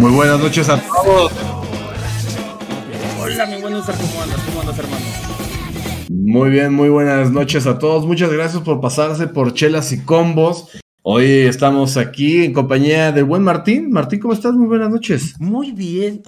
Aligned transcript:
Muy 0.00 0.12
buenas 0.12 0.40
noches 0.40 0.66
a 0.70 0.82
todos. 0.82 1.30
Hola, 3.20 3.44
mi 3.44 3.60
buen 3.60 3.74
Usar, 3.74 3.94
¿cómo 3.96 4.22
andas? 4.22 4.40
¿Cómo 4.46 4.60
andas, 4.62 4.78
hermano? 4.78 5.04
Muy 6.08 6.48
bien, 6.48 6.72
muy 6.72 6.88
buenas 6.88 7.30
noches 7.30 7.66
a 7.66 7.78
todos. 7.78 8.06
Muchas 8.06 8.32
gracias 8.32 8.62
por 8.62 8.80
pasarse 8.80 9.26
por 9.26 9.52
chelas 9.52 9.92
y 9.92 10.02
combos. 10.02 10.70
Hoy 11.02 11.26
estamos 11.26 11.98
aquí 11.98 12.44
en 12.44 12.54
compañía 12.54 13.12
del 13.12 13.24
buen 13.24 13.42
Martín. 13.42 13.90
Martín, 13.90 14.20
¿cómo 14.20 14.32
estás? 14.32 14.54
Muy 14.54 14.68
buenas 14.68 14.88
noches. 14.88 15.34
Muy 15.38 15.72
bien. 15.72 16.22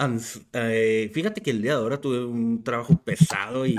Eh, 0.53 1.09
fíjate 1.11 1.41
que 1.41 1.49
el 1.49 1.63
día 1.63 1.71
de 1.71 1.77
ahora 1.77 1.99
tuve 1.99 2.23
un 2.23 2.63
trabajo 2.63 2.95
pesado 3.03 3.65
y, 3.65 3.75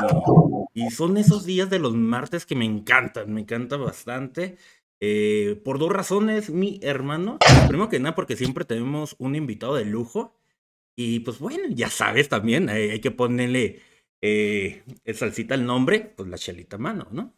y 0.74 0.90
son 0.90 1.16
esos 1.18 1.46
días 1.46 1.70
de 1.70 1.78
los 1.78 1.94
martes 1.94 2.46
que 2.46 2.56
me 2.56 2.64
encantan, 2.64 3.32
me 3.32 3.42
encanta 3.42 3.76
bastante. 3.76 4.56
Eh, 5.00 5.60
por 5.64 5.78
dos 5.78 5.90
razones, 5.90 6.50
mi 6.50 6.80
hermano. 6.82 7.38
Primero 7.68 7.88
que 7.88 8.00
nada, 8.00 8.14
porque 8.14 8.36
siempre 8.36 8.64
tenemos 8.64 9.16
un 9.18 9.36
invitado 9.36 9.74
de 9.74 9.84
lujo. 9.84 10.34
Y 10.96 11.20
pues 11.20 11.38
bueno, 11.38 11.64
ya 11.70 11.90
sabes 11.90 12.28
también, 12.28 12.68
hay, 12.68 13.00
que 13.00 13.10
ponerle 13.10 13.80
eh, 14.22 14.82
salsita 15.12 15.54
al 15.54 15.66
nombre, 15.66 16.12
pues 16.16 16.28
la 16.28 16.38
chelita 16.38 16.78
mano, 16.78 17.08
¿no? 17.10 17.34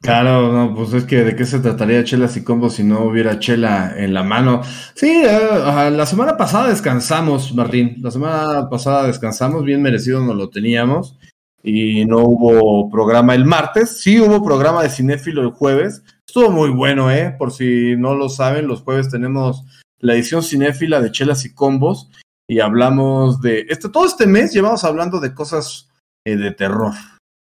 Claro, 0.00 0.52
no, 0.52 0.74
pues 0.74 0.92
es 0.92 1.04
que 1.04 1.24
de 1.24 1.34
qué 1.34 1.44
se 1.44 1.58
trataría 1.58 2.04
chelas 2.04 2.36
y 2.36 2.44
combos 2.44 2.74
si 2.74 2.84
no 2.84 3.04
hubiera 3.04 3.38
chela 3.38 3.94
en 3.96 4.14
la 4.14 4.22
mano. 4.22 4.62
Sí, 4.94 5.22
eh, 5.24 5.90
la 5.90 6.06
semana 6.06 6.36
pasada 6.36 6.68
descansamos, 6.68 7.54
Martín. 7.54 7.96
La 8.00 8.10
semana 8.10 8.68
pasada 8.68 9.06
descansamos, 9.06 9.64
bien 9.64 9.82
merecido 9.82 10.20
nos 10.20 10.36
lo 10.36 10.50
teníamos. 10.50 11.18
Y 11.62 12.04
no 12.04 12.18
hubo 12.18 12.88
programa 12.90 13.34
el 13.34 13.46
martes. 13.46 14.00
Sí 14.00 14.20
hubo 14.20 14.44
programa 14.44 14.82
de 14.82 14.90
cinéfilo 14.90 15.42
el 15.42 15.50
jueves. 15.50 16.04
Estuvo 16.36 16.52
muy 16.52 16.68
bueno, 16.68 17.10
¿eh? 17.10 17.34
Por 17.38 17.50
si 17.50 17.96
no 17.96 18.14
lo 18.14 18.28
saben, 18.28 18.66
los 18.66 18.82
jueves 18.82 19.08
tenemos 19.08 19.64
la 20.00 20.12
edición 20.12 20.42
cinéfila 20.42 21.00
de 21.00 21.10
chelas 21.10 21.46
y 21.46 21.54
combos. 21.54 22.10
Y 22.46 22.60
hablamos 22.60 23.40
de. 23.40 23.64
Este, 23.70 23.88
todo 23.88 24.04
este 24.04 24.26
mes 24.26 24.52
llevamos 24.52 24.84
hablando 24.84 25.18
de 25.18 25.32
cosas 25.32 25.88
eh, 26.26 26.36
de 26.36 26.50
terror 26.50 26.92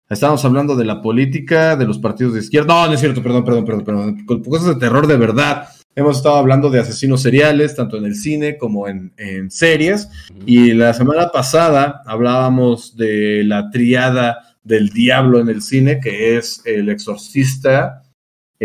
Estábamos 0.09 0.43
hablando 0.43 0.75
de 0.75 0.83
la 0.83 1.01
política, 1.01 1.77
de 1.77 1.85
los 1.85 1.97
partidos 1.97 2.33
de 2.33 2.41
izquierda. 2.41 2.73
No, 2.73 2.87
no 2.87 2.93
es 2.93 2.99
cierto, 2.99 3.23
perdón, 3.23 3.45
perdón, 3.45 3.63
perdón, 3.63 3.85
perdón. 3.85 4.43
cosas 4.43 4.67
de 4.67 4.75
terror 4.75 5.07
de 5.07 5.15
verdad. 5.15 5.69
Hemos 5.95 6.17
estado 6.17 6.35
hablando 6.35 6.69
de 6.69 6.81
asesinos 6.81 7.21
seriales, 7.21 7.77
tanto 7.77 7.95
en 7.95 8.03
el 8.03 8.15
cine 8.15 8.57
como 8.57 8.89
en, 8.89 9.13
series. 9.49 10.09
Y 10.45 10.73
la 10.73 10.93
semana 10.93 11.29
pasada 11.29 12.01
hablábamos 12.05 12.97
de 12.97 13.45
la 13.45 13.69
triada 13.69 14.57
del 14.61 14.89
diablo 14.89 15.39
en 15.39 15.47
el 15.47 15.61
cine, 15.61 16.01
que 16.01 16.35
es 16.35 16.61
El 16.65 16.89
Exorcista, 16.89 18.02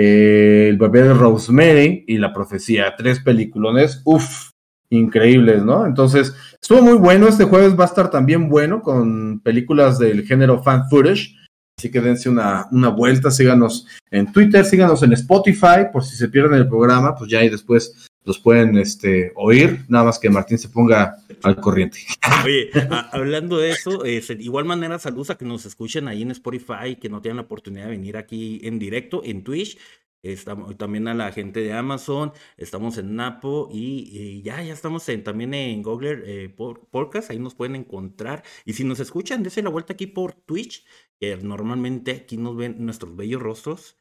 El 0.00 0.76
bebé 0.76 1.02
de 1.02 1.14
Rosemary 1.14 2.04
y 2.06 2.18
La 2.18 2.32
Profecía. 2.32 2.94
Tres 2.96 3.18
peliculones, 3.18 4.00
uff, 4.04 4.50
increíbles, 4.90 5.64
¿no? 5.64 5.86
Entonces, 5.86 6.32
estuvo 6.62 6.82
muy 6.82 6.98
bueno. 6.98 7.26
Este 7.26 7.42
jueves 7.42 7.76
va 7.76 7.82
a 7.82 7.88
estar 7.88 8.08
también 8.08 8.48
bueno 8.48 8.80
con 8.80 9.40
películas 9.40 9.98
del 9.98 10.24
género 10.24 10.62
fan 10.62 10.88
footage. 10.88 11.34
Así 11.76 11.90
que 11.90 12.00
dense 12.00 12.28
una, 12.28 12.68
una 12.70 12.90
vuelta, 12.90 13.32
síganos 13.32 13.88
en 14.12 14.30
Twitter, 14.32 14.64
síganos 14.64 15.02
en 15.02 15.14
Spotify, 15.14 15.86
por 15.92 16.04
si 16.04 16.14
se 16.14 16.28
pierden 16.28 16.54
el 16.54 16.68
programa, 16.68 17.16
pues 17.16 17.28
ya 17.28 17.40
ahí 17.40 17.48
después 17.48 18.07
los 18.28 18.38
pueden 18.38 18.76
este, 18.76 19.32
oír, 19.36 19.86
nada 19.88 20.04
más 20.04 20.18
que 20.18 20.28
Martín 20.28 20.58
se 20.58 20.68
ponga 20.68 21.16
al 21.42 21.56
corriente. 21.56 22.00
Oye, 22.44 22.70
hablando 23.10 23.56
de 23.56 23.70
eso, 23.70 24.00
de 24.00 24.22
igual 24.38 24.66
manera 24.66 24.98
saludos 24.98 25.30
a 25.30 25.38
que 25.38 25.46
nos 25.46 25.64
escuchen 25.64 26.08
ahí 26.08 26.20
en 26.20 26.30
Spotify, 26.32 26.96
que 27.00 27.08
no 27.08 27.22
tienen 27.22 27.36
la 27.36 27.44
oportunidad 27.44 27.86
de 27.86 27.92
venir 27.92 28.18
aquí 28.18 28.60
en 28.64 28.78
directo, 28.78 29.22
en 29.24 29.44
Twitch. 29.44 29.78
Estamos, 30.22 30.76
también 30.76 31.08
a 31.08 31.14
la 31.14 31.32
gente 31.32 31.60
de 31.60 31.72
Amazon, 31.72 32.32
estamos 32.58 32.98
en 32.98 33.16
Napo 33.16 33.70
y, 33.72 34.42
ya, 34.42 34.62
ya 34.62 34.74
estamos 34.74 35.06
también 35.24 35.54
en 35.54 35.82
Google 35.82 36.22
eh, 36.26 36.48
Podcast, 36.50 37.30
ahí 37.30 37.38
nos 37.38 37.54
pueden 37.54 37.76
encontrar. 37.76 38.42
Y 38.66 38.74
si 38.74 38.84
nos 38.84 39.00
escuchan, 39.00 39.42
dense 39.42 39.62
la 39.62 39.70
vuelta 39.70 39.94
aquí 39.94 40.06
por 40.06 40.34
Twitch, 40.34 40.84
que 41.18 41.34
normalmente 41.38 42.10
aquí 42.10 42.36
nos 42.36 42.56
ven 42.56 42.76
nuestros 42.84 43.16
bellos 43.16 43.40
rostros 43.40 43.96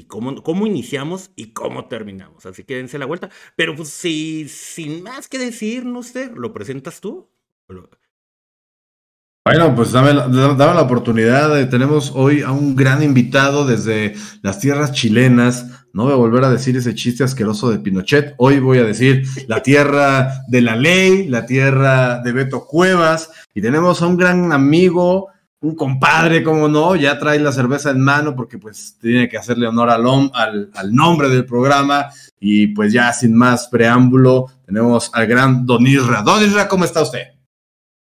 y 0.00 0.04
cómo, 0.04 0.66
iniciamos 0.66 1.30
y 1.36 1.52
cómo 1.52 1.86
terminamos. 1.86 2.46
Así 2.46 2.64
que 2.64 2.76
dense 2.76 2.98
la 2.98 3.06
vuelta. 3.06 3.28
Pero 3.54 3.76
pues 3.76 3.90
si, 3.90 4.48
sin 4.48 5.02
más 5.02 5.28
que 5.28 5.38
decir, 5.38 5.84
no 5.84 6.02
sé, 6.02 6.30
¿lo 6.34 6.52
presentas 6.52 7.00
tú? 7.00 7.28
Bueno, 9.44 9.74
pues 9.74 9.92
dame 9.92 10.12
dame 10.12 10.56
la 10.56 10.82
oportunidad. 10.82 11.68
tenemos 11.68 12.12
hoy 12.14 12.42
a 12.42 12.50
un 12.50 12.76
gran 12.76 13.02
invitado 13.02 13.66
desde 13.66 14.14
las 14.42 14.58
tierras 14.58 14.92
chilenas. 14.92 15.86
No 15.92 16.04
voy 16.04 16.12
a 16.12 16.16
volver 16.16 16.44
a 16.44 16.50
decir 16.50 16.76
ese 16.76 16.94
chiste 16.94 17.24
asqueroso 17.24 17.70
de 17.70 17.78
Pinochet. 17.78 18.34
Hoy 18.38 18.58
voy 18.58 18.78
a 18.78 18.84
decir 18.84 19.24
la 19.48 19.62
tierra 19.62 20.44
de 20.48 20.62
la 20.62 20.76
ley, 20.76 21.28
la 21.28 21.44
tierra 21.44 22.20
de 22.20 22.32
Beto 22.32 22.64
Cuevas. 22.64 23.30
Y 23.54 23.60
tenemos 23.60 24.00
a 24.00 24.06
un 24.06 24.16
gran 24.16 24.52
amigo, 24.52 25.28
un 25.62 25.74
compadre, 25.74 26.42
como 26.42 26.68
no, 26.68 26.96
ya 26.96 27.18
trae 27.18 27.38
la 27.38 27.52
cerveza 27.52 27.90
en 27.90 28.00
mano 28.00 28.34
porque 28.34 28.58
pues 28.58 28.96
tiene 29.00 29.28
que 29.28 29.36
hacerle 29.36 29.66
honor 29.66 29.90
al, 29.90 30.70
al, 30.74 30.94
nombre 30.94 31.28
del 31.28 31.44
programa. 31.44 32.06
Y 32.38 32.68
pues 32.68 32.92
ya 32.92 33.12
sin 33.12 33.36
más 33.36 33.68
preámbulo, 33.68 34.46
tenemos 34.64 35.10
al 35.12 35.26
gran 35.26 35.66
Don 35.66 35.86
Isra. 35.86 36.22
Don 36.22 36.42
Isra, 36.42 36.66
¿cómo 36.66 36.84
está 36.84 37.02
usted? 37.02 37.39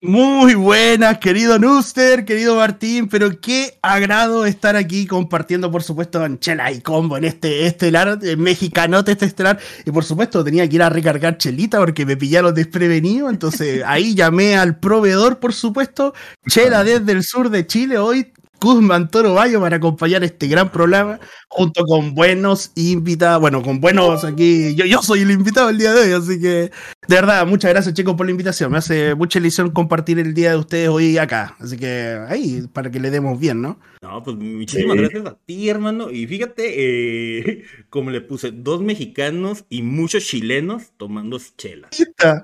Muy 0.01 0.55
buenas, 0.55 1.19
querido 1.19 1.59
Nuster, 1.59 2.25
querido 2.25 2.55
Martín, 2.55 3.09
pero 3.09 3.41
qué 3.41 3.81
agrado 3.83 4.47
estar 4.47 4.77
aquí 4.77 5.09
compartiendo, 5.09 5.73
por 5.73 5.83
supuesto, 5.83 6.25
en 6.25 6.39
Chela 6.39 6.71
y 6.71 6.81
Combo 6.81 7.17
en 7.17 7.25
este 7.25 7.67
estelar, 7.67 8.21
en 8.23 8.41
mexicanote 8.41 9.11
este 9.11 9.25
estelar. 9.27 9.59
Y 9.85 9.91
por 9.91 10.05
supuesto, 10.05 10.45
tenía 10.45 10.69
que 10.69 10.77
ir 10.77 10.85
a 10.85 10.89
recargar 10.89 11.37
chelita 11.37 11.79
porque 11.81 12.07
me 12.07 12.17
pillaron 12.17 12.55
desprevenido. 12.55 13.29
Entonces 13.29 13.83
ahí 13.87 14.15
llamé 14.15 14.57
al 14.57 14.79
proveedor, 14.79 15.41
por 15.41 15.53
supuesto, 15.53 16.15
Chela 16.49 16.85
desde 16.85 17.11
el 17.11 17.25
sur 17.25 17.51
de 17.51 17.67
Chile. 17.67 17.99
Hoy 17.99 18.33
Guzmán 18.61 19.11
Toro 19.11 19.35
Bayo 19.35 19.61
para 19.61 19.77
acompañar 19.77 20.25
este 20.25 20.49
gran 20.49 20.71
programa 20.71 21.21
junto 21.49 21.85
con 21.85 22.15
buenos 22.15 22.73
invitados, 22.75 23.41
bueno, 23.41 23.63
con 23.63 23.81
buenos 23.81 24.25
aquí, 24.25 24.75
yo, 24.75 24.85
yo 24.85 25.03
soy 25.03 25.23
el 25.23 25.31
invitado 25.31 25.71
el 25.71 25.79
día 25.79 25.93
de 25.93 26.01
hoy, 26.01 26.13
así 26.13 26.41
que 26.41 26.49
de 26.49 26.71
verdad, 27.15 27.47
muchas 27.47 27.71
gracias 27.71 27.95
chicos 27.95 28.15
por 28.15 28.27
la 28.27 28.33
invitación, 28.33 28.71
me 28.71 28.79
hace 28.79 29.15
mucha 29.15 29.39
ilusión 29.39 29.71
compartir 29.71 30.19
el 30.19 30.35
día 30.35 30.51
de 30.51 30.57
ustedes 30.57 30.89
hoy 30.89 31.19
acá, 31.19 31.57
así 31.59 31.77
que 31.77 32.19
ahí, 32.29 32.63
para 32.73 32.91
que 32.91 33.01
le 33.01 33.11
demos 33.11 33.39
bien, 33.39 33.63
¿no? 33.63 33.81
No, 34.03 34.23
pues 34.23 34.37
muchísimas 34.37 34.97
gracias 34.97 35.27
a 35.27 35.39
ti, 35.39 35.69
hermano, 35.69 36.11
y 36.11 36.27
fíjate, 36.27 36.75
eh, 36.77 37.65
como 37.91 38.11
le 38.11 38.21
puse, 38.21 38.51
dos 38.53 38.83
mexicanos 38.83 39.65
y 39.69 39.83
muchos 39.83 40.25
chilenos 40.25 40.93
tomando 40.97 41.39
chela, 41.57 41.89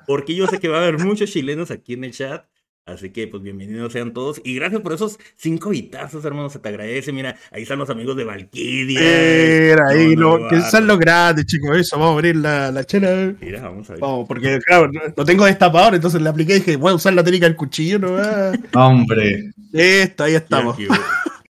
porque 0.06 0.34
yo 0.34 0.46
sé 0.46 0.58
que 0.60 0.68
va 0.68 0.78
a 0.78 0.82
haber 0.82 0.98
muchos 0.98 1.30
chilenos 1.30 1.70
aquí 1.70 1.94
en 1.94 2.04
el 2.04 2.12
chat, 2.12 2.46
Así 2.86 3.08
que, 3.08 3.26
pues, 3.26 3.42
bienvenidos 3.42 3.94
sean 3.94 4.12
todos. 4.12 4.42
Y 4.44 4.54
gracias 4.56 4.82
por 4.82 4.92
esos 4.92 5.18
cinco 5.36 5.70
vitazos, 5.70 6.22
hermanos. 6.22 6.52
Se 6.52 6.58
te 6.58 6.68
agradece. 6.68 7.12
Mira, 7.12 7.34
ahí 7.50 7.62
están 7.62 7.78
los 7.78 7.88
amigos 7.88 8.14
de 8.14 8.24
Valkyria. 8.24 9.00
Mira, 9.00 9.88
ahí, 9.88 10.14
no, 10.14 10.48
que 10.48 10.60
son 10.60 10.86
los 10.86 10.98
grandes, 10.98 11.46
chicos. 11.46 11.78
Eso, 11.78 11.96
vamos 11.96 12.10
a 12.10 12.14
abrir 12.16 12.36
la, 12.36 12.70
la 12.70 12.84
chela. 12.84 13.34
Mira, 13.40 13.62
vamos 13.62 13.88
a 13.88 13.94
ver. 13.94 14.00
Vamos, 14.02 14.28
porque, 14.28 14.58
claro, 14.58 14.90
no, 15.16 15.24
tengo 15.24 15.46
destapador, 15.46 15.94
entonces 15.94 16.20
le 16.20 16.28
apliqué 16.28 16.56
y 16.56 16.58
dije, 16.58 16.76
voy 16.76 16.92
a 16.92 16.96
usar 16.96 17.14
la 17.14 17.24
técnica 17.24 17.46
del 17.46 17.56
cuchillo, 17.56 17.98
¿no? 17.98 18.18
Hombre. 18.74 19.52
Listo, 19.72 20.24
ahí 20.24 20.34
estamos. 20.34 20.76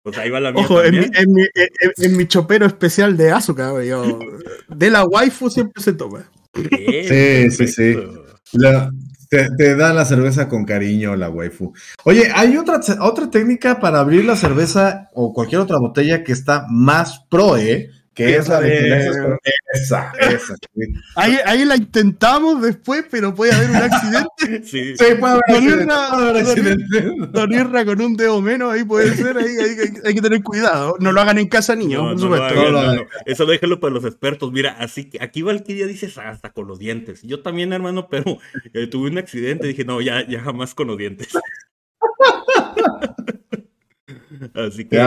Pues 0.03 0.19
ahí 0.19 0.31
va 0.31 0.41
la 0.41 0.51
mía 0.53 0.65
Ojo, 0.65 0.83
en 0.83 0.99
mi, 0.99 1.05
en, 1.15 1.33
mi, 1.33 1.45
en, 1.97 2.17
mi, 2.17 2.27
chopero 2.27 2.67
especial 2.67 3.17
de 3.17 3.31
azúcar, 3.31 3.81
yo, 3.85 4.19
de 4.69 4.91
la 4.91 5.05
waifu 5.05 5.49
siempre 5.49 5.81
se 5.81 5.93
toma. 5.93 6.29
Sí, 6.55 7.51
sí, 7.53 7.69
sí. 7.69 7.97
La, 8.53 8.91
te, 9.31 9.77
da 9.77 9.95
la 9.95 10.05
cerveza 10.05 10.49
con 10.49 10.65
cariño 10.65 11.15
la 11.15 11.31
waifu. 11.31 11.73
Oye, 12.05 12.31
hay 12.35 12.57
otra, 12.57 12.81
otra 13.01 13.31
técnica 13.31 13.79
para 13.79 14.01
abrir 14.01 14.25
la 14.25 14.35
cerveza 14.35 15.09
o 15.15 15.33
cualquier 15.33 15.61
otra 15.61 15.79
botella 15.79 16.25
que 16.25 16.33
está 16.33 16.67
más 16.69 17.21
pro, 17.31 17.57
¿eh? 17.57 17.91
Que 18.21 18.37
es 18.37 18.49
la 18.49 18.61
de... 18.61 19.39
Esa, 19.73 20.13
esa. 20.21 20.57
Ahí, 21.15 21.39
ahí, 21.47 21.65
la 21.65 21.77
intentamos 21.77 22.61
después, 22.61 23.05
pero 23.11 23.35
puede 23.35 23.53
haber 23.53 23.71
un 23.71 23.77
accidente. 23.77 24.29
Sí, 24.65 24.97
sí 24.97 25.05
puede 25.19 25.41
haber, 25.49 26.37
accidente. 26.37 27.03
Don 27.31 27.51
con 27.85 28.01
un 28.01 28.17
dedo 28.17 28.43
menos, 28.43 28.73
ahí 28.73 28.85
puede 28.85 29.15
ser, 29.17 29.39
ahí, 29.39 29.47
hay, 30.05 30.15
que 30.15 30.21
tener 30.21 30.43
cuidado. 30.43 30.97
No 30.99 31.13
lo 31.13 31.21
hagan 31.21 31.39
en 31.39 31.49
casa, 31.49 31.77
niños, 31.77 32.03
por 32.03 32.21
supuesto. 32.21 33.07
Eso 33.27 33.47
déjalo 33.47 33.81
para 33.81 33.95
los 33.95 34.05
expertos. 34.05 34.53
Mira, 34.53 34.77
así 34.79 35.09
que 35.09 35.23
aquí 35.23 35.43
Valkyria 35.43 35.87
dices 35.87 36.19
hasta 36.19 36.53
con 36.53 36.67
los 36.67 36.79
dientes. 36.79 37.23
Yo 37.23 37.43
también, 37.43 37.73
hermano, 37.73 38.09
pero 38.09 38.39
eh, 38.75 38.87
tuve 38.87 39.11
un 39.11 39.19
accidente 39.19 39.67
y 39.67 39.71
dije, 39.71 39.85
no, 39.85 40.01
ya, 40.01 40.27
ya 40.27 40.41
jamás 40.41 40.75
con 40.75 40.89
los 40.89 40.99
dientes. 40.99 41.29
Así 44.55 44.87
que 44.87 44.99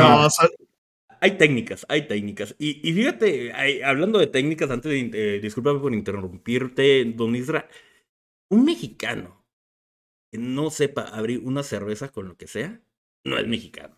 hay 1.24 1.38
técnicas, 1.38 1.86
hay 1.88 2.06
técnicas. 2.06 2.54
Y, 2.60 2.74
fíjate, 2.92 3.54
hablando 3.86 4.20
de 4.20 4.28
técnicas, 4.28 4.70
antes 4.70 4.92
de, 4.92 5.40
eh, 5.40 5.52
por 5.56 5.94
interrumpirte, 5.94 7.06
don 7.16 7.34
Isra, 7.34 7.70
un 8.50 8.66
mexicano 8.66 9.46
que 10.30 10.38
no 10.38 10.70
sepa 10.70 11.04
abrir 11.04 11.40
una 11.40 11.64
cerveza 11.64 12.12
con 12.12 12.28
lo 12.28 12.36
que 12.36 12.48
sea, 12.48 12.82
no 13.24 13.38
es 13.38 13.48
mexicano. 13.48 13.96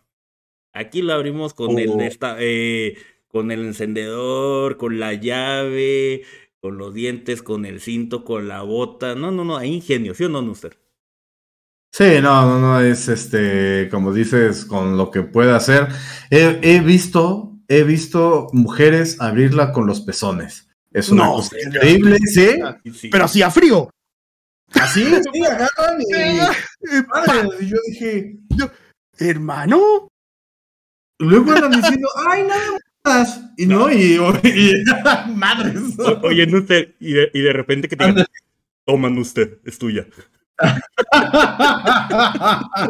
Aquí 0.71 1.01
lo 1.01 1.13
abrimos 1.13 1.55
con 1.55 1.79
el 1.79 1.89
oh. 1.89 2.01
esta, 2.01 2.37
eh, 2.39 2.95
con 3.27 3.49
el 3.49 3.65
encendedor, 3.65 4.77
con 4.77 4.99
la 4.99 5.13
llave, 5.15 6.21
con 6.59 6.77
los 6.77 6.93
dientes, 6.93 7.41
con 7.41 7.65
el 7.65 7.81
cinto, 7.81 8.23
con 8.23 8.47
la 8.47 8.61
bota. 8.61 9.15
No, 9.15 9.31
no, 9.31 9.43
no, 9.43 9.57
hay 9.57 9.73
ingenio, 9.73 10.13
¿sí 10.13 10.25
o 10.25 10.29
no, 10.29 10.43
Nuster? 10.43 10.77
Sí, 11.97 12.19
no, 12.21 12.45
no, 12.45 12.59
no, 12.59 12.81
es 12.81 13.07
este, 13.07 13.87
como 13.89 14.11
dices, 14.13 14.65
con 14.65 14.97
lo 14.97 15.11
que 15.11 15.21
puede 15.21 15.53
hacer. 15.55 15.87
He, 16.29 16.59
he 16.61 16.81
visto, 16.81 17.53
he 17.69 17.83
visto 17.83 18.47
mujeres 18.51 19.21
abrirla 19.21 19.71
con 19.71 19.87
los 19.87 20.01
pezones. 20.01 20.67
Es 20.91 21.07
una 21.07 21.23
No, 21.23 21.33
cosa 21.35 21.55
increíble, 21.65 22.17
¿sí? 22.25 22.57
Sí. 22.93 23.07
Pero 23.09 23.23
hacía 23.23 23.49
frío. 23.49 23.89
Así, 24.73 25.05
sí, 25.33 25.45
agarran 25.45 26.01
y, 26.01 26.13
Eh, 26.13 27.03
madre, 27.07 27.47
y 27.61 27.67
yo 27.67 27.77
dije, 27.87 28.39
Hermano, 29.17 30.09
luego 31.19 31.51
andan 31.53 31.71
diciendo, 31.71 32.09
ay, 32.27 32.43
nada 32.43 32.77
más. 33.05 33.41
Y 33.55 33.67
no, 33.67 33.89
y, 33.89 34.19
y- 34.43 34.83
madres. 35.33 35.97
O- 35.97 36.27
Oye, 36.27 36.45
Nuster, 36.45 36.93
y 36.99 37.13
de, 37.13 37.31
y 37.33 37.39
de 37.39 37.53
repente 37.53 37.87
que 37.87 37.95
te 37.95 38.05
digan, 38.05 38.25
toma, 38.85 39.09
Nuster, 39.09 39.61
es 39.63 39.77
tuya. 39.77 40.05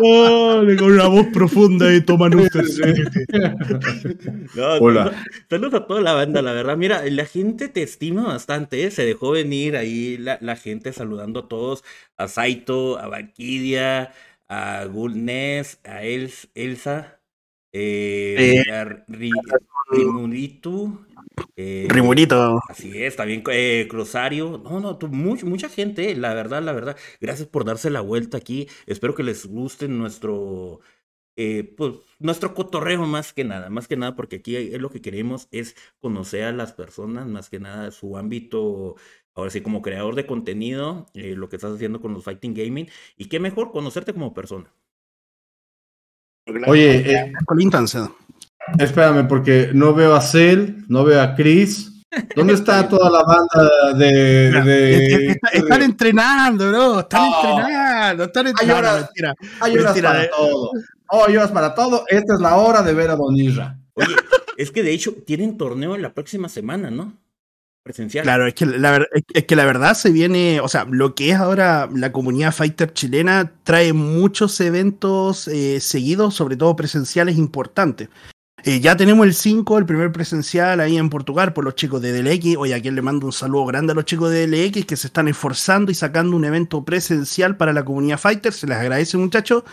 Oh, 0.01 0.63
con 0.79 0.91
una 0.93 1.07
voz 1.07 1.27
profunda 1.33 1.93
y 1.93 2.01
toma 2.01 2.29
No, 2.29 2.37
Hola. 4.79 5.23
Saludos, 5.49 5.73
a 5.81 5.87
toda 5.87 6.01
la 6.01 6.13
banda, 6.13 6.41
la 6.41 6.53
verdad. 6.53 6.77
Mira, 6.77 7.03
la 7.09 7.25
gente 7.25 7.67
te 7.69 7.83
estima 7.83 8.23
bastante, 8.27 8.83
¿eh? 8.85 8.91
Se 8.91 9.05
dejó 9.05 9.31
venir 9.31 9.75
ahí 9.77 10.17
la, 10.17 10.37
la 10.41 10.55
gente 10.55 10.93
saludando 10.93 11.41
a 11.41 11.47
todos, 11.47 11.83
a 12.17 12.27
Saito, 12.27 12.97
a 12.99 13.07
Valkyria, 13.07 14.11
a 14.47 14.85
Gulnes, 14.85 15.79
a 15.83 16.03
Els- 16.03 16.49
Elsa, 16.55 17.19
eh, 17.73 18.63
Eh, 18.67 18.71
a 18.71 18.85
Ri- 19.07 19.31
Rimuritu, 19.91 21.05
eh, 21.55 21.87
Rimurito. 21.89 22.59
Así 22.69 23.01
es, 23.03 23.15
también 23.15 23.43
eh, 23.51 23.87
Cruzario. 23.89 24.57
No, 24.63 24.79
no, 24.79 24.97
tú, 24.97 25.07
much- 25.07 25.43
mucha 25.43 25.69
gente, 25.69 26.15
la 26.15 26.33
verdad, 26.33 26.61
la 26.63 26.73
verdad. 26.73 26.97
Gracias 27.21 27.47
por 27.47 27.65
darse 27.65 27.89
la 27.89 28.01
vuelta 28.01 28.37
aquí. 28.37 28.67
Espero 28.85 29.15
que 29.15 29.23
les 29.23 29.45
guste 29.45 29.87
nuestro, 29.87 30.79
eh, 31.37 31.73
pues, 31.77 31.93
nuestro 32.19 32.53
cotorreo 32.53 33.05
más 33.05 33.33
que 33.33 33.43
nada. 33.43 33.69
Más 33.69 33.87
que 33.87 33.97
nada, 33.97 34.15
porque 34.15 34.37
aquí 34.37 34.55
es 34.55 34.79
lo 34.81 34.89
que 34.89 35.01
queremos 35.01 35.47
es 35.51 35.75
conocer 35.99 36.43
a 36.45 36.51
las 36.51 36.73
personas, 36.73 37.27
más 37.27 37.49
que 37.49 37.59
nada 37.59 37.91
su 37.91 38.17
ámbito, 38.17 38.95
ahora 39.33 39.51
sí, 39.51 39.61
como 39.61 39.81
creador 39.81 40.15
de 40.15 40.25
contenido, 40.25 41.07
eh, 41.13 41.35
lo 41.35 41.49
que 41.49 41.57
estás 41.57 41.73
haciendo 41.75 42.01
con 42.01 42.13
los 42.13 42.23
Fighting 42.23 42.53
Gaming. 42.53 42.89
Y 43.17 43.25
qué 43.29 43.39
mejor 43.39 43.71
conocerte 43.71 44.13
como 44.13 44.33
persona. 44.33 44.73
Oye, 46.67 47.11
eh, 47.11 47.33
Con 47.45 47.57
la 47.57 47.63
instancia. 47.63 48.11
Espérame, 48.79 49.27
porque 49.27 49.69
no 49.73 49.93
veo 49.93 50.15
a 50.15 50.21
Cell, 50.21 50.83
no 50.87 51.03
veo 51.03 51.21
a 51.21 51.35
Chris. 51.35 51.91
¿Dónde 52.35 52.53
está 52.53 52.87
toda 52.87 53.09
la 53.09 53.23
banda 53.23 53.97
de. 53.97 54.51
de- 54.61 55.27
Está- 55.31 55.49
están 55.49 55.81
entrenando, 55.81 56.69
bro. 56.69 56.99
Están 57.01 57.29
No. 57.29 57.59
entrenando. 57.59 58.23
Están 58.23 58.47
entrenando. 58.47 58.79
horas. 58.79 58.93
No, 58.93 59.01
mentira. 59.05 59.35
Hay 59.59 59.71
horas 59.73 59.85
Mentira, 59.85 60.09
para 60.09 60.21
de- 60.21 60.27
todo. 60.29 60.71
Oh, 61.09 61.25
hay 61.27 61.37
horas 61.37 61.51
para 61.51 61.75
todo. 61.75 62.05
Esta 62.07 62.33
es 62.35 62.39
la 62.39 62.55
hora 62.55 62.81
de 62.83 62.93
ver 62.93 63.09
a 63.09 63.15
Don 63.17 63.35
Isra. 63.35 63.77
Oye, 63.95 64.15
es 64.57 64.71
que 64.71 64.81
de 64.83 64.91
hecho 64.93 65.13
tienen 65.25 65.57
torneo 65.57 65.97
la 65.97 66.13
próxima 66.13 66.47
semana, 66.47 66.89
¿no? 66.89 67.13
Presencial. 67.83 68.23
Claro, 68.23 68.47
es 68.47 68.55
que, 68.55 68.65
la, 68.65 69.05
es 69.33 69.43
que 69.45 69.55
la 69.55 69.65
verdad 69.65 69.93
se 69.93 70.09
viene, 70.11 70.59
o 70.59 70.67
sea, 70.67 70.87
lo 70.89 71.13
que 71.13 71.29
es 71.29 71.35
ahora 71.35 71.87
la 71.93 72.11
comunidad 72.11 72.51
fighter 72.53 72.91
chilena 72.93 73.51
trae 73.63 73.93
muchos 73.93 74.59
eventos 74.61 75.47
eh, 75.49 75.79
seguidos, 75.81 76.33
sobre 76.33 76.55
todo 76.57 76.75
presenciales 76.75 77.37
importantes. 77.37 78.09
Eh, 78.67 78.79
ya 78.79 78.97
tenemos 78.97 79.27
el 79.27 79.35
5, 79.35 79.77
el 79.77 79.85
primer 79.85 80.11
presencial 80.11 80.79
ahí 80.79 80.97
en 80.97 81.11
Portugal 81.11 81.53
por 81.53 81.63
los 81.63 81.75
chicos 81.75 82.01
de 82.01 82.19
DLX. 82.19 82.57
Oye, 82.57 82.73
aquí 82.73 82.89
le 82.89 83.03
mando 83.03 83.27
un 83.27 83.31
saludo 83.31 83.67
grande 83.67 83.91
a 83.91 83.95
los 83.95 84.05
chicos 84.05 84.31
de 84.31 84.47
DLX 84.47 84.87
que 84.87 84.97
se 84.97 85.05
están 85.05 85.27
esforzando 85.27 85.91
y 85.91 85.95
sacando 85.95 86.35
un 86.35 86.45
evento 86.45 86.83
presencial 86.83 87.57
para 87.57 87.73
la 87.73 87.85
comunidad 87.85 88.17
fighter. 88.17 88.51
Se 88.51 88.65
les 88.65 88.77
agradece, 88.77 89.17
muchachos. 89.17 89.65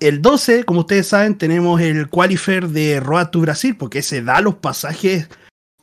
El 0.00 0.20
12, 0.20 0.64
como 0.64 0.80
ustedes 0.80 1.06
saben, 1.06 1.38
tenemos 1.38 1.80
el 1.80 2.08
qualifier 2.08 2.66
de 2.70 2.98
Road 2.98 3.28
to 3.28 3.40
Brasil, 3.40 3.76
porque 3.76 4.02
se 4.02 4.20
da 4.20 4.40
los 4.40 4.56
pasajes 4.56 5.28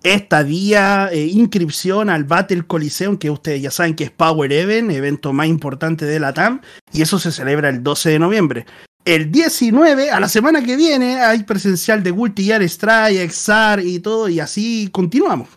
estadía, 0.04 1.08
eh, 1.10 1.28
inscripción 1.28 2.10
al 2.10 2.26
Battle 2.26 2.64
Coliseum, 2.64 3.16
que 3.16 3.30
ustedes 3.30 3.62
ya 3.62 3.72
saben 3.72 3.96
que 3.96 4.04
es 4.04 4.12
Power 4.12 4.52
Event, 4.52 4.92
evento 4.92 5.32
más 5.32 5.48
importante 5.48 6.04
de 6.04 6.20
la 6.20 6.34
TAM, 6.34 6.60
y 6.92 7.02
eso 7.02 7.18
se 7.18 7.32
celebra 7.32 7.70
el 7.70 7.82
12 7.82 8.10
de 8.10 8.20
noviembre. 8.20 8.66
El 9.04 9.32
19, 9.32 10.12
a 10.12 10.20
la 10.20 10.30
semana 10.30 10.64
que 10.64 10.76
viene, 10.76 11.20
hay 11.20 11.44
presencial 11.44 12.04
de 12.04 12.12
Gulti, 12.12 12.52
Strike, 12.52 13.20
Exar 13.20 13.80
y 13.80 14.00
todo, 14.00 14.30
y 14.30 14.40
así 14.40 14.90
continuamos. 14.92 15.50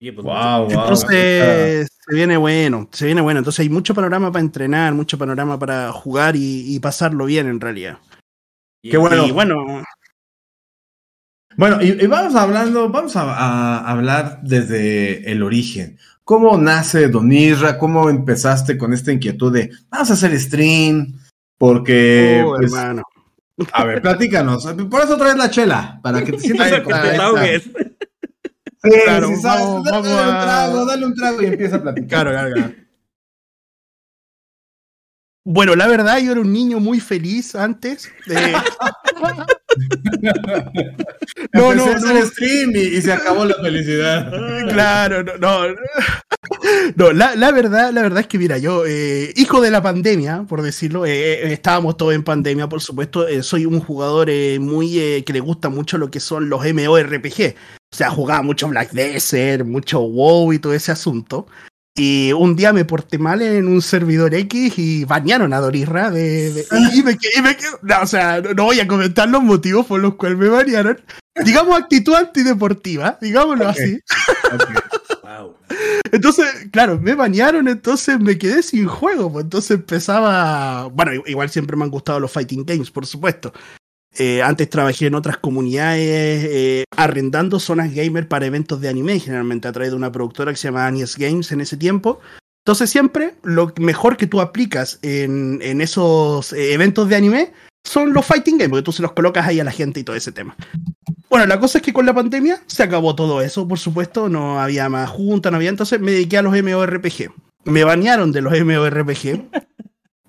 Oye, 0.00 0.12
pues, 0.14 0.24
Wow, 0.24 0.64
wow. 0.64 0.70
Entonces, 0.70 1.88
se 1.90 2.14
viene 2.14 2.38
bueno, 2.38 2.88
se 2.90 3.04
viene 3.04 3.20
bueno. 3.20 3.38
Entonces 3.38 3.60
hay 3.60 3.68
mucho 3.68 3.94
panorama 3.94 4.32
para 4.32 4.42
entrenar, 4.42 4.94
mucho 4.94 5.18
panorama 5.18 5.58
para 5.58 5.92
jugar 5.92 6.36
y, 6.36 6.74
y 6.74 6.80
pasarlo 6.80 7.26
bien 7.26 7.48
en 7.48 7.60
realidad. 7.60 7.98
Qué 8.82 8.96
bueno. 8.96 9.26
Y 9.26 9.30
bueno, 9.30 9.84
Bueno, 11.56 11.82
y, 11.82 12.02
y 12.02 12.06
vamos 12.06 12.34
hablando, 12.34 12.88
vamos 12.88 13.14
a, 13.16 13.34
a 13.34 13.90
hablar 13.90 14.40
desde 14.42 15.30
el 15.30 15.42
origen. 15.42 15.98
¿Cómo 16.24 16.56
nace 16.56 17.08
Don 17.08 17.30
Isra? 17.30 17.76
¿Cómo 17.76 18.08
empezaste 18.08 18.78
con 18.78 18.94
esta 18.94 19.12
inquietud 19.12 19.52
de 19.52 19.70
vamos 19.90 20.10
a 20.10 20.14
hacer 20.14 20.38
stream? 20.40 21.12
Porque, 21.60 22.42
oh, 22.42 22.54
pues, 22.56 22.72
hermano. 22.72 23.02
a 23.70 23.84
ver, 23.84 24.00
platícanos. 24.00 24.66
Por 24.90 25.02
eso 25.02 25.18
traes 25.18 25.36
la 25.36 25.50
chela, 25.50 26.00
para 26.02 26.24
que 26.24 26.32
te 26.32 26.38
sientas 26.38 26.70
Para 26.70 26.82
que 26.82 26.88
te 26.88 26.96
en 26.96 27.12
desahogues. 27.12 27.62
Sí, 28.82 28.90
Claro, 29.04 29.26
sabes, 29.42 29.42
vamos- 29.66 29.84
dale, 29.84 29.90
vamos 29.90 30.08
dale 30.08 30.30
un 30.30 30.40
trago, 30.40 30.86
dale 30.86 31.06
un 31.06 31.14
trago 31.14 31.42
y 31.42 31.46
empieza 31.46 31.76
a 31.76 31.82
platicar. 31.82 32.08
Claro, 32.08 32.30
claro, 32.30 32.54
claro. 32.54 32.74
Bueno, 35.44 35.76
la 35.76 35.86
verdad, 35.86 36.18
yo 36.18 36.32
era 36.32 36.40
un 36.40 36.50
niño 36.50 36.80
muy 36.80 36.98
feliz 36.98 37.54
antes. 37.54 38.10
eh, 38.30 38.54
no, 41.52 41.74
no, 41.74 41.86
no. 41.98 42.26
stream 42.26 42.72
y, 42.74 42.78
y 42.96 43.02
se 43.02 43.12
acabó 43.12 43.44
la 43.44 43.54
felicidad. 43.56 44.30
Claro, 44.68 45.22
no, 45.22 45.36
no. 45.68 45.74
No, 46.96 47.12
la, 47.12 47.36
la 47.36 47.52
verdad, 47.52 47.92
la 47.92 48.02
verdad 48.02 48.20
es 48.20 48.26
que 48.26 48.38
mira, 48.38 48.58
yo, 48.58 48.84
eh, 48.86 49.32
hijo 49.36 49.60
de 49.60 49.70
la 49.70 49.82
pandemia, 49.82 50.44
por 50.48 50.62
decirlo, 50.62 51.06
eh, 51.06 51.44
eh, 51.44 51.52
estábamos 51.52 51.96
todos 51.96 52.14
en 52.14 52.22
pandemia, 52.24 52.68
por 52.68 52.80
supuesto. 52.80 53.28
eh, 53.28 53.42
soy 53.42 53.66
un 53.66 53.80
jugador 53.80 54.28
muy 54.60 55.22
que 55.24 55.32
le 55.32 55.40
gusta 55.40 55.68
mucho 55.68 55.98
lo 55.98 56.10
que 56.10 56.20
son 56.20 56.48
los 56.48 56.60
MORPG. 56.64 57.54
O 57.92 57.96
sea, 57.96 58.10
jugaba 58.10 58.42
mucho 58.42 58.68
Black 58.68 58.92
Desert, 58.92 59.64
mucho 59.66 60.00
WoW 60.00 60.52
y 60.52 60.58
todo 60.58 60.74
ese 60.74 60.92
asunto. 60.92 61.46
Y 61.96 62.32
un 62.32 62.54
día 62.56 62.72
me 62.72 62.84
porté 62.84 63.18
mal 63.18 63.42
en 63.42 63.66
un 63.66 63.82
servidor 63.82 64.32
X 64.34 64.78
y 64.78 65.04
bañaron 65.04 65.52
a 65.52 65.58
Dorisra 65.58 66.10
de, 66.10 66.52
de- 66.52 66.66
y 66.94 67.02
me 67.02 67.12
y 67.36 67.42
me 67.42 67.56
no, 67.82 68.02
o 68.02 68.06
sea, 68.06 68.40
no, 68.40 68.54
no 68.54 68.64
voy 68.64 68.80
a 68.80 68.86
comentar 68.86 69.28
los 69.28 69.42
motivos 69.42 69.86
por 69.86 70.00
los 70.00 70.14
cuales 70.14 70.38
me 70.38 70.48
bañaron. 70.48 71.00
Digamos 71.44 71.78
actitud 71.78 72.14
antideportiva, 72.14 73.18
digámoslo 73.20 73.68
así. 73.68 73.98
Wow. 75.22 75.56
Entonces, 76.12 76.46
claro, 76.72 76.98
me 77.00 77.14
bañaron, 77.14 77.68
entonces 77.68 78.18
me 78.20 78.36
quedé 78.38 78.62
sin 78.62 78.86
juego. 78.86 79.32
Pues 79.32 79.44
entonces 79.44 79.72
empezaba. 79.72 80.86
Bueno, 80.88 81.12
igual 81.26 81.50
siempre 81.50 81.76
me 81.76 81.84
han 81.84 81.90
gustado 81.90 82.20
los 82.20 82.30
fighting 82.32 82.64
games, 82.64 82.90
por 82.90 83.06
supuesto. 83.06 83.52
Eh, 84.18 84.42
antes 84.42 84.68
trabajé 84.68 85.06
en 85.06 85.14
otras 85.14 85.38
comunidades 85.38 86.44
eh, 86.44 86.84
arrendando 86.96 87.60
zonas 87.60 87.94
gamer 87.94 88.26
para 88.26 88.46
eventos 88.46 88.80
de 88.80 88.88
anime, 88.88 89.20
generalmente 89.20 89.68
a 89.68 89.72
través 89.72 89.92
de 89.92 89.96
una 89.96 90.10
productora 90.10 90.50
que 90.50 90.56
se 90.56 90.68
llama 90.68 90.86
Anies 90.86 91.16
Games 91.16 91.52
en 91.52 91.60
ese 91.60 91.76
tiempo. 91.76 92.20
Entonces 92.64 92.90
siempre 92.90 93.34
lo 93.42 93.72
mejor 93.78 94.16
que 94.16 94.26
tú 94.26 94.40
aplicas 94.40 94.98
en, 95.02 95.60
en 95.62 95.80
esos 95.80 96.52
eh, 96.52 96.72
eventos 96.72 97.08
de 97.08 97.16
anime 97.16 97.52
son 97.84 98.12
los 98.12 98.26
fighting 98.26 98.58
games, 98.58 98.70
porque 98.70 98.84
tú 98.84 98.92
se 98.92 99.02
los 99.02 99.12
colocas 99.12 99.46
ahí 99.46 99.60
a 99.60 99.64
la 99.64 99.70
gente 99.70 100.00
y 100.00 100.04
todo 100.04 100.16
ese 100.16 100.32
tema. 100.32 100.56
Bueno, 101.30 101.46
la 101.46 101.58
cosa 101.60 101.78
es 101.78 101.84
que 101.84 101.92
con 101.92 102.04
la 102.04 102.12
pandemia 102.12 102.60
se 102.66 102.82
acabó 102.82 103.14
todo 103.14 103.40
eso, 103.40 103.66
por 103.66 103.78
supuesto, 103.78 104.28
no 104.28 104.60
había 104.60 104.88
más 104.88 105.08
junta, 105.08 105.50
no 105.50 105.56
había, 105.56 105.70
entonces 105.70 106.00
me 106.00 106.10
dediqué 106.10 106.38
a 106.38 106.42
los 106.42 106.60
MORPG. 106.60 107.32
Me 107.64 107.84
banearon 107.84 108.32
de 108.32 108.40
los 108.40 108.52
MORPG. 108.52 109.48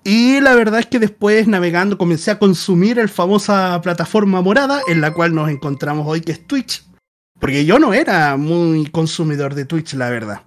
Y 0.04 0.40
la 0.40 0.54
verdad 0.54 0.80
es 0.80 0.86
que 0.86 0.98
después 0.98 1.46
navegando 1.46 1.96
comencé 1.96 2.32
a 2.32 2.38
consumir 2.38 2.98
el 2.98 3.08
famosa 3.08 3.80
plataforma 3.82 4.40
morada 4.42 4.82
en 4.88 5.00
la 5.00 5.12
cual 5.12 5.34
nos 5.34 5.48
encontramos 5.48 6.06
hoy, 6.08 6.20
que 6.20 6.32
es 6.32 6.46
Twitch. 6.46 6.84
Porque 7.38 7.64
yo 7.64 7.78
no 7.78 7.94
era 7.94 8.36
muy 8.36 8.86
consumidor 8.86 9.54
de 9.54 9.64
Twitch, 9.64 9.94
la 9.94 10.10
verdad. 10.10 10.42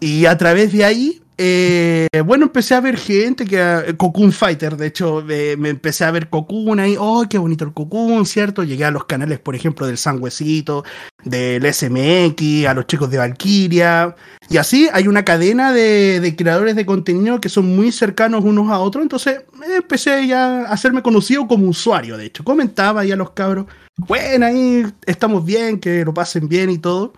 Y 0.00 0.26
a 0.26 0.36
través 0.36 0.72
de 0.72 0.84
ahí, 0.84 1.22
eh, 1.36 2.06
bueno, 2.24 2.46
empecé 2.46 2.74
a 2.74 2.80
ver 2.80 2.96
gente 2.96 3.44
que... 3.44 3.56
eh, 3.58 3.94
Cocoon 3.96 4.32
Fighter, 4.32 4.76
de 4.76 4.86
hecho, 4.86 5.22
me 5.24 5.68
empecé 5.68 6.04
a 6.04 6.10
ver 6.10 6.28
Cocoon 6.28 6.80
ahí. 6.80 6.96
Oh, 6.98 7.24
qué 7.28 7.38
bonito 7.38 7.64
el 7.64 7.72
Cocoon, 7.72 8.26
¿cierto? 8.26 8.62
Llegué 8.62 8.84
a 8.84 8.90
los 8.90 9.04
canales, 9.04 9.40
por 9.40 9.54
ejemplo, 9.54 9.86
del 9.86 9.98
Sangüecito, 9.98 10.84
del 11.24 11.64
SMX, 11.72 12.66
a 12.66 12.74
los 12.74 12.86
chicos 12.86 13.10
de 13.10 13.18
Valkyria. 13.18 14.14
Y 14.48 14.56
así 14.58 14.88
hay 14.92 15.08
una 15.08 15.24
cadena 15.24 15.72
de, 15.72 16.20
de 16.20 16.36
creadores 16.36 16.76
de 16.76 16.86
contenido 16.86 17.40
que 17.40 17.48
son 17.48 17.74
muy 17.74 17.90
cercanos 17.92 18.44
unos 18.44 18.70
a 18.70 18.78
otros. 18.78 19.02
Entonces 19.02 19.40
empecé 19.76 20.26
ya 20.26 20.62
a 20.62 20.72
hacerme 20.72 21.02
conocido 21.02 21.46
como 21.48 21.66
usuario, 21.68 22.16
de 22.16 22.26
hecho. 22.26 22.44
Comentaba 22.44 23.00
ahí 23.02 23.12
a 23.12 23.16
los 23.16 23.30
cabros, 23.30 23.66
bueno, 23.96 24.46
ahí 24.46 24.84
estamos 25.06 25.44
bien, 25.44 25.80
que 25.80 26.04
lo 26.04 26.12
pasen 26.14 26.48
bien 26.48 26.70
y 26.70 26.78
todo. 26.78 27.14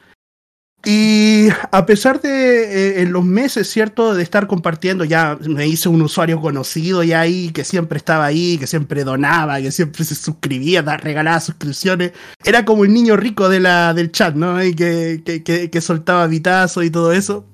Y 0.88 1.48
a 1.72 1.84
pesar 1.84 2.20
de 2.20 2.28
eh, 2.30 3.02
en 3.02 3.12
los 3.12 3.24
meses, 3.24 3.68
¿cierto? 3.68 4.14
De 4.14 4.22
estar 4.22 4.46
compartiendo, 4.46 5.04
ya 5.04 5.36
me 5.44 5.66
hice 5.66 5.88
un 5.88 6.00
usuario 6.00 6.40
conocido 6.40 7.02
ya 7.02 7.22
ahí, 7.22 7.50
que 7.50 7.64
siempre 7.64 7.96
estaba 7.96 8.24
ahí, 8.24 8.56
que 8.56 8.68
siempre 8.68 9.02
donaba, 9.02 9.60
que 9.60 9.72
siempre 9.72 10.04
se 10.04 10.14
suscribía, 10.14 10.82
regalaba 10.82 11.40
suscripciones. 11.40 12.12
Era 12.44 12.64
como 12.64 12.84
el 12.84 12.92
niño 12.92 13.16
rico 13.16 13.48
de 13.48 13.58
la, 13.58 13.94
del 13.94 14.12
chat, 14.12 14.36
¿no? 14.36 14.62
Y 14.62 14.76
que, 14.76 15.42
que, 15.44 15.80
soltaba 15.80 16.28
vitazo 16.28 16.84
y 16.84 16.90
todo 16.90 17.12
eso. 17.12 17.44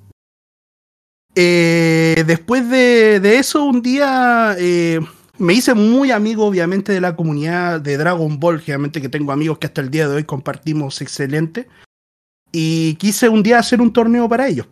Eh, 1.34 2.24
después 2.26 2.68
de, 2.68 3.38
eso, 3.38 3.64
un 3.64 3.80
día 3.80 4.54
eh, 4.58 5.00
me 5.38 5.54
hice 5.54 5.72
muy 5.72 6.10
amigo, 6.10 6.44
obviamente, 6.44 6.92
de 6.92 7.00
la 7.00 7.16
comunidad 7.16 7.80
de 7.80 7.96
Dragon 7.96 8.38
Ball, 8.38 8.60
generalmente 8.60 9.00
que 9.00 9.08
tengo 9.08 9.32
amigos 9.32 9.56
que 9.56 9.68
hasta 9.68 9.80
el 9.80 9.90
día 9.90 10.06
de 10.06 10.16
hoy 10.16 10.24
compartimos 10.24 11.00
excelente. 11.00 11.66
Y 12.52 12.94
quise 12.96 13.28
un 13.30 13.42
día 13.42 13.58
hacer 13.58 13.80
un 13.80 13.92
torneo 13.92 14.28
para 14.28 14.46
ellos. 14.46 14.66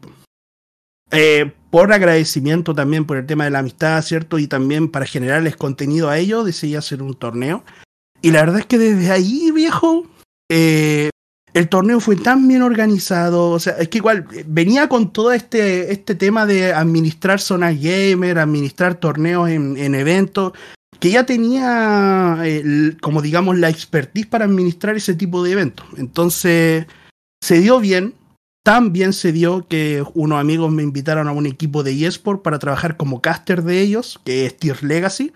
Eh, 1.10 1.50
por 1.70 1.92
agradecimiento 1.92 2.74
también 2.74 3.04
por 3.04 3.16
el 3.16 3.26
tema 3.26 3.44
de 3.44 3.50
la 3.50 3.60
amistad, 3.60 4.02
¿cierto? 4.02 4.38
Y 4.38 4.46
también 4.46 4.88
para 4.88 5.06
generarles 5.06 5.56
contenido 5.56 6.08
a 6.08 6.18
ellos, 6.18 6.44
decidí 6.44 6.76
hacer 6.76 7.02
un 7.02 7.14
torneo. 7.14 7.64
Y 8.22 8.32
la 8.32 8.40
verdad 8.40 8.60
es 8.60 8.66
que 8.66 8.78
desde 8.78 9.10
ahí, 9.10 9.50
viejo, 9.50 10.06
eh, 10.50 11.10
el 11.54 11.68
torneo 11.68 12.00
fue 12.00 12.16
tan 12.16 12.46
bien 12.46 12.62
organizado. 12.62 13.50
O 13.50 13.58
sea, 13.58 13.74
es 13.74 13.88
que 13.88 13.98
igual 13.98 14.26
eh, 14.34 14.44
venía 14.46 14.88
con 14.88 15.12
todo 15.12 15.32
este, 15.32 15.92
este 15.92 16.14
tema 16.14 16.44
de 16.44 16.72
administrar 16.72 17.40
zonas 17.40 17.80
gamer, 17.80 18.38
administrar 18.38 18.96
torneos 18.96 19.48
en, 19.48 19.76
en 19.76 19.94
eventos, 19.94 20.52
que 20.98 21.10
ya 21.10 21.24
tenía, 21.24 22.42
como 23.00 23.22
digamos, 23.22 23.58
la 23.58 23.70
expertise 23.70 24.26
para 24.26 24.44
administrar 24.44 24.96
ese 24.96 25.14
tipo 25.14 25.42
de 25.42 25.52
eventos. 25.52 25.86
Entonces 25.96 26.86
se 27.40 27.60
dio 27.60 27.80
bien, 27.80 28.14
tan 28.62 28.92
bien 28.92 29.12
se 29.12 29.32
dio 29.32 29.66
que 29.66 30.04
unos 30.14 30.38
amigos 30.38 30.70
me 30.70 30.82
invitaron 30.82 31.28
a 31.28 31.32
un 31.32 31.46
equipo 31.46 31.82
de 31.82 32.06
eSport 32.06 32.42
para 32.42 32.58
trabajar 32.58 32.96
como 32.96 33.20
caster 33.20 33.62
de 33.62 33.80
ellos, 33.80 34.20
que 34.24 34.46
es 34.46 34.56
Tier 34.56 34.82
Legacy. 34.82 35.32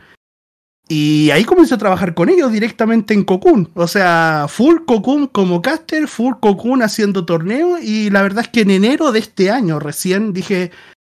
Y 0.86 1.30
ahí 1.30 1.44
comencé 1.44 1.74
a 1.74 1.78
trabajar 1.78 2.12
con 2.12 2.28
ellos 2.28 2.52
directamente 2.52 3.14
en 3.14 3.24
Cocoon. 3.24 3.70
O 3.74 3.88
sea, 3.88 4.46
full 4.48 4.84
Cocoon 4.86 5.28
como 5.28 5.62
caster, 5.62 6.08
full 6.08 6.34
Cocoon 6.40 6.82
haciendo 6.82 7.24
torneo. 7.24 7.78
Y 7.80 8.10
la 8.10 8.20
verdad 8.20 8.44
es 8.44 8.50
que 8.50 8.60
en 8.60 8.70
enero 8.70 9.10
de 9.10 9.20
este 9.20 9.50
año 9.50 9.78
recién 9.78 10.34
dije, 10.34 10.72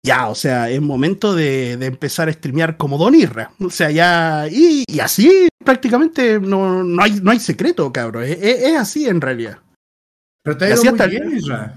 ya, 0.05 0.29
o 0.29 0.35
sea, 0.35 0.69
es 0.69 0.81
momento 0.81 1.35
de, 1.35 1.73
empezar 1.73 2.29
a 2.29 2.33
streamear 2.33 2.77
como 2.77 2.97
Don 2.97 3.13
Irra. 3.13 3.51
O 3.59 3.69
sea, 3.69 3.91
ya. 3.91 4.47
Y, 4.49 4.85
así 5.01 5.49
prácticamente 5.65 6.39
no, 6.39 6.81
no, 6.85 7.03
hay, 7.03 7.19
no 7.21 7.31
hay 7.31 7.41
secreto, 7.41 7.91
cabrón. 7.91 8.23
es 8.23 8.77
así 8.77 9.05
en 9.05 9.19
realidad. 9.19 9.59
Pero 10.47 10.57
te 10.57 10.63
ha 10.63 10.69
ido 10.69 10.95
muy 10.95 11.09
bien, 11.09 11.37
Israel. 11.37 11.71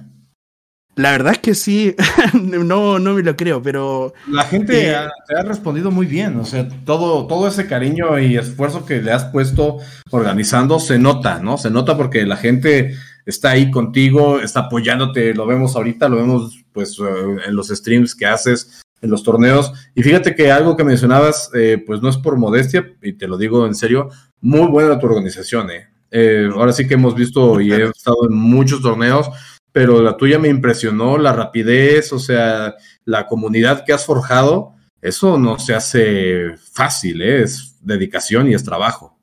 La 0.94 1.10
verdad 1.10 1.32
es 1.32 1.38
que 1.40 1.56
sí, 1.56 1.96
no, 2.34 3.00
no 3.00 3.14
me 3.14 3.22
lo 3.24 3.34
creo, 3.34 3.60
pero... 3.60 4.14
La 4.28 4.44
gente 4.44 4.92
eh, 4.92 4.96
te 5.26 5.36
ha 5.36 5.42
respondido 5.42 5.90
muy 5.90 6.06
bien, 6.06 6.36
o 6.36 6.44
sea, 6.44 6.68
todo, 6.84 7.26
todo 7.26 7.48
ese 7.48 7.66
cariño 7.66 8.16
y 8.20 8.36
esfuerzo 8.36 8.86
que 8.86 9.02
le 9.02 9.10
has 9.10 9.24
puesto 9.24 9.78
organizando 10.10 10.78
se 10.78 11.00
nota, 11.00 11.40
¿no? 11.40 11.58
Se 11.58 11.68
nota 11.68 11.96
porque 11.96 12.24
la 12.26 12.36
gente 12.36 12.94
está 13.26 13.50
ahí 13.50 13.72
contigo, 13.72 14.38
está 14.38 14.60
apoyándote, 14.60 15.34
lo 15.34 15.46
vemos 15.46 15.74
ahorita, 15.74 16.08
lo 16.08 16.18
vemos 16.18 16.64
pues 16.72 16.96
eh, 17.00 17.48
en 17.48 17.56
los 17.56 17.70
streams 17.70 18.14
que 18.14 18.26
haces, 18.26 18.82
en 19.00 19.10
los 19.10 19.24
torneos. 19.24 19.72
Y 19.96 20.04
fíjate 20.04 20.36
que 20.36 20.52
algo 20.52 20.76
que 20.76 20.84
mencionabas, 20.84 21.50
eh, 21.54 21.82
pues 21.84 22.02
no 22.02 22.08
es 22.08 22.18
por 22.18 22.36
modestia, 22.36 22.86
y 23.02 23.14
te 23.14 23.26
lo 23.26 23.36
digo 23.36 23.66
en 23.66 23.74
serio, 23.74 24.10
muy 24.40 24.68
buena 24.68 24.96
tu 25.00 25.06
organización, 25.06 25.72
¿eh? 25.72 25.89
Eh, 26.10 26.48
ahora 26.52 26.72
sí 26.72 26.86
que 26.86 26.94
hemos 26.94 27.14
visto 27.14 27.60
y 27.60 27.72
he 27.72 27.84
estado 27.84 28.28
en 28.28 28.34
muchos 28.34 28.82
torneos, 28.82 29.28
pero 29.72 30.02
la 30.02 30.16
tuya 30.16 30.38
me 30.38 30.48
impresionó, 30.48 31.18
la 31.18 31.32
rapidez, 31.32 32.12
o 32.12 32.18
sea, 32.18 32.74
la 33.04 33.26
comunidad 33.26 33.84
que 33.84 33.92
has 33.92 34.04
forjado, 34.04 34.74
eso 35.00 35.38
no 35.38 35.58
se 35.58 35.74
hace 35.74 36.56
fácil, 36.72 37.22
¿eh? 37.22 37.42
es 37.42 37.76
dedicación 37.80 38.48
y 38.48 38.54
es 38.54 38.64
trabajo. 38.64 39.18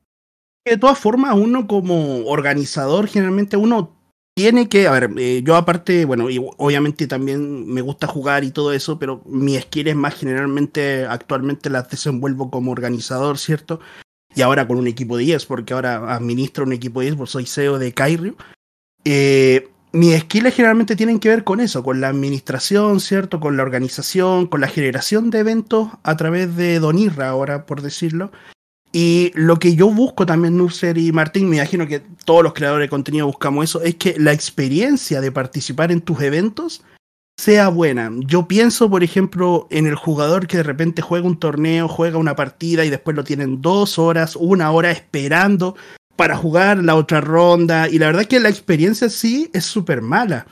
De 0.66 0.78
todas 0.78 0.98
formas, 0.98 1.36
uno 1.36 1.68
como 1.68 2.26
organizador, 2.26 3.08
generalmente 3.08 3.58
uno 3.58 3.98
tiene 4.36 4.70
que, 4.70 4.88
a 4.88 4.92
ver, 4.92 5.10
eh, 5.18 5.42
yo 5.44 5.56
aparte, 5.56 6.06
bueno, 6.06 6.30
y 6.30 6.40
obviamente 6.58 7.08
también 7.08 7.66
me 7.74 7.82
gusta 7.82 8.06
jugar 8.06 8.44
y 8.44 8.52
todo 8.52 8.72
eso, 8.72 9.00
pero 9.00 9.24
mi 9.26 9.58
skill 9.58 9.88
es 9.88 9.96
más 9.96 10.14
generalmente, 10.14 11.06
actualmente 11.06 11.70
las 11.70 11.90
desenvuelvo 11.90 12.52
como 12.52 12.72
organizador, 12.72 13.40
¿cierto? 13.40 13.80
Y 14.38 14.44
ahora 14.44 14.68
con 14.68 14.78
un 14.78 14.86
equipo 14.86 15.18
de 15.18 15.34
ES, 15.34 15.48
porque 15.48 15.74
ahora 15.74 16.14
administro 16.14 16.64
un 16.64 16.74
equipo 16.74 17.02
de 17.02 17.08
ES, 17.08 17.16
porque 17.16 17.32
soy 17.32 17.46
CEO 17.48 17.80
de 17.80 17.92
Kairio. 17.92 18.36
Eh, 19.04 19.68
mis 19.94 20.16
skills 20.20 20.54
generalmente 20.54 20.96
tienen 20.96 21.20
que 21.20 21.30
ver 21.30 21.44
con 21.44 21.60
eso, 21.60 21.82
con 21.82 22.02
la 22.02 22.10
administración, 22.10 23.00
¿cierto? 23.00 23.40
Con 23.40 23.58
la 23.58 23.64
organización, 23.64 24.46
con 24.46 24.62
la 24.62 24.68
generación 24.68 25.32
de 25.32 25.40
eventos 25.40 25.90
a 26.04 26.16
través 26.18 26.56
de 26.56 26.80
Donirra, 26.80 27.30
ahora 27.30 27.66
por 27.66 27.82
decirlo. 27.82 28.32
Y 28.92 29.32
lo 29.34 29.58
que 29.58 29.76
yo 29.76 29.90
busco 29.90 30.28
también, 30.28 30.56
Nusser 30.56 31.00
y 31.00 31.12
Martín, 31.12 31.50
me 31.50 31.58
imagino 31.58 31.88
que 31.88 32.02
todos 32.24 32.44
los 32.44 32.54
creadores 32.54 32.86
de 32.86 32.90
contenido 32.90 33.26
buscamos 33.26 33.66
eso, 33.66 33.82
es 33.82 33.96
que 33.96 34.16
la 34.20 34.34
experiencia 34.34 35.20
de 35.20 35.32
participar 35.32 35.92
en 35.92 36.02
tus 36.02 36.22
eventos 36.22 36.84
sea 37.38 37.70
buena. 37.70 38.12
Yo 38.26 38.48
pienso, 38.48 38.90
por 38.90 39.04
ejemplo, 39.04 39.68
en 39.70 39.86
el 39.86 39.96
jugador 39.96 40.48
que 40.48 40.58
de 40.58 40.64
repente 40.64 41.02
juega 41.02 41.28
un 41.28 41.40
torneo, 41.40 41.88
juega 41.88 42.18
una 42.18 42.36
partida 42.36 42.84
y 42.84 42.90
después 42.90 43.16
lo 43.16 43.24
tienen 43.24 43.62
dos 43.62 44.00
horas, 44.00 44.36
una 44.36 44.72
hora 44.72 44.92
esperando 44.92 45.76
para 46.16 46.36
jugar 46.36 46.84
la 46.84 46.96
otra 46.96 47.22
ronda. 47.22 47.88
Y 47.88 48.00
la 48.00 48.08
verdad 48.08 48.24
es 48.24 48.28
que 48.28 48.40
la 48.40 48.50
experiencia 48.50 49.10
sí 49.10 49.50
es 49.54 49.66
súper 49.66 50.02
mala. 50.02 50.48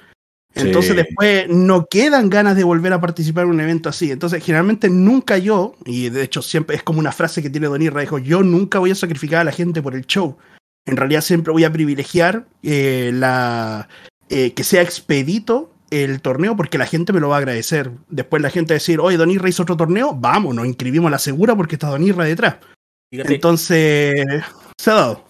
Entonces 0.54 0.96
después 0.96 1.50
no 1.50 1.86
quedan 1.88 2.30
ganas 2.30 2.56
de 2.56 2.64
volver 2.64 2.94
a 2.94 3.02
participar 3.02 3.44
en 3.44 3.50
un 3.50 3.60
evento 3.60 3.90
así. 3.90 4.12
Entonces 4.12 4.42
generalmente 4.42 4.90
nunca 4.90 5.38
yo, 5.38 5.76
y 5.86 6.10
de 6.10 6.24
hecho 6.24 6.42
siempre 6.42 6.78
es 6.78 6.84
como 6.84 7.00
una 7.00 7.12
frase 7.12 7.42
que 7.42 7.50
tiene 7.50 7.68
Don 7.68 7.82
Irra, 7.82 8.00
dijo, 8.00 8.20
yo 8.20 8.42
nunca 8.42 8.80
voy 8.80 8.92
a 8.92 8.96
sacrificar 8.96 9.42
a 9.42 9.44
la 9.44 9.52
gente 9.52 9.82
por 9.82 9.96
el 9.96 10.06
show. 10.06 10.38
En 10.86 10.96
realidad 10.96 11.22
siempre 11.22 11.52
voy 11.52 11.66
a 11.66 11.74
privilegiar 11.74 12.46
eh, 12.64 13.12
la, 13.14 13.90
eh, 14.30 14.54
que 14.54 14.64
sea 14.64 14.82
expedito 14.82 15.75
el 16.04 16.22
torneo 16.22 16.56
porque 16.56 16.78
la 16.78 16.86
gente 16.86 17.14
me 17.14 17.20
lo 17.20 17.30
va 17.30 17.36
a 17.36 17.40
agradecer. 17.40 17.92
Después 18.10 18.42
la 18.42 18.50
gente 18.50 18.74
va 18.74 18.76
a 18.76 18.80
decir, 18.82 19.00
oye, 19.00 19.18
Don 19.18 19.32
Irra 19.32 19.50
hizo 19.50 19.64
otro 19.64 19.78
torneo, 19.78 20.14
vamos, 20.14 20.56
nos 20.56 20.66
inscribimos 20.66 21.08
a 21.10 21.12
la 21.12 21.20
segura 21.20 21.56
porque 21.56 21.76
está 21.76 21.90
Don 21.90 22.04
Irra 22.04 22.26
detrás. 22.26 22.58
Entonces, 23.12 24.26
se 24.78 24.92
ha 24.92 24.94
dado. 24.94 25.26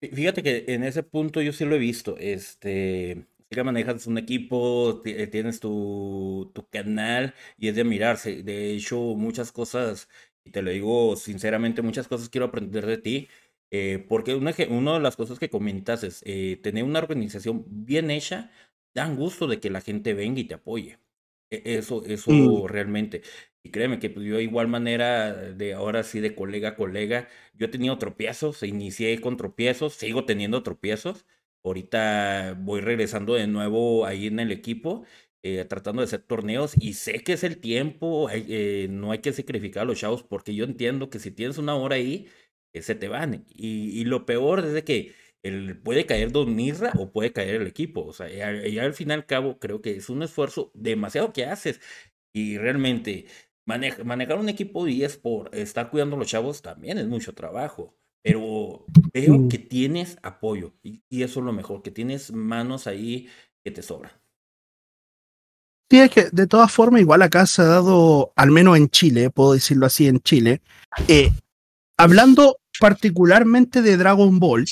Fíjate 0.00 0.42
que 0.42 0.64
en 0.68 0.82
ese 0.82 1.02
punto 1.02 1.40
yo 1.40 1.52
sí 1.52 1.64
lo 1.64 1.76
he 1.76 1.78
visto. 1.78 2.16
Este, 2.18 3.24
que 3.48 3.64
manejas 3.64 4.06
un 4.06 4.18
equipo, 4.18 5.02
eh, 5.04 5.26
tienes 5.28 5.60
tu, 5.60 6.50
tu 6.54 6.66
canal 6.68 7.34
y 7.58 7.68
es 7.68 7.74
de 7.74 7.82
admirarse. 7.82 8.42
De 8.42 8.72
hecho, 8.72 8.98
muchas 8.98 9.52
cosas, 9.52 10.08
y 10.44 10.50
te 10.50 10.62
lo 10.62 10.70
digo 10.70 11.16
sinceramente, 11.16 11.82
muchas 11.82 12.08
cosas 12.08 12.28
quiero 12.28 12.46
aprender 12.46 12.86
de 12.86 12.98
ti. 12.98 13.28
Eh, 13.74 14.04
porque 14.06 14.34
una, 14.34 14.54
una 14.68 14.94
de 14.94 15.00
las 15.00 15.16
cosas 15.16 15.38
que 15.38 15.48
comentas 15.48 16.04
es 16.04 16.22
eh, 16.26 16.60
tener 16.62 16.84
una 16.84 16.98
organización 16.98 17.64
bien 17.66 18.10
hecha 18.10 18.50
dan 18.94 19.16
gusto 19.16 19.46
de 19.46 19.60
que 19.60 19.70
la 19.70 19.80
gente 19.80 20.14
venga 20.14 20.40
y 20.40 20.44
te 20.44 20.54
apoye. 20.54 20.98
E, 21.50 21.62
eso, 21.78 22.04
eso 22.06 22.30
mm. 22.32 22.66
realmente. 22.66 23.22
Y 23.62 23.70
créeme 23.70 23.98
que 23.98 24.10
pues, 24.10 24.26
yo 24.26 24.36
de 24.36 24.42
igual 24.42 24.68
manera, 24.68 25.32
de 25.32 25.74
ahora 25.74 26.02
sí, 26.02 26.20
de 26.20 26.34
colega 26.34 26.70
a 26.70 26.76
colega, 26.76 27.28
yo 27.54 27.66
he 27.66 27.68
tenido 27.70 27.98
tropiezos, 27.98 28.62
inicié 28.62 29.20
con 29.20 29.36
tropiezos, 29.36 29.94
sigo 29.94 30.24
teniendo 30.24 30.62
tropiezos. 30.62 31.26
Ahorita 31.64 32.56
voy 32.58 32.80
regresando 32.80 33.34
de 33.34 33.46
nuevo 33.46 34.04
ahí 34.04 34.26
en 34.26 34.40
el 34.40 34.50
equipo, 34.50 35.04
eh, 35.44 35.64
tratando 35.64 36.02
de 36.02 36.06
hacer 36.06 36.22
torneos 36.22 36.74
y 36.76 36.94
sé 36.94 37.22
que 37.22 37.34
es 37.34 37.44
el 37.44 37.58
tiempo, 37.58 38.28
eh, 38.32 38.88
no 38.90 39.12
hay 39.12 39.20
que 39.20 39.32
sacrificar 39.32 39.82
a 39.82 39.86
los 39.86 39.98
chavos 40.00 40.24
porque 40.24 40.54
yo 40.56 40.64
entiendo 40.64 41.08
que 41.10 41.20
si 41.20 41.30
tienes 41.30 41.58
una 41.58 41.76
hora 41.76 41.96
ahí, 41.96 42.28
eh, 42.72 42.82
se 42.82 42.94
te 42.96 43.08
van. 43.08 43.44
Y, 43.48 44.00
y 44.00 44.04
lo 44.04 44.26
peor 44.26 44.64
es 44.64 44.72
de 44.72 44.84
que 44.84 45.12
el, 45.42 45.78
puede 45.78 46.06
caer 46.06 46.32
Don 46.32 46.54
Mirra 46.54 46.92
o 46.98 47.10
puede 47.10 47.32
caer 47.32 47.56
el 47.56 47.66
equipo. 47.66 48.04
O 48.04 48.12
sea, 48.12 48.28
ya, 48.28 48.48
al 48.84 48.94
fin 48.94 49.10
y 49.10 49.12
al 49.12 49.26
cabo 49.26 49.58
creo 49.58 49.80
que 49.82 49.96
es 49.96 50.08
un 50.08 50.22
esfuerzo 50.22 50.70
demasiado 50.74 51.32
que 51.32 51.46
haces. 51.46 51.80
Y 52.34 52.58
realmente 52.58 53.26
manejar 53.64 54.38
un 54.38 54.48
equipo 54.48 54.84
de 54.84 55.08
por 55.22 55.54
estar 55.54 55.90
cuidando 55.90 56.16
a 56.16 56.18
los 56.18 56.28
chavos 56.28 56.62
también 56.62 56.98
es 56.98 57.06
mucho 57.06 57.34
trabajo. 57.34 57.94
Pero 58.24 58.84
veo 59.12 59.48
que 59.48 59.58
tienes 59.58 60.16
apoyo 60.22 60.74
y, 60.82 61.02
eso 61.10 61.40
es 61.40 61.46
lo 61.46 61.52
mejor, 61.52 61.82
que 61.82 61.90
tienes 61.90 62.32
manos 62.32 62.86
ahí 62.86 63.28
que 63.64 63.72
te 63.72 63.82
sobran. 63.82 64.12
Sí, 65.90 65.98
es 65.98 66.10
que 66.10 66.30
de 66.30 66.46
todas 66.46 66.72
formas, 66.72 67.00
igual 67.00 67.20
acá 67.22 67.46
se 67.46 67.62
ha 67.62 67.66
dado, 67.66 68.32
al 68.36 68.50
menos 68.50 68.76
en 68.76 68.88
Chile, 68.88 69.28
puedo 69.30 69.54
decirlo 69.54 69.86
así, 69.86 70.06
en 70.06 70.20
Chile, 70.20 70.62
eh, 71.08 71.32
hablando 71.98 72.58
particularmente 72.80 73.82
de 73.82 73.96
Dragon 73.96 74.38
Ball, 74.38 74.66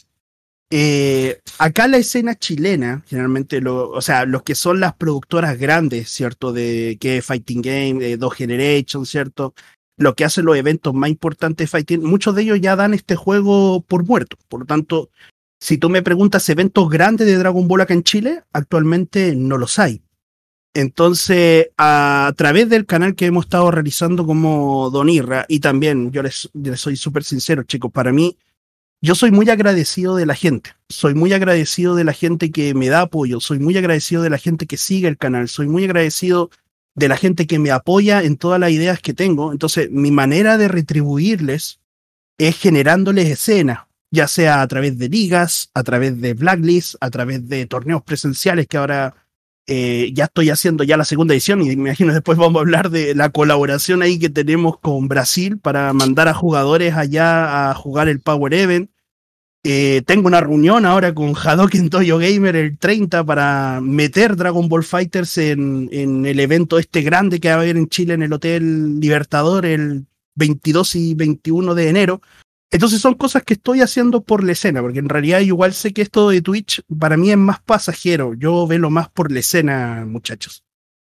eh, 0.70 1.40
acá 1.58 1.88
la 1.88 1.96
escena 1.98 2.34
chilena, 2.36 3.02
generalmente, 3.08 3.60
lo, 3.60 3.90
o 3.90 4.00
sea, 4.00 4.24
los 4.24 4.42
que 4.42 4.54
son 4.54 4.80
las 4.80 4.94
productoras 4.94 5.58
grandes, 5.58 6.10
¿cierto? 6.10 6.52
De 6.52 6.96
que 7.00 7.22
Fighting 7.22 7.62
Game, 7.62 7.94
de 7.94 8.16
Dos 8.16 8.34
Generation, 8.34 9.04
¿cierto? 9.04 9.54
Lo 9.96 10.14
que 10.14 10.24
hacen 10.24 10.44
los 10.44 10.56
eventos 10.56 10.94
más 10.94 11.10
importantes 11.10 11.64
de 11.64 11.68
Fighting, 11.68 12.04
muchos 12.04 12.34
de 12.34 12.42
ellos 12.42 12.60
ya 12.60 12.76
dan 12.76 12.94
este 12.94 13.16
juego 13.16 13.82
por 13.82 14.04
muerto. 14.04 14.36
Por 14.48 14.60
lo 14.60 14.66
tanto, 14.66 15.10
Si 15.60 15.76
tú 15.76 15.90
me 15.90 16.02
preguntas 16.02 16.48
eventos 16.48 16.88
grandes 16.88 17.26
de 17.26 17.36
Dragon 17.36 17.68
Ball 17.68 17.82
acá 17.82 17.92
en 17.92 18.02
Chile, 18.02 18.42
actualmente 18.52 19.36
no 19.36 19.58
los 19.58 19.78
hay. 19.78 20.02
Entonces, 20.72 21.68
a 21.76 22.32
través 22.36 22.68
del 22.70 22.86
canal 22.86 23.14
que 23.14 23.26
hemos 23.26 23.44
estado 23.44 23.70
realizando 23.70 24.24
como 24.24 24.88
Don 24.90 25.08
Irra, 25.10 25.44
y 25.48 25.60
también 25.60 26.12
yo 26.12 26.22
les, 26.22 26.48
les 26.54 26.80
soy 26.80 26.96
súper 26.96 27.24
sincero, 27.24 27.64
chicos, 27.64 27.92
para 27.92 28.12
mí, 28.12 28.38
yo 29.02 29.14
soy 29.14 29.30
muy 29.30 29.48
agradecido 29.48 30.16
de 30.16 30.26
la 30.26 30.34
gente. 30.34 30.74
Soy 30.88 31.14
muy 31.14 31.32
agradecido 31.32 31.94
de 31.94 32.04
la 32.04 32.12
gente 32.12 32.50
que 32.50 32.74
me 32.74 32.88
da 32.88 33.02
apoyo. 33.02 33.40
Soy 33.40 33.58
muy 33.58 33.76
agradecido 33.76 34.22
de 34.22 34.30
la 34.30 34.38
gente 34.38 34.66
que 34.66 34.76
sigue 34.76 35.08
el 35.08 35.16
canal. 35.16 35.48
Soy 35.48 35.68
muy 35.68 35.84
agradecido 35.84 36.50
de 36.94 37.08
la 37.08 37.16
gente 37.16 37.46
que 37.46 37.58
me 37.58 37.70
apoya 37.70 38.22
en 38.22 38.36
todas 38.36 38.60
las 38.60 38.70
ideas 38.70 39.00
que 39.00 39.14
tengo. 39.14 39.52
Entonces, 39.52 39.90
mi 39.90 40.10
manera 40.10 40.58
de 40.58 40.68
retribuirles 40.68 41.80
es 42.36 42.58
generándoles 42.58 43.28
escenas, 43.28 43.80
ya 44.10 44.28
sea 44.28 44.60
a 44.60 44.68
través 44.68 44.98
de 44.98 45.08
ligas, 45.08 45.70
a 45.72 45.82
través 45.82 46.20
de 46.20 46.34
blacklist, 46.34 46.96
a 47.00 47.10
través 47.10 47.48
de 47.48 47.66
torneos 47.66 48.02
presenciales 48.02 48.66
que 48.66 48.76
ahora 48.76 49.14
eh, 49.72 50.10
ya 50.14 50.24
estoy 50.24 50.50
haciendo 50.50 50.82
ya 50.82 50.96
la 50.96 51.04
segunda 51.04 51.32
edición 51.32 51.62
y 51.62 51.66
me 51.66 51.90
imagino 51.90 52.12
después 52.12 52.36
vamos 52.36 52.58
a 52.58 52.62
hablar 52.62 52.90
de 52.90 53.14
la 53.14 53.30
colaboración 53.30 54.02
ahí 54.02 54.18
que 54.18 54.28
tenemos 54.28 54.80
con 54.80 55.06
Brasil 55.06 55.60
para 55.60 55.92
mandar 55.92 56.26
a 56.26 56.34
jugadores 56.34 56.94
allá 56.94 57.70
a 57.70 57.74
jugar 57.76 58.08
el 58.08 58.18
Power 58.20 58.52
Event. 58.52 58.90
Eh, 59.62 60.02
tengo 60.06 60.26
una 60.26 60.40
reunión 60.40 60.86
ahora 60.86 61.14
con 61.14 61.34
Hadoken 61.36 61.88
Toyo 61.90 62.18
Gamer 62.18 62.56
el 62.56 62.78
30 62.78 63.22
para 63.22 63.80
meter 63.80 64.34
Dragon 64.34 64.68
Ball 64.68 64.82
Fighters 64.82 65.38
en, 65.38 65.88
en, 65.92 66.26
el 66.26 66.40
evento 66.40 66.76
este 66.76 67.02
grande 67.02 67.38
que 67.38 67.50
va 67.50 67.54
a 67.54 67.58
haber 67.58 67.76
en 67.76 67.88
Chile 67.88 68.14
en 68.14 68.24
el 68.24 68.32
Hotel 68.32 68.98
Libertador 68.98 69.66
el 69.66 70.04
22 70.34 70.96
y 70.96 71.14
21 71.14 71.76
de 71.76 71.88
enero. 71.88 72.22
Entonces 72.72 73.00
son 73.00 73.14
cosas 73.14 73.42
que 73.42 73.54
estoy 73.54 73.80
haciendo 73.80 74.22
por 74.22 74.44
la 74.44 74.52
escena, 74.52 74.80
porque 74.80 75.00
en 75.00 75.08
realidad 75.08 75.40
igual 75.40 75.74
sé 75.74 75.92
que 75.92 76.02
esto 76.02 76.30
de 76.30 76.40
Twitch 76.40 76.82
para 76.98 77.16
mí 77.16 77.30
es 77.30 77.36
más 77.36 77.60
pasajero. 77.60 78.34
Yo 78.34 78.66
veo 78.66 78.90
más 78.90 79.08
por 79.08 79.32
la 79.32 79.40
escena, 79.40 80.04
muchachos. 80.06 80.62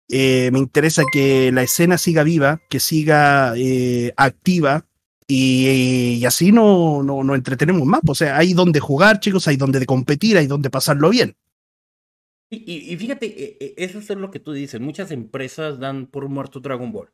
Eh, 0.08 0.50
me 0.50 0.58
interesa 0.58 1.02
que 1.12 1.52
la 1.52 1.62
escena 1.62 1.98
siga 1.98 2.22
viva, 2.22 2.60
que 2.70 2.80
siga 2.80 3.54
eh, 3.56 4.12
activa 4.16 4.86
y, 5.26 6.24
así 6.24 6.52
no, 6.52 7.02
no, 7.02 7.22
no 7.22 7.34
entretenemos 7.34 7.86
más. 7.86 8.00
O 8.06 8.14
sea, 8.14 8.38
hay 8.38 8.54
donde 8.54 8.80
jugar, 8.80 9.20
chicos, 9.20 9.46
hay 9.46 9.56
donde 9.56 9.84
competir, 9.84 10.38
hay 10.38 10.46
donde 10.46 10.70
pasarlo 10.70 11.10
bien. 11.10 11.36
Y, 12.50 12.92
y, 12.92 12.96
fíjate, 12.96 13.26
e, 13.64 13.74
eso 13.78 13.98
es 13.98 14.08
lo 14.10 14.30
que 14.30 14.40
tú 14.40 14.52
dices. 14.52 14.80
Muchas 14.80 15.10
empresas 15.10 15.78
dan 15.78 16.06
por 16.06 16.28
muerto 16.28 16.60
Dragon 16.60 16.92
Ball. 16.92 17.10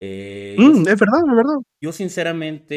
Eh, 0.00 0.56
mm, 0.58 0.88
es 0.88 0.98
verdad, 0.98 1.20
es 1.28 1.36
verdad. 1.36 1.54
Yo 1.80 1.92
sinceramente, 1.92 2.74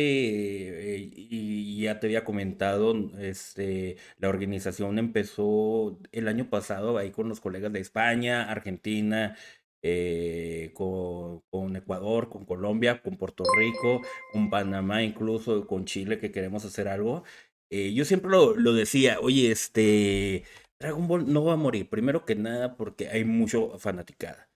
eh, 0.96 1.10
y 1.14 1.82
ya 1.82 2.00
te 2.00 2.08
había 2.08 2.24
comentado, 2.24 2.96
este, 3.20 3.98
la 4.18 4.30
organización 4.30 5.00
empezó 5.00 6.00
el 6.12 6.28
año 6.28 6.50
pasado 6.50 6.98
ahí 6.98 7.12
con 7.12 7.30
los 7.30 7.42
colegas 7.42 7.74
de 7.74 7.80
España, 7.80 8.50
Argentina, 8.50 9.36
eh, 9.82 10.72
con, 10.74 11.42
con, 11.50 11.76
Ecuador, 11.76 12.30
con 12.30 12.46
Colombia, 12.46 13.02
con 13.02 13.18
Puerto 13.18 13.44
Rico, 13.58 14.02
con 14.32 14.50
Panamá, 14.50 15.04
incluso 15.04 15.68
con 15.68 15.86
Chile, 15.86 16.20
que 16.20 16.32
queremos 16.32 16.66
hacer 16.66 16.88
algo. 16.88 17.24
yo 17.70 18.06
siempre 18.06 18.32
lo, 18.32 18.56
lo 18.56 18.74
decía, 18.74 19.20
oye, 19.22 19.52
este, 19.52 20.44
Dragon 20.80 21.08
Ball 21.08 21.32
no 21.32 21.44
va 21.44 21.54
a 21.54 21.56
morir, 21.58 21.90
primero 21.90 22.26
que 22.26 22.36
nada 22.36 22.76
porque 22.78 23.10
hay 23.10 23.26
mucho 23.26 23.78
fanaticada. 23.80 24.50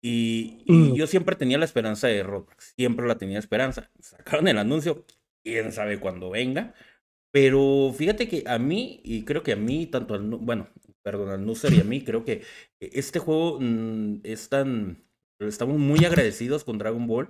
Y, 0.00 0.62
y 0.66 0.72
Mm. 0.72 0.94
yo 0.94 1.06
siempre 1.06 1.36
tenía 1.36 1.58
la 1.58 1.64
esperanza 1.64 2.06
de 2.08 2.22
Roblox, 2.22 2.74
siempre 2.76 3.06
la 3.06 3.18
tenía 3.18 3.38
esperanza. 3.38 3.90
Sacaron 4.00 4.46
el 4.48 4.58
anuncio, 4.58 5.04
quién 5.42 5.72
sabe 5.72 5.98
cuándo 5.98 6.30
venga. 6.30 6.74
Pero 7.30 7.92
fíjate 7.96 8.28
que 8.28 8.44
a 8.46 8.58
mí, 8.58 9.00
y 9.04 9.24
creo 9.24 9.42
que 9.42 9.52
a 9.52 9.56
mí, 9.56 9.86
tanto 9.86 10.14
al, 10.14 10.22
bueno, 10.22 10.68
perdón, 11.02 11.30
al 11.30 11.44
Nuser 11.44 11.72
y 11.74 11.80
a 11.80 11.84
mí, 11.84 12.02
creo 12.02 12.24
que 12.24 12.42
este 12.80 13.18
juego 13.18 13.58
mm, 13.60 14.20
es 14.24 14.48
tan, 14.48 15.04
estamos 15.38 15.78
muy 15.78 16.04
agradecidos 16.04 16.64
con 16.64 16.78
Dragon 16.78 17.06
Ball, 17.06 17.28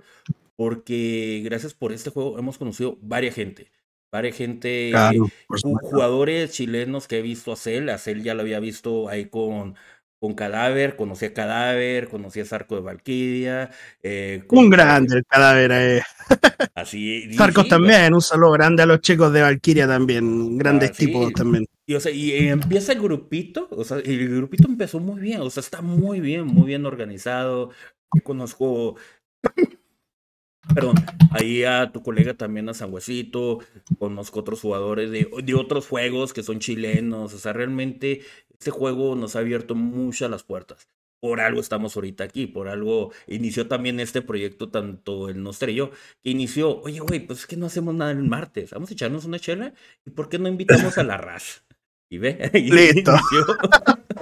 porque 0.55 1.41
gracias 1.43 1.73
por 1.73 1.91
este 1.91 2.09
juego 2.11 2.39
hemos 2.39 2.57
conocido 2.57 2.97
varias 3.01 3.35
gente, 3.35 3.71
varias 4.11 4.37
gente, 4.37 4.93
jugadores 5.81 6.51
chilenos 6.51 7.07
que 7.07 7.19
he 7.19 7.21
visto 7.21 7.51
a 7.51 7.55
Cell, 7.57 7.89
a 7.89 7.97
Cell 7.97 8.21
ya 8.21 8.33
lo 8.33 8.41
había 8.41 8.59
visto 8.59 9.09
ahí 9.09 9.25
con, 9.25 9.75
con 10.19 10.33
Cadáver, 10.33 10.95
conocí 10.97 11.25
a 11.25 11.33
Cadáver, 11.33 12.09
conocí 12.09 12.39
a 12.41 12.45
Zarco 12.45 12.75
de 12.75 12.81
Valkyria, 12.81 13.71
eh, 14.03 14.43
con- 14.47 14.59
Un 14.59 14.69
grande 14.69 15.15
el 15.17 15.25
cadáver. 15.25 15.71
Eh. 15.73 16.01
Así, 16.75 17.33
Sarcos 17.33 17.63
sí, 17.63 17.69
también, 17.69 18.13
un 18.13 18.21
saludo 18.21 18.51
grande 18.51 18.83
a 18.83 18.85
los 18.85 18.99
chicos 19.01 19.31
de 19.31 19.41
Valkyria 19.41 19.87
también. 19.87 20.57
Grandes 20.57 20.91
Ah, 20.91 20.93
sí. 20.93 21.05
tipos 21.05 21.31
también. 21.33 21.65
Y, 21.87 21.95
o 21.95 21.99
sea, 21.99 22.11
y 22.11 22.31
eh, 22.31 22.49
empieza 22.49 22.91
el 22.93 22.99
grupito, 23.01 23.67
o 23.71 23.83
sea, 23.83 23.97
el 23.97 24.29
grupito 24.35 24.67
empezó 24.67 24.99
muy 24.99 25.21
bien, 25.21 25.41
o 25.41 25.49
sea, 25.49 25.61
está 25.61 25.81
muy 25.81 26.19
bien, 26.19 26.45
muy 26.45 26.67
bien 26.67 26.85
organizado. 26.85 27.71
Conozco, 28.23 28.95
perdón, 30.75 30.95
ahí 31.31 31.63
a 31.63 31.91
tu 31.91 32.03
colega 32.03 32.33
también 32.35 32.69
a 32.69 32.73
Sangüecito, 32.73 33.59
conozco 33.97 34.41
otros 34.41 34.61
jugadores 34.61 35.09
de, 35.11 35.27
de 35.43 35.53
otros 35.55 35.87
juegos 35.87 36.33
que 36.33 36.43
son 36.43 36.59
chilenos, 36.59 37.33
o 37.33 37.37
sea, 37.39 37.53
realmente 37.53 38.21
este 38.59 38.71
juego 38.71 39.15
nos 39.15 39.35
ha 39.35 39.39
abierto 39.39 39.73
muchas 39.73 40.29
las 40.29 40.43
puertas. 40.43 40.87
Por 41.21 41.41
algo 41.41 41.59
estamos 41.59 41.95
ahorita 41.95 42.23
aquí, 42.23 42.47
por 42.47 42.67
algo 42.69 43.11
inició 43.27 43.67
también 43.67 43.99
este 43.99 44.21
proyecto, 44.21 44.69
tanto 44.69 45.29
el 45.29 45.41
Nostre 45.43 45.73
y 45.73 45.75
yo, 45.75 45.91
que 46.23 46.29
inició, 46.29 46.81
oye, 46.81 46.99
güey, 46.99 47.25
pues 47.25 47.39
es 47.39 47.47
que 47.47 47.57
no 47.57 47.65
hacemos 47.65 47.93
nada 47.95 48.11
el 48.11 48.23
martes, 48.23 48.71
vamos 48.71 48.89
a 48.89 48.93
echarnos 48.93 49.25
una 49.25 49.39
chela, 49.39 49.73
¿y 50.05 50.11
por 50.11 50.29
qué 50.29 50.39
no 50.39 50.47
invitamos 50.47 50.97
a 50.97 51.03
la 51.03 51.17
raza? 51.17 51.61
Y 52.09 52.19
ve, 52.19 52.49
y 52.53 52.71
Listo. 52.71 53.11
inició. 53.11 53.57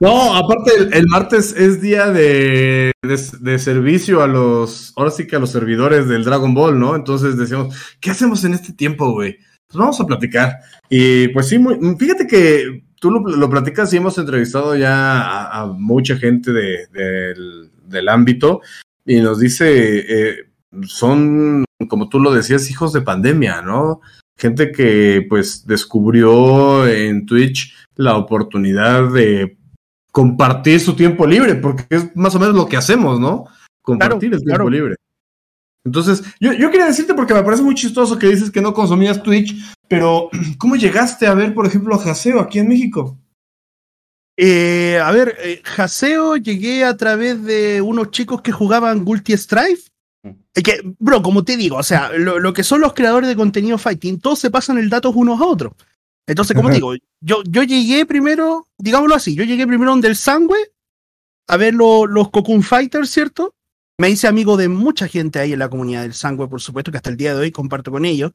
No, 0.00 0.34
aparte 0.36 0.70
el, 0.76 0.92
el 0.92 1.06
martes 1.06 1.54
es 1.56 1.80
día 1.80 2.10
de, 2.10 2.92
de, 3.02 3.20
de 3.40 3.58
servicio 3.58 4.22
a 4.22 4.26
los, 4.26 4.92
ahora 4.96 5.10
sí 5.10 5.26
que 5.26 5.36
a 5.36 5.38
los 5.38 5.50
servidores 5.50 6.08
del 6.08 6.24
Dragon 6.24 6.52
Ball, 6.52 6.78
¿no? 6.78 6.94
Entonces 6.94 7.38
decíamos, 7.38 7.74
¿qué 8.00 8.10
hacemos 8.10 8.44
en 8.44 8.52
este 8.52 8.74
tiempo, 8.74 9.12
güey? 9.12 9.38
Pues 9.66 9.78
vamos 9.78 9.98
a 9.98 10.04
platicar. 10.06 10.58
Y 10.90 11.28
pues 11.28 11.48
sí, 11.48 11.58
muy, 11.58 11.78
fíjate 11.96 12.26
que 12.26 12.84
tú 13.00 13.10
lo, 13.10 13.20
lo 13.20 13.50
platicas 13.50 13.92
y 13.92 13.96
hemos 13.96 14.16
entrevistado 14.18 14.76
ya 14.76 15.20
a, 15.20 15.62
a 15.62 15.66
mucha 15.66 16.16
gente 16.16 16.52
de, 16.52 16.86
del, 16.92 17.70
del 17.86 18.08
ámbito 18.08 18.60
y 19.04 19.20
nos 19.20 19.40
dice, 19.40 20.30
eh, 20.30 20.36
son, 20.86 21.64
como 21.88 22.08
tú 22.08 22.20
lo 22.20 22.32
decías, 22.32 22.70
hijos 22.70 22.92
de 22.92 23.00
pandemia, 23.00 23.62
¿no? 23.62 24.00
Gente 24.36 24.70
que 24.70 25.26
pues 25.28 25.66
descubrió 25.66 26.86
en 26.86 27.26
Twitch 27.26 27.74
la 27.96 28.16
oportunidad 28.16 29.12
de 29.12 29.58
compartir 30.12 30.80
su 30.80 30.94
tiempo 30.94 31.26
libre, 31.26 31.56
porque 31.56 31.84
es 31.90 32.14
más 32.16 32.34
o 32.34 32.38
menos 32.38 32.54
lo 32.54 32.68
que 32.68 32.76
hacemos, 32.76 33.18
¿no? 33.18 33.46
Compartir 33.82 34.30
Claro, 34.30 34.36
el 34.36 34.44
tiempo 34.44 34.44
claro. 34.46 34.70
libre. 34.70 34.96
Entonces, 35.84 36.22
yo, 36.40 36.52
yo 36.52 36.70
quería 36.70 36.86
decirte, 36.86 37.14
porque 37.14 37.32
me 37.34 37.42
parece 37.42 37.62
muy 37.62 37.74
chistoso 37.74 38.18
que 38.18 38.26
dices 38.28 38.50
que 38.50 38.60
no 38.60 38.74
consumías 38.74 39.22
Twitch, 39.22 39.54
pero 39.88 40.28
¿cómo 40.58 40.76
llegaste 40.76 41.26
a 41.26 41.34
ver, 41.34 41.54
por 41.54 41.66
ejemplo, 41.66 41.94
a 41.94 42.10
Haseo 42.10 42.40
aquí 42.40 42.58
en 42.58 42.68
México? 42.68 43.18
Eh, 44.38 44.98
a 45.02 45.10
ver, 45.12 45.36
eh, 45.40 45.62
Haseo 45.76 46.36
llegué 46.36 46.84
a 46.84 46.96
través 46.96 47.42
de 47.44 47.82
unos 47.82 48.10
chicos 48.10 48.40
que 48.40 48.52
jugaban 48.52 49.04
Gulti 49.04 49.36
Strife. 49.36 49.90
Es 50.54 50.62
que, 50.62 50.80
bro, 50.98 51.22
como 51.22 51.44
te 51.44 51.56
digo, 51.56 51.76
o 51.76 51.82
sea, 51.82 52.10
lo, 52.12 52.38
lo 52.38 52.52
que 52.52 52.64
son 52.64 52.80
los 52.80 52.92
creadores 52.92 53.28
de 53.28 53.36
contenido 53.36 53.78
fighting, 53.78 54.18
todos 54.20 54.38
se 54.38 54.50
pasan 54.50 54.78
el 54.78 54.90
dato 54.90 55.10
unos 55.10 55.40
a 55.40 55.44
otros. 55.44 55.72
Entonces, 56.26 56.54
como 56.56 56.68
te 56.68 56.74
digo, 56.76 56.94
yo, 57.20 57.42
yo 57.48 57.62
llegué 57.62 58.04
primero, 58.06 58.66
digámoslo 58.78 59.14
así, 59.14 59.34
yo 59.34 59.44
llegué 59.44 59.66
primero 59.66 59.90
donde 59.92 60.08
el 60.08 60.16
Sangüe 60.16 60.58
a 61.48 61.56
ver 61.56 61.74
lo- 61.74 62.06
los 62.06 62.30
Cocoon 62.30 62.62
Fighters, 62.62 63.10
¿cierto? 63.10 63.54
Me 64.00 64.08
hice 64.08 64.28
amigo 64.28 64.56
de 64.56 64.70
mucha 64.70 65.06
gente 65.08 65.40
ahí 65.40 65.52
en 65.52 65.58
la 65.58 65.68
comunidad 65.68 66.00
del 66.00 66.14
Sangüe, 66.14 66.48
por 66.48 66.62
supuesto, 66.62 66.90
que 66.90 66.96
hasta 66.96 67.10
el 67.10 67.18
día 67.18 67.34
de 67.34 67.40
hoy 67.40 67.50
comparto 67.52 67.90
con 67.90 68.06
ellos. 68.06 68.32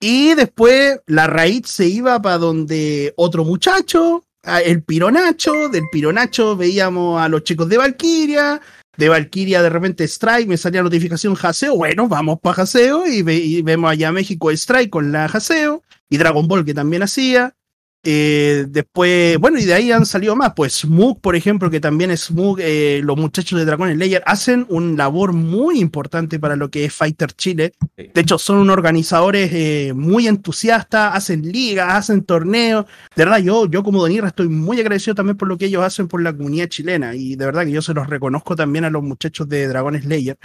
Y 0.00 0.32
después 0.34 1.00
la 1.04 1.26
raíz 1.26 1.68
se 1.68 1.86
iba 1.86 2.22
para 2.22 2.38
donde 2.38 3.12
otro 3.18 3.44
muchacho, 3.44 4.24
el 4.64 4.82
Pironacho, 4.82 5.68
del 5.68 5.84
Pironacho 5.92 6.56
veíamos 6.56 7.20
a 7.20 7.28
los 7.28 7.44
chicos 7.44 7.68
de 7.68 7.76
Valkyria, 7.76 8.62
de 8.96 9.08
Valkyria 9.10 9.60
de 9.62 9.68
repente 9.68 10.04
Strike, 10.04 10.48
me 10.48 10.56
salía 10.56 10.82
notificación 10.82 11.36
Haseo, 11.38 11.76
bueno, 11.76 12.08
vamos 12.08 12.38
para 12.40 12.62
Haseo 12.62 13.06
y, 13.06 13.20
ve- 13.20 13.36
y 13.36 13.60
vemos 13.60 13.90
allá 13.90 14.12
México 14.12 14.50
Strike 14.50 14.88
con 14.88 15.12
la 15.12 15.26
Haseo 15.26 15.82
y 16.08 16.16
Dragon 16.16 16.48
Ball 16.48 16.64
que 16.64 16.72
también 16.72 17.02
hacía. 17.02 17.54
Eh, 18.04 18.66
después, 18.68 19.38
bueno, 19.38 19.58
y 19.58 19.64
de 19.64 19.74
ahí 19.74 19.92
han 19.92 20.06
salido 20.06 20.34
más. 20.34 20.54
Pues 20.54 20.74
Smug, 20.74 21.20
por 21.20 21.36
ejemplo, 21.36 21.70
que 21.70 21.80
también 21.80 22.10
es 22.10 22.24
Smug, 22.24 22.58
eh, 22.60 23.00
los 23.04 23.16
muchachos 23.16 23.58
de 23.58 23.64
Dragon 23.64 23.92
Slayer 23.92 24.22
hacen 24.26 24.66
un 24.68 24.96
labor 24.96 25.32
muy 25.32 25.78
importante 25.78 26.40
para 26.40 26.56
lo 26.56 26.70
que 26.70 26.84
es 26.84 26.92
Fighter 26.92 27.32
Chile. 27.32 27.72
De 27.96 28.20
hecho, 28.20 28.38
son 28.38 28.58
unos 28.58 28.74
organizadores 28.74 29.50
eh, 29.52 29.92
muy 29.94 30.26
entusiastas, 30.26 31.14
hacen 31.14 31.42
ligas, 31.42 31.94
hacen 31.94 32.24
torneos. 32.24 32.86
De 33.14 33.24
verdad, 33.24 33.38
yo, 33.38 33.66
yo 33.66 33.84
como 33.84 34.00
Donirra 34.00 34.28
estoy 34.28 34.48
muy 34.48 34.80
agradecido 34.80 35.14
también 35.14 35.36
por 35.36 35.48
lo 35.48 35.56
que 35.56 35.66
ellos 35.66 35.84
hacen 35.84 36.08
por 36.08 36.22
la 36.22 36.36
comunidad 36.36 36.68
chilena. 36.68 37.14
Y 37.14 37.36
de 37.36 37.44
verdad 37.44 37.64
que 37.64 37.70
yo 37.70 37.82
se 37.82 37.94
los 37.94 38.08
reconozco 38.08 38.56
también 38.56 38.84
a 38.84 38.90
los 38.90 39.02
muchachos 39.02 39.48
de 39.48 39.68
Dragon 39.68 40.00
Slayer. 40.00 40.38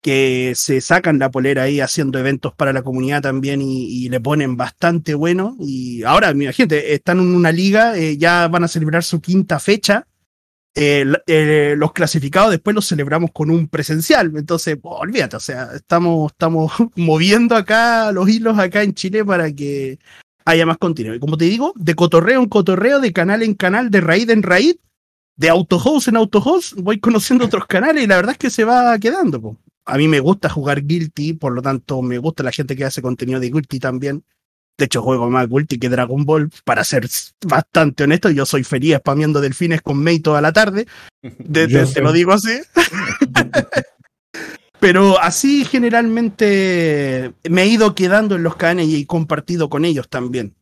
Que 0.00 0.52
se 0.56 0.80
sacan 0.80 1.18
la 1.18 1.30
polera 1.30 1.64
ahí 1.64 1.80
haciendo 1.80 2.18
eventos 2.18 2.54
para 2.54 2.72
la 2.72 2.82
comunidad 2.82 3.22
también 3.22 3.60
y, 3.62 4.08
le 4.08 4.20
ponen 4.20 4.56
bastante 4.56 5.14
bueno. 5.14 5.56
Y 5.60 6.02
ahora, 6.04 6.32
mira, 6.34 6.52
gente, 6.52 6.94
están 6.94 7.20
en 7.20 7.34
una 7.34 7.52
liga, 7.52 7.96
eh, 7.96 8.16
ya 8.16 8.48
van 8.48 8.64
a 8.64 8.68
celebrar 8.68 9.04
su 9.04 9.20
quinta 9.20 9.58
fecha. 9.58 10.06
Eh, 10.74 11.04
eh, 11.26 11.74
los 11.76 11.92
clasificados 11.92 12.52
después 12.52 12.74
los 12.74 12.88
celebramos 12.88 13.30
con 13.32 13.50
un 13.50 13.68
presencial. 13.68 14.32
Entonces, 14.36 14.78
olvídate, 14.82 15.36
o 15.36 15.40
sea, 15.40 15.70
estamos, 15.74 16.32
estamos 16.32 16.72
moviendo 16.96 17.56
acá 17.56 18.10
los 18.12 18.28
hilos 18.28 18.58
acá 18.58 18.82
en 18.82 18.94
Chile 18.94 19.24
para 19.24 19.52
que 19.52 19.98
haya 20.44 20.64
más 20.64 20.78
contenido. 20.78 21.14
Y 21.14 21.20
como 21.20 21.36
te 21.36 21.44
digo, 21.44 21.72
de 21.76 21.94
cotorreo 21.94 22.42
en 22.42 22.48
cotorreo, 22.48 23.00
de 23.00 23.12
canal 23.12 23.42
en 23.42 23.54
canal, 23.54 23.90
de 23.90 24.00
raíz 24.00 24.28
en 24.30 24.42
raíz, 24.42 24.76
de 25.36 25.48
autohost 25.48 26.08
en 26.08 26.16
autohost, 26.16 26.74
voy 26.74 27.00
conociendo 27.00 27.44
otros 27.44 27.66
canales 27.66 28.04
y 28.04 28.06
la 28.06 28.16
verdad 28.16 28.32
es 28.32 28.38
que 28.38 28.50
se 28.50 28.64
va 28.64 28.98
quedando. 28.98 29.56
A 29.90 29.96
mí 29.96 30.08
me 30.08 30.20
gusta 30.20 30.48
jugar 30.48 30.84
Guilty, 30.84 31.34
por 31.34 31.52
lo 31.52 31.62
tanto 31.62 32.02
me 32.02 32.18
gusta 32.18 32.42
la 32.42 32.52
gente 32.52 32.76
que 32.76 32.84
hace 32.84 33.02
contenido 33.02 33.40
de 33.40 33.50
Guilty 33.50 33.78
también. 33.78 34.24
De 34.78 34.86
hecho, 34.86 35.02
juego 35.02 35.28
más 35.28 35.48
Guilty 35.48 35.78
que 35.78 35.88
Dragon 35.88 36.24
Ball, 36.24 36.50
para 36.64 36.84
ser 36.84 37.06
bastante 37.46 38.04
honesto. 38.04 38.30
Yo 38.30 38.46
soy 38.46 38.64
feliz 38.64 38.96
spameando 38.98 39.40
delfines 39.40 39.82
con 39.82 39.98
Mei 39.98 40.20
toda 40.20 40.40
la 40.40 40.52
tarde. 40.52 40.86
te 41.52 42.00
lo 42.00 42.12
digo 42.12 42.32
así. 42.32 42.60
Pero 44.80 45.20
así 45.20 45.66
generalmente 45.66 47.34
me 47.48 47.62
he 47.62 47.66
ido 47.66 47.94
quedando 47.94 48.36
en 48.36 48.42
los 48.42 48.56
canales 48.56 48.88
y 48.88 49.02
he 49.02 49.06
compartido 49.06 49.68
con 49.68 49.84
ellos 49.84 50.08
también. 50.08 50.54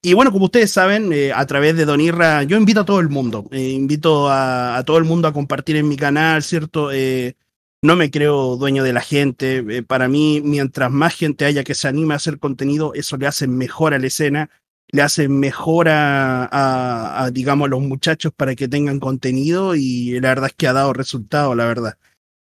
Y 0.00 0.12
bueno, 0.12 0.30
como 0.30 0.44
ustedes 0.44 0.70
saben, 0.70 1.12
eh, 1.12 1.32
a 1.34 1.44
través 1.44 1.76
de 1.76 1.84
Don 1.84 2.00
Irra, 2.00 2.44
yo 2.44 2.56
invito 2.56 2.80
a 2.80 2.84
todo 2.84 3.00
el 3.00 3.08
mundo, 3.08 3.46
eh, 3.50 3.70
invito 3.70 4.28
a, 4.30 4.80
todo 4.86 4.98
el 4.98 5.04
mundo 5.04 5.26
a 5.26 5.32
compartir 5.32 5.74
en 5.74 5.88
mi 5.88 5.96
canal, 5.96 6.44
¿cierto? 6.44 6.92
Eh, 6.92 7.34
no 7.82 7.96
me 7.96 8.10
creo 8.10 8.56
dueño 8.56 8.82
de 8.84 8.92
la 8.92 9.00
gente. 9.00 9.82
para 9.84 10.08
mí, 10.08 10.40
mientras 10.44 10.90
más 10.90 11.14
gente 11.14 11.44
haya 11.44 11.64
que 11.64 11.74
se 11.74 11.88
anime 11.88 12.14
a 12.14 12.16
hacer 12.16 12.38
contenido, 12.38 12.92
eso 12.94 13.16
le 13.16 13.26
hace 13.26 13.46
mejor 13.46 13.94
a 13.94 13.98
la 13.98 14.06
escena, 14.06 14.50
le 14.88 15.02
hace 15.02 15.28
mejor 15.28 15.88
a, 15.88 17.22
a 17.24 17.30
digamos, 17.30 17.66
a 17.66 17.70
los 17.70 17.80
muchachos 17.82 18.32
para 18.36 18.54
que 18.54 18.68
tengan 18.68 19.00
contenido 19.00 19.74
y 19.76 20.18
la 20.20 20.30
verdad 20.30 20.50
es 20.50 20.54
que 20.56 20.66
ha 20.66 20.72
dado 20.72 20.92
resultado, 20.92 21.54
la 21.54 21.66
verdad. 21.66 21.98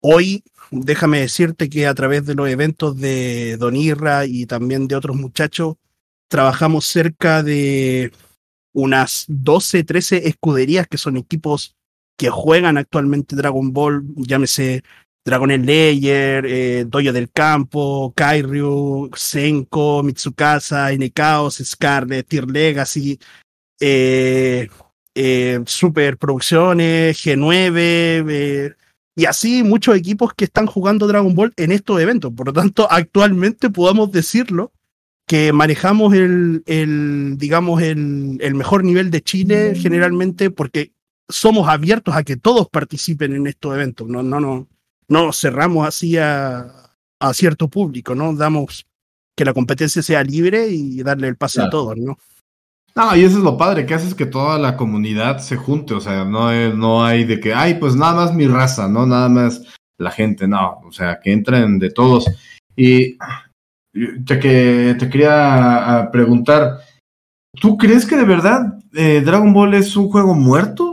Hoy, 0.01 0.43
déjame 0.71 1.19
decirte 1.19 1.69
que 1.69 1.87
a 1.87 1.93
través 1.93 2.25
de 2.25 2.35
los 2.35 2.47
eventos 2.49 2.97
de 2.97 3.57
Don 3.57 3.75
Irra 3.75 4.25
y 4.25 4.45
también 4.45 4.87
de 4.87 4.95
otros 4.95 5.17
muchachos, 5.17 5.75
trabajamos 6.29 6.85
cerca 6.85 7.43
de 7.43 8.11
unas 8.73 9.25
12, 9.27 9.83
13 9.83 10.27
escuderías 10.29 10.87
que 10.87 10.97
son 10.97 11.17
equipos 11.17 11.75
que 12.17 12.29
juegan 12.29 12.77
actualmente 12.77 13.35
Dragon 13.35 13.73
Ball, 13.73 14.03
llámese 14.15 14.83
Dragon 15.25 15.51
Slayer, 15.51 16.45
eh, 16.45 16.85
Doyo 16.87 17.13
del 17.13 17.29
Campo, 17.31 18.13
Kairyu, 18.15 19.11
Senko, 19.15 20.01
Mitsukasa, 20.03 20.91
Inechaos, 20.93 21.61
Scarlet, 21.63 22.27
Tier 22.27 22.49
Legacy, 22.49 23.19
eh, 23.79 24.69
eh, 25.13 25.59
Super 25.65 26.17
Producciones, 26.17 27.17
G9, 27.23 28.75
y 29.15 29.25
así 29.25 29.63
muchos 29.63 29.97
equipos 29.97 30.33
que 30.33 30.45
están 30.45 30.65
jugando 30.65 31.05
Dragon 31.05 31.35
Ball 31.35 31.53
en 31.57 31.73
estos 31.73 31.99
eventos. 31.99 32.31
Por 32.33 32.47
lo 32.47 32.53
tanto, 32.53 32.87
actualmente 32.89 33.69
podamos 33.69 34.11
decirlo 34.11 34.71
que 35.27 35.51
manejamos 35.51 36.13
el, 36.13 36.63
el 36.65 37.37
digamos, 37.37 37.81
el, 37.81 38.37
el, 38.39 38.55
mejor 38.55 38.83
nivel 38.83 39.11
de 39.11 39.21
Chile 39.21 39.75
generalmente 39.75 40.49
porque 40.49 40.93
somos 41.27 41.67
abiertos 41.67 42.15
a 42.15 42.23
que 42.23 42.37
todos 42.37 42.67
participen 42.69 43.35
en 43.35 43.45
estos 43.45 43.75
eventos. 43.75 44.07
No, 44.07 44.23
no, 44.23 44.39
no, 44.39 44.67
no 45.09 45.25
nos 45.25 45.39
cerramos 45.39 45.87
así 45.87 46.17
a, 46.17 46.67
a 47.19 47.33
cierto 47.33 47.67
público, 47.67 48.15
¿no? 48.15 48.33
Damos 48.33 48.85
que 49.35 49.45
la 49.45 49.53
competencia 49.53 50.01
sea 50.01 50.23
libre 50.23 50.67
y 50.67 51.01
darle 51.03 51.27
el 51.27 51.37
pase 51.37 51.61
a 51.61 51.69
todos, 51.69 51.97
¿no? 51.97 52.17
No, 52.95 53.15
y 53.15 53.23
eso 53.23 53.37
es 53.37 53.43
lo 53.43 53.57
padre, 53.57 53.85
que 53.85 53.93
haces 53.93 54.13
que 54.13 54.25
toda 54.25 54.57
la 54.57 54.75
comunidad 54.75 55.39
se 55.39 55.55
junte, 55.55 55.93
o 55.93 56.01
sea, 56.01 56.25
no, 56.25 56.51
no 56.75 57.05
hay 57.05 57.23
de 57.23 57.39
que, 57.39 57.53
ay, 57.53 57.75
pues 57.75 57.95
nada 57.95 58.13
más 58.13 58.33
mi 58.33 58.47
raza, 58.47 58.87
¿no? 58.89 59.05
Nada 59.05 59.29
más 59.29 59.63
la 59.97 60.11
gente, 60.11 60.47
no, 60.47 60.81
o 60.83 60.91
sea, 60.91 61.19
que 61.21 61.31
entren 61.31 61.79
de 61.79 61.91
todos. 61.91 62.25
Y 62.75 63.17
te, 64.25 64.39
que, 64.39 64.95
te 64.99 65.09
quería 65.09 66.09
preguntar, 66.11 66.79
¿tú 67.61 67.77
crees 67.77 68.05
que 68.05 68.17
de 68.17 68.25
verdad 68.25 68.79
eh, 68.93 69.21
Dragon 69.23 69.53
Ball 69.53 69.75
es 69.75 69.95
un 69.95 70.09
juego 70.09 70.33
muerto? 70.33 70.88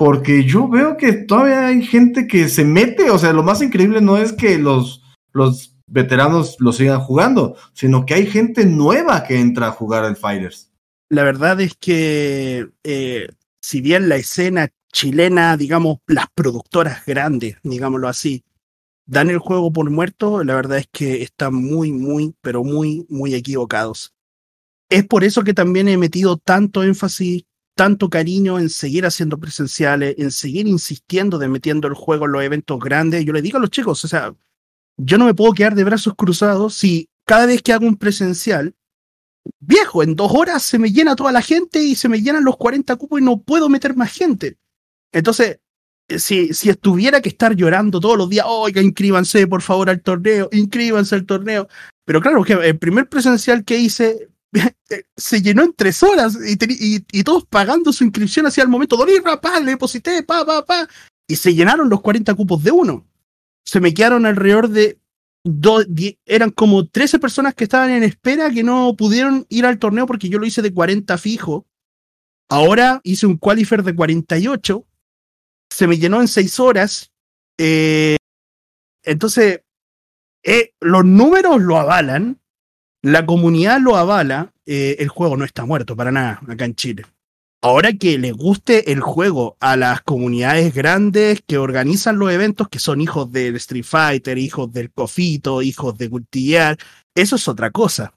Porque 0.00 0.44
yo 0.44 0.66
veo 0.66 0.96
que 0.96 1.12
todavía 1.12 1.66
hay 1.66 1.82
gente 1.82 2.26
que 2.26 2.48
se 2.48 2.64
mete, 2.64 3.10
o 3.10 3.18
sea, 3.18 3.32
lo 3.32 3.44
más 3.44 3.60
increíble 3.60 4.00
no 4.00 4.16
es 4.16 4.32
que 4.32 4.58
los, 4.58 5.04
veteranos 5.86 6.56
lo 6.58 6.72
sigan 6.72 7.00
jugando, 7.00 7.56
sino 7.74 8.06
que 8.06 8.14
hay 8.14 8.26
gente 8.26 8.64
nueva 8.64 9.24
que 9.24 9.38
entra 9.38 9.68
a 9.68 9.72
jugar 9.72 10.04
al 10.04 10.16
Fighters 10.16 10.70
la 11.10 11.24
verdad 11.24 11.60
es 11.60 11.74
que 11.74 12.70
eh, 12.84 13.28
si 13.60 13.80
bien 13.80 14.08
la 14.08 14.16
escena 14.16 14.72
chilena, 14.92 15.56
digamos, 15.56 15.98
las 16.06 16.26
productoras 16.34 17.04
grandes, 17.04 17.56
digámoslo 17.62 18.08
así, 18.08 18.44
dan 19.06 19.28
el 19.28 19.38
juego 19.38 19.72
por 19.72 19.90
muerto, 19.90 20.42
la 20.44 20.54
verdad 20.54 20.78
es 20.78 20.88
que 20.90 21.22
están 21.22 21.54
muy, 21.54 21.92
muy, 21.92 22.34
pero 22.40 22.64
muy, 22.64 23.06
muy 23.08 23.34
equivocados. 23.34 24.14
Es 24.88 25.04
por 25.04 25.24
eso 25.24 25.42
que 25.42 25.52
también 25.52 25.88
he 25.88 25.96
metido 25.96 26.36
tanto 26.36 26.82
énfasis, 26.84 27.44
tanto 27.80 28.10
cariño 28.10 28.58
en 28.58 28.68
seguir 28.68 29.06
haciendo 29.06 29.38
presenciales, 29.38 30.14
en 30.18 30.30
seguir 30.30 30.68
insistiendo 30.68 31.38
de 31.38 31.48
metiendo 31.48 31.88
el 31.88 31.94
juego 31.94 32.26
en 32.26 32.32
los 32.32 32.42
eventos 32.42 32.78
grandes. 32.78 33.24
Yo 33.24 33.32
le 33.32 33.40
digo 33.40 33.56
a 33.56 33.60
los 33.62 33.70
chicos, 33.70 34.04
o 34.04 34.06
sea, 34.06 34.34
yo 34.98 35.16
no 35.16 35.24
me 35.24 35.32
puedo 35.32 35.54
quedar 35.54 35.74
de 35.74 35.84
brazos 35.84 36.12
cruzados 36.14 36.74
si 36.74 37.08
cada 37.24 37.46
vez 37.46 37.62
que 37.62 37.72
hago 37.72 37.86
un 37.86 37.96
presencial 37.96 38.74
viejo, 39.60 40.02
en 40.02 40.14
dos 40.14 40.30
horas 40.34 40.62
se 40.62 40.78
me 40.78 40.92
llena 40.92 41.16
toda 41.16 41.32
la 41.32 41.40
gente 41.40 41.82
y 41.82 41.94
se 41.94 42.10
me 42.10 42.20
llenan 42.20 42.44
los 42.44 42.58
40 42.58 42.96
cupos 42.96 43.18
y 43.18 43.24
no 43.24 43.40
puedo 43.40 43.70
meter 43.70 43.96
más 43.96 44.12
gente. 44.12 44.58
Entonces, 45.10 45.60
eh, 46.08 46.18
si, 46.18 46.52
si 46.52 46.68
estuviera 46.68 47.22
que 47.22 47.30
estar 47.30 47.56
llorando 47.56 47.98
todos 47.98 48.18
los 48.18 48.28
días, 48.28 48.44
oiga, 48.46 48.82
inscríbanse 48.82 49.46
por 49.46 49.62
favor 49.62 49.88
al 49.88 50.02
torneo, 50.02 50.50
inscríbanse 50.52 51.14
al 51.14 51.24
torneo. 51.24 51.66
Pero 52.04 52.20
claro, 52.20 52.44
que 52.44 52.52
el 52.52 52.78
primer 52.78 53.08
presencial 53.08 53.64
que 53.64 53.78
hice 53.78 54.28
se 55.16 55.42
llenó 55.42 55.62
en 55.62 55.72
tres 55.74 56.02
horas 56.02 56.36
y, 56.44 57.22
todos 57.22 57.44
pagando 57.46 57.92
su 57.92 58.04
inscripción 58.04 58.46
hacia 58.46 58.62
el 58.62 58.68
momento. 58.68 58.96
Dorir, 58.96 59.22
pa, 59.22 59.60
le 59.60 59.72
deposité, 59.72 60.22
pa, 60.22 60.44
pa, 60.44 60.64
pa. 60.64 60.88
Y 61.28 61.36
se 61.36 61.54
llenaron 61.54 61.88
los 61.88 62.00
40 62.00 62.34
cupos 62.34 62.62
de 62.62 62.70
uno. 62.70 63.06
Se 63.64 63.80
me 63.80 63.94
quedaron 63.94 64.26
alrededor 64.26 64.68
de 64.68 64.98
eran 66.26 66.50
como 66.50 66.86
13 66.86 67.18
personas 67.18 67.54
que 67.54 67.64
estaban 67.64 67.90
en 67.90 68.02
espera 68.02 68.50
que 68.50 68.62
no 68.62 68.94
pudieron 68.96 69.46
ir 69.48 69.64
al 69.64 69.78
torneo 69.78 70.06
porque 70.06 70.28
yo 70.28 70.38
lo 70.38 70.46
hice 70.46 70.62
de 70.62 70.72
40 70.72 71.16
fijo. 71.18 71.66
Ahora 72.48 73.00
hice 73.04 73.26
un 73.26 73.38
qualifier 73.38 73.82
de 73.82 73.94
48. 73.94 74.86
Se 75.70 75.86
me 75.86 75.98
llenó 75.98 76.20
en 76.20 76.28
6 76.28 76.60
horas. 76.60 77.12
Eh, 77.58 78.16
entonces, 79.02 79.62
eh, 80.42 80.74
los 80.80 81.04
números 81.04 81.60
lo 81.62 81.78
avalan. 81.78 82.40
La 83.02 83.24
comunidad 83.26 83.80
lo 83.80 83.96
avala. 83.96 84.52
Eh, 84.66 84.96
el 84.98 85.08
juego 85.08 85.36
no 85.36 85.44
está 85.44 85.64
muerto 85.64 85.96
para 85.96 86.12
nada 86.12 86.40
acá 86.48 86.64
en 86.64 86.74
Chile 86.74 87.04
ahora 87.62 87.92
que 87.92 88.18
le 88.18 88.32
guste 88.32 88.92
el 88.92 89.00
juego 89.00 89.56
a 89.60 89.76
las 89.76 90.02
comunidades 90.02 90.74
grandes 90.74 91.42
que 91.46 91.58
organizan 91.58 92.18
los 92.18 92.32
eventos, 92.32 92.68
que 92.68 92.78
son 92.78 93.00
hijos 93.00 93.30
del 93.30 93.56
Street 93.56 93.84
Fighter, 93.84 94.38
hijos 94.38 94.72
del 94.72 94.90
Cofito, 94.90 95.62
hijos 95.62 95.96
de 95.98 96.08
Gultiar, 96.08 96.78
eso 97.14 97.36
es 97.36 97.48
otra 97.48 97.70
cosa. 97.70 98.14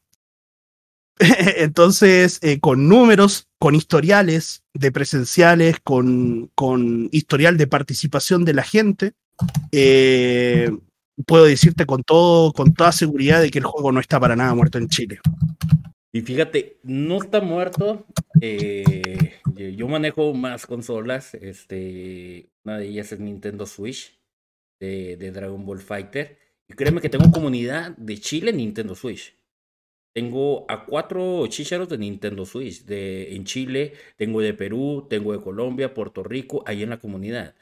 Entonces, 1.20 2.40
eh, 2.42 2.60
con 2.60 2.88
números, 2.88 3.48
con 3.60 3.76
historiales 3.76 4.64
de 4.74 4.92
presenciales, 4.92 5.78
con, 5.84 6.50
con 6.56 7.10
historial 7.12 7.58
de 7.58 7.68
participación 7.68 8.46
de 8.46 8.54
la 8.54 8.64
gente, 8.64 9.14
eh, 9.72 10.72
puedo 11.26 11.46
decirte 11.46 11.86
con, 11.86 12.04
todo, 12.04 12.54
con 12.54 12.74
toda 12.74 12.92
seguridad 12.92 13.42
de 13.42 13.50
que 13.50 13.60
el 13.60 13.66
juego 13.66 13.92
no 13.92 14.00
está 14.00 14.20
para 14.20 14.36
nada 14.36 14.54
muerto 14.56 14.78
en 14.78 14.88
Chile. 14.88 15.20
Y 16.12 16.22
fíjate, 16.22 16.78
no 16.84 17.18
está 17.18 17.42
muerto. 17.42 18.06
Eh, 18.40 19.40
yo 19.76 19.88
manejo 19.88 20.34
más 20.34 20.68
consolas. 20.68 21.34
Este, 21.34 22.50
una 22.64 22.78
de 22.78 22.88
ellas 22.88 23.12
es 23.12 23.20
Nintendo 23.20 23.66
Switch 23.66 24.20
de, 24.80 25.32
Dragon 25.32 25.66
Ball 25.66 25.80
Fighter. 25.80 26.38
Y 26.68 26.74
créeme 26.74 27.02
que 27.02 27.10
tengo 27.10 27.32
comunidad 27.32 27.98
de 27.98 28.20
Chile 28.20 28.52
en 28.52 28.58
Nintendo 28.58 28.96
Switch. 28.96 29.36
Tengo 30.14 30.66
a 30.70 30.86
cuatro 30.86 31.48
chicharos 31.48 31.90
de 31.90 31.98
Nintendo 31.98 32.46
Switch. 32.46 32.86
De, 32.86 33.36
en 33.36 33.46
Chile, 33.46 33.94
tengo 34.16 34.42
de 34.42 34.54
Perú, 34.54 35.08
tengo 35.10 35.34
de 35.34 35.42
Colombia, 35.42 35.96
Puerto 35.96 36.24
Rico, 36.24 36.64
ahí 36.68 36.84
en 36.84 36.92
la 36.92 37.00
comunidad. 37.00 37.56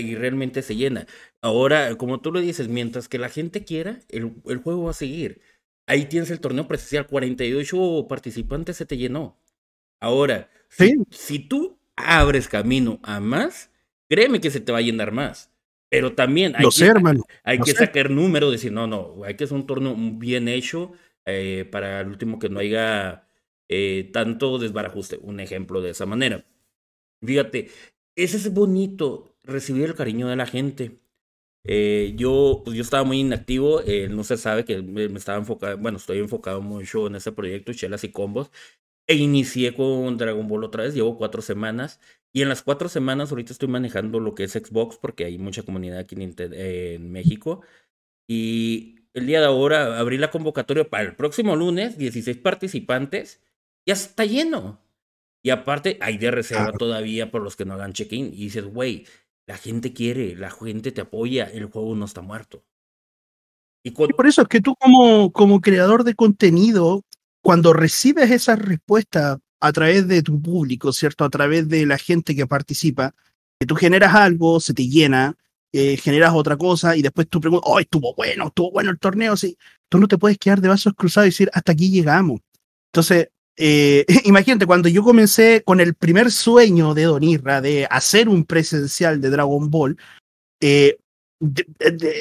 Y 0.00 0.14
realmente 0.14 0.62
se 0.62 0.76
llena. 0.76 1.06
Ahora, 1.40 1.94
como 1.96 2.20
tú 2.20 2.32
lo 2.32 2.40
dices, 2.40 2.68
mientras 2.68 3.08
que 3.08 3.18
la 3.18 3.28
gente 3.28 3.64
quiera, 3.64 4.00
el, 4.08 4.34
el 4.46 4.58
juego 4.58 4.84
va 4.84 4.90
a 4.90 4.94
seguir. 4.94 5.40
Ahí 5.86 6.04
tienes 6.06 6.30
el 6.30 6.40
torneo 6.40 6.68
presencial, 6.68 7.06
48 7.06 8.06
participantes 8.08 8.76
se 8.76 8.86
te 8.86 8.96
llenó. 8.98 9.38
Ahora, 10.00 10.50
si, 11.10 11.38
tú 11.38 11.78
abres 11.96 12.48
camino 12.48 13.00
a 13.02 13.20
más, 13.20 13.70
créeme 14.08 14.40
que 14.40 14.50
se 14.50 14.60
te 14.60 14.70
va 14.72 14.78
a 14.78 14.82
llenar 14.82 15.12
más. 15.12 15.50
Pero 15.90 16.14
también 16.14 16.54
hay, 16.56 16.62
Lo 16.62 16.70
que, 16.70 16.76
sé, 16.76 16.86
hermano. 16.86 17.24
hay 17.42 17.62
que 17.62 17.70
sé. 17.70 17.78
sacar 17.78 18.10
números, 18.10 18.52
decir, 18.52 18.72
no, 18.72 18.86
no, 18.86 19.24
hay 19.24 19.36
que 19.36 19.44
hacer 19.44 19.56
un 19.56 19.66
torneo 19.66 19.96
bien 19.96 20.46
hecho 20.48 20.92
eh, 21.24 21.66
para 21.70 22.02
el 22.02 22.08
último 22.08 22.38
que 22.38 22.50
no 22.50 22.60
haya 22.60 23.26
eh, 23.68 24.10
tanto 24.12 24.58
desbarajuste. 24.58 25.18
Un 25.22 25.40
ejemplo 25.40 25.80
de 25.80 25.90
esa 25.90 26.04
manera. 26.04 26.44
Fíjate, 27.24 27.70
ese 28.14 28.36
es 28.36 28.52
bonito, 28.52 29.34
recibir 29.48 29.84
el 29.84 29.94
cariño 29.94 30.28
de 30.28 30.36
la 30.36 30.46
gente. 30.46 31.00
Eh, 31.64 32.14
yo, 32.16 32.62
pues 32.64 32.76
yo 32.76 32.82
estaba 32.82 33.04
muy 33.04 33.20
inactivo, 33.20 33.82
eh, 33.82 34.08
no 34.08 34.24
se 34.24 34.36
sabe 34.36 34.64
que 34.64 34.80
me, 34.80 35.08
me 35.08 35.18
estaba 35.18 35.38
enfocado, 35.38 35.76
bueno, 35.76 35.98
estoy 35.98 36.18
enfocado 36.18 36.62
mucho 36.62 37.08
en 37.08 37.16
ese 37.16 37.32
proyecto, 37.32 37.72
Chelas 37.72 38.04
y 38.04 38.10
Combos, 38.10 38.50
e 39.06 39.16
inicié 39.16 39.74
con 39.74 40.16
Dragon 40.16 40.46
Ball 40.48 40.64
otra 40.64 40.84
vez, 40.84 40.94
llevo 40.94 41.18
cuatro 41.18 41.42
semanas, 41.42 42.00
y 42.32 42.42
en 42.42 42.48
las 42.48 42.62
cuatro 42.62 42.88
semanas 42.88 43.30
ahorita 43.30 43.52
estoy 43.52 43.68
manejando 43.68 44.20
lo 44.20 44.34
que 44.34 44.44
es 44.44 44.52
Xbox, 44.52 44.98
porque 44.98 45.24
hay 45.24 45.38
mucha 45.38 45.62
comunidad 45.62 45.98
aquí 45.98 46.14
en, 46.14 46.34
en 46.38 47.10
México, 47.10 47.62
y 48.28 48.98
el 49.14 49.26
día 49.26 49.40
de 49.40 49.46
ahora 49.46 49.98
abrí 49.98 50.16
la 50.16 50.30
convocatoria 50.30 50.88
para 50.88 51.04
el 51.04 51.16
próximo 51.16 51.56
lunes, 51.56 51.98
16 51.98 52.36
participantes, 52.38 53.42
ya 53.86 53.94
está 53.94 54.24
lleno. 54.24 54.80
Y 55.42 55.50
aparte, 55.50 55.98
hay 56.00 56.18
de 56.18 56.30
reserva 56.30 56.72
todavía 56.72 57.30
por 57.30 57.42
los 57.42 57.56
que 57.56 57.64
no 57.64 57.74
hagan 57.74 57.92
check-in. 57.92 58.26
Y 58.26 58.44
dices, 58.44 58.64
güey, 58.64 59.06
la 59.48 59.56
gente 59.56 59.94
quiere, 59.94 60.36
la 60.36 60.50
gente 60.50 60.92
te 60.92 61.00
apoya, 61.00 61.44
el 61.44 61.64
juego 61.66 61.96
no 61.96 62.04
está 62.04 62.20
muerto. 62.20 62.62
Y 63.82 63.88
Y 63.88 63.92
por 63.92 64.26
eso 64.26 64.42
es 64.42 64.48
que 64.48 64.60
tú 64.60 64.74
como, 64.76 65.32
como 65.32 65.62
creador 65.62 66.04
de 66.04 66.14
contenido, 66.14 67.02
cuando 67.40 67.72
recibes 67.72 68.30
esas 68.30 68.58
respuestas 68.58 69.38
a 69.60 69.72
través 69.72 70.06
de 70.06 70.22
tu 70.22 70.40
público, 70.42 70.92
¿cierto? 70.92 71.24
A 71.24 71.30
través 71.30 71.66
de 71.66 71.86
la 71.86 71.96
gente 71.96 72.36
que 72.36 72.46
participa, 72.46 73.14
que 73.58 73.66
tú 73.66 73.74
generas 73.74 74.14
algo, 74.14 74.60
se 74.60 74.74
te 74.74 74.86
llena, 74.86 75.34
eh, 75.72 75.96
generas 75.96 76.34
otra 76.34 76.58
cosa 76.58 76.94
y 76.94 77.00
después 77.00 77.26
tú 77.26 77.40
preguntas, 77.40 77.70
oh, 77.72 77.80
estuvo 77.80 78.14
bueno, 78.14 78.48
estuvo 78.48 78.70
bueno 78.70 78.90
el 78.90 78.98
torneo, 78.98 79.34
sí. 79.34 79.56
Tú 79.88 79.98
no 79.98 80.08
te 80.08 80.18
puedes 80.18 80.36
quedar 80.36 80.60
de 80.60 80.68
brazos 80.68 80.92
cruzados 80.94 81.28
y 81.28 81.30
decir, 81.30 81.50
hasta 81.54 81.72
aquí 81.72 81.90
llegamos. 81.90 82.40
Entonces, 82.92 83.30
eh, 83.58 84.06
imagínate, 84.24 84.66
cuando 84.66 84.88
yo 84.88 85.02
comencé 85.02 85.62
con 85.64 85.80
el 85.80 85.94
primer 85.94 86.30
sueño 86.30 86.94
de 86.94 87.02
Don 87.02 87.22
Irra 87.22 87.60
de 87.60 87.86
hacer 87.90 88.28
un 88.28 88.44
presencial 88.44 89.20
de 89.20 89.30
Dragon 89.30 89.68
Ball, 89.68 89.98
eh, 90.60 90.98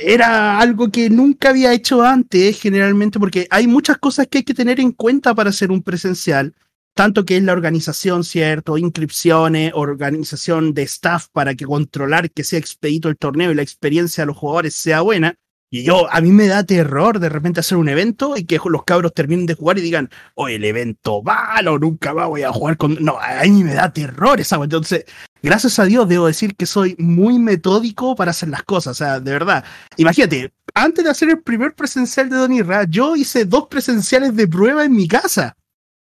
era 0.03 0.59
algo 0.59 0.91
que 0.91 1.09
nunca 1.09 1.49
había 1.49 1.73
hecho 1.73 2.03
antes, 2.03 2.59
generalmente, 2.59 3.19
porque 3.19 3.47
hay 3.49 3.67
muchas 3.67 3.97
cosas 3.97 4.27
que 4.27 4.39
hay 4.39 4.43
que 4.43 4.53
tener 4.53 4.79
en 4.79 4.91
cuenta 4.91 5.33
para 5.33 5.49
hacer 5.49 5.71
un 5.71 5.81
presencial, 5.81 6.53
tanto 6.93 7.25
que 7.25 7.37
es 7.37 7.43
la 7.43 7.53
organización, 7.53 8.23
¿cierto? 8.23 8.77
Inscripciones, 8.77 9.71
organización 9.75 10.73
de 10.73 10.83
staff 10.83 11.27
para 11.31 11.55
que 11.55 11.65
controlar 11.65 12.31
que 12.31 12.43
sea 12.43 12.59
expedito 12.59 13.09
el 13.09 13.17
torneo 13.17 13.51
y 13.51 13.55
la 13.55 13.63
experiencia 13.63 14.23
de 14.23 14.27
los 14.27 14.37
jugadores 14.37 14.75
sea 14.75 15.01
buena. 15.01 15.35
Y 15.69 15.83
yo, 15.83 16.11
a 16.11 16.21
mí 16.21 16.31
me 16.31 16.47
da 16.47 16.63
terror 16.63 17.19
de 17.19 17.27
repente 17.27 17.59
hacer 17.59 17.77
un 17.77 17.89
evento 17.89 18.37
y 18.37 18.45
que 18.45 18.57
los 18.63 18.83
cabros 18.85 19.13
terminen 19.13 19.45
de 19.45 19.55
jugar 19.55 19.77
y 19.77 19.81
digan, 19.81 20.09
oye, 20.35 20.55
el 20.55 20.63
evento 20.63 21.21
malo, 21.21 21.77
nunca 21.77 22.13
más 22.13 22.27
voy 22.29 22.43
a 22.43 22.53
jugar 22.53 22.77
con... 22.77 22.97
No, 23.03 23.17
a 23.19 23.43
mí 23.43 23.63
me 23.65 23.73
da 23.73 23.91
terror 23.91 24.39
esa. 24.39 24.55
Entonces, 24.55 25.03
gracias 25.43 25.77
a 25.79 25.83
Dios 25.83 26.07
debo 26.07 26.27
decir 26.27 26.55
que 26.55 26.65
soy 26.65 26.95
muy 26.97 27.37
metódico 27.37 28.15
para 28.15 28.31
hacer 28.31 28.47
las 28.47 28.63
cosas. 28.63 28.91
O 28.91 28.93
sea, 28.93 29.19
de 29.19 29.31
verdad. 29.31 29.65
Imagínate, 29.97 30.53
antes 30.73 31.03
de 31.03 31.11
hacer 31.11 31.29
el 31.29 31.41
primer 31.41 31.75
presencial 31.75 32.29
de 32.29 32.37
Don 32.37 32.53
Irra, 32.53 32.85
yo 32.85 33.17
hice 33.17 33.43
dos 33.43 33.67
presenciales 33.67 34.37
de 34.37 34.47
prueba 34.47 34.85
en 34.85 34.95
mi 34.95 35.07
casa. 35.07 35.57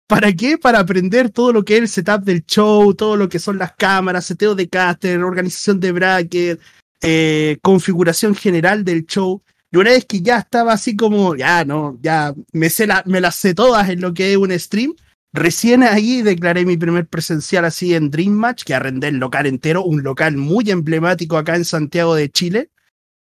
¿Para 0.08 0.34
qué? 0.34 0.58
Para 0.58 0.80
aprender 0.80 1.30
todo 1.30 1.54
lo 1.54 1.63
que 1.63 1.76
es 1.76 1.82
el 1.82 1.88
setup 1.88 2.24
del 2.24 2.43
show, 2.45 2.93
todo 2.95 3.15
lo 3.15 3.30
que 3.30 3.39
son 3.39 3.60
las 3.60 3.74
cámaras, 3.74 4.26
seteo 4.26 4.56
de 4.56 4.67
caster, 4.67 5.24
organización 5.24 5.80
de 5.80 5.91
bracket, 5.91 6.60
eh, 7.02 7.58
configuración 7.62 8.36
general 8.36 8.84
del 8.84 9.06
show. 9.06 9.41
Y 9.71 9.77
una 9.77 9.91
vez 9.91 10.05
que 10.05 10.21
ya 10.21 10.38
estaba 10.39 10.73
así 10.73 10.97
como, 10.97 11.36
ya 11.36 11.63
no, 11.63 11.97
ya 12.01 12.36
me, 12.51 12.69
sé 12.69 12.88
me 13.05 13.21
las 13.21 13.36
sé 13.36 13.53
todas 13.53 13.89
en 13.89 14.01
lo 14.01 14.13
que 14.13 14.34
es 14.34 14.38
un 14.38 14.51
stream, 14.60 14.93
recién 15.31 15.84
ahí 15.84 16.21
declaré 16.21 16.65
mi 16.65 16.75
primer 16.75 17.07
presencial 17.07 17.63
así 17.63 17.95
en 17.95 18.12
Dream 18.12 18.34
Match, 18.34 18.63
que 18.63 18.73
arrendé 18.73 19.07
el 19.07 19.17
local 19.17 19.45
entero, 19.45 19.84
un 19.84 20.03
local 20.03 20.36
muy 20.36 20.69
emblemático 20.69 21.38
acá 21.38 21.55
en 21.55 21.63
Santiago 21.63 22.15
de 22.15 22.29
Chile. 22.29 22.69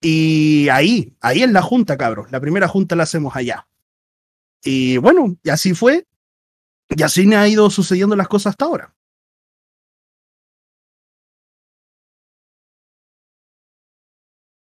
Y 0.03 0.69
ahí, 0.69 1.15
ahí 1.23 1.43
en 1.43 1.55
la 1.55 1.63
junta, 1.63 1.97
cabros. 1.97 2.31
La 2.31 2.41
primera 2.41 2.69
junta 2.69 2.97
la 2.97 3.05
hacemos 3.05 3.35
allá. 3.35 3.67
Y 4.63 4.99
bueno, 4.99 5.37
y 5.43 5.49
así 5.49 5.73
fue. 5.73 6.07
Y 6.91 7.03
así 7.03 7.27
me 7.27 7.37
ha 7.37 7.49
ido 7.49 7.71
sucediendo 7.71 8.15
las 8.15 8.29
cosas 8.29 8.51
hasta 8.51 8.67
ahora. 8.67 8.95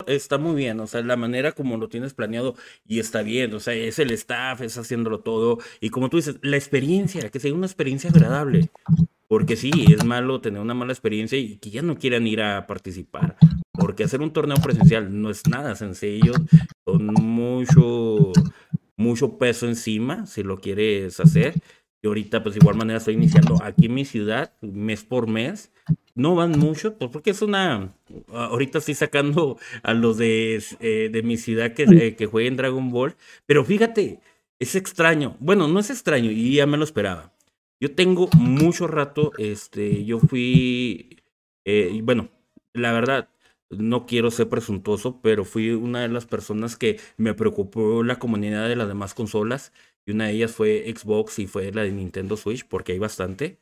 Está 0.08 0.38
muy 0.38 0.56
bien, 0.56 0.80
o 0.80 0.88
sea, 0.88 1.02
la 1.02 1.16
manera 1.16 1.52
como 1.52 1.78
lo 1.78 1.90
tienes 1.90 2.14
planeado 2.14 2.56
y 2.86 3.00
está 3.00 3.22
bien, 3.22 3.54
o 3.54 3.60
sea, 3.60 3.74
es 3.74 4.00
el 4.00 4.12
staff, 4.12 4.62
es 4.62 4.78
haciéndolo 4.78 5.20
todo, 5.20 5.60
y 5.80 5.90
como 5.90 6.10
tú 6.10 6.18
dices, 6.18 6.38
la 6.42 6.58
experiencia, 6.58 7.30
que 7.30 7.40
sea 7.40 7.54
una 7.54 7.68
experiencia 7.68 8.10
agradable, 8.10 8.70
porque 9.28 9.56
sí, 9.56 9.72
es 9.94 10.06
malo 10.06 10.42
tener 10.42 10.62
una 10.62 10.74
mala 10.74 10.94
experiencia 10.94 11.38
y 11.38 11.58
que 11.58 11.70
ya 11.70 11.82
no 11.82 11.98
quieran 11.98 12.26
ir 12.28 12.42
a 12.42 12.66
participar, 12.66 13.36
porque 13.74 14.04
hacer 14.04 14.22
un 14.22 14.32
torneo 14.32 14.58
presencial 14.58 15.22
no 15.22 15.30
es 15.30 15.46
nada 15.48 15.76
sencillo, 15.76 16.34
con 16.84 17.06
mucho, 17.06 18.32
mucho 18.96 19.38
peso 19.38 19.68
encima, 19.68 20.26
si 20.26 20.44
lo 20.44 20.60
quieres 20.60 21.20
hacer, 21.20 21.56
y 22.02 22.08
ahorita 22.08 22.44
pues 22.44 22.56
de 22.56 22.60
igual 22.60 22.78
manera 22.78 23.00
estoy 23.00 23.16
iniciando 23.16 23.62
aquí 23.64 23.88
en 23.88 23.94
mi 23.94 24.06
ciudad, 24.06 24.54
mes 24.62 25.04
por 25.04 25.28
mes, 25.28 25.72
no 26.18 26.36
van 26.36 26.58
mucho, 26.60 26.98
pues 26.98 27.12
porque 27.12 27.30
es 27.30 27.42
una. 27.42 27.94
Ahorita 28.34 28.80
estoy 28.80 28.96
sacando 28.96 29.58
a 29.84 29.94
los 29.94 30.18
de, 30.18 30.62
eh, 30.80 31.10
de 31.12 31.24
mi 31.24 31.38
ciudad 31.38 31.74
que, 31.74 31.84
eh, 31.84 32.16
que 32.16 32.26
jueguen 32.26 32.58
Dragon 32.58 32.90
Ball. 32.92 33.16
Pero 33.46 33.64
fíjate, 33.64 34.20
es 34.60 34.76
extraño. 34.76 35.38
Bueno, 35.40 35.68
no 35.68 35.80
es 35.80 35.90
extraño, 35.92 36.32
y 36.32 36.56
ya 36.56 36.66
me 36.66 36.78
lo 36.78 36.84
esperaba. 36.84 37.34
Yo 37.80 37.94
tengo 37.94 38.30
mucho 38.36 38.88
rato, 38.88 39.32
este, 39.38 40.06
yo 40.06 40.20
fui. 40.20 41.22
Eh, 41.66 42.00
bueno, 42.04 42.30
la 42.74 42.92
verdad, 42.94 43.30
no 43.70 44.06
quiero 44.08 44.32
ser 44.32 44.50
presuntuoso, 44.50 45.22
pero 45.22 45.46
fui 45.46 45.70
una 45.72 46.02
de 46.02 46.08
las 46.08 46.26
personas 46.26 46.76
que 46.78 47.00
me 47.18 47.34
preocupó 47.36 48.04
la 48.04 48.18
comunidad 48.20 48.68
de 48.68 48.76
las 48.76 48.88
demás 48.88 49.14
consolas. 49.14 49.72
Y 50.06 50.12
una 50.12 50.28
de 50.28 50.34
ellas 50.34 50.52
fue 50.54 50.92
Xbox 50.96 51.38
y 51.40 51.48
fue 51.48 51.72
la 51.72 51.84
de 51.84 51.92
Nintendo 51.92 52.38
Switch, 52.38 52.66
porque 52.68 52.94
hay 52.94 53.00
bastante. 53.00 53.60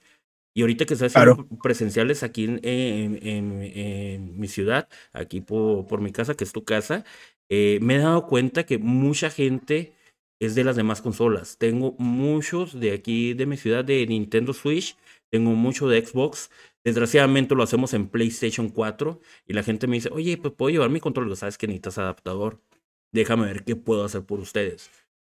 Y 0.55 0.61
ahorita 0.61 0.85
que 0.85 0.93
estoy 0.93 1.07
haciendo 1.07 1.35
Claro. 1.35 1.59
presenciales 1.61 2.23
aquí 2.23 2.45
en, 2.45 2.59
en- 2.63 3.19
en- 3.27 3.61
en 3.63 4.39
mi 4.39 4.47
ciudad, 4.47 4.87
aquí 5.13 5.41
por, 5.41 5.85
por 5.87 6.01
mi 6.01 6.11
casa, 6.11 6.35
que 6.35 6.43
es 6.45 6.53
tu 6.53 6.63
casa, 6.63 7.03
eh, 7.49 7.79
me 7.81 7.95
he 7.95 7.99
dado 7.99 8.25
cuenta 8.27 8.65
que 8.65 8.77
mucha 8.77 9.29
gente 9.29 9.93
es 10.41 10.55
de 10.55 10.63
las 10.63 10.75
demás 10.75 11.01
consolas. 11.01 11.57
Tengo 11.57 11.95
muchos 11.99 12.79
de 12.79 12.93
aquí 12.93 13.33
de 13.33 13.45
mi 13.45 13.57
ciudad 13.57 13.83
de 13.85 14.05
Nintendo 14.07 14.53
Switch, 14.53 14.95
tengo 15.31 15.51
mucho 15.51 15.87
de 15.89 16.05
Xbox. 16.05 16.49
Desgraciadamente 16.85 17.55
lo 17.55 17.63
hacemos 17.63 17.93
en 17.93 18.07
PlayStation 18.07 18.69
4 18.69 19.19
y 19.47 19.53
la 19.53 19.63
gente 19.63 19.87
me 19.87 19.95
dice, 19.97 20.09
oye, 20.11 20.37
pues 20.37 20.53
puedo 20.53 20.69
llevar 20.71 20.89
mi 20.89 20.99
control. 20.99 21.35
Sabes 21.35 21.57
que 21.57 21.67
necesitas 21.67 21.97
adaptador. 21.97 22.59
Déjame 23.11 23.45
ver 23.45 23.63
qué 23.63 23.75
puedo 23.75 24.03
hacer 24.05 24.23
por 24.23 24.39
ustedes 24.39 24.89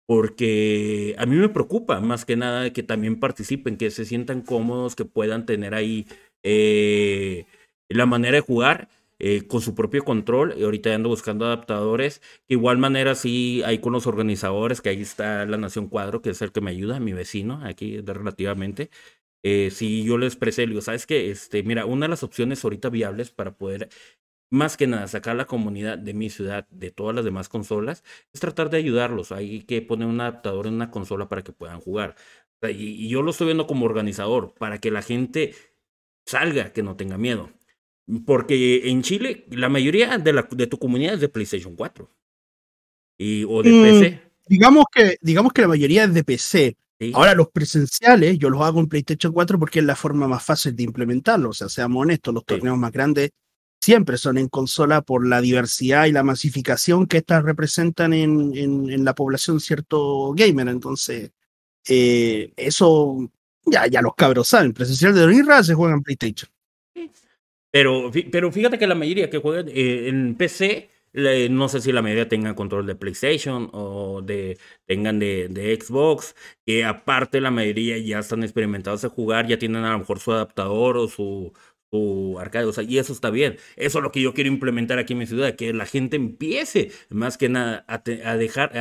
porque 0.09 1.15
a 1.19 1.27
mí 1.27 1.37
me 1.37 1.51
preocupa 1.51 2.01
más 2.01 2.25
que 2.25 2.35
nada 2.35 2.73
que 2.73 2.83
también 2.83 3.21
participen, 3.21 3.77
que 3.77 3.91
se 3.91 4.07
sientan 4.07 4.41
cómodos, 4.41 4.97
que 4.97 5.05
puedan 5.05 5.45
tener 5.45 5.75
ahí 5.75 6.07
eh, 6.43 7.45
la 7.91 8.07
manera 8.07 8.37
de 8.37 8.41
jugar 8.41 8.89
eh, 9.19 9.47
con 9.47 9.61
su 9.61 9.75
propio 9.75 10.05
control. 10.05 10.55
Y 10.57 10.65
ahorita 10.65 10.95
ando 10.95 11.11
buscando 11.11 11.45
adaptadores. 11.45 12.23
De 12.49 12.55
igual 12.55 12.79
manera, 12.79 13.15
sí, 13.15 13.63
hay 13.67 13.81
con 13.81 13.93
los 13.93 14.07
organizadores, 14.07 14.81
que 14.81 14.89
ahí 14.89 15.03
está 15.03 15.45
la 15.45 15.59
Nación 15.59 15.89
Cuadro, 15.89 16.23
que 16.23 16.31
es 16.31 16.41
el 16.41 16.53
que 16.53 16.63
me 16.63 16.71
ayuda, 16.71 17.01
mi 17.01 17.13
vecino, 17.13 17.61
aquí 17.63 18.01
relativamente. 18.01 18.89
Eh, 19.43 19.71
si 19.71 20.05
yo 20.05 20.17
le 20.17 20.25
expresé, 20.27 20.67
digo, 20.67 20.81
¿sabes 20.81 21.07
qué? 21.07 21.31
Este, 21.31 21.63
mira, 21.63 21.85
una 21.85 22.07
de 22.07 22.11
las 22.11 22.23
opciones 22.23 22.65
ahorita 22.65 22.89
viables 22.89 23.31
para 23.31 23.53
poder 23.59 23.91
más 24.51 24.77
que 24.77 24.87
nada 24.87 25.07
sacar 25.09 25.37
la 25.37 25.45
comunidad 25.47 25.99
de 25.99 26.15
mi 26.15 26.31
ciudad 26.31 26.67
de 26.71 26.91
todas 26.91 27.15
las 27.15 27.25
demás 27.25 27.49
consolas 27.49 28.03
es 28.33 28.41
tratar 28.41 28.71
de 28.71 28.79
ayudarlos. 28.79 29.33
Hay 29.33 29.63
que 29.65 29.83
poner 29.83 30.09
un 30.09 30.21
adaptador 30.21 30.67
en 30.67 30.75
una 30.75 30.91
consola 30.91 31.29
para 31.29 31.43
que 31.43 31.53
puedan 31.53 31.81
jugar. 31.81 32.15
Y, 32.63 33.05
y 33.05 33.09
yo 33.09 33.23
lo 33.23 33.31
estoy 33.31 33.47
viendo 33.49 33.67
como 33.67 33.85
organizador, 33.87 34.55
para 34.59 34.79
que 34.79 34.91
la 34.91 35.03
gente 35.03 35.55
salga, 36.27 36.73
que 36.73 36.83
no 36.83 36.97
tenga 36.97 37.19
miedo. 37.19 37.51
Porque 38.27 38.89
en 38.91 39.03
Chile 39.03 39.45
la 39.51 39.69
mayoría 39.69 40.17
de, 40.19 40.33
la, 40.33 40.49
de 40.51 40.67
tu 40.67 40.79
comunidad 40.79 41.15
es 41.15 41.21
de 41.21 41.29
PlayStation 41.29 41.77
4 41.77 42.11
y, 43.19 43.45
o 43.45 43.63
de 43.63 43.71
Mm, 43.71 43.83
PC. 43.83 44.23
Digamos 44.49 44.85
que, 44.93 45.17
digamos 45.21 45.53
que 45.53 45.63
la 45.63 45.69
mayoría 45.69 46.05
es 46.05 46.15
de 46.15 46.25
PC. 46.25 46.77
¿sí? 46.99 47.13
Ahora 47.15 47.35
los 47.35 47.49
presenciales 47.51 48.39
yo 48.39 48.49
los 48.51 48.63
hago 48.63 48.81
en 48.81 48.89
PlayStation 48.89 49.33
4 49.33 49.59
porque 49.59 49.81
es 49.81 49.85
la 49.85 49.95
forma 49.97 50.27
más 50.27 50.43
fácil 50.43 50.75
de 50.75 50.85
implementarlo. 50.85 51.51
O 51.51 51.53
sea, 51.53 51.69
seamos 51.69 52.03
honestos, 52.03 52.33
los 52.33 52.43
Sí. 52.43 52.55
torneos 52.55 52.79
más 52.79 52.93
grandes 52.93 53.31
siempre 53.81 54.19
son 54.19 54.39
en 54.39 54.49
consola 54.49 55.03
por 55.03 55.27
la 55.27 55.41
diversidad 55.41 56.07
y 56.07 56.13
la 56.13 56.23
masificación 56.23 57.07
que 57.07 57.19
estas 57.19 57.45
representan 57.45 58.13
en, 58.13 58.57
en- 58.57 59.05
la 59.05 59.15
población 59.15 59.61
cierto 59.61 60.33
gamer. 60.35 60.69
Entonces, 60.69 61.33
eh, 61.89 62.53
eso 62.57 63.31
ya, 63.67 63.87
ya 63.87 64.03
los 64.03 64.15
cabros 64.17 64.49
saben. 64.49 64.73
Presencial 64.75 65.15
de 65.15 65.21
Donirra 65.23 65.63
se 65.65 65.75
juega 65.75 65.95
en 65.95 66.03
PlayStation. 66.03 66.51
Pero, 67.71 68.11
pero 68.33 68.51
fíjate 68.51 68.79
que 68.79 68.87
la 68.87 68.95
mayoría 68.95 69.29
que 69.31 69.39
juegan 69.39 69.69
eh, 69.69 70.09
en 70.09 70.35
PC, 70.37 70.91
no 71.51 71.69
sé 71.69 71.81
si 71.81 71.93
la 71.93 72.01
mayoría 72.03 72.29
tengan 72.29 72.55
control 72.55 72.87
de 72.87 72.95
PlayStation 72.95 73.69
o 73.73 74.23
de 74.23 74.59
tengan 74.87 75.19
de, 75.19 75.49
de, 75.49 75.79
Xbox, 75.81 76.35
que 76.65 76.85
aparte 76.85 77.41
la 77.41 77.51
mayoría 77.51 77.99
ya 77.99 78.21
están 78.21 78.43
experimentados 78.43 79.03
de 79.03 79.09
jugar, 79.09 79.47
ya 79.47 79.59
tienen 79.59 79.85
a 79.85 79.93
lo 79.93 79.99
mejor 79.99 80.19
su 80.21 80.33
adaptador 80.33 80.97
o 80.97 81.09
su, 81.09 81.53
su 81.91 82.37
arcade, 82.39 82.67
o 82.67 82.73
sea, 82.73 82.85
y 82.85 82.99
eso 82.99 83.13
está 83.13 83.31
bien. 83.31 83.57
Eso 83.77 83.99
es 83.99 84.03
lo 84.03 84.13
que 84.13 84.21
yo 84.21 84.35
quiero 84.35 84.49
implementar 84.49 84.99
aquí 84.99 85.15
en 85.15 85.21
mi 85.21 85.27
ciudad, 85.27 85.55
que 85.57 85.73
la 85.73 85.87
gente 85.87 86.17
empiece 86.17 86.93
más 87.11 87.39
que 87.39 87.49
nada 87.49 87.85
a, 87.89 88.37
dejar 88.37 88.73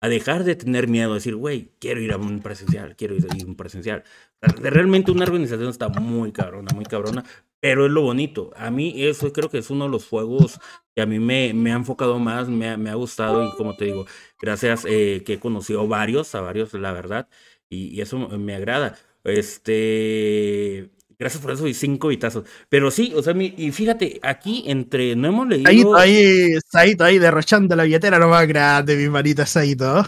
a 0.00 0.08
dejar 0.08 0.44
de 0.44 0.56
tener 0.56 0.88
miedo, 0.88 1.12
a 1.12 1.16
decir, 1.16 1.36
güey, 1.36 1.72
quiero 1.78 2.00
ir 2.00 2.12
a 2.12 2.16
un 2.16 2.40
presencial, 2.40 2.96
quiero 2.96 3.16
ir 3.16 3.26
a 3.30 3.46
un 3.46 3.54
presencial. 3.54 4.02
Realmente 4.40 5.10
una 5.10 5.24
organización 5.24 5.68
está 5.68 5.88
muy 5.88 6.32
cabrona, 6.32 6.68
muy 6.74 6.86
cabrona, 6.86 7.24
pero 7.60 7.84
es 7.84 7.92
lo 7.92 8.02
bonito. 8.02 8.50
A 8.56 8.70
mí 8.70 8.94
eso 9.04 9.32
creo 9.32 9.50
que 9.50 9.58
es 9.58 9.68
uno 9.68 9.84
de 9.84 9.90
los 9.90 10.06
juegos 10.06 10.58
que 10.94 11.02
a 11.02 11.06
mí 11.06 11.18
me, 11.18 11.52
me 11.52 11.72
ha 11.72 11.74
enfocado 11.76 12.18
más, 12.18 12.48
me, 12.48 12.76
me, 12.78 12.90
ha 12.90 12.94
gustado 12.94 13.46
y 13.46 13.50
como 13.56 13.76
te 13.76 13.86
digo, 13.86 14.06
gracias 14.40 14.86
eh, 14.88 15.22
que 15.26 15.34
he 15.34 15.40
conocido 15.40 15.86
varios, 15.86 16.34
a 16.34 16.40
varios, 16.40 16.72
la 16.74 16.92
verdad, 16.92 17.28
y, 17.68 17.88
y 17.88 18.00
eso 18.00 18.18
me 18.18 18.54
agrada. 18.54 18.98
Este, 19.24 20.90
Gracias 21.20 21.42
por 21.42 21.52
eso 21.52 21.68
y 21.68 21.74
cinco 21.74 22.08
vitazos. 22.08 22.44
Pero 22.70 22.90
sí, 22.90 23.12
o 23.14 23.22
sea, 23.22 23.34
y 23.36 23.70
fíjate, 23.72 24.18
aquí 24.22 24.64
entre 24.66 25.14
no 25.14 25.28
hemos 25.28 25.48
leído. 25.48 25.94
Ahí, 25.94 26.16
ahí, 26.16 26.58
Saito, 26.66 27.04
ahí 27.04 27.18
derrochando 27.18 27.76
la 27.76 27.84
billetera 27.84 28.18
nomás 28.18 28.48
grande, 28.48 28.96
mi 28.96 29.06
manita 29.10 29.44
Saito. 29.44 30.02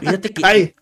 Fíjate 0.00 0.30
que. 0.30 0.44
Ahí. 0.44 0.74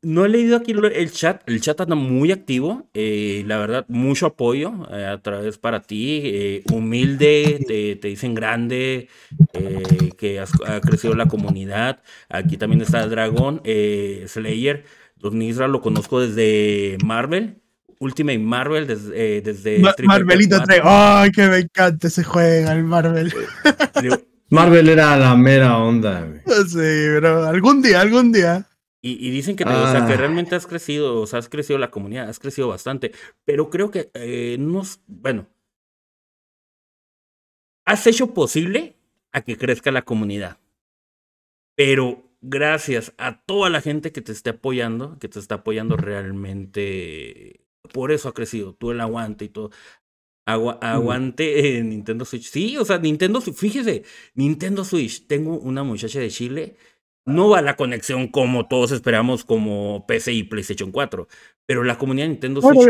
No, 0.00 0.24
he 0.24 0.28
leído 0.28 0.56
aquí 0.56 0.72
el 0.72 1.12
chat, 1.12 1.42
el 1.48 1.60
chat 1.60 1.80
anda 1.80 1.94
muy 1.94 2.32
activo, 2.32 2.88
eh, 2.94 3.42
la 3.46 3.58
verdad, 3.58 3.84
mucho 3.88 4.26
apoyo 4.26 4.72
eh, 4.92 5.04
a 5.04 5.20
través 5.20 5.58
para 5.58 5.82
ti, 5.82 6.22
eh, 6.24 6.62
humilde, 6.72 7.96
te, 8.00 8.08
dicen 8.08 8.34
grande, 8.34 9.08
que 10.16 10.40
ha 10.40 10.80
crecido 10.80 11.14
la 11.14 11.26
comunidad, 11.26 12.00
aquí 12.28 12.56
también 12.56 12.80
está 12.80 13.06
dragón, 13.08 13.60
Slayer, 13.64 14.84
Don 15.16 15.42
Isra 15.42 15.66
lo 15.66 15.80
conozco 15.80 16.20
desde 16.20 16.96
Marvel, 17.04 17.60
Ultimate 18.00 18.38
Marvel 18.38 18.86
desde, 18.86 19.38
eh, 19.38 19.40
desde 19.40 19.80
Marvelito 20.04 20.62
3. 20.62 20.80
¡Ay, 20.84 21.30
que 21.32 21.46
me 21.46 21.58
encanta 21.58 22.08
ese 22.08 22.24
juego, 22.24 22.70
el 22.70 22.84
Marvel! 22.84 23.32
Marvel 24.50 24.88
era 24.88 25.16
la 25.16 25.36
mera 25.36 25.78
onda. 25.78 26.26
Sí, 26.68 26.78
pero 26.78 27.44
algún 27.44 27.82
día, 27.82 28.00
algún 28.00 28.32
día. 28.32 28.66
Y, 29.00 29.30
dicen 29.30 29.54
que, 29.54 29.64
que 29.64 29.70
ah. 29.70 30.06
realmente 30.16 30.56
has 30.56 30.66
crecido, 30.66 31.20
o 31.20 31.26
sea, 31.26 31.38
has 31.38 31.48
crecido 31.48 31.78
la 31.78 31.90
comunidad, 31.90 32.28
has 32.28 32.40
crecido 32.40 32.68
bastante. 32.68 33.12
Pero 33.44 33.70
creo 33.70 33.90
que 33.90 34.10
eh, 34.14 34.56
no, 34.58 34.82
bueno, 35.06 35.46
has 37.86 38.06
hecho 38.06 38.34
posible 38.34 38.96
a 39.32 39.42
que 39.42 39.56
crezca 39.56 39.92
la 39.92 40.02
comunidad. 40.02 40.58
Pero 41.76 42.28
gracias 42.40 43.14
a 43.18 43.40
toda 43.42 43.70
la 43.70 43.80
gente 43.80 44.12
que 44.12 44.20
te 44.20 44.32
esté 44.32 44.50
apoyando, 44.50 45.18
que 45.18 45.28
te 45.28 45.38
está 45.38 45.56
apoyando 45.56 45.96
realmente 45.96 47.60
por 47.88 48.12
eso 48.12 48.28
ha 48.28 48.34
crecido, 48.34 48.74
tú 48.74 48.90
el 48.90 49.00
aguante 49.00 49.44
y 49.46 49.48
todo. 49.48 49.70
aguante 50.46 51.78
en 51.78 51.90
Nintendo 51.90 52.24
Switch. 52.24 52.50
Sí, 52.50 52.76
o 52.78 52.84
sea, 52.84 52.98
Nintendo 52.98 53.40
fíjese, 53.40 54.04
Nintendo 54.34 54.84
Switch, 54.84 55.26
tengo 55.26 55.58
una 55.58 55.82
muchacha 55.82 56.20
de 56.20 56.30
Chile, 56.30 56.76
no 57.26 57.50
va 57.50 57.60
la 57.60 57.76
conexión 57.76 58.28
como 58.28 58.68
todos 58.68 58.90
esperamos 58.90 59.44
como 59.44 60.06
PC 60.06 60.32
y 60.32 60.44
PlayStation 60.44 60.90
4, 60.90 61.28
pero 61.66 61.84
la 61.84 61.98
comunidad 61.98 62.26
de 62.26 62.30
Nintendo 62.30 62.62
Switch 62.62 62.88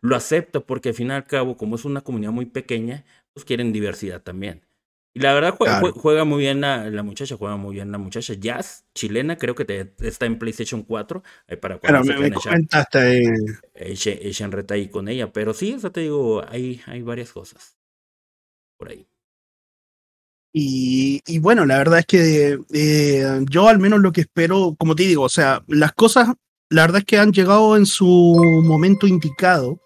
lo 0.00 0.16
acepta 0.16 0.60
porque 0.60 0.90
al 0.90 0.94
fin 0.94 1.08
y 1.08 1.12
al 1.12 1.26
cabo, 1.26 1.56
como 1.56 1.76
es 1.76 1.84
una 1.84 2.00
comunidad 2.00 2.32
muy 2.32 2.46
pequeña, 2.46 3.04
pues 3.34 3.44
quieren 3.44 3.72
diversidad 3.72 4.22
también. 4.22 4.62
Y 5.16 5.20
la 5.20 5.32
verdad 5.32 5.54
juega, 5.56 6.24
muy 6.24 6.40
bien 6.40 6.60
la, 6.60 7.02
muchacha, 7.04 7.36
juega 7.36 7.56
muy 7.56 7.76
bien 7.76 7.92
la 7.92 7.98
muchacha. 7.98 8.34
Jazz, 8.34 8.84
chilena, 8.94 9.38
creo 9.38 9.54
que 9.54 9.64
te, 9.64 9.94
está 10.00 10.26
en 10.26 10.40
PlayStation 10.40 10.82
4. 10.82 11.22
Eh, 11.46 11.56
para 11.56 11.78
cuando 11.78 12.02
Pero 12.02 12.20
me, 12.20 12.30
me 12.30 12.34
comentaste 12.34 12.98
ahí. 12.98 13.22
Echen, 13.74 14.50
reta 14.50 14.74
ahí 14.74 14.88
con 14.88 15.06
ella. 15.06 15.32
Pero 15.32 15.54
sí, 15.54 15.72
o 15.74 15.78
sea, 15.78 15.90
te 15.90 16.00
digo, 16.00 16.44
hay, 16.48 16.82
hay 16.86 17.02
varias 17.02 17.30
cosas 17.30 17.76
por 18.76 18.88
ahí. 18.88 19.06
Y, 20.52 21.20
y 21.26 21.38
bueno, 21.38 21.64
la 21.64 21.78
verdad 21.78 22.00
es 22.00 22.06
que 22.06 22.58
eh, 22.72 23.40
yo 23.48 23.68
al 23.68 23.78
menos 23.78 24.00
lo 24.00 24.10
que 24.10 24.22
espero, 24.22 24.74
como 24.76 24.96
te 24.96 25.04
digo, 25.04 25.22
o 25.22 25.28
sea, 25.28 25.62
las 25.68 25.92
cosas, 25.92 26.28
la 26.70 26.82
verdad 26.82 26.98
es 26.98 27.04
que 27.04 27.18
han 27.18 27.32
llegado 27.32 27.76
en 27.76 27.86
su 27.86 28.04
momento 28.64 29.06
indicado. 29.06 29.80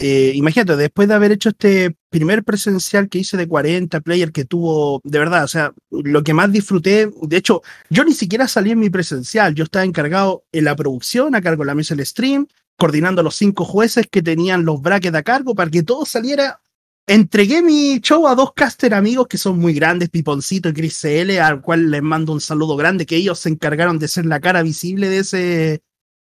Eh, 0.00 0.32
imagínate, 0.36 0.76
después 0.76 1.08
de 1.08 1.14
haber 1.14 1.32
hecho 1.32 1.48
este 1.48 1.96
primer 2.08 2.44
presencial 2.44 3.08
que 3.08 3.18
hice 3.18 3.36
de 3.36 3.48
40 3.48 4.00
player 4.00 4.30
que 4.30 4.44
tuvo, 4.44 5.00
de 5.02 5.18
verdad, 5.18 5.42
o 5.42 5.48
sea, 5.48 5.72
lo 5.90 6.22
que 6.22 6.34
más 6.34 6.52
disfruté, 6.52 7.10
de 7.22 7.36
hecho, 7.36 7.62
yo 7.90 8.04
ni 8.04 8.12
siquiera 8.12 8.46
salí 8.46 8.70
en 8.70 8.78
mi 8.78 8.90
presencial, 8.90 9.56
yo 9.56 9.64
estaba 9.64 9.84
encargado 9.84 10.44
en 10.52 10.64
la 10.64 10.76
producción, 10.76 11.34
a 11.34 11.42
cargo 11.42 11.64
de 11.64 11.66
la 11.66 11.74
mesa 11.74 11.96
del 11.96 12.06
stream, 12.06 12.46
coordinando 12.76 13.22
a 13.22 13.24
los 13.24 13.34
cinco 13.34 13.64
jueces 13.64 14.06
que 14.08 14.22
tenían 14.22 14.64
los 14.64 14.80
brackets 14.80 15.16
a 15.16 15.22
cargo 15.24 15.56
para 15.56 15.70
que 15.70 15.82
todo 15.82 16.06
saliera. 16.06 16.60
Entregué 17.08 17.60
mi 17.62 17.98
show 18.00 18.28
a 18.28 18.36
dos 18.36 18.52
caster 18.54 18.94
amigos 18.94 19.26
que 19.26 19.38
son 19.38 19.58
muy 19.58 19.72
grandes, 19.74 20.10
Piponcito 20.10 20.68
y 20.68 20.74
Chris 20.74 21.00
CL, 21.00 21.40
al 21.40 21.60
cual 21.60 21.90
les 21.90 22.02
mando 22.02 22.32
un 22.32 22.40
saludo 22.40 22.76
grande, 22.76 23.04
que 23.04 23.16
ellos 23.16 23.40
se 23.40 23.48
encargaron 23.48 23.98
de 23.98 24.06
ser 24.06 24.26
la 24.26 24.38
cara 24.38 24.62
visible 24.62 25.08
de 25.08 25.18
ese, 25.18 25.82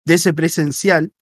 de 0.06 0.14
ese 0.14 0.34
presencial. 0.34 1.14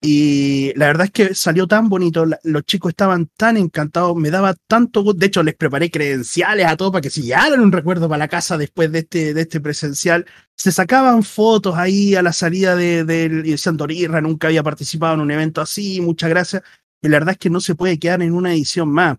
Y 0.00 0.72
la 0.76 0.86
verdad 0.86 1.06
es 1.06 1.10
que 1.10 1.34
salió 1.34 1.66
tan 1.66 1.88
bonito, 1.88 2.26
los 2.42 2.62
chicos 2.64 2.90
estaban 2.90 3.28
tan 3.36 3.56
encantados, 3.56 4.14
me 4.14 4.30
daba 4.30 4.54
tanto 4.66 5.02
gusto. 5.02 5.18
De 5.18 5.26
hecho, 5.26 5.42
les 5.42 5.54
preparé 5.54 5.90
credenciales 5.90 6.66
a 6.66 6.76
todos 6.76 6.92
para 6.92 7.00
que 7.00 7.10
se 7.10 7.22
llevaran 7.22 7.60
un 7.60 7.72
recuerdo 7.72 8.08
para 8.08 8.18
la 8.18 8.28
casa 8.28 8.58
después 8.58 8.92
de 8.92 9.00
este, 9.00 9.34
de 9.34 9.40
este 9.40 9.60
presencial. 9.60 10.26
Se 10.54 10.70
sacaban 10.70 11.22
fotos 11.22 11.76
ahí 11.76 12.14
a 12.14 12.22
la 12.22 12.32
salida 12.32 12.76
de, 12.76 13.04
de, 13.04 13.58
Santorirra, 13.58 14.20
nunca 14.20 14.48
había 14.48 14.62
participado 14.62 15.14
en 15.14 15.20
un 15.20 15.30
evento 15.30 15.60
así, 15.60 16.00
muchas 16.00 16.30
gracias. 16.30 16.62
Y 17.02 17.08
la 17.08 17.18
verdad 17.18 17.32
es 17.32 17.38
que 17.38 17.50
no 17.50 17.60
se 17.60 17.74
puede 17.74 17.98
quedar 17.98 18.22
en 18.22 18.32
una 18.32 18.52
edición 18.52 18.90
más. 18.90 19.16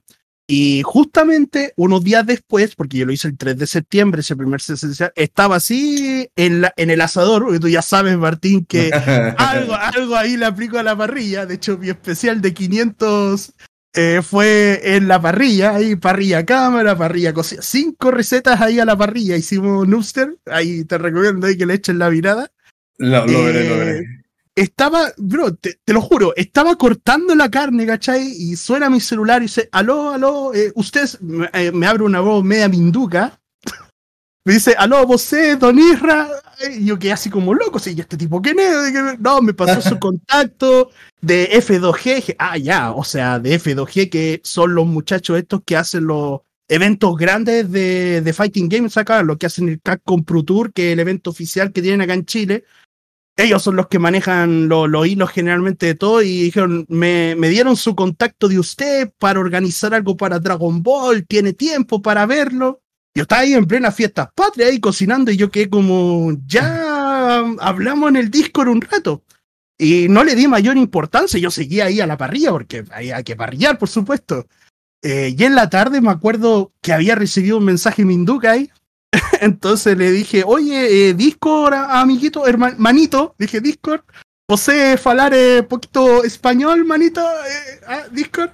Y 0.49 0.81
justamente 0.83 1.73
unos 1.75 2.03
días 2.05 2.25
después, 2.25 2.73
porque 2.73 2.97
yo 2.97 3.05
lo 3.05 3.11
hice 3.11 3.27
el 3.27 3.37
3 3.37 3.57
de 3.57 3.67
septiembre, 3.67 4.21
ese 4.21 4.37
primer 4.37 4.61
presencial, 4.65 5.11
estaba 5.15 5.57
así 5.57 6.29
en, 6.37 6.61
la, 6.61 6.73
en 6.77 6.89
el 6.89 7.01
asador, 7.01 7.43
porque 7.43 7.59
tú 7.59 7.67
ya 7.67 7.81
sabes, 7.81 8.17
Martín, 8.17 8.65
que 8.65 8.89
algo, 9.37 9.75
algo 9.75 10.15
ahí 10.15 10.37
le 10.37 10.45
aplico 10.45 10.79
a 10.79 10.83
la 10.83 10.95
parrilla. 10.95 11.45
De 11.45 11.55
hecho, 11.55 11.77
mi 11.77 11.89
especial 11.89 12.39
de 12.39 12.53
500 12.53 13.53
eh, 13.93 14.21
fue 14.23 14.95
en 14.95 15.09
la 15.09 15.21
parrilla, 15.21 15.75
ahí 15.75 15.97
parrilla 15.97 16.45
cámara, 16.45 16.97
parrilla 16.97 17.33
cocina. 17.33 17.61
Cinco 17.61 18.11
recetas 18.11 18.61
ahí 18.61 18.79
a 18.79 18.85
la 18.85 18.95
parrilla. 18.95 19.35
Hicimos 19.35 19.85
Nooster, 19.85 20.37
ahí 20.45 20.85
te 20.85 20.97
recomiendo 20.97 21.47
ahí 21.47 21.57
que 21.57 21.65
le 21.65 21.73
echen 21.73 21.99
la 21.99 22.09
mirada. 22.09 22.51
Lo, 22.97 23.25
lo 23.27 23.43
veré, 23.43 23.67
lo 23.67 23.77
veré. 23.77 24.26
Eh, 24.57 24.63
estaba, 24.63 25.11
bro, 25.17 25.55
te, 25.55 25.79
lo 25.87 26.01
juro, 26.01 26.35
estaba 26.35 26.75
cortando 26.75 27.35
la 27.35 27.49
carne, 27.49 27.85
¿cachai? 27.85 28.27
Y 28.27 28.55
suena 28.55 28.89
mi 28.89 28.99
celular 28.99 29.41
y 29.41 29.45
dice, 29.45 29.69
aló, 29.71 30.09
aló, 30.09 30.53
eh, 30.53 30.71
usted 30.75 31.07
eh, 31.53 31.71
me 31.71 31.87
abre 31.87 32.03
una 32.03 32.19
voz 32.19 32.43
media 32.43 32.67
minduca. 32.67 33.39
me 34.45 34.53
dice, 34.53 34.75
aló, 34.77 35.05
vos 35.05 35.33
Don 35.59 35.77
Isra. 35.79 36.29
Y 36.71 36.85
yo 36.85 36.97
quedé 36.97 37.11
así 37.11 37.29
como 37.29 37.53
loco, 37.53 37.77
¿sí? 37.77 37.93
¿Y 37.95 38.01
este 38.01 38.17
tipo 38.17 38.41
qué 38.41 38.51
es? 38.51 39.19
No, 39.19 39.41
me 39.41 39.53
pasó 39.53 39.79
su 39.79 39.99
contacto 39.99 40.89
de 41.21 41.51
F2G. 41.51 42.35
Ah, 42.39 42.57
ya, 42.57 42.91
o 42.91 43.03
sea, 43.03 43.39
de 43.39 43.59
F2G, 43.59 44.09
que 44.09 44.41
son 44.43 44.73
los 44.73 44.87
muchachos 44.87 45.37
estos 45.37 45.61
que 45.63 45.77
hacen 45.77 46.07
los 46.07 46.41
eventos 46.67 47.15
grandes 47.15 47.71
de, 47.71 48.21
de 48.21 48.33
Fighting 48.33 48.67
Games 48.67 48.97
acá, 48.97 49.21
lo 49.21 49.37
que 49.37 49.45
hacen 49.45 49.69
el 49.69 49.79
Capcom 49.81 50.23
Pro 50.23 50.43
Tour, 50.43 50.73
que 50.73 50.87
es 50.87 50.93
el 50.93 50.99
evento 50.99 51.29
oficial 51.29 51.71
que 51.71 51.81
tienen 51.81 52.01
acá 52.01 52.15
en 52.15 52.25
Chile 52.25 52.65
ellos 53.37 53.61
son 53.61 53.75
los 53.75 53.87
que 53.87 53.99
manejan 53.99 54.67
los 54.67 55.07
hilos 55.07 55.29
generalmente 55.29 55.85
de 55.85 55.95
todo 55.95 56.23
y 56.23 56.41
dijeron, 56.41 56.87
me, 56.89 57.35
dieron 57.35 57.77
su 57.77 57.95
contacto 57.95 58.47
de 58.47 58.57
usted 58.57 59.11
para 59.19 59.39
organizar 59.39 59.93
algo 59.93 60.17
para 60.17 60.39
Dragon 60.39 60.81
Ball, 60.81 61.25
tiene 61.27 61.53
tiempo 61.53 62.01
para 62.01 62.25
verlo. 62.25 62.81
Yo 63.13 63.23
estaba 63.23 63.41
ahí 63.41 63.53
en 63.53 63.65
plena 63.65 63.91
fiesta 63.91 64.31
patria 64.33 64.67
ahí 64.67 64.79
cocinando 64.79 65.31
y 65.31 65.37
yo 65.37 65.51
quedé 65.51 65.69
como, 65.69 66.35
ya 66.47 67.39
hablamos 67.59 68.09
en 68.09 68.15
el 68.15 68.31
Discord 68.31 68.69
un 68.69 68.81
rato. 68.81 69.23
Y 69.77 70.07
no 70.09 70.23
le 70.23 70.35
di 70.35 70.47
mayor 70.47 70.75
importancia, 70.75 71.39
yo 71.39 71.51
seguía 71.51 71.85
ahí 71.85 72.01
a 72.01 72.07
la 72.07 72.17
parrilla 72.17 72.49
porque 72.49 72.83
había 72.91 73.21
que 73.21 73.35
parrillar, 73.35 73.77
por 73.77 73.89
supuesto. 73.89 74.47
Eh, 75.03 75.35
y 75.37 75.43
en 75.43 75.53
la 75.53 75.69
tarde 75.69 76.01
me 76.01 76.09
acuerdo 76.09 76.73
que 76.81 76.91
había 76.91 77.13
recibido 77.13 77.59
un 77.59 77.65
mensaje 77.65 78.03
Minduca 78.03 78.53
ahí 78.53 78.71
Entonces 79.41 79.97
le 79.97 80.11
dije, 80.11 80.43
oye, 80.45 81.09
eh, 81.09 81.13
Discord, 81.13 81.73
amiguito, 81.73 82.47
hermanito, 82.47 83.35
dije 83.37 83.61
Discord, 83.61 84.01
¿posee 84.45 84.97
falar 84.97 85.33
eh, 85.33 85.63
poquito 85.63 86.23
español, 86.23 86.85
manito? 86.85 87.21
Eh, 87.21 87.81
ah, 87.87 88.03
Discord. 88.11 88.51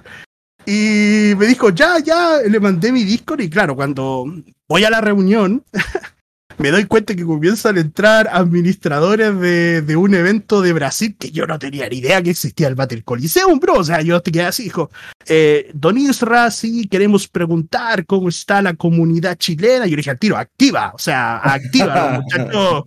Y 0.65 1.33
me 1.37 1.45
dijo, 1.45 1.71
ya, 1.71 1.99
ya, 1.99 2.37
le 2.37 2.59
mandé 2.59 2.91
mi 2.91 3.03
Discord 3.03 3.41
y 3.41 3.49
claro, 3.49 3.75
cuando 3.75 4.25
voy 4.69 4.83
a 4.85 4.89
la 4.89 5.01
reunión, 5.01 5.63
me 6.57 6.71
doy 6.71 6.85
cuenta 6.85 7.15
que 7.15 7.23
comienzan 7.23 7.77
a 7.77 7.81
entrar 7.81 8.29
administradores 8.31 9.39
de, 9.39 9.81
de, 9.81 9.95
un 9.95 10.13
evento 10.13 10.61
de 10.61 10.73
Brasil 10.73 11.15
que 11.17 11.31
yo 11.31 11.47
no 11.47 11.59
tenía 11.59 11.87
ni 11.89 11.97
idea 11.97 12.21
que 12.21 12.31
existía 12.31 12.67
el 12.67 12.75
Battle 12.75 13.03
Coliseum, 13.03 13.59
bro. 13.59 13.75
O 13.75 13.83
sea, 13.83 14.01
yo 14.01 14.21
te 14.21 14.31
quedé 14.31 14.45
así, 14.45 14.65
hijo. 14.65 14.91
Eh, 15.27 15.71
Don 15.73 15.97
Isra, 15.97 16.51
sí, 16.51 16.87
queremos 16.87 17.27
preguntar 17.27 18.05
cómo 18.05 18.29
está 18.29 18.61
la 18.61 18.73
comunidad 18.73 19.37
chilena. 19.37 19.85
Y 19.85 19.91
yo 19.91 19.95
le 19.95 20.01
dije 20.01 20.11
al 20.11 20.19
tiro, 20.19 20.37
activa, 20.37 20.91
o 20.93 20.99
sea, 20.99 21.37
activa, 21.37 22.19
muchachos. 22.21 22.83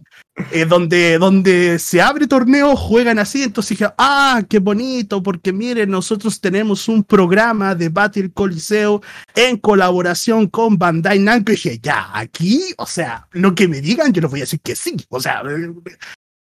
Eh, 0.53 0.67
donde, 0.67 1.17
donde 1.19 1.79
se 1.79 2.03
abre 2.03 2.27
torneo, 2.27 2.77
juegan 2.77 3.19
así. 3.19 3.43
Entonces 3.43 3.79
dije, 3.79 3.91
ah, 3.97 4.43
qué 4.49 4.59
bonito, 4.59 5.23
porque 5.23 5.53
miren, 5.53 5.91
nosotros 5.91 6.41
tenemos 6.41 6.89
un 6.89 7.03
programa 7.03 7.75
de 7.75 7.89
Battle 7.89 8.31
Coliseo 8.33 9.03
en 9.35 9.57
colaboración 9.57 10.47
con 10.49 10.77
Bandai 10.77 11.19
Namco. 11.21 11.53
Y 11.53 11.55
dije, 11.55 11.79
ya, 11.83 12.11
aquí, 12.13 12.75
o 12.77 12.87
sea, 12.87 13.27
lo 13.33 13.55
que 13.55 13.67
me 13.67 13.81
digan, 13.81 14.13
yo 14.13 14.21
les 14.21 14.31
voy 14.31 14.41
a 14.41 14.43
decir 14.43 14.61
que 14.61 14.77
sí. 14.77 14.97
O 15.09 15.21
sea, 15.21 15.43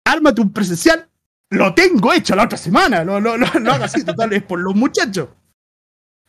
ármate 0.05 0.41
un 0.41 0.53
presencial, 0.53 1.09
lo 1.51 1.75
tengo 1.75 2.13
hecho 2.13 2.37
la 2.37 2.45
otra 2.45 2.59
semana, 2.59 3.05
no, 3.05 3.21
no, 3.21 3.37
no, 3.37 3.53
no 3.59 3.73
así, 3.73 4.05
total, 4.05 4.33
es 4.33 4.43
por 4.45 4.61
los 4.61 4.75
muchachos. 4.75 5.29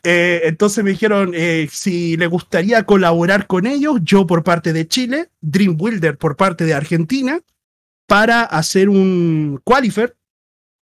Eh, 0.03 0.41
entonces 0.45 0.83
me 0.83 0.91
dijeron 0.91 1.31
eh, 1.35 1.67
si 1.71 2.17
le 2.17 2.27
gustaría 2.27 2.83
colaborar 2.85 3.45
con 3.45 3.67
ellos, 3.67 3.99
yo 4.03 4.25
por 4.25 4.43
parte 4.43 4.73
de 4.73 4.87
Chile, 4.87 5.29
Dream 5.41 5.77
Builder 5.77 6.17
por 6.17 6.35
parte 6.35 6.65
de 6.65 6.73
Argentina, 6.73 7.39
para 8.07 8.41
hacer 8.43 8.89
un 8.89 9.61
qualifier, 9.63 10.17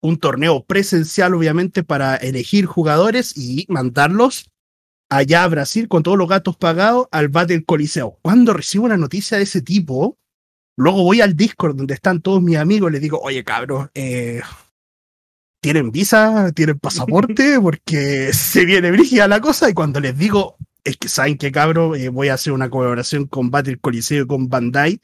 un 0.01 0.19
torneo 0.19 0.65
presencial 0.65 1.35
obviamente 1.35 1.83
para 1.83 2.17
elegir 2.17 2.67
jugadores 2.67 3.37
y 3.37 3.67
mandarlos 3.69 4.51
allá 5.09 5.43
a 5.43 5.49
Brasil 5.49 5.89
con 5.89 6.03
todos 6.03 6.17
los 6.17 6.29
gatos 6.29 6.57
pagados 6.57 7.09
al 7.11 7.29
Battle 7.29 7.65
Coliseo. 7.65 8.19
Cuando 8.23 8.53
recibo 8.53 8.85
una 8.85 8.97
noticia 8.97 9.37
de 9.37 9.45
ese 9.45 9.63
tipo, 9.63 10.17
luego 10.77 11.03
voy 11.03 11.21
al 11.21 11.35
Discord 11.35 11.77
donde 11.77 11.95
están 11.95 12.21
todos 12.21 12.41
mis 12.41 12.57
amigos 12.57 12.91
y 12.91 12.93
les 12.93 13.03
digo, 13.03 13.19
oye 13.21 13.43
cabros, 13.43 13.89
eh, 13.95 14.43
¿tienen 15.69 15.93
visa? 15.93 16.51
¿Tienen 16.53 16.79
pasaporte? 16.79 17.61
Porque 17.63 18.33
se 18.33 18.65
viene 18.65 18.91
brígida 18.91 19.29
la 19.29 19.39
cosa 19.43 19.69
y 19.69 19.75
cuando 19.75 20.01
les 20.01 20.17
digo, 20.17 20.57
es 20.83 20.97
que 20.97 21.09
saben 21.09 21.37
que 21.37 21.53
cabro, 21.53 21.95
eh, 21.95 22.09
voy 22.09 22.29
a 22.29 22.35
hacer 22.35 22.55
una 22.55 22.71
colaboración 22.71 23.27
con 23.27 23.51
Battle 23.51 23.77
Coliseo 23.77 24.25
y 24.25 24.27
con 24.27 24.49
Bandai 24.49 24.99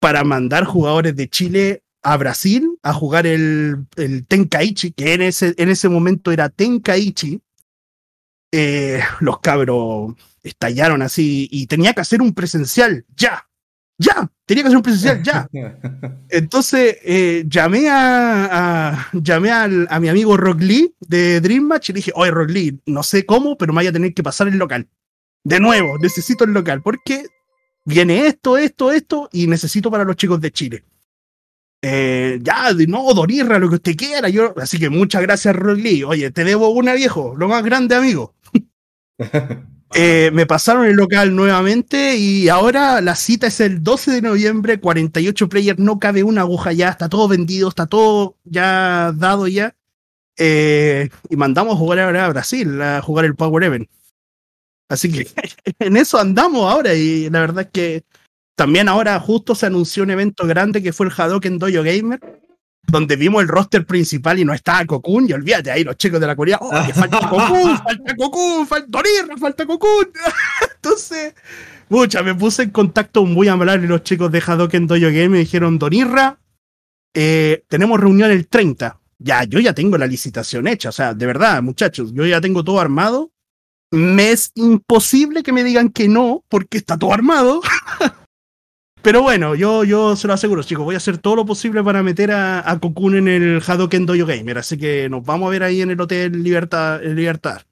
para 0.00 0.24
mandar 0.24 0.64
jugadores 0.64 1.14
de 1.14 1.28
Chile 1.28 1.84
a 2.02 2.16
Brasil 2.16 2.80
a 2.82 2.92
jugar 2.92 3.28
el, 3.28 3.86
el 3.94 4.26
Tenkaichi, 4.26 4.90
que 4.90 5.14
en 5.14 5.22
ese, 5.22 5.54
en 5.56 5.68
ese 5.68 5.88
momento 5.88 6.32
era 6.32 6.48
Tenkaichi. 6.48 7.40
Eh, 8.50 9.00
los 9.20 9.38
cabros 9.38 10.14
estallaron 10.42 11.00
así 11.02 11.48
y 11.52 11.68
tenía 11.68 11.92
que 11.92 12.00
hacer 12.00 12.20
un 12.22 12.34
presencial 12.34 13.06
ya, 13.14 13.48
ya, 14.02 14.30
tenía 14.44 14.62
que 14.62 14.66
hacer 14.68 14.76
un 14.76 14.82
presencial 14.82 15.22
ya. 15.22 15.48
Entonces 16.28 16.98
eh, 17.02 17.44
llamé 17.46 17.88
a, 17.88 18.90
a 18.90 19.08
llamé 19.12 19.50
al, 19.50 19.86
a 19.90 20.00
mi 20.00 20.08
amigo 20.08 20.36
Rock 20.36 20.60
Lee 20.60 20.94
de 21.00 21.40
Dream 21.40 21.64
Match 21.64 21.90
y 21.90 21.92
le 21.92 21.96
dije, 21.98 22.12
oye 22.14 22.30
Rock 22.30 22.50
Lee, 22.50 22.80
no 22.86 23.02
sé 23.02 23.24
cómo, 23.24 23.56
pero 23.56 23.72
me 23.72 23.76
vaya 23.78 23.90
a 23.90 23.94
tener 23.94 24.12
que 24.14 24.22
pasar 24.22 24.48
el 24.48 24.58
local. 24.58 24.88
De 25.44 25.58
nuevo, 25.58 25.98
necesito 25.98 26.44
el 26.44 26.52
local, 26.52 26.82
porque 26.82 27.26
viene 27.84 28.26
esto, 28.26 28.56
esto, 28.56 28.92
esto, 28.92 29.28
y 29.32 29.46
necesito 29.46 29.90
para 29.90 30.04
los 30.04 30.16
chicos 30.16 30.40
de 30.40 30.52
Chile. 30.52 30.84
Eh, 31.84 32.38
ya, 32.40 32.72
no, 32.86 33.12
Dorirra, 33.12 33.58
lo 33.58 33.68
que 33.68 33.74
usted 33.76 33.96
quiera. 33.96 34.28
Yo, 34.28 34.54
así 34.56 34.78
que 34.78 34.88
muchas 34.88 35.22
gracias, 35.22 35.56
Rock 35.56 35.78
Lee. 35.78 36.04
Oye, 36.04 36.30
te 36.30 36.44
debo 36.44 36.68
una, 36.68 36.94
viejo, 36.94 37.34
lo 37.36 37.48
más 37.48 37.64
grande, 37.64 37.96
amigo. 37.96 38.34
Eh, 39.94 40.30
me 40.32 40.46
pasaron 40.46 40.86
el 40.86 40.96
local 40.96 41.36
nuevamente 41.36 42.16
y 42.16 42.48
ahora 42.48 43.02
la 43.02 43.14
cita 43.14 43.48
es 43.48 43.60
el 43.60 43.82
12 43.82 44.10
de 44.10 44.22
noviembre, 44.22 44.80
48 44.80 45.48
players, 45.50 45.78
no 45.78 45.98
cabe 45.98 46.22
una 46.22 46.40
aguja 46.42 46.72
ya, 46.72 46.88
está 46.88 47.10
todo 47.10 47.28
vendido, 47.28 47.68
está 47.68 47.86
todo 47.86 48.36
ya 48.44 49.12
dado 49.14 49.48
ya. 49.48 49.74
Eh, 50.38 51.10
y 51.28 51.36
mandamos 51.36 51.74
a 51.74 51.78
jugar 51.78 52.00
ahora 52.00 52.24
a 52.24 52.30
Brasil, 52.30 52.80
a 52.80 53.02
jugar 53.02 53.26
el 53.26 53.36
Power 53.36 53.64
Event. 53.64 53.88
Así 54.88 55.12
que 55.12 55.28
en 55.78 55.96
eso 55.96 56.18
andamos 56.18 56.70
ahora 56.70 56.94
y 56.94 57.28
la 57.28 57.40
verdad 57.40 57.64
es 57.64 57.70
que 57.70 58.04
también 58.56 58.88
ahora 58.88 59.18
justo 59.20 59.54
se 59.54 59.66
anunció 59.66 60.02
un 60.04 60.10
evento 60.10 60.46
grande 60.46 60.82
que 60.82 60.92
fue 60.92 61.06
el 61.06 61.12
Hadoken 61.14 61.58
Dojo 61.58 61.82
Gamer, 61.82 62.20
donde 62.86 63.16
vimos 63.16 63.42
el 63.42 63.48
roster 63.48 63.86
principal 63.86 64.38
y 64.38 64.44
no 64.44 64.52
estaba 64.52 64.84
Cocoon, 64.84 65.28
y 65.28 65.32
olvídate, 65.32 65.70
ahí 65.70 65.84
los 65.84 65.96
chicos 65.96 66.20
de 66.20 66.26
la 66.26 66.36
Corea, 66.36 66.58
oh, 66.60 66.70
que 66.86 66.92
falta 66.92 67.28
Cocoon, 67.28 67.78
falta 67.84 68.16
Cocoon, 68.16 68.66
falta 68.66 68.86
Dorirra, 68.88 69.36
falta 69.36 69.66
Cocoon. 69.66 70.10
Entonces, 70.74 71.34
mucha, 71.88 72.22
me 72.22 72.34
puse 72.34 72.64
en 72.64 72.70
contacto 72.70 73.24
muy 73.24 73.48
amable 73.48 73.86
los 73.86 74.02
chicos 74.02 74.30
de 74.32 74.42
Hadoken 74.44 74.86
Dojo 74.86 75.06
Game 75.06 75.30
me 75.30 75.38
dijeron, 75.38 75.78
Donirra, 75.78 76.38
eh, 77.14 77.64
tenemos 77.68 78.00
reunión 78.00 78.30
el 78.30 78.48
30. 78.48 78.98
Ya, 79.18 79.44
yo 79.44 79.60
ya 79.60 79.72
tengo 79.72 79.96
la 79.96 80.06
licitación 80.06 80.66
hecha, 80.66 80.88
o 80.88 80.92
sea, 80.92 81.14
de 81.14 81.26
verdad, 81.26 81.62
muchachos, 81.62 82.12
yo 82.12 82.26
ya 82.26 82.40
tengo 82.40 82.64
todo 82.64 82.80
armado. 82.80 83.30
Me 83.92 84.32
es 84.32 84.52
imposible 84.54 85.42
que 85.42 85.52
me 85.52 85.62
digan 85.62 85.90
que 85.90 86.08
no, 86.08 86.44
porque 86.48 86.78
está 86.78 86.98
todo 86.98 87.12
armado. 87.12 87.60
Pero 89.02 89.22
bueno, 89.22 89.54
yo, 89.56 89.82
yo 89.84 90.14
se 90.14 90.28
lo 90.28 90.34
aseguro, 90.34 90.62
chicos. 90.62 90.84
Voy 90.84 90.94
a 90.94 90.98
hacer 90.98 91.18
todo 91.18 91.36
lo 91.36 91.44
posible 91.44 91.82
para 91.82 92.02
meter 92.02 92.30
a, 92.30 92.70
a 92.70 92.78
Cocoon 92.78 93.16
en 93.16 93.28
el 93.28 93.62
Hadoken 93.66 94.06
Dojo 94.06 94.26
Gamer. 94.26 94.58
Así 94.58 94.78
que 94.78 95.08
nos 95.08 95.24
vamos 95.24 95.48
a 95.48 95.50
ver 95.50 95.64
ahí 95.64 95.82
en 95.82 95.90
el 95.90 96.00
Hotel 96.00 96.42
Libertad. 96.42 97.02
Libertad. 97.02 97.62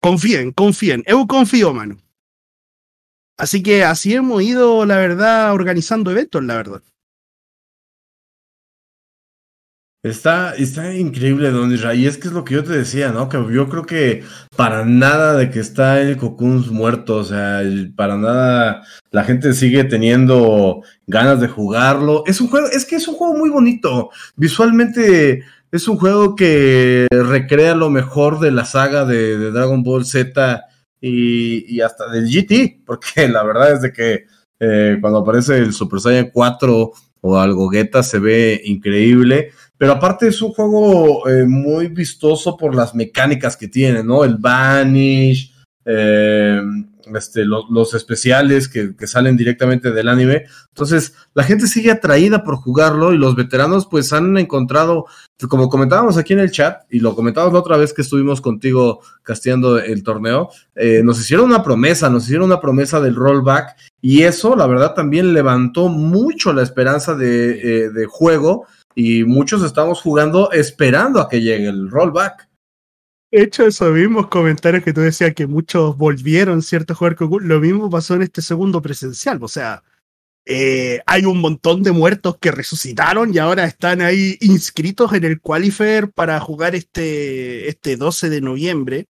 Confíen, 0.00 0.52
confíen. 0.52 1.02
Eu 1.06 1.26
confío, 1.26 1.72
mano. 1.72 1.96
Así 3.36 3.62
que 3.62 3.84
así 3.84 4.14
hemos 4.14 4.42
ido, 4.42 4.84
la 4.84 4.98
verdad, 4.98 5.54
organizando 5.54 6.10
eventos, 6.10 6.44
la 6.44 6.56
verdad. 6.56 6.82
Está, 10.02 10.54
está 10.54 10.94
increíble, 10.94 11.50
Don 11.50 11.70
Israel. 11.72 12.00
Y 12.00 12.06
es 12.06 12.16
que 12.16 12.28
es 12.28 12.32
lo 12.32 12.42
que 12.42 12.54
yo 12.54 12.64
te 12.64 12.72
decía, 12.72 13.12
¿no? 13.12 13.28
Que 13.28 13.36
yo 13.52 13.68
creo 13.68 13.84
que 13.84 14.22
para 14.56 14.86
nada 14.86 15.34
de 15.34 15.50
que 15.50 15.60
está 15.60 16.00
el 16.00 16.16
Cocoons 16.16 16.70
muerto, 16.70 17.16
o 17.16 17.24
sea, 17.24 17.60
para 17.96 18.16
nada 18.16 18.82
la 19.10 19.24
gente 19.24 19.52
sigue 19.52 19.84
teniendo 19.84 20.82
ganas 21.06 21.40
de 21.40 21.48
jugarlo. 21.48 22.24
Es 22.26 22.40
un 22.40 22.48
juego, 22.48 22.68
es 22.68 22.86
que 22.86 22.96
es 22.96 23.08
un 23.08 23.14
juego 23.14 23.34
muy 23.34 23.50
bonito. 23.50 24.08
Visualmente 24.36 25.44
es 25.70 25.86
un 25.86 25.98
juego 25.98 26.34
que 26.34 27.06
recrea 27.10 27.74
lo 27.74 27.90
mejor 27.90 28.40
de 28.40 28.52
la 28.52 28.64
saga 28.64 29.04
de, 29.04 29.50
Dragon 29.50 29.82
Ball 29.82 30.06
Z 30.06 30.64
y, 31.00 31.76
y, 31.76 31.82
hasta 31.82 32.08
del 32.10 32.26
GT, 32.26 32.84
porque 32.86 33.28
la 33.28 33.42
verdad 33.42 33.74
es 33.74 33.82
de 33.82 33.92
que 33.92 34.24
eh, 34.60 34.96
cuando 35.00 35.18
aparece 35.18 35.58
el 35.58 35.72
Super 35.74 36.00
Saiyan 36.00 36.30
4 36.32 36.92
o 37.22 37.38
algo 37.38 37.64
Gogeta 37.64 38.02
se 38.02 38.18
ve 38.18 38.60
increíble. 38.64 39.52
Pero 39.80 39.92
aparte 39.92 40.28
es 40.28 40.42
un 40.42 40.52
juego 40.52 41.26
eh, 41.26 41.46
muy 41.46 41.88
vistoso 41.88 42.54
por 42.54 42.74
las 42.74 42.94
mecánicas 42.94 43.56
que 43.56 43.66
tiene, 43.66 44.04
¿no? 44.04 44.24
El 44.24 44.36
Vanish, 44.36 45.54
eh, 45.86 46.60
este, 47.14 47.46
lo, 47.46 47.64
los 47.70 47.94
especiales 47.94 48.68
que, 48.68 48.92
salen 49.06 49.38
directamente 49.38 49.90
del 49.90 50.10
anime. 50.10 50.44
Entonces, 50.68 51.14
la 51.32 51.44
gente 51.44 51.66
sigue 51.66 51.90
atraída 51.90 52.44
por 52.44 52.56
jugarlo 52.56 53.14
y 53.14 53.16
los 53.16 53.34
veteranos 53.36 53.86
pues 53.86 54.12
han 54.12 54.36
encontrado, 54.36 55.06
como 55.48 55.70
comentábamos 55.70 56.18
aquí 56.18 56.34
en 56.34 56.40
el 56.40 56.50
chat, 56.50 56.82
y 56.90 57.00
lo 57.00 57.16
comentábamos 57.16 57.54
la 57.54 57.60
otra 57.60 57.78
vez 57.78 57.94
que 57.94 58.02
estuvimos 58.02 58.42
contigo 58.42 59.00
casteando 59.22 59.78
el 59.78 60.02
torneo, 60.02 60.50
eh, 60.74 61.00
nos 61.02 61.18
hicieron 61.18 61.46
una 61.46 61.62
promesa, 61.62 62.10
nos 62.10 62.24
hicieron 62.24 62.48
una 62.48 62.60
promesa 62.60 63.00
del 63.00 63.16
rollback 63.16 63.76
y 64.02 64.24
eso, 64.24 64.54
la 64.56 64.66
verdad, 64.66 64.92
también 64.92 65.32
levantó 65.32 65.88
mucho 65.88 66.52
la 66.52 66.62
esperanza 66.62 67.14
de, 67.14 67.88
de 67.88 68.04
juego 68.04 68.66
y 69.02 69.24
muchos 69.24 69.62
estamos 69.62 70.02
jugando 70.02 70.52
esperando 70.52 71.20
a 71.20 71.28
que 71.28 71.40
llegue 71.40 71.68
el 71.68 71.90
rollback. 71.90 72.50
De 73.30 73.42
hecho, 73.42 73.66
esos 73.66 73.94
mismos 73.94 74.28
comentarios 74.28 74.84
que 74.84 74.92
tú 74.92 75.00
decías 75.00 75.34
que 75.34 75.46
muchos 75.46 75.96
volvieron, 75.96 76.60
¿cierto? 76.60 76.92
A 76.92 76.96
jugar 76.96 77.16
Lo 77.40 77.60
mismo 77.60 77.88
pasó 77.88 78.14
en 78.16 78.22
este 78.22 78.42
segundo 78.42 78.82
presencial. 78.82 79.38
O 79.42 79.48
sea, 79.48 79.82
eh, 80.44 81.00
hay 81.06 81.24
un 81.24 81.40
montón 81.40 81.82
de 81.82 81.92
muertos 81.92 82.36
que 82.38 82.50
resucitaron 82.50 83.32
y 83.32 83.38
ahora 83.38 83.64
están 83.64 84.02
ahí 84.02 84.36
inscritos 84.42 85.14
en 85.14 85.24
el 85.24 85.40
Qualifier 85.40 86.10
para 86.10 86.38
jugar 86.38 86.74
este, 86.74 87.68
este 87.68 87.96
12 87.96 88.28
de 88.28 88.40
noviembre. 88.42 89.06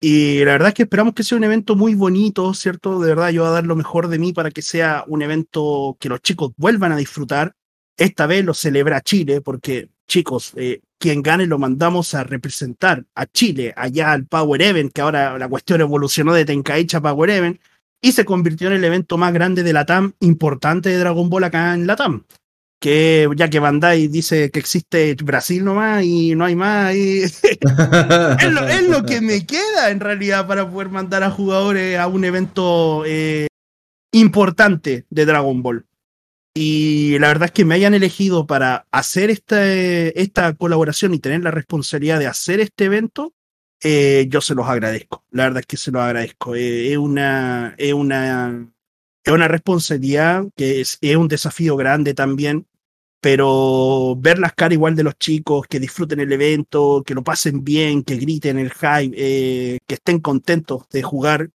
Y 0.00 0.44
la 0.44 0.52
verdad 0.52 0.68
es 0.68 0.74
que 0.74 0.82
esperamos 0.82 1.14
que 1.14 1.22
sea 1.22 1.38
un 1.38 1.44
evento 1.44 1.76
muy 1.76 1.94
bonito, 1.94 2.54
¿cierto? 2.54 2.98
De 2.98 3.10
verdad, 3.10 3.30
yo 3.30 3.42
voy 3.42 3.50
a 3.50 3.54
dar 3.54 3.66
lo 3.66 3.76
mejor 3.76 4.08
de 4.08 4.18
mí 4.18 4.32
para 4.32 4.50
que 4.50 4.62
sea 4.62 5.04
un 5.06 5.22
evento 5.22 5.96
que 6.00 6.08
los 6.08 6.20
chicos 6.22 6.50
vuelvan 6.56 6.90
a 6.90 6.96
disfrutar. 6.96 7.54
Esta 7.96 8.26
vez 8.26 8.44
lo 8.44 8.54
celebra 8.54 9.00
Chile, 9.02 9.40
porque, 9.40 9.88
chicos, 10.06 10.52
eh, 10.56 10.80
quien 10.98 11.22
gane 11.22 11.46
lo 11.46 11.58
mandamos 11.58 12.14
a 12.14 12.24
representar 12.24 13.04
a 13.14 13.26
Chile 13.26 13.74
allá 13.76 14.12
al 14.12 14.26
Power 14.26 14.62
Event, 14.62 14.92
que 14.92 15.00
ahora 15.00 15.38
la 15.38 15.48
cuestión 15.48 15.80
evolucionó 15.80 16.32
de 16.32 16.44
Tenkaichi 16.44 16.96
a 16.96 17.00
Power 17.00 17.30
Event, 17.30 17.60
y 18.00 18.12
se 18.12 18.24
convirtió 18.24 18.68
en 18.68 18.74
el 18.74 18.84
evento 18.84 19.16
más 19.16 19.32
grande 19.32 19.62
de 19.62 19.72
la 19.72 19.86
TAM, 19.86 20.12
importante 20.20 20.88
de 20.88 20.98
Dragon 20.98 21.30
Ball 21.30 21.44
acá 21.44 21.74
en 21.74 21.86
la 21.86 21.96
TAM. 21.96 22.24
Que 22.80 23.28
ya 23.36 23.48
que 23.48 23.60
Bandai 23.60 24.08
dice 24.08 24.50
que 24.50 24.58
existe 24.58 25.14
Brasil 25.22 25.64
nomás 25.64 26.02
y 26.02 26.34
no 26.34 26.44
hay 26.44 26.56
más, 26.56 26.94
y 26.96 27.22
es, 27.22 27.40
lo, 28.50 28.66
es, 28.66 28.88
lo, 28.88 29.04
que 29.04 29.20
me 29.20 29.46
queda 29.46 29.90
en 29.90 30.00
realidad 30.00 30.48
para 30.48 30.68
poder 30.68 30.88
mandar 30.88 31.22
a 31.22 31.30
jugadores 31.30 31.96
a 31.96 32.08
un 32.08 32.24
evento 32.24 33.04
eh, 33.06 33.46
importante 34.12 35.06
de 35.10 35.26
Dragon 35.26 35.62
Ball. 35.62 35.86
Y 36.54 37.18
la 37.18 37.28
verdad 37.28 37.46
es 37.46 37.52
que 37.52 37.64
me 37.64 37.74
hayan 37.74 37.94
elegido 37.94 38.46
para 38.46 38.86
hacer 38.90 39.30
esta, 39.30 39.64
esta 39.66 40.52
colaboración 40.54 41.14
y 41.14 41.18
tener 41.18 41.42
la 41.42 41.50
responsabilidad 41.50 42.18
de 42.18 42.26
hacer 42.26 42.60
este 42.60 42.84
evento, 42.84 43.34
eh, 43.82 44.26
yo 44.28 44.40
se 44.40 44.54
los 44.54 44.68
agradezco. 44.68 45.24
La 45.30 45.44
verdad 45.44 45.60
es 45.60 45.66
que 45.66 45.76
se 45.76 45.90
los 45.90 46.02
agradezco. 46.02 46.54
Eh, 46.54 46.92
es, 46.92 46.98
una, 46.98 47.74
es, 47.78 47.94
una, 47.94 48.70
es 49.24 49.32
una 49.32 49.48
responsabilidad 49.48 50.44
que 50.54 50.82
es, 50.82 50.98
es 51.00 51.16
un 51.16 51.28
desafío 51.28 51.76
grande 51.76 52.14
también 52.14 52.66
pero 53.22 54.16
ver 54.18 54.40
las 54.40 54.52
caras 54.52 54.74
igual 54.74 54.96
de 54.96 55.04
los 55.04 55.16
chicos, 55.16 55.68
que 55.68 55.78
disfruten 55.78 56.18
el 56.18 56.32
evento, 56.32 57.04
que 57.06 57.14
lo 57.14 57.22
pasen 57.22 57.62
bien, 57.62 58.02
que 58.02 58.16
griten 58.16 58.58
el 58.58 58.72
hype, 58.72 59.14
eh, 59.16 59.78
que 59.86 59.94
estén 59.94 60.18
contentos 60.18 60.88
de 60.88 61.04
jugar 61.04 61.48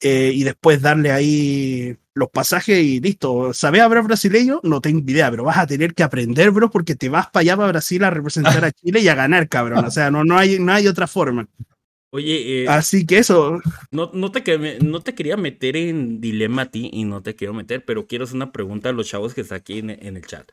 eh, 0.00 0.32
y 0.34 0.44
después 0.44 0.80
darle 0.80 1.12
ahí 1.12 1.98
los 2.14 2.30
pasajes 2.30 2.78
y 2.78 3.00
listo. 3.00 3.52
¿Sabes 3.52 3.82
hablar 3.82 4.04
brasileño? 4.04 4.60
No 4.62 4.80
tengo 4.80 5.00
idea, 5.00 5.30
pero 5.30 5.44
vas 5.44 5.58
a 5.58 5.66
tener 5.66 5.94
que 5.94 6.02
aprender, 6.02 6.50
bro, 6.50 6.70
porque 6.70 6.94
te 6.94 7.08
vas 7.08 7.28
para 7.28 7.42
allá, 7.42 7.56
para 7.56 7.68
Brasil, 7.68 8.02
a 8.04 8.10
representar 8.10 8.64
a 8.64 8.72
Chile 8.72 9.00
y 9.00 9.08
a 9.08 9.14
ganar, 9.14 9.48
cabrón. 9.48 9.84
O 9.84 9.90
sea, 9.90 10.10
no, 10.10 10.24
no, 10.24 10.38
hay, 10.38 10.58
no 10.58 10.72
hay 10.72 10.86
otra 10.86 11.06
forma. 11.06 11.48
Oye, 12.10 12.62
eh, 12.62 12.68
así 12.68 13.04
que 13.04 13.18
eso. 13.18 13.60
No, 13.90 14.10
no, 14.14 14.30
te, 14.30 14.78
no 14.80 15.00
te 15.00 15.14
quería 15.14 15.36
meter 15.36 15.76
en 15.76 16.20
dilema 16.20 16.62
a 16.62 16.70
ti 16.70 16.88
y 16.92 17.04
no 17.04 17.22
te 17.22 17.34
quiero 17.34 17.52
meter, 17.52 17.84
pero 17.84 18.06
quiero 18.06 18.24
hacer 18.24 18.36
una 18.36 18.52
pregunta 18.52 18.88
a 18.88 18.92
los 18.92 19.08
chavos 19.08 19.34
que 19.34 19.40
están 19.40 19.58
aquí 19.58 19.80
en 19.80 19.90
el 19.90 20.24
chat. 20.24 20.50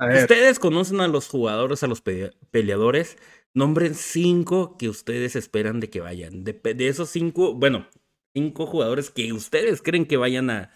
Ustedes 0.00 0.58
conocen 0.58 1.00
a 1.00 1.08
los 1.08 1.28
jugadores, 1.28 1.82
a 1.82 1.86
los 1.86 2.02
peleadores. 2.50 3.18
Nombren 3.52 3.94
cinco 3.94 4.76
que 4.78 4.88
ustedes 4.88 5.36
esperan 5.36 5.80
de 5.80 5.90
que 5.90 6.00
vayan. 6.00 6.44
De, 6.44 6.58
esos 6.88 7.10
cinco, 7.10 7.54
bueno, 7.54 7.86
cinco 8.34 8.66
jugadores 8.66 9.10
que 9.10 9.32
ustedes 9.32 9.82
creen 9.82 10.06
que 10.06 10.16
vayan 10.16 10.50
a 10.50 10.70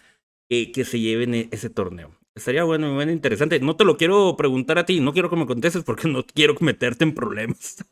que 0.49 0.85
se 0.85 0.99
lleven 0.99 1.33
e, 1.33 1.49
ese 1.51 1.69
torneo. 1.69 2.15
Estaría 2.35 2.63
bueno, 2.65 2.93
bueno, 2.93 3.11
interesante. 3.11 3.59
No 3.59 3.77
te 3.77 3.85
lo 3.85 3.97
quiero 3.97 4.35
preguntar 4.37 4.77
a 4.77 4.85
ti, 4.85 4.99
no 4.99 5.13
quiero 5.13 5.29
que 5.29 5.37
me 5.37 5.45
contestes 5.45 5.83
porque 5.83 6.07
no 6.09 6.25
quiero 6.25 6.55
meterte 6.59 7.03
en 7.03 7.13
problemas. 7.13 7.83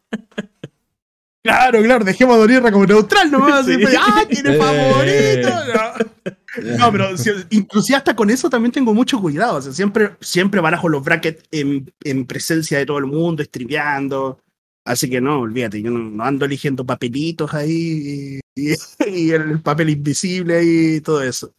Claro, 1.44 1.82
claro, 1.82 2.06
dejemos 2.06 2.36
a 2.36 2.40
Donierra 2.40 2.72
como 2.72 2.86
neutral 2.86 3.30
nomás. 3.30 3.68
¡Ah, 4.00 4.24
tiene 4.30 4.58
favorito! 4.58 5.50
No, 6.78 6.92
pero 6.92 7.10
inclusive 7.50 7.98
hasta 7.98 8.16
con 8.16 8.30
eso 8.30 8.48
también 8.48 8.72
tengo 8.72 8.94
mucho 8.94 9.20
cuidado. 9.20 9.58
O 9.58 9.62
sea, 9.62 9.74
siempre, 9.74 10.12
siempre 10.22 10.62
barajo 10.62 10.88
los 10.88 11.04
brackets 11.04 11.44
en, 11.50 11.92
en 12.04 12.28
presencia 12.28 12.78
de 12.78 12.86
todo 12.86 13.00
el 13.00 13.08
mundo, 13.08 13.42
estripeando. 13.42 14.40
Así 14.86 15.10
que 15.10 15.20
no, 15.20 15.40
olvídate, 15.40 15.82
yo 15.82 15.90
no, 15.90 16.24
ando 16.24 16.46
eligiendo 16.46 16.86
papelitos 16.86 17.56
ahí 17.56 18.40
y, 19.08 19.32
el 19.32 19.62
papel 19.62 19.90
invisible 19.90 20.64
y 20.64 21.02
todo 21.02 21.24
eso. 21.24 21.54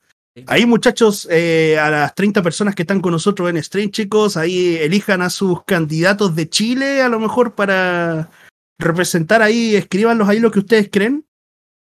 Ahí, 0.47 0.67
muchachos, 0.67 1.29
eh, 1.31 1.79
a 1.79 1.91
las 1.91 2.15
30 2.15 2.43
personas 2.43 2.75
que 2.75 2.83
están 2.83 3.01
con 3.01 3.13
nosotros 3.13 3.49
en 3.49 3.63
stream, 3.63 3.91
chicos, 3.91 4.37
ahí 4.37 4.77
elijan 4.77 5.23
a 5.23 5.31
sus 5.31 5.63
candidatos 5.65 6.35
de 6.35 6.49
Chile, 6.49 7.03
a 7.03 7.09
lo 7.09 7.21
mejor 7.21 7.55
para 7.55 8.31
representar 8.79 9.43
ahí, 9.43 9.77
escríbanlos 9.77 10.29
ahí 10.29 10.41
lo 10.41 10.51
que 10.51 10.59
ustedes 10.59 10.89
creen. 10.91 11.25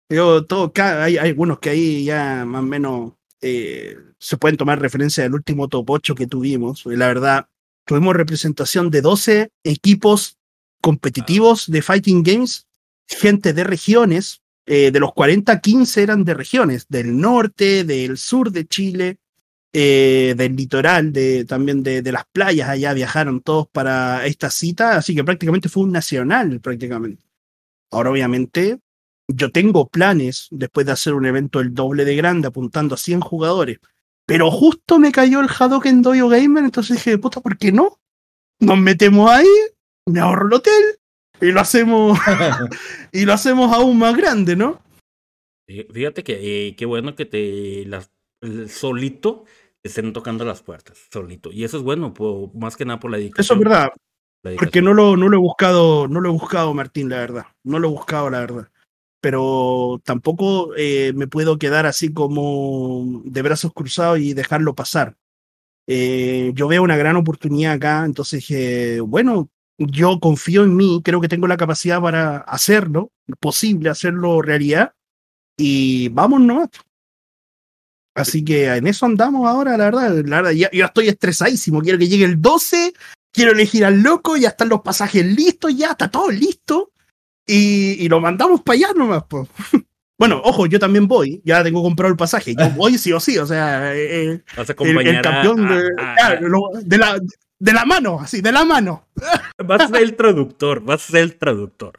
Yo, 0.10 0.46
todo, 0.46 0.74
hay, 0.76 1.18
hay 1.18 1.30
algunos 1.30 1.60
que 1.60 1.70
ahí 1.70 2.04
ya 2.04 2.44
más 2.46 2.62
o 2.62 2.66
menos 2.66 3.14
eh, 3.42 3.98
se 4.20 4.38
pueden 4.38 4.58
tomar 4.58 4.80
referencia 4.80 5.24
del 5.24 5.34
último 5.34 5.70
top 5.70 5.90
8 5.90 6.16
que 6.16 6.28
tuvimos. 6.28 6.86
La 6.86 7.08
verdad, 7.08 7.48
tuvimos 7.86 8.16
representación 8.16 8.90
de 8.90 9.02
12 9.02 9.52
equipos 9.64 10.38
competitivos 10.82 11.70
de 11.72 11.82
Fighting 11.82 12.24
Games, 12.24 12.68
gente 13.08 13.54
de 13.54 13.64
regiones, 13.64 14.43
eh, 14.66 14.92
de 14.92 15.00
los 15.00 15.14
40, 15.14 15.60
15 15.60 16.04
eran 16.04 16.24
de 16.24 16.34
regiones, 16.34 16.88
del 16.88 17.20
norte, 17.20 17.84
del 17.84 18.18
sur 18.18 18.52
de 18.52 18.66
Chile, 18.66 19.18
eh, 19.74 20.36
del 20.38 20.56
litoral, 20.56 21.12
de, 21.12 21.46
también 21.46 21.84
de, 21.84 22.02
de, 22.02 22.12
las 22.12 22.26
playas 22.32 22.70
allá, 22.70 22.94
viajaron 22.94 23.42
todos 23.42 23.68
para 23.68 24.26
esta 24.26 24.50
cita, 24.50 24.98
así 24.98 25.16
que 25.16 25.24
prácticamente 25.24 25.68
fue 25.68 25.84
un 25.84 25.92
nacional, 25.92 26.62
prácticamente. 26.62 27.24
Ahora, 27.92 28.12
obviamente, 28.12 28.80
yo 29.28 29.52
tengo 29.52 29.88
planes 29.88 30.48
después 30.52 30.86
de 30.86 30.94
hacer 30.94 31.14
un 31.14 31.26
evento 31.26 31.60
el 31.60 31.74
doble 31.74 32.06
de 32.06 32.16
grande, 32.16 32.48
apuntando 32.48 32.96
a 32.96 32.98
100 32.98 33.22
jugadores, 33.22 33.80
pero 34.26 34.50
justo 34.50 35.00
me 35.00 35.12
cayó 35.12 35.42
el 35.42 35.50
Hadoken 35.50 36.02
Doyo 36.02 36.30
Gamer, 36.30 36.64
entonces 36.64 36.98
dije, 36.98 37.18
puta, 37.18 37.42
¿por 37.42 37.58
qué 37.58 37.72
no? 37.72 38.00
Nos 38.60 38.78
metemos 38.78 39.30
ahí, 39.30 39.48
me 40.06 40.22
ahorro 40.22 40.48
el 40.48 40.54
hotel 40.54 40.84
y 41.44 41.52
lo 41.52 41.60
hacemos, 41.60 42.18
y 43.12 43.26
lo 43.26 43.34
hacemos 43.34 43.72
aún 43.74 43.98
más 43.98 44.16
grande, 44.16 44.56
¿no? 44.56 44.82
Fíjate 45.68 46.24
que 46.24 46.68
eh, 46.68 46.76
qué 46.76 46.86
bueno 46.86 47.16
que 47.16 47.26
te 47.26 47.86
las, 47.86 48.12
solito 48.68 49.46
estén 49.82 50.14
tocando 50.14 50.46
las 50.46 50.62
puertas 50.62 51.08
solito. 51.12 51.52
Y 51.52 51.64
eso 51.64 51.78
es 51.78 51.84
bueno, 51.84 52.14
más 52.54 52.76
que 52.76 52.86
nada 52.86 53.00
por 53.00 53.12
la 53.12 53.18
dedicación. 53.18 53.44
Eso 53.44 53.54
es 53.54 53.60
verdad. 53.60 53.90
Porque 54.58 54.82
no 54.82 54.94
lo, 54.94 55.16
no 55.16 55.30
lo 55.30 55.38
he 55.38 55.40
buscado, 55.40 56.08
no 56.08 56.20
lo 56.20 56.30
he 56.30 56.34
buscado, 56.34 56.74
Martín, 56.74 57.10
la 57.10 57.18
verdad. 57.18 57.46
No 57.64 57.80
lo 57.80 57.88
he 57.88 57.92
buscado, 57.92 58.30
la 58.30 58.40
verdad. 58.42 58.70
Pero 59.22 60.02
tampoco 60.04 60.76
eh, 60.76 61.14
me 61.16 61.28
puedo 61.28 61.58
quedar 61.58 61.86
así 61.86 62.14
como 62.14 63.22
de 63.24 63.42
brazos 63.42 63.72
cruzados 63.74 64.20
y 64.20 64.34
dejarlo 64.34 64.76
pasar. 64.76 65.16
Eh, 65.88 66.52
yo 66.56 66.68
veo 66.68 66.84
una 66.84 66.98
gran 66.98 67.16
oportunidad 67.16 67.74
acá, 67.74 68.04
entonces 68.06 68.40
dije, 68.42 69.00
bueno, 69.00 69.50
yo 69.78 70.20
confío 70.20 70.64
en 70.64 70.76
mí, 70.76 71.02
creo 71.04 71.22
que 71.22 71.28
tengo 71.28 71.48
la 71.48 71.58
capacidad 71.58 72.02
para 72.02 72.38
hacerlo, 72.38 73.12
posible 73.40 73.90
hacerlo 73.90 74.42
realidad, 74.42 74.94
y 75.58 76.10
vamos 76.10 76.42
nomás. 76.42 76.70
Así 78.16 78.44
que 78.46 78.68
en 78.68 78.88
eso 78.88 79.06
andamos 79.06 79.48
ahora, 79.48 79.78
la 79.78 79.86
verdad. 79.86 80.24
La 80.26 80.38
verdad, 80.38 80.52
ya, 80.52 80.70
yo 80.72 80.86
estoy 80.86 81.08
estresadísimo. 81.08 81.82
Quiero 81.82 81.98
que 81.98 82.08
llegue 82.08 82.26
el 82.26 82.42
12. 82.42 82.94
Quiero 83.32 83.52
elegir 83.52 83.86
al 83.86 84.02
loco. 84.02 84.38
Ya 84.38 84.50
están 84.50 84.70
los 84.70 84.82
pasajes 84.82 85.26
listos, 85.26 85.76
ya 85.76 85.92
está 85.92 86.10
todo 86.10 86.30
listo. 86.30 86.92
Y, 87.48 88.04
y 88.04 88.10
lo 88.10 88.20
mandamos 88.20 88.62
para 88.62 88.76
allá 88.76 88.94
nomás. 88.96 89.24
Pues. 89.28 89.48
Bueno, 90.16 90.40
ojo, 90.46 90.68
yo 90.68 90.80
también 90.80 91.08
voy. 91.08 91.42
Ya 91.44 91.64
tengo 91.64 91.82
comprado 91.82 92.12
el 92.12 92.16
pasaje. 92.16 92.56
Yo 92.56 92.70
voy 92.78 92.98
sí 92.98 93.12
o 93.12 93.20
sí. 93.20 93.38
O 93.40 93.46
sea, 93.46 93.94
eh, 93.94 94.32
eh 94.32 94.44
el, 94.56 95.22
campeón 95.22 95.68
de, 95.68 95.90
de, 96.86 96.98
la, 96.98 97.20
de 97.64 97.72
la 97.72 97.86
mano, 97.86 98.20
así, 98.20 98.42
de 98.42 98.52
la 98.52 98.66
mano. 98.66 99.08
Vas 99.66 99.84
a 99.84 99.88
ser 99.88 100.04
el 100.04 100.16
traductor. 100.16 100.82
Vas 100.84 101.08
a 101.08 101.12
ser 101.14 101.24
el 101.24 101.38
traductor. 101.38 101.94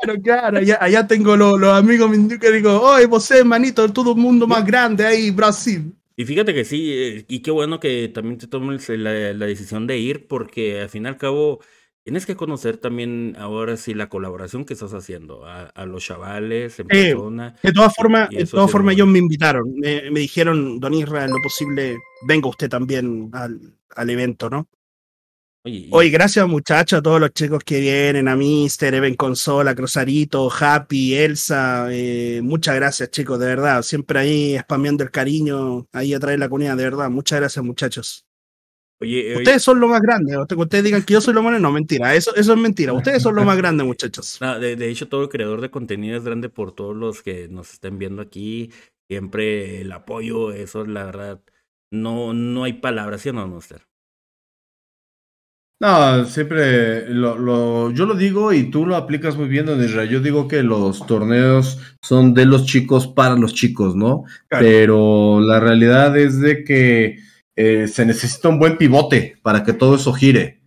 Claro, 0.00 0.22
claro, 0.22 0.58
allá, 0.80 1.06
tengo 1.06 1.36
los, 1.36 1.62
amigos 1.64 2.10
que 2.40 2.52
digo, 2.52 2.80
oye, 2.80 3.04
vos 3.06 3.30
manito, 3.44 3.92
todo 3.92 4.12
el 4.12 4.18
mundo 4.18 4.46
más 4.46 4.64
grande 4.64 5.04
ahí, 5.04 5.30
Brasil. 5.30 5.92
Y 6.16 6.24
fíjate 6.24 6.54
que 6.54 6.64
sí, 6.64 6.92
eh, 6.92 7.24
y 7.28 7.40
qué 7.40 7.50
bueno 7.50 7.80
que 7.80 8.08
también 8.08 8.38
te 8.38 8.46
tomes 8.46 8.88
la, 8.88 9.10
decisión 9.34 9.86
de 9.86 9.98
ir, 9.98 10.26
porque 10.26 10.80
al 10.80 10.88
fin 10.88 11.04
y 11.04 11.08
al 11.08 11.16
cabo 11.16 11.60
tienes 12.04 12.24
que 12.24 12.36
conocer 12.36 12.78
también 12.78 13.34
ahora 13.38 13.76
sí 13.76 13.92
la 13.92 14.08
colaboración 14.08 14.64
que 14.64 14.72
estás 14.72 14.94
haciendo 14.94 15.44
a, 15.44 15.84
los 15.84 16.02
chavales 16.04 16.78
en 16.78 16.86
persona. 16.86 17.56
De 17.62 17.72
todas 17.72 17.92
formas, 17.94 18.30
de 18.30 18.46
todas 18.46 18.70
formas 18.70 18.94
ellos 18.94 19.08
me 19.08 19.18
invitaron, 19.18 19.74
me, 19.74 20.10
dijeron, 20.12 20.80
don 20.80 20.94
Israel, 20.94 21.30
lo 21.30 21.42
posible, 21.42 21.98
venga 22.26 22.48
usted 22.48 22.70
también 22.70 23.30
al, 23.32 23.74
al 23.96 24.10
evento, 24.10 24.48
¿no? 24.48 24.68
Oye, 25.64 26.10
gracias 26.10 26.46
muchachos 26.48 27.00
a 27.00 27.02
todos 27.02 27.20
los 27.20 27.30
chicos 27.32 27.62
que 27.64 27.80
vienen, 27.80 28.28
a 28.28 28.36
Mister, 28.36 28.94
Even 28.94 29.14
Consola, 29.14 29.74
Cruzarito, 29.74 30.48
Happy, 30.50 31.14
Elsa, 31.14 31.88
eh, 31.90 32.40
muchas 32.42 32.76
gracias 32.76 33.10
chicos, 33.10 33.38
de 33.38 33.46
verdad, 33.46 33.82
siempre 33.82 34.20
ahí 34.20 34.58
spameando 34.58 35.02
el 35.02 35.10
cariño, 35.10 35.86
ahí 35.92 36.14
atrás 36.14 36.32
de 36.32 36.38
la 36.38 36.48
comunidad, 36.48 36.76
de 36.76 36.84
verdad, 36.84 37.10
muchas 37.10 37.40
gracias 37.40 37.64
muchachos. 37.64 38.24
Oye, 39.00 39.36
ustedes 39.36 39.62
son 39.62 39.78
lo 39.78 39.88
más 39.88 40.00
grande, 40.00 40.36
ustedes 40.38 40.84
digan 40.84 41.02
que 41.02 41.14
yo 41.14 41.20
soy 41.20 41.34
lo 41.34 41.42
más 41.42 41.60
no, 41.60 41.72
mentira, 41.72 42.14
eso, 42.14 42.34
eso 42.34 42.52
es 42.52 42.58
mentira, 42.58 42.92
ustedes 42.92 43.22
son 43.22 43.34
lo 43.34 43.44
más 43.44 43.56
grande 43.56 43.84
muchachos. 43.84 44.38
de, 44.60 44.76
de, 44.76 44.88
hecho, 44.88 45.08
todo 45.08 45.24
el 45.24 45.28
creador 45.28 45.60
de 45.60 45.70
contenido 45.70 46.16
es 46.16 46.24
grande 46.24 46.48
por 46.48 46.72
todos 46.72 46.96
los 46.96 47.22
que 47.22 47.48
nos 47.48 47.74
estén 47.74 47.98
viendo 47.98 48.22
aquí, 48.22 48.70
siempre 49.08 49.82
el 49.82 49.92
apoyo, 49.92 50.52
eso 50.52 50.84
la 50.86 51.04
verdad, 51.04 51.40
no, 51.92 52.32
no 52.32 52.64
hay 52.64 52.74
palabras, 52.74 53.22
¿sí 53.22 53.28
o 53.28 53.32
no, 53.32 53.46
Monster? 53.46 53.87
No, 55.80 56.24
siempre 56.24 57.08
lo, 57.08 57.38
lo, 57.38 57.92
yo 57.92 58.04
lo 58.04 58.14
digo 58.14 58.52
y 58.52 58.64
tú 58.64 58.84
lo 58.84 58.96
aplicas 58.96 59.36
muy 59.36 59.46
bien, 59.46 59.66
don 59.66 59.82
Israel. 59.82 60.08
Yo 60.08 60.20
digo 60.20 60.48
que 60.48 60.64
los 60.64 61.06
torneos 61.06 61.78
son 62.02 62.34
de 62.34 62.46
los 62.46 62.66
chicos 62.66 63.06
para 63.06 63.36
los 63.36 63.54
chicos, 63.54 63.94
¿no? 63.94 64.24
Pero 64.48 65.40
la 65.40 65.60
realidad 65.60 66.16
es 66.18 66.40
de 66.40 66.64
que 66.64 67.18
eh, 67.54 67.86
se 67.86 68.04
necesita 68.04 68.48
un 68.48 68.58
buen 68.58 68.76
pivote 68.76 69.36
para 69.42 69.62
que 69.62 69.72
todo 69.72 69.94
eso 69.94 70.12
gire. 70.12 70.60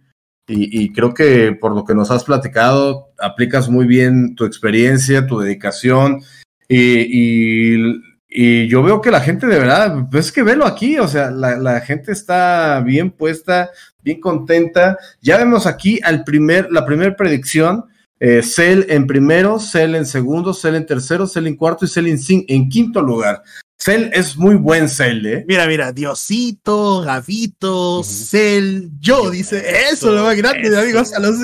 Y, 0.47 0.83
y, 0.83 0.91
creo 0.91 1.13
que 1.13 1.53
por 1.53 1.73
lo 1.73 1.85
que 1.85 1.93
nos 1.93 2.09
has 2.09 2.23
platicado, 2.23 3.13
aplicas 3.19 3.69
muy 3.69 3.85
bien 3.87 4.35
tu 4.35 4.43
experiencia, 4.43 5.27
tu 5.27 5.39
dedicación 5.39 6.21
y, 6.67 7.75
y 7.77 8.01
y 8.33 8.67
yo 8.69 8.81
veo 8.81 9.01
que 9.01 9.11
la 9.11 9.19
gente 9.19 9.45
de 9.45 9.59
verdad, 9.59 10.07
pues 10.09 10.27
es 10.27 10.31
que 10.31 10.41
velo 10.41 10.65
aquí, 10.65 10.97
o 10.97 11.07
sea, 11.07 11.29
la, 11.29 11.57
la, 11.57 11.81
gente 11.81 12.13
está 12.13 12.79
bien 12.79 13.11
puesta, 13.11 13.69
bien 14.01 14.21
contenta. 14.21 14.97
Ya 15.21 15.37
vemos 15.37 15.67
aquí 15.67 15.99
al 16.01 16.23
primer, 16.23 16.71
la 16.71 16.85
primera 16.85 17.13
predicción 17.15 17.85
eh, 18.23 18.41
Cell 18.41 18.85
en 18.87 19.05
primero, 19.05 19.59
Cell 19.59 19.95
en 19.95 20.05
segundo, 20.05 20.53
Cell 20.53 20.75
en 20.75 20.85
tercero, 20.85 21.27
Cell 21.27 21.47
en 21.47 21.57
cuarto 21.57 21.85
y 21.85 21.89
Cell 21.89 22.07
en, 22.07 22.19
en 22.47 22.69
quinto 22.69 23.01
lugar. 23.01 23.43
Cell 23.77 24.11
es 24.13 24.37
muy 24.37 24.55
buen 24.55 24.87
Cell, 24.87 25.25
¿eh? 25.25 25.45
Mira, 25.47 25.67
mira, 25.67 25.91
Diosito, 25.91 27.01
Gavito, 27.01 28.01
Cell, 28.03 28.89
yo, 28.99 29.29
dice, 29.29 29.89
eso, 29.91 30.11
lo 30.13 30.23
más 30.23 30.37
grande 30.37 30.69
de 30.69 30.79
amigos 30.79 31.13
a 31.13 31.19
los 31.19 31.35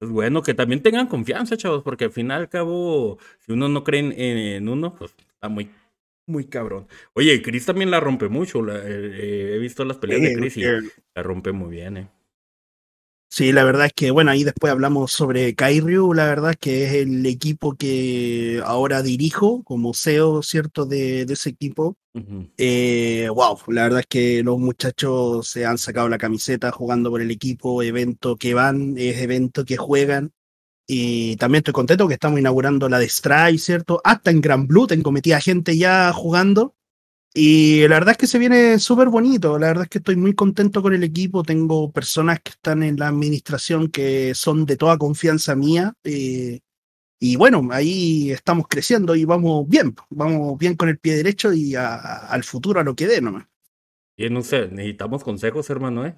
es 0.00 0.08
bueno 0.08 0.42
que 0.42 0.54
también 0.54 0.82
tengan 0.82 1.06
confianza, 1.06 1.56
chavos, 1.56 1.82
porque 1.82 2.06
al 2.06 2.10
final 2.10 2.40
al 2.40 2.48
cabo, 2.48 3.18
si 3.38 3.52
uno 3.52 3.68
no 3.68 3.84
cree 3.84 4.56
en, 4.56 4.68
uno, 4.68 4.94
pues 4.94 5.14
está 5.40 5.48
muy, 5.48 5.70
muy 6.26 6.44
cabrón. 6.44 6.86
Oye, 7.14 7.40
Chris 7.40 7.64
también 7.64 7.90
la 7.90 7.98
rompe 7.98 8.28
mucho. 8.28 8.60
Eh, 8.68 8.82
eh, 8.84 9.54
he 9.54 9.58
visto 9.58 9.84
las 9.86 9.96
peleas 9.96 10.20
de 10.20 10.34
Chris 10.34 10.56
y 10.58 10.62
la 10.62 11.22
rompe 11.22 11.52
muy 11.52 11.70
bien, 11.70 11.96
eh. 11.96 12.10
Sí, 13.32 13.52
la 13.52 13.62
verdad 13.62 13.86
es 13.86 13.92
que, 13.92 14.10
bueno, 14.10 14.32
ahí 14.32 14.42
después 14.42 14.72
hablamos 14.72 15.12
sobre 15.12 15.54
Kairyu, 15.54 16.14
la 16.14 16.26
verdad 16.26 16.56
que 16.60 16.84
es 16.84 16.94
el 16.94 17.24
equipo 17.24 17.76
que 17.76 18.60
ahora 18.64 19.02
dirijo 19.02 19.62
como 19.62 19.94
CEO, 19.94 20.42
¿cierto?, 20.42 20.84
de, 20.84 21.22
ese 21.22 21.50
equipo. 21.50 21.96
eh, 22.58 23.28
wow, 23.32 23.56
la 23.68 23.84
verdad 23.84 24.00
es 24.00 24.06
que 24.06 24.42
los 24.42 24.58
muchachos 24.58 25.46
se 25.46 25.64
han 25.64 25.78
sacado 25.78 26.08
la 26.08 26.18
camiseta 26.18 26.72
jugando 26.72 27.08
por 27.08 27.20
el 27.20 27.30
equipo, 27.30 27.84
evento 27.84 28.36
que 28.36 28.52
van, 28.52 28.96
es 28.98 29.18
evento 29.18 29.64
que 29.64 29.76
juegan. 29.76 30.32
Y 30.92 31.36
también 31.36 31.60
estoy 31.60 31.72
contento 31.72 32.08
que 32.08 32.14
estamos 32.14 32.40
inaugurando 32.40 32.88
la 32.88 32.98
de 32.98 33.04
Strike, 33.04 33.60
¿cierto? 33.60 34.00
Hasta 34.02 34.32
en 34.32 34.40
Gran 34.40 34.66
Blue 34.66 34.88
tengo 34.88 35.12
metida 35.12 35.40
gente 35.40 35.78
ya 35.78 36.12
jugando. 36.12 36.74
Y 37.32 37.82
la 37.82 38.00
verdad 38.00 38.10
es 38.10 38.16
que 38.16 38.26
se 38.26 38.40
viene 38.40 38.76
súper 38.80 39.08
bonito, 39.08 39.56
la 39.56 39.68
verdad 39.68 39.84
es 39.84 39.88
que 39.88 39.98
estoy 39.98 40.16
muy 40.16 40.34
contento 40.34 40.82
con 40.82 40.92
el 40.92 41.04
equipo, 41.04 41.44
tengo 41.44 41.92
personas 41.92 42.40
que 42.40 42.50
están 42.50 42.82
en 42.82 42.96
la 42.96 43.06
administración 43.06 43.86
que 43.86 44.34
son 44.34 44.66
de 44.66 44.76
toda 44.76 44.98
confianza 44.98 45.54
mía. 45.54 45.94
Eh, 46.02 46.58
y 47.20 47.36
bueno, 47.36 47.68
ahí 47.70 48.32
estamos 48.32 48.66
creciendo 48.66 49.14
y 49.14 49.24
vamos 49.24 49.68
bien, 49.68 49.94
vamos 50.08 50.58
bien 50.58 50.74
con 50.74 50.88
el 50.88 50.98
pie 50.98 51.14
derecho 51.14 51.52
y 51.52 51.76
al 51.76 52.42
futuro 52.42 52.80
a 52.80 52.82
lo 52.82 52.96
que 52.96 53.06
dé 53.06 53.20
nomás. 53.20 53.46
Bien, 54.16 54.34
no 54.34 54.42
sé, 54.42 54.66
necesitamos 54.66 55.22
consejos, 55.22 55.70
hermano, 55.70 56.04
¿eh? 56.04 56.16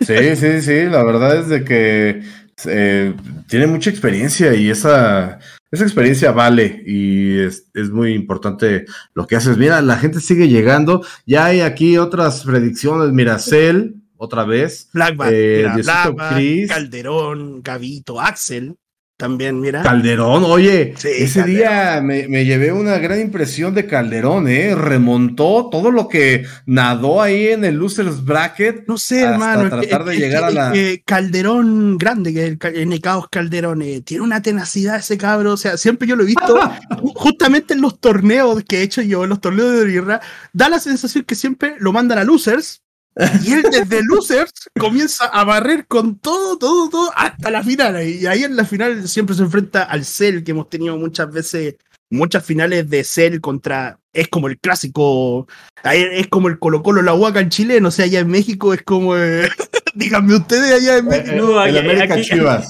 Sí, 0.00 0.34
sí, 0.34 0.62
sí, 0.62 0.82
la 0.86 1.04
verdad 1.04 1.38
es 1.38 1.48
de 1.48 1.64
que 1.64 2.47
eh, 2.66 3.14
tiene 3.48 3.66
mucha 3.66 3.90
experiencia 3.90 4.54
y 4.54 4.70
esa, 4.70 5.38
esa 5.70 5.84
experiencia 5.84 6.32
vale 6.32 6.82
y 6.86 7.38
es, 7.38 7.70
es, 7.74 7.90
muy 7.90 8.14
importante 8.14 8.84
lo 9.14 9.26
que 9.26 9.36
haces. 9.36 9.56
Mira, 9.56 9.80
la 9.82 9.96
gente 9.96 10.20
sigue 10.20 10.48
llegando. 10.48 11.04
Ya 11.26 11.46
hay 11.46 11.60
aquí 11.60 11.98
otras 11.98 12.44
predicciones. 12.44 13.12
Mira, 13.12 13.38
Cell, 13.38 13.94
otra 14.16 14.44
vez. 14.44 14.88
Blackback, 14.92 15.30
eh, 15.32 16.66
Calderón, 16.68 17.62
Gavito, 17.62 18.20
Axel. 18.20 18.76
También, 19.18 19.58
mira. 19.58 19.82
Calderón, 19.82 20.44
oye, 20.44 20.94
ese 21.02 21.42
día 21.42 22.00
me, 22.00 22.28
me, 22.28 22.44
llevé 22.44 22.70
una 22.70 22.98
gran 22.98 23.20
impresión 23.20 23.74
de 23.74 23.84
Calderón, 23.84 24.46
¿eh? 24.46 24.76
Remontó 24.76 25.68
todo 25.72 25.90
lo 25.90 26.06
que 26.06 26.46
nadó 26.66 27.20
ahí 27.20 27.48
en 27.48 27.64
el 27.64 27.74
Losers 27.74 28.24
Bracket. 28.24 28.86
No 28.86 28.96
sé, 28.96 29.22
hermano. 29.22 29.68
tratar 29.70 30.04
de 30.04 30.16
llegar 30.16 30.44
a 30.44 30.50
la. 30.52 30.72
Calderón 31.04 31.98
grande, 31.98 32.32
que 32.32 32.46
el, 32.46 32.58
el 32.62 33.02
Calderón, 33.28 33.82
eh, 33.82 34.02
tiene 34.02 34.22
una 34.22 34.40
tenacidad 34.40 34.98
ese 34.98 35.18
cabro. 35.18 35.54
O 35.54 35.56
sea, 35.56 35.76
siempre 35.76 36.06
yo 36.06 36.14
lo 36.14 36.22
he 36.22 36.26
visto, 36.26 36.56
justamente 37.16 37.74
en 37.74 37.80
los 37.80 37.98
torneos 37.98 38.62
que 38.68 38.78
he 38.78 38.82
hecho 38.82 39.02
yo, 39.02 39.24
en 39.24 39.30
los 39.30 39.40
torneos 39.40 39.80
de 39.80 39.90
Guerra, 39.90 40.20
da 40.52 40.68
la 40.68 40.78
sensación 40.78 41.24
que 41.24 41.34
siempre 41.34 41.74
lo 41.80 41.92
mandan 41.92 42.18
a 42.18 42.24
Losers 42.24 42.82
y 43.44 43.52
él 43.52 43.64
desde 43.70 44.02
Losers 44.04 44.52
comienza 44.78 45.26
a 45.26 45.42
barrer 45.44 45.86
con 45.86 46.18
todo, 46.18 46.56
todo, 46.56 46.88
todo 46.88 47.12
hasta 47.16 47.50
la 47.50 47.64
final. 47.64 48.06
Y 48.06 48.26
ahí 48.26 48.44
en 48.44 48.56
la 48.56 48.64
final 48.64 49.08
siempre 49.08 49.34
se 49.34 49.42
enfrenta 49.42 49.82
al 49.82 50.04
Cell, 50.04 50.44
que 50.44 50.52
hemos 50.52 50.70
tenido 50.70 50.96
muchas 50.96 51.32
veces, 51.32 51.76
muchas 52.10 52.44
finales 52.44 52.88
de 52.88 53.02
Cell 53.02 53.40
contra. 53.40 53.98
Es 54.12 54.28
como 54.28 54.48
el 54.48 54.58
clásico. 54.58 55.48
Es 55.84 56.28
como 56.28 56.48
el 56.48 56.58
Colo 56.58 56.82
Colo, 56.82 57.02
la 57.02 57.14
Huaca 57.14 57.40
en 57.40 57.50
Chile, 57.50 57.80
no 57.80 57.90
sé, 57.90 58.04
allá 58.04 58.20
en 58.20 58.28
México 58.28 58.72
es 58.72 58.82
como. 58.82 59.14
díganme 59.94 60.36
ustedes 60.36 60.72
allá 60.72 60.98
en 60.98 61.06
eh, 61.06 61.10
México. 61.10 61.64
en 61.64 61.76
América 61.76 62.20
Chivas. 62.20 62.68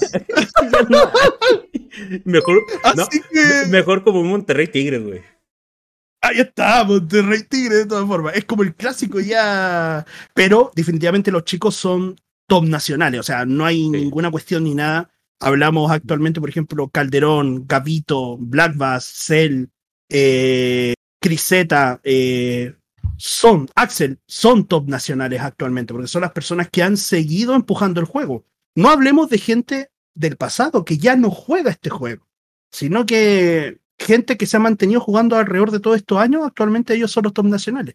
mejor, 2.24 2.64
mejor 3.68 4.02
como 4.02 4.20
un 4.20 4.28
Monterrey 4.28 4.68
Tigres, 4.68 5.02
güey. 5.02 5.37
Ahí 6.28 6.40
está, 6.40 6.84
Monterrey 6.84 7.42
Tigre 7.44 7.76
de 7.76 7.86
todas 7.86 8.06
formas. 8.06 8.36
Es 8.36 8.44
como 8.44 8.62
el 8.62 8.74
clásico 8.74 9.18
ya. 9.18 10.04
Pero 10.34 10.70
definitivamente 10.74 11.30
los 11.30 11.44
chicos 11.44 11.74
son 11.74 12.20
top 12.46 12.64
nacionales. 12.64 13.20
O 13.20 13.22
sea, 13.22 13.46
no 13.46 13.64
hay 13.64 13.88
ninguna 13.88 14.30
cuestión 14.30 14.64
ni 14.64 14.74
nada. 14.74 15.10
Hablamos 15.40 15.90
actualmente, 15.90 16.38
por 16.38 16.50
ejemplo, 16.50 16.88
Calderón, 16.88 17.66
Gavito, 17.66 18.36
Black 18.38 18.76
Bass, 18.76 19.04
Cell, 19.04 19.68
eh, 20.10 20.92
Criseta, 21.18 22.00
eh, 22.04 22.74
son, 23.16 23.70
Axel, 23.74 24.18
son 24.26 24.66
top 24.66 24.86
nacionales 24.86 25.40
actualmente, 25.40 25.94
porque 25.94 26.08
son 26.08 26.22
las 26.22 26.32
personas 26.32 26.68
que 26.70 26.82
han 26.82 26.98
seguido 26.98 27.54
empujando 27.54 28.00
el 28.00 28.06
juego. 28.06 28.44
No 28.74 28.90
hablemos 28.90 29.30
de 29.30 29.38
gente 29.38 29.90
del 30.14 30.36
pasado 30.36 30.84
que 30.84 30.98
ya 30.98 31.16
no 31.16 31.30
juega 31.30 31.70
este 31.70 31.88
juego, 31.88 32.26
sino 32.70 33.06
que 33.06 33.78
gente 33.98 34.36
que 34.36 34.46
se 34.46 34.56
ha 34.56 34.60
mantenido 34.60 35.00
jugando 35.00 35.36
alrededor 35.36 35.70
de 35.70 35.80
todos 35.80 35.96
estos 35.96 36.18
años, 36.18 36.42
actualmente 36.44 36.94
ellos 36.94 37.10
son 37.10 37.24
los 37.24 37.32
top 37.32 37.46
nacionales. 37.46 37.94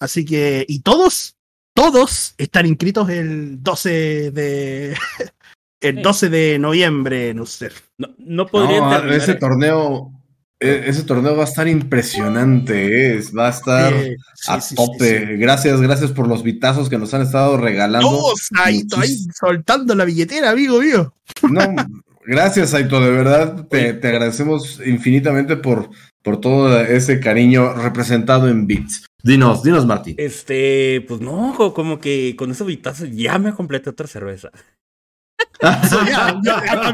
Así 0.00 0.24
que, 0.24 0.64
y 0.68 0.80
todos, 0.80 1.36
todos 1.74 2.34
están 2.38 2.66
inscritos 2.66 3.08
el 3.10 3.62
12 3.62 4.30
de 4.30 4.96
el 5.80 6.02
12 6.02 6.28
de 6.28 6.58
noviembre, 6.58 7.34
no 7.34 7.46
sé. 7.46 7.70
No, 7.96 8.14
no 8.18 8.46
podría 8.46 9.04
ese 9.14 9.34
torneo 9.34 10.12
e, 10.60 10.84
ese 10.86 11.04
torneo 11.04 11.36
va 11.36 11.44
a 11.44 11.46
estar 11.46 11.68
impresionante, 11.68 13.16
¿eh? 13.16 13.22
va 13.36 13.46
a 13.46 13.50
estar 13.50 13.94
a 14.48 14.60
tope. 14.74 15.36
gracias, 15.36 15.80
gracias 15.80 16.10
por 16.10 16.26
los 16.26 16.42
vitazos 16.42 16.88
que 16.88 16.98
nos 16.98 17.14
han 17.14 17.22
estado 17.22 17.56
regalando. 17.56 18.20
ahí, 18.56 18.82
ahí 18.96 19.16
soltando 19.38 19.94
la 19.94 20.04
billetera, 20.04 20.50
amigo 20.50 20.80
mío. 20.80 21.14
No, 21.48 21.60
Gracias, 22.30 22.74
Aito, 22.74 23.00
de 23.00 23.10
verdad 23.10 23.66
te, 23.68 23.88
agradecemos 23.88 24.82
infinitamente 24.84 25.56
por, 25.56 25.88
por 26.22 26.38
todo 26.42 26.78
ese 26.78 27.20
cariño 27.20 27.72
representado 27.72 28.50
en 28.50 28.66
Bits. 28.66 29.06
Dinos, 29.22 29.62
dinos, 29.62 29.86
Martín. 29.86 30.14
Este, 30.18 31.02
pues 31.08 31.22
no, 31.22 31.72
como 31.74 31.98
que 31.98 32.36
con 32.36 32.50
esos 32.50 32.66
vitazos 32.66 33.10
ya 33.12 33.38
me 33.38 33.54
completé 33.54 33.88
otra 33.88 34.06
cerveza 34.06 34.50
a, 35.62 36.92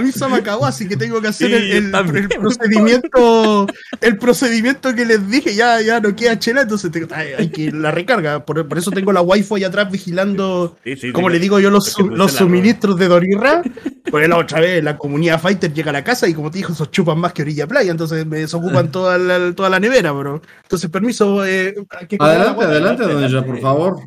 mí, 0.00 0.12
se 0.12 0.28
me 0.28 0.36
acabó, 0.36 0.66
así 0.66 0.86
que 0.86 0.96
tengo 0.96 1.20
que 1.20 1.28
hacer 1.28 1.52
el, 1.52 1.90
procedimiento 2.28 3.66
el 4.00 4.18
procedimiento 4.18 4.94
que 4.94 5.04
les 5.04 5.28
dije, 5.28 5.54
ya, 5.54 5.80
ya 5.80 5.98
no 6.00 6.14
queda 6.14 6.38
chela, 6.38 6.62
entonces 6.62 6.90
hay, 7.12 7.48
que 7.50 7.72
la 7.72 7.90
recarga. 7.90 8.44
Por, 8.44 8.66
eso 8.78 8.90
tengo 8.90 9.12
la 9.12 9.20
wifi 9.20 9.54
ahí 9.56 9.64
atrás 9.64 9.90
vigilando, 9.90 10.76
como 11.12 11.28
le 11.28 11.38
digo 11.38 11.58
yo, 11.58 11.70
los, 11.70 11.98
los 11.98 12.32
suministros 12.32 12.96
de 12.98 13.08
Dorirra. 13.08 13.62
Pues 14.10 14.28
la 14.28 14.36
otra 14.36 14.60
vez 14.60 14.82
la 14.82 14.96
comunidad 14.96 15.40
Fighter 15.40 15.72
llega 15.72 15.90
a 15.90 15.92
la 15.92 16.04
casa 16.04 16.28
y 16.28 16.34
como 16.34 16.50
te 16.50 16.58
dijo, 16.58 16.72
esos 16.72 16.90
chupan 16.90 17.18
más 17.18 17.32
que 17.32 17.42
orilla 17.42 17.66
playa, 17.66 17.90
entonces 17.90 18.26
me 18.26 18.38
desocupan 18.38 18.90
toda 18.92 19.18
la, 19.18 19.52
toda 19.54 19.70
la 19.70 19.80
nevera, 19.80 20.12
bro. 20.12 20.42
Entonces, 20.62 20.90
permiso. 20.90 21.44
Eh, 21.44 21.74
adelante, 22.18 22.64
adelante, 22.64 23.02
doña, 23.04 23.44
por 23.44 23.60
favor. 23.60 24.00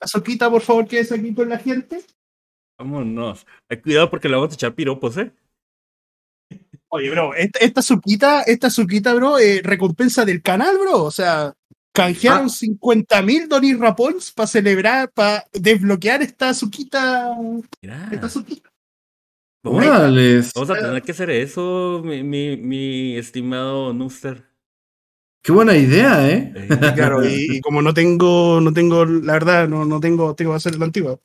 La 0.00 0.06
soquita, 0.06 0.50
por 0.50 0.62
favor, 0.62 0.86
que 0.86 1.00
es 1.00 1.12
aquí 1.12 1.34
con 1.34 1.48
la 1.48 1.58
gente. 1.58 2.04
Vámonos. 2.78 3.46
cuidado 3.82 4.10
porque 4.10 4.28
le 4.28 4.36
vamos 4.36 4.50
a 4.50 4.54
echar 4.54 4.74
piropos, 4.74 5.16
¿eh? 5.16 5.32
Oye, 6.88 7.10
bro, 7.10 7.34
esta, 7.34 7.58
esta 7.58 7.82
suquita, 7.82 8.42
esta 8.42 8.70
suquita, 8.70 9.14
bro, 9.14 9.38
eh, 9.38 9.60
recompensa 9.64 10.24
del 10.24 10.42
canal, 10.42 10.78
bro. 10.78 11.02
O 11.02 11.10
sea, 11.10 11.54
canjearon 11.92 12.50
50 12.50 13.18
ah. 13.18 13.22
mil 13.22 13.48
Donirra 13.48 13.96
Points 13.96 14.32
para 14.32 14.46
celebrar, 14.46 15.10
para 15.12 15.44
desbloquear 15.52 16.22
esta 16.22 16.54
suquita. 16.54 17.36
Esta 18.12 18.28
suquita. 18.28 18.70
Vamos, 19.64 19.86
vamos 20.54 20.70
a 20.70 20.74
tener 20.74 21.02
que 21.02 21.12
hacer 21.12 21.30
eso, 21.30 22.02
mi, 22.04 22.22
mi, 22.22 22.56
mi 22.58 23.16
estimado 23.16 23.94
Nuster. 23.94 24.44
Qué 25.42 25.52
buena 25.52 25.76
idea, 25.76 26.30
¿eh? 26.30 26.52
claro, 26.94 27.26
y, 27.26 27.60
como 27.60 27.80
no 27.82 27.92
tengo, 27.94 28.60
no 28.60 28.72
tengo, 28.72 29.04
la 29.04 29.32
verdad, 29.34 29.68
no, 29.68 29.84
no 29.84 30.00
tengo, 30.00 30.34
tengo 30.34 30.52
que 30.52 30.56
hacer 30.56 30.78
la 30.78 30.84
antigua. 30.84 31.18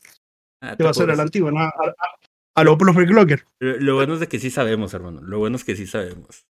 Ah, 0.61 0.75
va 0.83 0.89
a 0.89 0.93
ser 0.93 1.09
a 1.09 1.15
la 1.15 1.23
antigua, 1.23 1.51
¿no? 1.51 1.59
A, 1.59 2.63
los 2.63 2.77
lo 2.77 2.93
Clocker. 2.93 3.45
Lo, 3.59 3.95
bueno 3.95 4.15
es 4.15 4.19
de 4.19 4.27
que 4.27 4.39
sí 4.39 4.49
sabemos, 4.49 4.93
hermano. 4.93 5.21
Lo 5.21 5.39
bueno 5.39 5.55
es 5.55 5.63
que 5.63 5.75
sí 5.75 5.87
sabemos. 5.87 6.45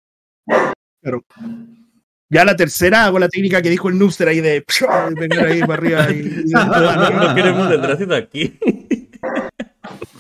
Pero 1.01 1.23
ya 2.31 2.45
la 2.45 2.57
tercera 2.57 3.05
hago 3.05 3.19
la 3.19 3.29
técnica 3.29 3.63
que 3.63 3.71
dijo 3.71 3.89
el 3.89 3.99
Noobster 3.99 4.29
ahí 4.29 4.41
de 4.41 4.65
venir 5.19 5.41
ahí 5.41 5.61
para 5.61 5.75
arriba. 5.75 6.11
Y, 6.11 6.45
no, 6.53 7.35
queremos 7.35 7.71
detrás 7.71 7.99
de 7.99 8.17
aquí. 8.17 8.59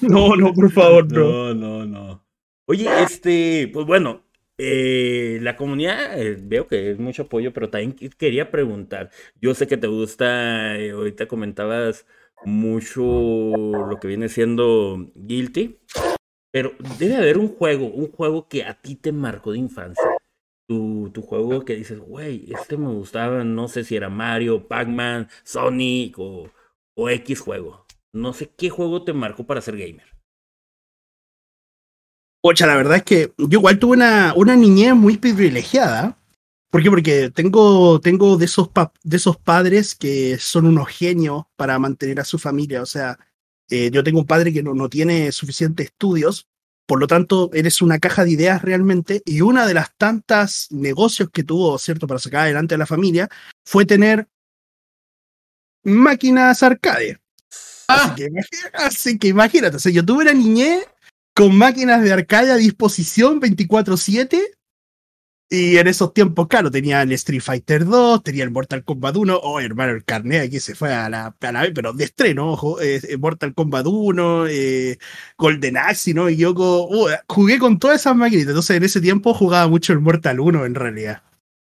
no, 0.00 0.34
no, 0.36 0.52
por 0.54 0.70
favor, 0.70 1.10
no. 1.12 1.54
No, 1.54 1.54
no, 1.54 1.86
no. 1.86 2.24
Oye, 2.66 2.88
este, 3.02 3.70
pues 3.72 3.86
bueno, 3.86 4.24
eh, 4.58 5.38
la 5.42 5.56
comunidad 5.56 6.20
eh, 6.20 6.36
veo 6.40 6.66
que 6.66 6.90
es 6.90 6.98
mucho 6.98 7.22
apoyo, 7.22 7.52
pero 7.52 7.70
también 7.70 7.94
quería 8.18 8.50
preguntar. 8.50 9.10
Yo 9.40 9.54
sé 9.54 9.66
que 9.66 9.76
te 9.76 9.86
gusta, 9.86 10.76
eh, 10.78 10.90
ahorita 10.90 11.28
comentabas 11.28 12.06
mucho 12.44 13.02
lo 13.02 13.98
que 14.00 14.08
viene 14.08 14.28
siendo 14.28 15.10
Guilty. 15.14 15.78
Pero 16.50 16.72
debe 16.98 17.16
haber 17.16 17.38
un 17.38 17.48
juego, 17.48 17.86
un 17.86 18.10
juego 18.10 18.48
que 18.48 18.64
a 18.64 18.74
ti 18.74 18.94
te 18.94 19.12
marcó 19.12 19.52
de 19.52 19.58
infancia. 19.58 20.04
Tu, 20.68 21.10
tu 21.12 21.22
juego 21.22 21.64
que 21.64 21.76
dices, 21.76 21.98
güey, 21.98 22.52
este 22.52 22.76
me 22.76 22.88
gustaba, 22.88 23.44
no 23.44 23.68
sé 23.68 23.84
si 23.84 23.96
era 23.96 24.08
Mario, 24.08 24.66
Pac-Man, 24.66 25.28
Sonic 25.44 26.18
o, 26.18 26.50
o 26.96 27.10
X 27.10 27.40
juego. 27.40 27.86
No 28.12 28.32
sé 28.32 28.50
qué 28.56 28.70
juego 28.70 29.04
te 29.04 29.12
marcó 29.12 29.44
para 29.44 29.60
ser 29.60 29.76
gamer. 29.76 30.06
Ocha, 32.42 32.66
la 32.66 32.76
verdad 32.76 32.98
es 32.98 33.02
que 33.02 33.32
yo 33.36 33.58
igual 33.58 33.78
tuve 33.78 33.96
una, 33.96 34.32
una 34.34 34.56
niñez 34.56 34.94
muy 34.94 35.16
privilegiada. 35.16 36.17
¿Por 36.70 36.82
qué? 36.82 36.90
Porque 36.90 37.30
tengo, 37.30 38.00
tengo 38.00 38.36
de, 38.36 38.44
esos 38.44 38.70
de 39.02 39.16
esos 39.16 39.36
padres 39.38 39.94
que 39.94 40.38
son 40.38 40.66
unos 40.66 40.88
genios 40.88 41.44
para 41.56 41.78
mantener 41.78 42.20
a 42.20 42.24
su 42.24 42.38
familia. 42.38 42.82
O 42.82 42.86
sea, 42.86 43.18
eh, 43.70 43.90
yo 43.90 44.04
tengo 44.04 44.20
un 44.20 44.26
padre 44.26 44.52
que 44.52 44.62
no, 44.62 44.74
no 44.74 44.88
tiene 44.88 45.32
suficientes 45.32 45.86
estudios, 45.86 46.46
por 46.88 47.00
lo 47.00 47.06
tanto, 47.06 47.50
eres 47.52 47.82
una 47.82 47.98
caja 47.98 48.24
de 48.24 48.30
ideas 48.30 48.62
realmente. 48.62 49.20
Y 49.26 49.42
una 49.42 49.66
de 49.66 49.74
las 49.74 49.94
tantas 49.96 50.68
negocios 50.70 51.28
que 51.30 51.44
tuvo, 51.44 51.78
¿cierto?, 51.78 52.06
para 52.06 52.18
sacar 52.18 52.42
adelante 52.42 52.76
a 52.76 52.78
la 52.78 52.86
familia, 52.86 53.28
fue 53.62 53.84
tener 53.84 54.26
máquinas 55.84 56.62
arcade. 56.62 57.18
Así, 57.88 58.14
que, 58.16 58.28
así 58.72 59.18
que 59.18 59.28
imagínate, 59.28 59.76
o 59.76 59.78
sea, 59.78 59.92
yo 59.92 60.04
tuve 60.04 60.24
una 60.24 60.32
niñez 60.32 60.86
con 61.34 61.56
máquinas 61.56 62.02
de 62.02 62.12
arcade 62.12 62.52
a 62.52 62.56
disposición 62.56 63.40
24/7 63.40 64.57
y 65.50 65.78
en 65.78 65.86
esos 65.86 66.12
tiempos, 66.12 66.46
claro, 66.46 66.70
tenía 66.70 67.00
el 67.00 67.12
Street 67.12 67.40
Fighter 67.40 67.86
2, 67.86 68.22
tenía 68.22 68.44
el 68.44 68.50
Mortal 68.50 68.84
Kombat 68.84 69.16
1, 69.16 69.40
oh 69.42 69.60
hermano, 69.60 69.92
el 69.92 70.04
carnet 70.04 70.42
aquí 70.42 70.60
se 70.60 70.74
fue 70.74 70.92
a 70.92 71.08
la, 71.08 71.34
a 71.40 71.52
la 71.52 71.66
pero 71.74 71.94
de 71.94 72.04
estreno, 72.04 72.52
ojo, 72.52 72.80
eh, 72.82 73.00
Mortal 73.18 73.54
Kombat 73.54 73.86
1, 73.86 74.46
eh, 74.48 74.98
Golden 75.38 75.78
Axe, 75.78 76.12
¿no? 76.12 76.28
Y 76.28 76.36
yo 76.36 76.50
uh, 76.52 77.08
jugué 77.28 77.58
con 77.58 77.78
todas 77.78 78.00
esas 78.00 78.14
máquinas, 78.14 78.46
entonces 78.46 78.76
en 78.76 78.82
ese 78.82 79.00
tiempo 79.00 79.32
jugaba 79.32 79.66
mucho 79.68 79.94
el 79.94 80.00
Mortal 80.00 80.38
1 80.38 80.66
en 80.66 80.74
realidad. 80.74 81.22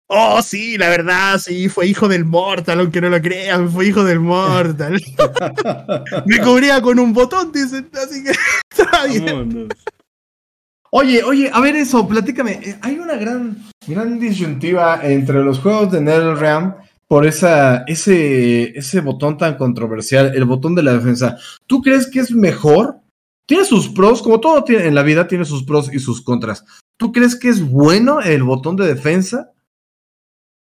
Oh, 0.06 0.40
sí, 0.42 0.78
la 0.78 0.90
verdad, 0.90 1.38
sí, 1.38 1.68
fue 1.68 1.88
hijo 1.88 2.06
del 2.06 2.24
Mortal, 2.24 2.78
aunque 2.78 3.00
no 3.00 3.08
lo 3.08 3.20
crean, 3.20 3.70
fue 3.70 3.86
hijo 3.88 4.04
del 4.04 4.20
Mortal. 4.20 5.02
Me 6.26 6.38
cubría 6.40 6.80
con 6.80 7.00
un 7.00 7.12
botón, 7.12 7.50
dicen, 7.50 7.90
así 7.94 8.22
que 8.22 8.32
estaba 8.70 9.06
bien. 9.06 9.68
Oye, 10.96 11.24
oye, 11.24 11.50
a 11.52 11.60
ver 11.60 11.74
eso, 11.74 12.06
platícame. 12.06 12.52
Eh, 12.62 12.78
hay 12.80 13.00
una 13.00 13.16
gran, 13.16 13.64
gran 13.84 14.20
disyuntiva 14.20 15.00
entre 15.02 15.42
los 15.42 15.58
juegos 15.58 15.90
de 15.90 16.00
NetherRealm 16.00 16.76
por 17.08 17.26
esa, 17.26 17.78
ese, 17.88 18.78
ese 18.78 19.00
botón 19.00 19.36
tan 19.36 19.56
controversial, 19.56 20.36
el 20.36 20.44
botón 20.44 20.76
de 20.76 20.84
la 20.84 20.92
defensa. 20.92 21.36
¿Tú 21.66 21.82
crees 21.82 22.06
que 22.06 22.20
es 22.20 22.30
mejor? 22.30 23.00
Tiene 23.44 23.64
sus 23.64 23.88
pros, 23.88 24.22
como 24.22 24.38
todo 24.38 24.62
tiene, 24.62 24.86
en 24.86 24.94
la 24.94 25.02
vida 25.02 25.26
tiene 25.26 25.44
sus 25.44 25.64
pros 25.64 25.92
y 25.92 25.98
sus 25.98 26.22
contras. 26.22 26.64
¿Tú 26.96 27.10
crees 27.10 27.34
que 27.34 27.48
es 27.48 27.60
bueno 27.60 28.20
el 28.20 28.44
botón 28.44 28.76
de 28.76 28.86
defensa? 28.86 29.50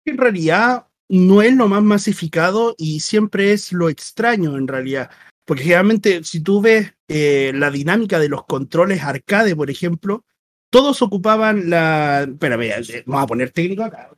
En 0.07 0.17
realidad 0.17 0.87
no 1.11 1.43
es 1.43 1.55
lo 1.55 1.69
más 1.69 1.83
masificado 1.83 2.75
y 2.79 3.01
siempre 3.01 3.53
es 3.53 3.71
lo 3.71 3.91
extraño 3.91 4.57
en 4.57 4.67
realidad. 4.67 5.11
Porque 5.45 5.65
generalmente, 5.65 6.25
si 6.25 6.41
tú 6.41 6.63
ves 6.63 6.95
eh, 7.13 7.53
la 7.55 7.71
dinámica 7.71 8.19
de 8.19 8.29
los 8.29 8.45
controles 8.45 9.03
arcade, 9.03 9.55
por 9.55 9.71
ejemplo, 9.71 10.25
todos 10.71 11.03
ocupaban 11.03 11.69
la. 11.69 12.23
Espera, 12.23 12.57
vamos 13.05 13.25
a 13.25 13.27
poner 13.27 13.51
técnico 13.51 13.83
acá. 13.83 14.11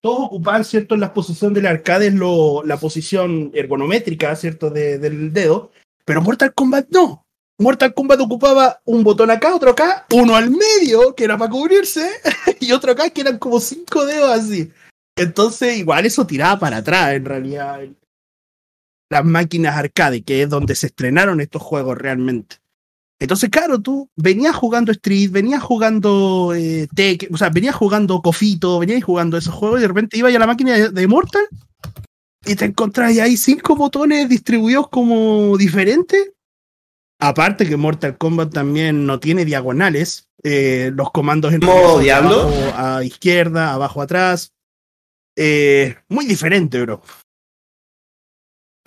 Todos 0.00 0.26
ocupaban, 0.26 0.64
¿cierto? 0.64 0.94
En 0.94 1.02
la 1.02 1.12
posición 1.12 1.52
del 1.52 1.66
arcade, 1.66 2.10
lo, 2.10 2.62
la 2.64 2.78
posición 2.78 3.50
ergonométrica, 3.52 4.34
¿cierto? 4.36 4.70
del 4.70 5.32
dedo. 5.32 5.70
Pero 6.04 6.22
Mortal 6.22 6.54
Kombat 6.54 6.88
no. 6.90 7.26
Mortal 7.58 7.92
Kombat 7.92 8.20
ocupaba 8.20 8.80
un 8.84 9.04
botón 9.04 9.30
acá, 9.30 9.54
otro 9.54 9.70
acá, 9.72 10.06
uno 10.12 10.36
al 10.36 10.48
medio, 10.50 11.14
que 11.14 11.24
era 11.24 11.36
para 11.36 11.50
cubrirse, 11.50 12.08
y 12.60 12.72
otro 12.72 12.92
acá, 12.92 13.10
que 13.10 13.20
eran 13.20 13.38
como 13.38 13.60
cinco 13.60 14.06
dedos 14.06 14.30
así. 14.30 14.72
Entonces, 15.16 15.76
igual 15.76 16.06
eso 16.06 16.26
tiraba 16.26 16.58
para 16.58 16.78
atrás, 16.78 17.14
en 17.14 17.24
realidad 17.24 17.80
las 19.10 19.24
máquinas 19.24 19.76
arcade, 19.76 20.22
que 20.22 20.42
es 20.42 20.50
donde 20.50 20.74
se 20.74 20.86
estrenaron 20.86 21.40
estos 21.40 21.62
juegos 21.62 21.96
realmente. 21.98 22.56
Entonces, 23.20 23.50
claro, 23.50 23.80
tú 23.80 24.08
venías 24.14 24.54
jugando 24.54 24.92
Street, 24.92 25.30
venías 25.30 25.62
jugando 25.62 26.52
eh, 26.54 26.86
Tech, 26.94 27.28
o 27.32 27.36
sea, 27.36 27.48
venías 27.50 27.74
jugando 27.74 28.22
Cofito, 28.22 28.78
venías 28.78 29.02
jugando 29.02 29.36
esos 29.36 29.54
juegos 29.54 29.80
y 29.80 29.82
de 29.82 29.88
repente 29.88 30.16
ibas 30.16 30.34
a 30.34 30.38
la 30.38 30.46
máquina 30.46 30.90
de, 30.90 31.08
Mortal 31.08 31.42
y 32.46 32.54
te 32.54 32.64
encontrás 32.64 33.18
ahí 33.18 33.36
cinco 33.36 33.74
botones 33.74 34.28
distribuidos 34.28 34.88
como 34.88 35.56
diferentes. 35.56 36.32
Aparte 37.20 37.68
que 37.68 37.76
Mortal 37.76 38.16
Kombat 38.16 38.52
también 38.52 39.04
no 39.04 39.18
tiene 39.18 39.44
diagonales, 39.44 40.28
eh, 40.44 40.92
los 40.94 41.10
comandos 41.10 41.52
en 41.52 41.64
modo 41.64 41.98
diablo 41.98 42.48
a 42.76 43.02
izquierda, 43.02 43.72
abajo, 43.72 44.00
atrás. 44.00 44.52
Eh, 45.34 45.96
muy 46.08 46.26
diferente, 46.26 46.80
bro. 46.80 47.02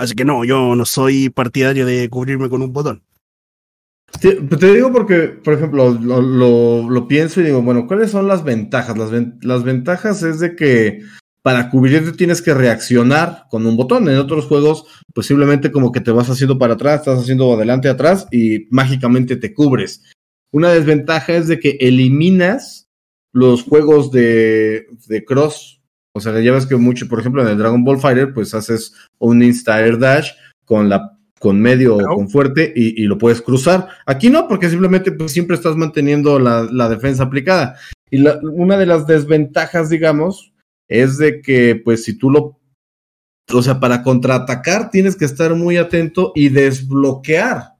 Así 0.01 0.15
que 0.15 0.25
no, 0.25 0.43
yo 0.43 0.75
no 0.75 0.83
soy 0.83 1.29
partidario 1.29 1.85
de 1.85 2.09
cubrirme 2.09 2.49
con 2.49 2.63
un 2.63 2.73
botón. 2.73 3.03
Te, 4.19 4.33
digo 4.73 4.91
porque, 4.91 5.27
por 5.27 5.53
ejemplo, 5.53 5.91
lo, 5.91 7.07
pienso 7.07 7.39
y 7.39 7.43
digo, 7.43 7.61
bueno, 7.61 7.85
¿cuáles 7.85 8.09
son 8.09 8.27
las 8.27 8.43
ventajas? 8.43 8.97
Las, 8.97 9.63
ventajas 9.63 10.23
es 10.23 10.39
de 10.39 10.55
que 10.55 11.01
para 11.43 11.69
cubrirte 11.69 12.13
tienes 12.13 12.41
que 12.41 12.55
reaccionar 12.55 13.45
con 13.51 13.67
un 13.67 13.77
botón. 13.77 14.09
En 14.09 14.17
otros 14.17 14.47
juegos, 14.47 14.85
posiblemente 15.13 15.71
como 15.71 15.91
que 15.91 16.01
te 16.01 16.09
vas 16.09 16.31
haciendo 16.31 16.57
para 16.57 16.73
atrás, 16.73 17.01
estás 17.01 17.19
haciendo 17.19 17.53
adelante, 17.53 17.87
atrás 17.87 18.27
y 18.31 18.65
mágicamente 18.71 19.35
te 19.35 19.53
cubres. 19.53 20.01
Una 20.51 20.71
desventaja 20.71 21.33
es 21.35 21.47
de 21.47 21.59
que 21.59 21.77
eliminas 21.79 22.87
los 23.33 23.61
juegos 23.61 24.11
de, 24.11 24.87
de 25.05 25.23
cross 25.23 25.80
o 26.13 26.19
sea, 26.19 26.39
ya 26.39 26.51
ves 26.51 26.65
que 26.65 26.75
mucho, 26.75 27.07
por 27.07 27.19
ejemplo, 27.19 27.41
en 27.41 27.49
el 27.49 27.57
Dragon 27.57 27.83
Ball 27.83 27.99
Fighter, 27.99 28.33
pues 28.33 28.53
haces 28.53 28.93
un 29.17 29.41
Insta 29.41 29.79
Air 29.79 29.97
Dash 29.97 30.31
con 30.65 30.89
la 30.89 31.17
con 31.41 31.59
medio 31.59 31.97
o 31.97 32.15
con 32.15 32.29
fuerte 32.29 32.71
y, 32.75 33.01
lo 33.07 33.17
puedes 33.17 33.41
cruzar. 33.41 33.87
Aquí 34.05 34.29
no, 34.29 34.47
porque 34.47 34.69
simplemente 34.69 35.11
pues, 35.11 35.31
siempre 35.31 35.55
estás 35.55 35.75
manteniendo 35.75 36.37
la, 36.37 36.87
defensa 36.87 37.23
aplicada. 37.23 37.77
Y 38.11 38.23
una 38.43 38.77
de 38.77 38.85
las 38.85 39.07
desventajas, 39.07 39.89
digamos, 39.89 40.53
es 40.87 41.17
de 41.17 41.41
que, 41.41 41.81
pues, 41.83 42.03
si 42.03 42.15
tú 42.15 42.29
lo. 42.29 42.59
O 43.51 43.63
sea, 43.63 43.79
para 43.79 44.03
contraatacar 44.03 44.91
tienes 44.91 45.15
que 45.15 45.25
estar 45.25 45.55
muy 45.55 45.77
atento 45.77 46.31
y 46.35 46.49
desbloquear 46.49 47.70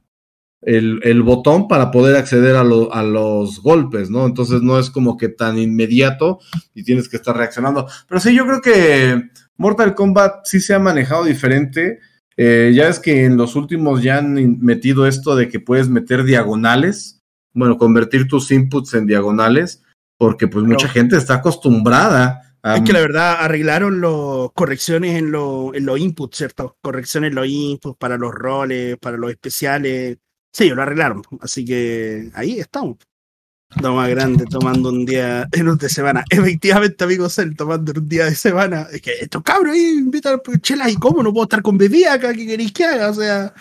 el, 0.62 1.22
botón 1.24 1.68
para 1.68 1.92
poder 1.92 2.16
acceder 2.16 2.56
a, 2.56 2.62
a, 2.62 3.04
los 3.04 3.62
golpes, 3.62 4.10
¿no? 4.10 4.26
Entonces 4.26 4.62
no 4.62 4.78
es 4.80 4.90
como 4.90 5.18
que 5.18 5.30
tan 5.30 5.58
inmediato 5.58 6.40
y 6.74 6.84
tienes 6.84 7.10
que 7.10 7.18
estar 7.18 7.36
reaccionando. 7.36 7.88
Pero 8.08 8.22
sí, 8.22 8.36
yo 8.36 8.46
creo 8.46 8.62
que 8.62 9.30
Mortal 9.58 9.96
Kombat 9.96 10.46
sí 10.46 10.60
se 10.60 10.74
ha 10.74 10.80
manejado 10.80 11.26
diferente. 11.26 12.00
Eh, 12.38 12.72
ya 12.76 12.88
es 12.88 13.00
que 13.00 13.26
en 13.26 13.38
los 13.38 13.56
últimos 13.56 14.02
ya 14.02 14.18
han 14.18 14.60
metido 14.60 15.06
esto 15.06 15.36
de 15.36 15.50
que 15.50 15.60
puedes 15.60 15.90
meter 15.90 16.24
diagonales, 16.24 17.20
bueno, 17.54 17.78
convertir 17.78 18.28
tus 18.28 18.52
inputs 18.52 18.94
en 18.94 19.06
diagonales, 19.06 19.84
porque 20.18 20.48
pues 20.48 20.66
mucha 20.66 20.88
gente 20.88 21.18
está 21.18 21.36
acostumbrada 21.36 22.56
a... 22.64 22.78
Es 22.78 22.84
que 22.84 22.94
la 22.94 23.02
verdad 23.02 23.38
arreglaron 23.40 24.02
las 24.02 24.52
correcciones 24.54 25.18
en 25.18 25.32
los 25.32 25.76
en 25.76 25.90
inputs, 25.90 26.38
¿cierto? 26.38 26.78
Correcciones 26.82 27.30
en 27.30 27.36
los 27.36 27.48
inputs 27.48 27.98
para 27.98 28.18
los 28.18 28.32
roles, 28.32 28.98
para 28.98 29.18
los 29.18 29.32
especiales. 29.32 30.18
Sí, 30.52 30.70
lo 30.70 30.82
arreglaron. 30.82 31.22
Así 31.40 31.66
que 31.66 32.30
ahí 32.34 32.60
estamos. 32.60 32.98
Lo 33.82 33.96
más 33.96 34.10
grande, 34.10 34.46
tomando 34.50 34.90
un 34.90 35.06
día 35.06 35.48
en 35.52 35.70
un 35.70 35.78
de 35.78 35.88
semana. 35.88 36.26
Efectivamente, 36.30 37.04
amigo 37.04 37.30
Cel, 37.30 37.56
tomando 37.56 37.94
un 37.96 38.08
día 38.08 38.26
de 38.26 38.36
semana. 38.36 38.88
Es 38.92 39.02
que 39.02 39.14
estos 39.22 39.44
cabros 39.44 39.74
ahí 39.74 39.98
invitan 39.98 40.42
chelas 40.62 40.92
y 40.92 40.96
cómo 40.96 41.24
no 41.24 41.32
puedo 41.32 41.44
estar 41.44 41.62
con 41.62 41.78
bebida 41.78 42.14
acá, 42.14 42.34
¿qué 42.34 42.46
queréis 42.46 42.74
que 42.74 42.84
haga? 42.84 43.10
O 43.10 43.14
sea, 43.14 43.54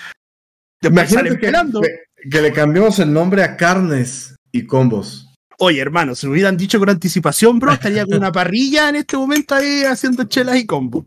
Imagínate 0.82 1.38
que, 1.38 1.52
que, 1.52 2.30
que, 2.30 2.40
le 2.40 2.52
cambiamos 2.52 2.98
el 2.98 3.12
nombre 3.12 3.44
a 3.44 3.56
carnes 3.56 4.34
y 4.50 4.66
combos. 4.66 5.28
Oye, 5.58 5.78
hermano, 5.78 6.14
si 6.14 6.26
me 6.26 6.32
hubieran 6.32 6.56
dicho 6.56 6.78
con 6.78 6.88
anticipación, 6.88 7.58
bro, 7.58 7.72
estaría 7.72 8.06
con 8.06 8.16
una 8.16 8.32
parrilla 8.32 8.88
en 8.88 8.96
este 8.96 9.16
momento 9.16 9.54
ahí 9.54 9.84
haciendo 9.84 10.24
chelas 10.24 10.56
y 10.56 10.64
combos. 10.64 11.04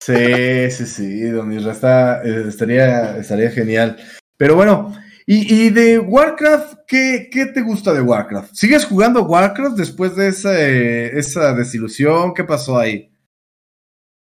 Sí, 0.00 0.70
sí, 0.70 0.86
sí, 0.86 1.20
don 1.22 1.52
Isra, 1.52 2.20
eh, 2.24 2.44
estaría, 2.48 3.16
estaría 3.18 3.50
genial. 3.50 3.96
Pero 4.36 4.56
bueno, 4.56 4.94
y, 5.26 5.70
de 5.70 5.98
Warcraft, 5.98 6.80
¿qué, 6.86 7.28
¿qué, 7.32 7.46
te 7.46 7.62
gusta 7.62 7.94
de 7.94 8.02
Warcraft? 8.02 8.54
¿Sigues 8.54 8.84
jugando 8.84 9.22
Warcraft 9.22 9.76
después 9.76 10.14
de 10.16 10.28
esa, 10.28 10.60
esa 10.60 11.54
desilusión? 11.54 12.34
¿Qué 12.34 12.44
pasó 12.44 12.78
ahí? 12.78 13.10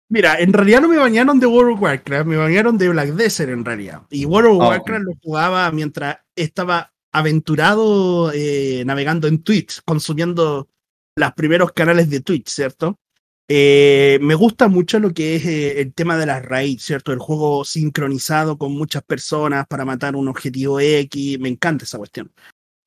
Mira, 0.08 0.38
en 0.38 0.52
realidad 0.52 0.82
no 0.82 0.88
me 0.88 0.98
bañaron 0.98 1.40
de 1.40 1.46
World 1.46 1.74
of 1.74 1.82
Warcraft, 1.82 2.26
me 2.26 2.36
bañaron 2.36 2.78
de 2.78 2.88
Black 2.88 3.10
Desert 3.10 3.50
en 3.50 3.64
realidad. 3.64 4.02
Y 4.10 4.24
World 4.24 4.50
of 4.50 4.62
ah, 4.62 4.68
Warcraft 4.68 5.04
lo 5.04 5.12
jugaba 5.20 5.72
mientras 5.72 6.18
estaba 6.36 6.92
aventurado 7.12 8.30
eh, 8.32 8.84
navegando 8.86 9.26
en 9.26 9.42
Twitch, 9.42 9.80
consumiendo 9.84 10.68
los 11.16 11.32
primeros 11.32 11.72
canales 11.72 12.08
de 12.10 12.20
Twitch, 12.20 12.48
¿cierto? 12.48 13.00
Eh, 13.48 14.18
me 14.22 14.34
gusta 14.34 14.66
mucho 14.68 14.98
lo 14.98 15.14
que 15.14 15.36
es 15.36 15.46
eh, 15.46 15.80
el 15.80 15.94
tema 15.94 16.16
de 16.18 16.26
las 16.26 16.44
raids, 16.44 16.82
¿cierto? 16.82 17.12
El 17.12 17.20
juego 17.20 17.64
sincronizado 17.64 18.58
con 18.58 18.72
muchas 18.72 19.04
personas 19.04 19.66
para 19.68 19.84
matar 19.84 20.16
un 20.16 20.28
objetivo 20.28 20.80
X. 20.80 21.38
Me 21.38 21.48
encanta 21.48 21.84
esa 21.84 21.98
cuestión. 21.98 22.32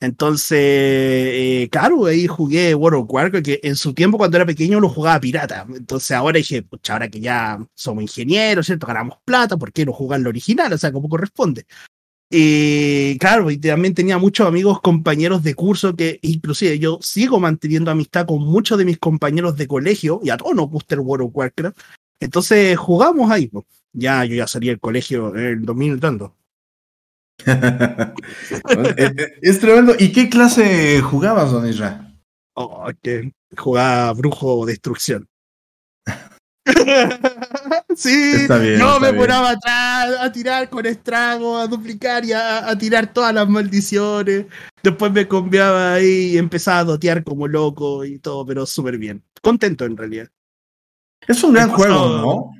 Entonces, 0.01 0.57
eh, 0.61 1.69
claro, 1.71 2.05
ahí 2.05 2.27
jugué 2.27 2.73
World 2.75 3.01
of 3.03 3.09
Warcraft, 3.09 3.45
que 3.45 3.59
en 3.63 3.75
su 3.75 3.93
tiempo 3.93 4.17
cuando 4.17 4.37
era 4.37 4.45
pequeño 4.45 4.79
lo 4.79 4.89
jugaba 4.89 5.19
pirata. 5.19 5.65
Entonces 5.75 6.11
ahora 6.11 6.37
dije, 6.37 6.63
pucha, 6.63 6.93
ahora 6.93 7.09
que 7.09 7.19
ya 7.19 7.59
somos 7.75 8.03
ingenieros, 8.03 8.65
¿cierto? 8.65 8.87
Ganamos 8.87 9.17
plata, 9.25 9.57
¿por 9.57 9.73
qué 9.73 9.85
no 9.85 9.93
jugar 9.93 10.21
lo 10.21 10.29
original? 10.29 10.71
O 10.73 10.77
sea, 10.77 10.91
como 10.91 11.09
corresponde. 11.09 11.65
Y 12.31 13.17
claro, 13.17 13.49
y 13.49 13.57
también 13.57 13.95
tenía 13.95 14.19
muchos 14.19 14.47
amigos, 14.47 14.81
compañeros 14.81 15.41
de 15.41 15.55
curso 15.55 15.95
que 15.95 16.19
inclusive 16.21 16.77
yo 16.77 16.99
sigo 17.01 17.39
manteniendo 17.39 17.89
amistad 17.89 18.27
con 18.27 18.43
muchos 18.43 18.77
de 18.77 18.85
mis 18.85 18.99
compañeros 18.99 19.57
de 19.57 19.67
colegio 19.67 20.19
y 20.23 20.29
a 20.29 20.37
todos 20.37 20.55
nos 20.55 20.69
gusta 20.69 20.93
el 20.93 21.01
World 21.01 21.27
of 21.27 21.35
Warcraft. 21.35 21.79
Entonces 22.19 22.77
jugamos 22.77 23.31
ahí. 23.31 23.47
Pues. 23.47 23.65
Ya 23.93 24.23
yo 24.25 24.35
ya 24.35 24.45
salí 24.45 24.67
del 24.67 24.79
colegio 24.79 25.35
en 25.35 25.45
el 25.45 25.65
2000 25.65 25.99
tanto. 25.99 26.35
es 29.41 29.59
tremendo. 29.59 29.95
¿Y 29.97 30.11
qué 30.11 30.29
clase 30.29 31.01
jugabas, 31.01 31.51
don 31.51 31.67
Isra? 31.67 32.13
Oh, 32.53 32.89
que 33.01 33.33
jugaba 33.57 34.13
brujo 34.13 34.65
destrucción. 34.65 35.27
sí, 37.95 38.47
yo 38.77 38.99
me 38.99 39.13
ponía 39.13 39.49
atrás 39.49 40.15
a 40.19 40.31
tirar 40.31 40.69
con 40.69 40.85
estrago, 40.85 41.57
a 41.57 41.67
duplicar 41.67 42.25
y 42.25 42.33
a, 42.33 42.75
tirar 42.77 43.11
todas 43.13 43.33
las 43.33 43.47
maldiciones. 43.47 44.45
Después 44.83 45.11
me 45.11 45.27
cambiaba 45.27 45.93
ahí 45.95 46.33
y 46.33 46.37
empezaba 46.37 46.79
a 46.79 46.83
dotear 46.83 47.23
como 47.23 47.47
loco 47.47 48.05
y 48.05 48.19
todo, 48.19 48.45
pero 48.45 48.65
súper 48.65 48.97
bien. 48.97 49.23
Contento 49.41 49.85
en 49.85 49.97
realidad. 49.97 50.29
Es 51.27 51.43
un 51.43 51.53
gran 51.53 51.69
juego, 51.69 52.17
¿no? 52.17 52.51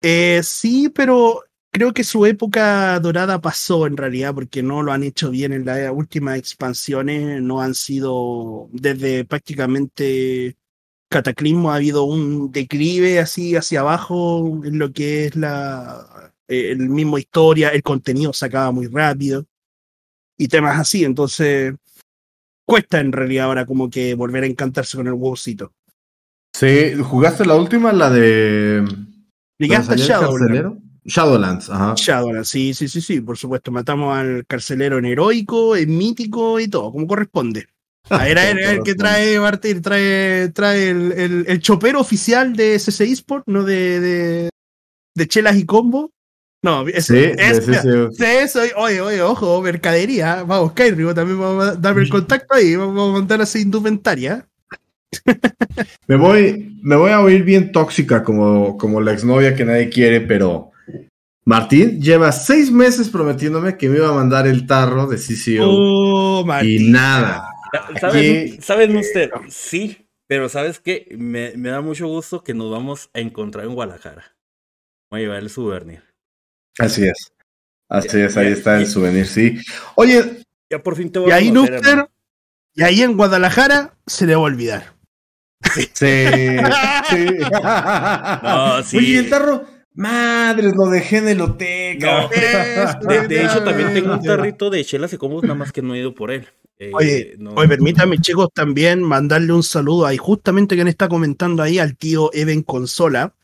Eh, 0.00 0.40
sí, 0.44 0.88
pero 0.88 1.42
creo 1.70 1.92
que 1.92 2.04
su 2.04 2.26
época 2.26 2.98
dorada 3.00 3.40
pasó 3.40 3.86
en 3.86 3.96
realidad 3.96 4.34
porque 4.34 4.62
no 4.62 4.82
lo 4.82 4.92
han 4.92 5.02
hecho 5.02 5.30
bien 5.30 5.52
en 5.52 5.64
las 5.64 5.90
últimas 5.92 6.38
expansiones, 6.38 7.42
no 7.42 7.60
han 7.60 7.74
sido 7.74 8.68
desde 8.72 9.24
prácticamente 9.24 10.56
Cataclismo 11.08 11.70
ha 11.72 11.76
habido 11.76 12.04
un 12.04 12.52
declive 12.52 13.18
así 13.18 13.56
hacia 13.56 13.80
abajo 13.80 14.60
en 14.64 14.78
lo 14.78 14.92
que 14.92 15.26
es 15.26 15.36
la 15.36 16.34
el 16.48 16.88
mismo 16.88 17.18
historia, 17.18 17.68
el 17.70 17.82
contenido 17.82 18.32
se 18.32 18.46
acaba 18.46 18.72
muy 18.72 18.86
rápido 18.86 19.44
y 20.38 20.48
temas 20.48 20.78
así, 20.78 21.04
entonces 21.04 21.74
cuesta 22.64 23.00
en 23.00 23.12
realidad 23.12 23.46
ahora 23.46 23.66
como 23.66 23.90
que 23.90 24.14
volver 24.14 24.44
a 24.44 24.46
encantarse 24.46 24.96
con 24.96 25.06
el 25.06 25.12
huevocito. 25.12 25.72
Sí, 26.54 26.94
¿jugaste 27.02 27.44
la 27.44 27.54
última, 27.54 27.92
la 27.92 28.10
de... 28.10 28.84
¿Llegaste 29.58 29.94
a 29.94 29.96
Shadowlands? 29.96 30.82
Shadowlands, 31.04 31.70
ajá. 31.70 31.94
Shadowlands, 31.96 32.48
sí, 32.48 32.74
sí, 32.74 32.88
sí, 32.88 33.00
sí, 33.00 33.20
por 33.20 33.36
supuesto. 33.36 33.70
Matamos 33.70 34.16
al 34.16 34.44
carcelero 34.46 34.98
en 34.98 35.06
heroico, 35.06 35.76
en 35.76 35.96
mítico 35.96 36.60
y 36.60 36.68
todo, 36.68 36.92
como 36.92 37.06
corresponde. 37.06 37.68
A 38.10 38.24
ver, 38.24 38.38
a 38.38 38.44
ver, 38.44 38.58
el 38.58 38.82
que 38.82 38.94
trae 38.94 39.38
Martín, 39.38 39.82
trae, 39.82 40.48
trae 40.50 40.90
el, 40.90 41.12
el, 41.12 41.44
el, 41.46 41.60
chopero 41.60 42.00
oficial 42.00 42.54
de 42.54 42.74
SC 42.78 43.02
Sport, 43.12 43.44
no 43.46 43.64
de, 43.64 44.00
de, 44.00 44.50
de 45.14 45.28
chelas 45.28 45.56
y 45.56 45.66
combo. 45.66 46.10
No, 46.62 46.86
es, 46.88 47.06
sí, 47.06 47.16
es, 47.16 48.56
oye, 48.76 49.00
oye, 49.00 49.22
ojo, 49.22 49.62
mercadería. 49.62 50.42
Vamos, 50.42 50.72
Skyrim, 50.72 51.14
también 51.14 51.38
vamos 51.38 51.68
a 51.68 51.74
darme 51.76 52.02
el 52.02 52.08
contacto 52.08 52.54
ahí, 52.54 52.74
vamos 52.74 53.08
a 53.08 53.12
montar 53.12 53.40
así 53.40 53.60
indumentaria. 53.60 54.44
me 56.06 56.16
voy, 56.16 56.76
me 56.82 56.96
voy 56.96 57.12
a 57.12 57.20
oír 57.20 57.44
bien 57.44 57.70
tóxica 57.70 58.24
como, 58.24 58.76
como 58.76 59.00
la 59.00 59.12
exnovia 59.12 59.54
que 59.54 59.64
nadie 59.64 59.88
quiere, 59.88 60.20
pero 60.20 60.72
Martín 61.44 62.00
lleva 62.00 62.32
seis 62.32 62.72
meses 62.72 63.08
prometiéndome 63.08 63.76
que 63.76 63.88
me 63.88 63.98
iba 63.98 64.08
a 64.08 64.12
mandar 64.12 64.46
el 64.46 64.66
tarro 64.66 65.06
de 65.06 65.16
CCO. 65.16 65.64
Oh, 65.64 66.44
y 66.62 66.90
nada. 66.90 67.48
¿Saben, 68.00 68.62
¿Saben 68.62 68.96
usted? 68.96 69.30
Sí, 69.48 70.08
pero 70.26 70.48
¿sabes 70.48 70.80
qué? 70.80 71.14
Me, 71.18 71.52
me, 71.56 71.70
da 71.70 71.80
mucho 71.80 72.06
gusto 72.06 72.44
que 72.44 72.54
nos 72.54 72.70
vamos 72.70 73.10
a 73.14 73.20
encontrar 73.20 73.64
en 73.64 73.74
Guadalajara. 73.74 74.36
Voy 75.10 75.20
a 75.20 75.22
llevar 75.22 75.38
el 75.38 75.50
souvenir. 75.50 76.02
Así 76.78 77.06
es. 77.06 77.32
Así 77.88 78.20
es, 78.20 78.36
ahí 78.36 78.52
está 78.52 78.78
el 78.78 78.86
souvenir, 78.86 79.26
sí. 79.26 79.58
Oye. 79.94 80.42
Ya 80.70 80.82
por 80.82 80.96
fin 80.96 81.10
te 81.10 81.18
voy 81.18 81.30
y 81.30 81.32
ahí, 81.32 81.48
conocer, 81.48 82.10
Y 82.74 82.82
ahí 82.82 83.02
en 83.02 83.16
Guadalajara 83.16 83.94
se 84.06 84.26
le 84.26 84.34
va 84.34 84.42
a 84.42 84.44
olvidar. 84.44 84.92
Sí. 85.74 85.90
sí. 85.94 86.26
no, 88.42 88.82
sí. 88.82 88.98
Oye, 88.98 89.18
el 89.18 89.30
tarro. 89.30 89.64
Madres, 89.98 90.76
lo 90.76 90.86
dejé 90.86 91.16
en 91.16 91.28
el 91.28 91.40
hotel. 91.40 91.98
No, 91.98 92.28
de, 93.28 93.44
hecho, 93.44 93.64
también 93.64 93.92
tengo 93.92 94.12
un 94.12 94.22
tarrito 94.22 94.70
de 94.70 94.84
chelas 94.84 95.12
y 95.12 95.16
como 95.16 95.42
nada 95.42 95.56
más 95.56 95.72
que 95.72 95.82
no 95.82 95.92
he 95.92 95.98
ido 95.98 96.14
por 96.14 96.30
él. 96.30 96.46
Eh, 96.78 96.92
oye, 96.94 97.36
oye, 97.56 97.68
permítame, 97.68 98.16
chicos, 98.18 98.48
también 98.54 99.02
mandarle 99.02 99.52
un 99.52 99.64
saludo 99.64 100.06
ahí, 100.06 100.16
justamente 100.16 100.76
quien 100.76 100.86
está 100.86 101.08
comentando 101.08 101.64
ahí 101.64 101.80
al 101.80 101.96
tío 101.96 102.30
Even 102.32 102.62
Consola. 102.62 103.34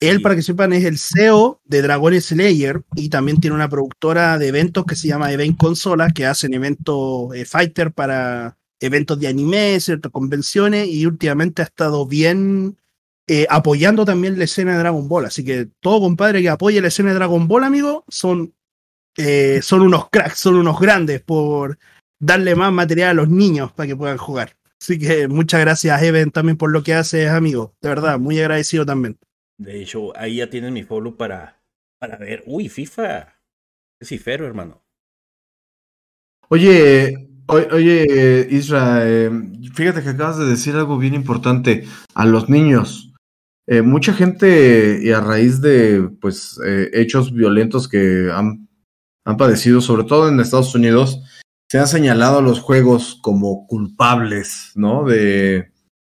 Él, 0.00 0.20
para 0.20 0.36
que 0.36 0.42
sepan, 0.42 0.74
es 0.74 0.84
el 0.84 0.98
CEO 0.98 1.62
de 1.64 1.80
Dragon 1.80 2.20
Slayer 2.20 2.82
y 2.94 3.08
también 3.08 3.40
tiene 3.40 3.56
una 3.56 3.70
productora 3.70 4.36
de 4.36 4.48
eventos 4.48 4.84
que 4.84 4.96
se 4.96 5.08
llama 5.08 5.32
Event 5.32 5.56
Consola, 5.56 6.10
que 6.10 6.26
hacen 6.26 6.52
eventos 6.52 7.34
eh, 7.34 7.46
fighter 7.46 7.90
para 7.90 8.58
eventos 8.80 9.18
de 9.18 9.28
anime, 9.28 9.80
ciertas 9.80 10.12
convenciones, 10.12 10.88
y 10.88 11.06
últimamente 11.06 11.62
ha 11.62 11.64
estado 11.64 12.04
bien 12.04 12.76
eh, 13.26 13.46
apoyando 13.48 14.04
también 14.04 14.38
la 14.38 14.44
escena 14.44 14.72
de 14.72 14.78
Dragon 14.78 15.08
Ball. 15.08 15.26
Así 15.26 15.44
que 15.44 15.68
todo 15.80 16.00
compadre 16.00 16.42
que 16.42 16.48
apoye 16.48 16.80
la 16.80 16.88
escena 16.88 17.10
de 17.10 17.16
Dragon 17.16 17.46
Ball, 17.48 17.64
amigo, 17.64 18.04
son, 18.08 18.54
son 19.62 19.82
unos 19.82 20.08
cracks, 20.10 20.38
son 20.38 20.56
unos 20.56 20.80
grandes 20.80 21.20
por 21.20 21.78
darle 22.18 22.54
más 22.54 22.72
material 22.72 23.10
a 23.10 23.14
los 23.14 23.28
niños 23.28 23.72
para 23.72 23.86
que 23.86 23.96
puedan 23.96 24.18
jugar. 24.18 24.56
Así 24.80 24.98
que 24.98 25.28
muchas 25.28 25.60
gracias, 25.60 26.02
Even, 26.02 26.32
también 26.32 26.56
por 26.56 26.72
lo 26.72 26.82
que 26.82 26.94
haces, 26.94 27.30
amigo. 27.30 27.76
De 27.80 27.88
verdad, 27.88 28.18
muy 28.18 28.40
agradecido 28.40 28.84
también. 28.84 29.16
De 29.56 29.80
hecho, 29.80 30.16
ahí 30.16 30.38
ya 30.38 30.50
tienen 30.50 30.74
mi 30.74 30.82
follow 30.82 31.16
para, 31.16 31.62
para 32.00 32.16
ver. 32.16 32.42
Uy, 32.46 32.68
FIFA. 32.68 33.38
Es 34.00 34.08
cifero, 34.08 34.44
hermano. 34.44 34.82
Oye, 36.48 37.28
oye, 37.46 38.48
Isra, 38.50 39.08
eh, 39.08 39.30
fíjate 39.72 40.02
que 40.02 40.08
acabas 40.08 40.38
de 40.38 40.46
decir 40.46 40.74
algo 40.74 40.98
bien 40.98 41.14
importante 41.14 41.84
a 42.14 42.26
los 42.26 42.48
niños. 42.48 43.11
Eh, 43.66 43.82
mucha 43.82 44.12
gente, 44.12 45.00
y 45.02 45.10
a 45.12 45.20
raíz 45.20 45.60
de 45.60 46.10
pues 46.20 46.58
eh, 46.66 46.90
hechos 46.92 47.32
violentos 47.32 47.88
que 47.88 48.30
han, 48.32 48.68
han 49.24 49.36
padecido, 49.36 49.80
sobre 49.80 50.04
todo 50.04 50.28
en 50.28 50.40
Estados 50.40 50.74
Unidos, 50.74 51.20
se 51.68 51.78
han 51.78 51.86
señalado 51.86 52.42
los 52.42 52.60
juegos 52.60 53.18
como 53.22 53.66
culpables, 53.66 54.72
¿no? 54.74 55.04
De, 55.04 55.72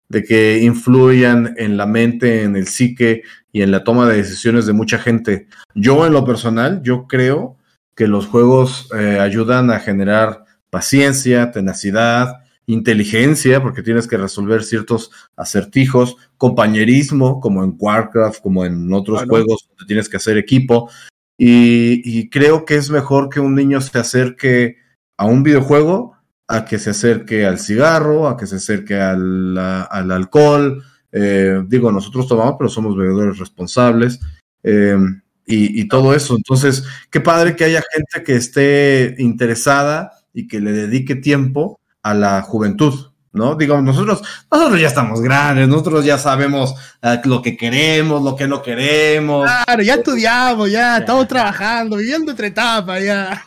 de 0.09 0.23
que 0.23 0.63
influyan 0.63 1.53
en 1.57 1.75
la 1.75 1.85
mente, 1.85 2.43
en 2.43 2.55
el 2.55 2.67
psique 2.67 3.23
y 3.51 3.61
en 3.61 3.71
la 3.71 3.83
toma 3.83 4.07
de 4.07 4.17
decisiones 4.17 4.65
de 4.65 4.73
mucha 4.73 4.97
gente. 4.99 5.47
Yo 5.75 6.05
en 6.05 6.13
lo 6.13 6.25
personal, 6.25 6.81
yo 6.83 7.07
creo 7.07 7.57
que 7.95 8.07
los 8.07 8.27
juegos 8.27 8.89
eh, 8.97 9.19
ayudan 9.19 9.69
a 9.69 9.79
generar 9.79 10.45
paciencia, 10.69 11.51
tenacidad, 11.51 12.42
inteligencia, 12.65 13.61
porque 13.61 13.83
tienes 13.83 14.07
que 14.07 14.17
resolver 14.17 14.63
ciertos 14.63 15.11
acertijos, 15.35 16.17
compañerismo, 16.37 17.39
como 17.39 17.63
en 17.63 17.75
Warcraft, 17.77 18.41
como 18.41 18.65
en 18.65 18.91
otros 18.93 19.23
juegos 19.27 19.67
donde 19.69 19.85
tienes 19.87 20.09
que 20.09 20.17
hacer 20.17 20.37
equipo. 20.37 20.89
Y, 21.37 22.01
y, 22.05 22.29
creo 22.29 22.63
que 22.63 22.75
es 22.75 22.89
mejor 22.89 23.29
que 23.29 23.39
un 23.39 23.55
niño 23.55 23.81
se 23.81 23.97
acerque 23.97 24.77
a 25.17 25.25
un 25.25 25.43
videojuego 25.43 26.13
a 26.47 26.65
que 26.65 26.77
se 26.77 26.91
acerque 26.91 27.45
al 27.45 27.59
cigarro, 27.59 28.27
a 28.27 28.37
que 28.37 28.45
se 28.45 28.57
acerque 28.57 28.95
al, 28.95 29.57
al 29.57 30.11
alcohol. 30.11 30.83
Eh, 31.11 31.63
digo, 31.67 31.91
nosotros 31.91 32.27
tomamos, 32.27 32.55
pero 32.57 32.69
somos 32.69 32.95
bebedores 32.95 33.39
responsables 33.39 34.19
eh, 34.61 34.97
y, 35.45 35.81
y, 35.81 35.87
todo 35.87 36.13
eso. 36.13 36.35
Entonces, 36.35 36.83
qué 37.09 37.19
padre 37.19 37.55
que 37.55 37.65
haya 37.65 37.81
gente 37.93 38.23
que 38.23 38.35
esté 38.35 39.15
interesada 39.17 40.11
y 40.33 40.47
que 40.47 40.59
le 40.59 40.71
dedique 40.71 41.15
tiempo 41.15 41.79
a 42.03 42.13
la 42.13 42.41
juventud. 42.41 43.09
¿no? 43.31 43.55
Digamos, 43.55 43.83
nosotros, 43.83 44.21
nosotros 44.51 44.79
ya 44.79 44.87
estamos 44.87 45.19
grandes, 45.19 45.67
nosotros 45.67 46.05
ya 46.05 46.19
sabemos 46.19 46.75
uh, 47.01 47.27
lo 47.27 47.41
que 47.41 47.57
queremos, 47.57 48.21
lo 48.21 48.35
que 48.35 48.47
no 48.47 48.61
queremos. 48.61 49.49
Claro, 49.65 49.81
ya 49.81 49.95
estudiamos, 49.95 50.69
ya 50.69 50.97
estamos 50.99 51.27
trabajando, 51.27 51.97
viviendo 51.97 52.29
entre 52.29 52.47
etapas, 52.47 53.03
ya 53.03 53.43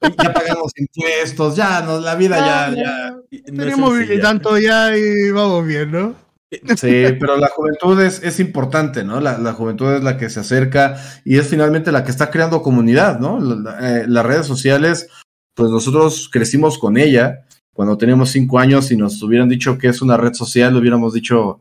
ya 0.00 0.32
pagamos 0.32 0.72
impuestos, 0.76 1.56
ya, 1.56 1.82
no, 1.82 2.00
la 2.00 2.14
vida 2.14 2.38
ya, 2.38 2.74
ya. 2.74 3.40
Tenemos 3.44 3.92
tanto 4.22 4.58
ya 4.58 4.96
y 4.96 5.30
vamos 5.30 5.66
bien, 5.66 5.90
¿no? 5.90 6.14
Sí, 6.76 7.04
pero 7.18 7.36
la 7.36 7.48
juventud 7.48 8.00
es, 8.00 8.22
es 8.22 8.38
importante, 8.38 9.02
¿no? 9.02 9.20
La, 9.20 9.38
la, 9.38 9.52
juventud 9.54 9.92
es 9.92 10.04
la 10.04 10.16
que 10.16 10.30
se 10.30 10.40
acerca 10.40 10.96
y 11.24 11.38
es 11.38 11.48
finalmente 11.48 11.90
la 11.90 12.04
que 12.04 12.12
está 12.12 12.30
creando 12.30 12.62
comunidad, 12.62 13.18
¿no? 13.18 13.40
La, 13.40 13.78
eh, 13.80 14.04
las 14.06 14.24
redes 14.24 14.46
sociales, 14.46 15.08
pues 15.54 15.70
nosotros 15.70 16.28
crecimos 16.30 16.78
con 16.78 16.96
ella 16.96 17.44
cuando 17.74 17.98
teníamos 17.98 18.30
cinco 18.30 18.58
años 18.58 18.90
y 18.90 18.96
nos 18.96 19.22
hubieran 19.22 19.48
dicho 19.48 19.76
que 19.76 19.88
es 19.88 20.00
una 20.00 20.16
red 20.16 20.32
social, 20.32 20.72
lo 20.72 20.78
hubiéramos 20.78 21.12
dicho, 21.12 21.60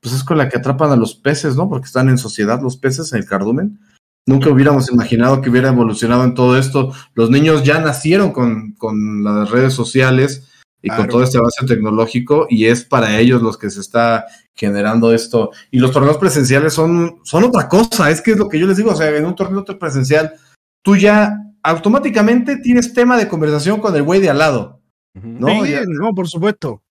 pues 0.00 0.14
es 0.14 0.22
con 0.22 0.38
la 0.38 0.48
que 0.48 0.58
atrapan 0.58 0.92
a 0.92 0.96
los 0.96 1.14
peces, 1.14 1.56
¿no? 1.56 1.68
Porque 1.68 1.86
están 1.86 2.08
en 2.08 2.18
sociedad 2.18 2.62
los 2.62 2.76
peces 2.76 3.12
en 3.12 3.20
el 3.20 3.26
cardumen. 3.26 3.80
Nunca 4.26 4.50
hubiéramos 4.50 4.90
imaginado 4.92 5.40
que 5.40 5.50
hubiera 5.50 5.68
evolucionado 5.68 6.24
en 6.24 6.34
todo 6.34 6.58
esto. 6.58 6.92
Los 7.14 7.30
niños 7.30 7.64
ya 7.64 7.80
nacieron 7.80 8.32
con, 8.32 8.72
con 8.72 9.24
las 9.24 9.50
redes 9.50 9.72
sociales 9.72 10.46
y 10.82 10.90
con 10.90 11.08
todo 11.08 11.22
este 11.22 11.38
avance 11.38 11.64
tecnológico 11.66 12.46
y 12.50 12.66
es 12.66 12.84
para 12.84 13.18
ellos 13.18 13.42
los 13.42 13.56
que 13.56 13.70
se 13.70 13.80
está 13.80 14.26
generando 14.54 15.12
esto. 15.12 15.50
Y 15.70 15.78
los 15.78 15.90
torneos 15.90 16.18
presenciales 16.18 16.74
son, 16.74 17.20
son 17.24 17.44
otra 17.44 17.68
cosa, 17.68 18.10
es 18.10 18.20
que 18.20 18.32
es 18.32 18.36
lo 18.36 18.48
que 18.48 18.58
yo 18.58 18.66
les 18.66 18.76
digo, 18.76 18.90
o 18.90 18.96
sea, 18.96 19.08
en 19.16 19.24
un 19.24 19.34
torneo 19.34 19.64
presencial, 19.64 20.34
tú 20.82 20.96
ya 20.96 21.34
automáticamente 21.62 22.58
tienes 22.58 22.92
tema 22.92 23.16
de 23.16 23.26
conversación 23.26 23.80
con 23.80 23.96
el 23.96 24.02
güey 24.02 24.20
de 24.20 24.30
al 24.30 24.38
lado. 24.38 24.75
¿No? 25.22 25.64
no, 25.86 26.14
por 26.14 26.28
supuesto. 26.28 26.82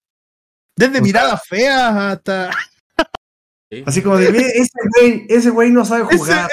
Desde 0.75 1.01
miradas 1.01 1.41
feas 1.47 1.93
hasta... 1.95 2.51
Así 3.85 4.01
como 4.01 4.17
de, 4.17 4.29
ese 4.29 4.79
güey, 4.95 5.25
ese 5.27 5.49
güey 5.49 5.71
no 5.71 5.83
sabe 5.83 6.03
jugar. 6.03 6.49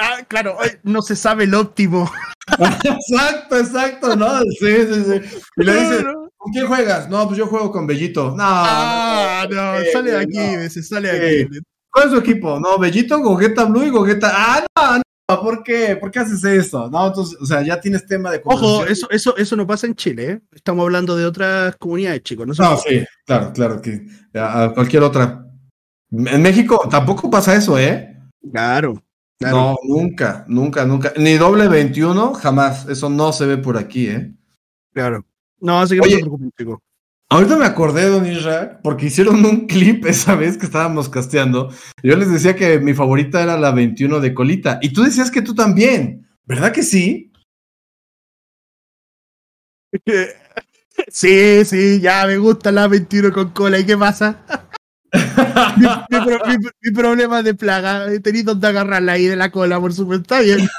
ah, 0.00 0.18
claro, 0.28 0.56
no 0.84 1.02
se 1.02 1.16
sabe 1.16 1.44
el 1.44 1.54
óptimo. 1.54 2.10
exacto, 2.84 3.58
exacto, 3.58 4.16
¿no? 4.16 4.40
Sí, 4.42 4.58
sí, 4.60 5.04
sí. 5.04 5.40
Y 5.56 5.64
le 5.64 5.72
dice, 5.74 6.04
¿con 6.36 6.52
quién 6.52 6.66
juegas? 6.66 7.08
No, 7.10 7.26
pues 7.26 7.36
yo 7.36 7.46
juego 7.46 7.72
con 7.72 7.86
Bellito. 7.86 8.30
No, 8.30 8.44
ah, 8.44 9.46
no, 9.50 9.74
sale 9.92 10.12
de 10.12 10.18
aquí, 10.18 10.70
se 10.70 10.82
sale 10.82 11.12
de 11.12 11.44
aquí. 11.44 11.58
¿Cuál 11.90 12.06
es 12.06 12.12
su 12.12 12.18
equipo? 12.18 12.60
No, 12.60 12.78
Bellito, 12.78 13.18
Gogeta 13.18 13.64
Blue 13.64 13.84
y 13.84 13.90
Gogeta. 13.90 14.30
Ah, 14.32 14.66
no, 14.76 14.96
no, 14.98 15.02
¿por 15.26 15.62
qué? 15.62 15.96
¿Por 15.96 16.10
qué 16.10 16.20
haces 16.20 16.44
eso? 16.44 16.88
No, 16.90 17.06
entonces, 17.06 17.36
o 17.40 17.46
sea, 17.46 17.62
ya 17.62 17.80
tienes 17.80 18.06
tema 18.06 18.30
de 18.30 18.40
Ojo, 18.44 18.84
eso, 18.84 19.10
eso, 19.10 19.36
eso 19.36 19.56
no 19.56 19.66
pasa 19.66 19.86
en 19.86 19.94
Chile, 19.94 20.30
¿eh? 20.30 20.40
Estamos 20.52 20.84
hablando 20.84 21.16
de 21.16 21.26
otras 21.26 21.76
comunidades, 21.76 22.22
chicos. 22.22 22.46
No, 22.46 22.54
no 22.54 22.76
sí, 22.76 23.04
claro, 23.24 23.52
claro, 23.52 23.82
que 23.82 24.06
a 24.34 24.72
cualquier 24.74 25.02
otra 25.02 25.46
en 26.10 26.42
México 26.42 26.86
tampoco 26.90 27.28
pasa 27.28 27.56
eso, 27.56 27.78
¿eh? 27.78 28.16
Claro. 28.50 29.02
No, 29.40 29.76
nunca, 29.82 30.44
nunca, 30.48 30.86
nunca. 30.86 31.12
Ni 31.16 31.34
doble 31.34 31.68
21, 31.68 32.34
jamás. 32.34 32.88
Eso 32.88 33.10
no 33.10 33.32
se 33.32 33.44
ve 33.46 33.58
por 33.58 33.76
aquí, 33.76 34.08
¿eh? 34.08 34.34
Claro. 34.94 35.26
No, 35.60 35.80
así 35.80 35.94
que 35.96 36.00
Oye, 36.00 36.22
no 36.22 36.80
Ahorita 37.28 37.56
me 37.56 37.64
acordé, 37.64 38.08
don 38.08 38.24
Israel, 38.24 38.78
porque 38.84 39.06
hicieron 39.06 39.44
un 39.44 39.66
clip 39.66 40.06
esa 40.06 40.36
vez 40.36 40.56
que 40.56 40.66
estábamos 40.66 41.08
casteando. 41.08 41.72
Yo 42.02 42.16
les 42.16 42.30
decía 42.30 42.54
que 42.54 42.78
mi 42.78 42.94
favorita 42.94 43.42
era 43.42 43.58
la 43.58 43.72
21 43.72 44.20
de 44.20 44.32
colita. 44.32 44.78
Y 44.80 44.92
tú 44.92 45.02
decías 45.02 45.30
que 45.30 45.42
tú 45.42 45.54
también. 45.54 46.28
¿Verdad 46.44 46.72
que 46.72 46.82
sí? 46.82 47.32
Sí, 51.08 51.62
sí, 51.66 52.00
ya 52.00 52.26
me 52.26 52.38
gusta 52.38 52.72
la 52.72 52.88
21 52.88 53.30
con 53.30 53.50
cola. 53.50 53.78
¿Y 53.78 53.84
qué 53.84 53.98
pasa? 53.98 54.42
mi, 55.76 56.90
problema 56.92 57.42
de 57.42 57.54
plaga. 57.54 58.10
He 58.10 58.20
tenido 58.20 58.52
donde 58.52 58.68
agarrarla 58.68 59.12
ahí 59.12 59.26
de 59.26 59.36
la 59.36 59.50
cola, 59.50 59.78
por 59.78 59.92
supuesto. 59.92 60.22
Está 60.22 60.40
bien. 60.40 60.66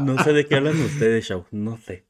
No 0.00 0.22
sé 0.22 0.32
de 0.32 0.46
qué 0.46 0.56
hablan 0.56 0.80
ustedes, 0.80 1.24
Shaw. 1.26 1.44
No 1.50 1.76
sé. 1.76 2.06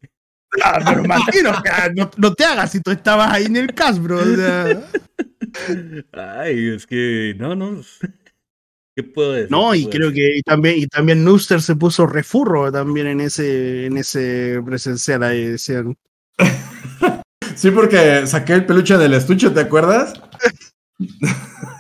Ah, 0.63 0.79
pero 0.85 1.03
no, 2.19 2.35
te 2.35 2.45
hagas 2.45 2.73
si 2.73 2.81
tú 2.81 2.91
estabas 2.91 3.33
ahí 3.33 3.47
en 3.47 3.57
el 3.57 3.75
cast, 3.75 3.99
bro. 4.01 4.21
Ay, 6.13 6.69
es 6.75 6.87
que 6.87 7.35
no, 7.39 7.55
no. 7.55 7.81
¿Qué 8.95 9.03
puedo 9.03 9.33
decir? 9.33 9.51
No, 9.51 9.75
y 9.75 9.87
creo 9.87 10.13
que 10.13 10.41
también, 10.45 10.79
y 10.79 10.87
también 10.87 11.25
Nuster 11.25 11.63
se 11.63 11.77
puso 11.77 12.07
refurro 12.07 12.71
también 12.71 13.07
en 13.07 13.21
ese, 13.23 13.87
en 13.87 13.97
ese 13.97 14.61
presencial 14.65 15.23
ahí. 15.23 15.47
Decían. 15.47 15.97
Sí, 17.55 17.71
porque 17.71 18.27
saqué 18.27 18.55
el 18.55 18.65
peluche 18.65 18.97
del 18.97 19.13
estuche, 19.13 19.51
¿te 19.51 19.61
acuerdas? 19.61 20.15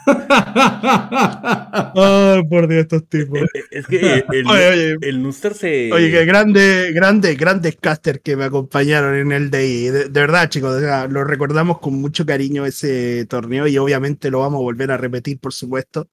Ay, 1.94 2.42
por 2.48 2.68
Dios, 2.68 2.82
estos 2.82 3.08
tipos. 3.08 3.40
Eh, 3.40 3.46
eh, 3.54 3.64
es 3.70 3.86
que 3.86 4.24
el, 4.30 4.46
oye, 4.48 4.96
el 5.00 5.32
se. 5.32 5.92
Oye, 5.92 6.10
que 6.10 6.24
grande, 6.24 6.92
grande, 6.92 7.34
grandes 7.34 7.76
casters 7.76 8.20
que 8.22 8.36
me 8.36 8.44
acompañaron 8.44 9.14
en 9.14 9.32
el 9.32 9.50
DI. 9.50 9.88
De, 9.88 10.08
de 10.08 10.20
verdad, 10.20 10.48
chicos, 10.48 10.80
lo 11.10 11.24
recordamos 11.24 11.78
con 11.78 11.94
mucho 11.94 12.26
cariño 12.26 12.66
ese 12.66 13.26
torneo 13.26 13.66
y 13.66 13.78
obviamente 13.78 14.30
lo 14.30 14.40
vamos 14.40 14.58
a 14.58 14.62
volver 14.62 14.90
a 14.90 14.96
repetir, 14.96 15.38
por 15.38 15.52
supuesto. 15.52 16.08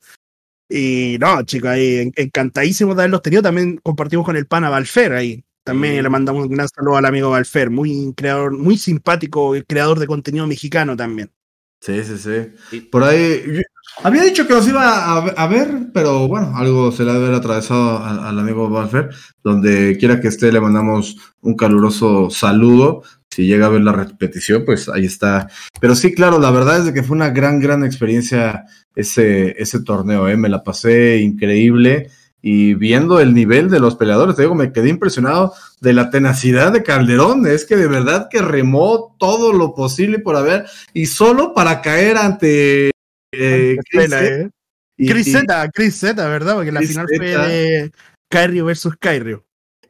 Y 0.70 1.18
no, 1.20 1.42
chicos, 1.44 1.72
ahí 1.72 2.12
encantadísimo 2.16 2.94
de 2.94 3.02
haberlos 3.02 3.22
tenido. 3.22 3.42
También 3.42 3.78
compartimos 3.78 4.26
con 4.26 4.36
el 4.36 4.46
pana 4.46 4.70
Valfer 4.70 5.14
ahí. 5.14 5.44
También 5.64 6.02
le 6.02 6.10
mandamos 6.10 6.46
un 6.46 6.52
gran 6.52 6.68
saludo 6.68 6.98
al 6.98 7.06
amigo 7.06 7.30
Valfer, 7.30 7.70
muy 7.70 8.14
creador, 8.16 8.58
muy 8.58 8.78
simpático, 8.78 9.54
creador 9.68 10.00
de 10.00 10.08
contenido 10.08 10.48
mexicano 10.48 10.96
también. 10.96 11.32
Sí, 11.80 12.04
sí, 12.04 12.18
sí. 12.18 12.80
Por 12.92 13.04
ahí, 13.04 13.62
había 14.04 14.24
dicho 14.24 14.46
que 14.46 14.54
los 14.54 14.68
iba 14.68 15.16
a, 15.16 15.48
ver, 15.48 15.90
pero 15.94 16.28
bueno, 16.28 16.54
algo 16.56 16.92
se 16.92 17.04
le 17.04 17.12
ha 17.12 17.14
de 17.14 17.26
haber 17.26 17.36
atravesado 17.36 18.04
al, 18.04 18.40
amigo 18.40 18.70
Valfer. 18.70 19.10
Donde 19.44 19.98
quiera 19.98 20.20
que 20.20 20.28
esté, 20.28 20.52
le 20.52 20.62
mandamos 20.62 21.18
un 21.42 21.56
caluroso 21.56 22.30
saludo. 22.30 23.04
Si 23.30 23.46
llega 23.46 23.68
a 23.68 23.70
ver 23.70 23.82
la 23.82 23.94
repetición, 23.94 24.66
pues 24.66 24.90
ahí 24.90 25.06
está. 25.06 25.50
Pero 25.80 25.96
sí, 25.96 26.14
claro, 26.14 26.40
la 26.40 26.52
verdad 26.52 26.80
es 26.80 26.86
de 26.86 26.94
que 26.94 27.04
fue 27.04 27.16
una 27.16 27.30
gran, 27.30 27.60
gran 27.60 27.86
experiencia 27.86 28.66
ese, 28.96 29.56
ese 29.62 29.82
torneo, 29.82 30.28
¿eh? 30.28 30.36
Me 30.36 30.50
la 30.50 30.64
pasé 30.64 31.18
increíble 31.20 32.10
y 32.42 32.74
viendo 32.74 33.20
el 33.20 33.34
nivel 33.34 33.70
de 33.70 33.80
los 33.80 33.96
peleadores, 33.96 34.36
te 34.36 34.44
digo, 34.44 34.56
me 34.56 34.72
quedé 34.72 34.90
impresionado 34.90 35.54
de 35.82 35.94
la 35.94 36.10
tenacidad 36.10 36.72
de 36.72 36.84
Calderón. 36.84 37.48
Es 37.48 37.66
que 37.66 37.76
de 37.76 37.88
verdad 37.88 38.28
que 38.30 38.42
remó 38.42 39.16
todo 39.20 39.54
lo 39.54 39.76
posible 39.76 40.20
por 40.20 40.36
haber 40.36 40.66
y 40.94 41.08
solo 41.08 41.54
para 41.54 41.82
caer 41.82 42.18
ante 42.18 42.92
eh, 43.32 43.78
Chris, 43.90 44.12
¿eh? 44.14 44.50
Chris 44.98 45.32
Z, 45.32 45.70
Chris 45.74 45.96
Z, 45.96 46.28
¿verdad? 46.28 46.56
Porque 46.56 46.72
la 46.72 46.82
final 46.82 47.08
fue 47.16 47.38
de 47.38 47.92
Kyrie 48.30 48.62
versus 48.62 48.96
Kyrie. 49.00 49.40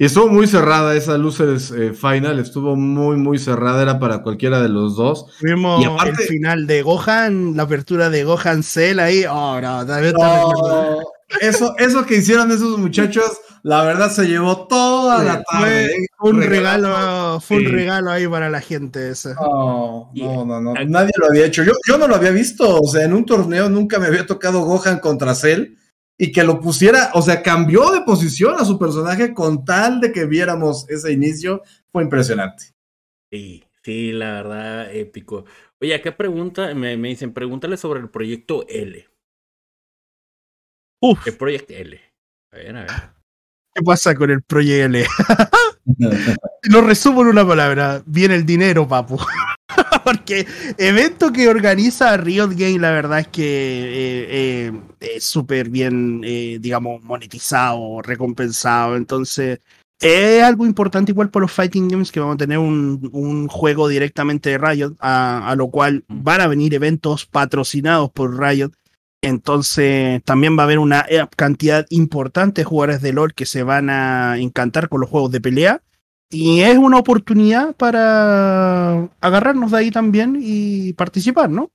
Y 0.02 0.06
estuvo 0.06 0.30
muy 0.30 0.48
cerrada 0.48 0.96
esa 0.96 1.18
Luces 1.18 1.72
eh, 1.72 1.92
Final, 1.94 2.40
estuvo 2.40 2.78
muy, 2.78 3.18
muy 3.18 3.38
cerrada, 3.38 3.82
era 3.82 4.00
para 4.00 4.24
cualquiera 4.24 4.62
de 4.62 4.70
los 4.70 4.96
dos. 4.96 5.26
Vimos 5.42 5.86
el 6.06 6.16
final 6.16 6.68
de 6.68 6.84
Gohan, 6.84 7.58
la 7.58 7.64
apertura 7.64 8.10
de 8.10 8.24
Gohan 8.24 8.64
Cell 8.64 9.00
ahí. 9.00 9.26
Oh, 9.30 9.60
no, 9.60 9.84
no, 9.84 11.00
eso, 11.42 11.76
eso 11.78 12.06
que 12.06 12.18
hicieron 12.18 12.52
esos 12.52 12.78
muchachos, 12.78 13.42
la 13.64 13.84
verdad 13.84 14.12
se 14.12 14.28
llevó 14.28 14.68
toda 14.68 15.24
la 15.24 15.44
tarde. 15.44 16.08
Fue 16.18 16.32
un 16.32 16.42
regalo, 16.42 17.40
fue 17.40 17.58
un 17.58 17.72
regalo 17.72 18.12
ahí 18.12 18.28
para 18.28 18.50
la 18.50 18.62
gente 18.62 19.10
ese. 19.10 19.34
No, 19.36 20.12
no, 20.14 20.62
no, 20.62 20.74
nadie 20.86 21.12
lo 21.18 21.28
había 21.28 21.46
hecho. 21.46 21.64
Yo, 21.64 21.74
yo 21.88 21.98
no 21.98 22.08
lo 22.08 22.16
había 22.16 22.32
visto, 22.32 22.82
o 22.82 22.88
sea, 22.88 23.06
en 23.06 23.14
un 23.14 23.26
torneo 23.26 23.70
nunca 23.70 24.00
me 24.00 24.08
había 24.08 24.26
tocado 24.26 24.62
Gohan 24.62 25.00
contra 25.00 25.36
Cell 25.36 25.76
y 26.18 26.32
que 26.32 26.44
lo 26.44 26.60
pusiera, 26.60 27.12
o 27.14 27.22
sea, 27.22 27.42
cambió 27.42 27.92
de 27.92 28.02
posición 28.02 28.56
a 28.58 28.66
su 28.66 28.78
personaje 28.78 29.34
con 29.34 29.64
tal 29.64 30.02
de 30.02 30.12
que 30.12 30.26
viéramos 30.26 30.90
ese 30.90 31.14
inicio, 31.14 31.62
fue 31.92 32.04
impresionante. 32.04 32.74
Sí, 33.32 33.64
sí, 33.84 34.12
la 34.12 34.34
verdad, 34.34 34.94
épico. 34.94 35.46
Oye, 35.82 36.02
¿qué 36.02 36.12
pregunta? 36.12 36.74
Me, 36.76 36.98
me 36.98 37.08
dicen, 37.08 37.34
pregúntale 37.34 37.78
sobre 37.78 38.02
el 38.02 38.10
proyecto 38.10 38.68
L. 38.68 39.09
Uf. 41.02 41.28
El 41.28 41.38
Project 41.38 41.72
L. 41.72 42.00
A 42.52 42.58
ver, 42.58 42.76
a 42.76 42.82
ver. 42.82 42.92
¿Qué 43.74 43.84
pasa 43.84 44.16
con 44.16 44.30
el 44.32 44.42
Project 44.42 44.96
L? 44.96 45.06
Lo 46.64 46.82
resumo 46.82 47.22
en 47.22 47.28
una 47.28 47.48
palabra. 47.48 48.04
Viene 48.06 48.36
el 48.36 48.46
dinero, 48.46 48.88
papu. 48.88 49.18
Porque 50.04 50.46
evento 50.78 51.32
que 51.32 51.48
organiza 51.48 52.18
Riot 52.18 52.52
Game, 52.56 52.80
la 52.80 52.92
verdad 52.92 53.20
es 53.20 53.28
que 53.28 53.44
eh, 53.44 54.28
eh, 54.30 54.82
es 55.00 55.24
súper 55.24 55.70
bien, 55.70 56.22
eh, 56.24 56.58
digamos, 56.60 57.04
monetizado, 57.04 58.02
recompensado. 58.02 58.96
Entonces, 58.96 59.60
es 60.00 60.44
algo 60.44 60.66
importante 60.66 61.12
igual 61.12 61.30
por 61.30 61.42
los 61.42 61.52
Fighting 61.52 61.88
Games 61.90 62.12
que 62.12 62.20
vamos 62.20 62.36
a 62.36 62.40
tener 62.40 62.58
un, 62.58 63.10
un 63.12 63.48
juego 63.48 63.88
directamente 63.88 64.52
de 64.52 64.58
Riot, 64.58 64.96
a, 65.00 65.50
a, 65.50 65.56
lo 65.56 65.70
cual 65.70 66.04
van 66.08 66.42
a 66.42 66.48
venir 66.48 66.74
eventos 66.74 67.26
patrocinados 67.26 68.10
por 68.12 68.40
Riot 68.40 68.72
entonces 69.22 70.24
también 70.24 70.58
va 70.58 70.64
a 70.64 70.66
haber 70.66 70.80
una 70.80 71.06
eh, 71.10 71.26
cantidad 71.36 71.86
importante 71.90 72.62
de 72.62 72.66
jugadores 72.66 73.02
de 73.02 73.14
LOL 73.14 73.34
que 73.34 73.46
se 73.46 73.64
van 73.64 73.90
a 73.90 74.38
encantar 74.40 74.90
con 74.90 75.02
los 75.02 75.10
juegos 75.10 75.32
de 75.32 75.42
pelea. 75.42 75.84
Y 76.32 76.62
es 76.62 76.78
una 76.78 77.00
oportunidad 77.00 77.76
para 77.76 79.10
agarrarnos 79.20 79.72
de 79.72 79.78
ahí 79.78 79.92
también 79.92 80.38
y 80.40 80.94
participar, 80.94 81.50
¿no? 81.50 81.72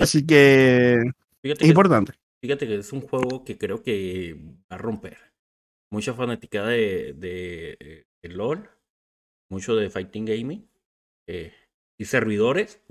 Así 0.00 0.26
que 0.26 1.00
es 1.42 1.62
importante. 1.62 2.12
Fíjate 2.42 2.66
que 2.66 2.74
es 2.74 2.92
un 2.92 3.00
juego 3.00 3.44
que 3.44 3.56
creo 3.56 3.82
que 3.82 4.34
va 4.70 4.76
a 4.76 4.78
romper. 4.78 5.16
Mucha 5.90 6.12
fanática 6.12 6.66
de, 6.66 7.14
de, 7.14 8.04
LOL, 8.22 8.68
mucho 9.50 9.76
de 9.76 9.90
Fighting 9.90 10.24
Gaming 10.24 10.68
eh, 11.26 11.52
y 11.98 12.04
servidores. 12.04 12.82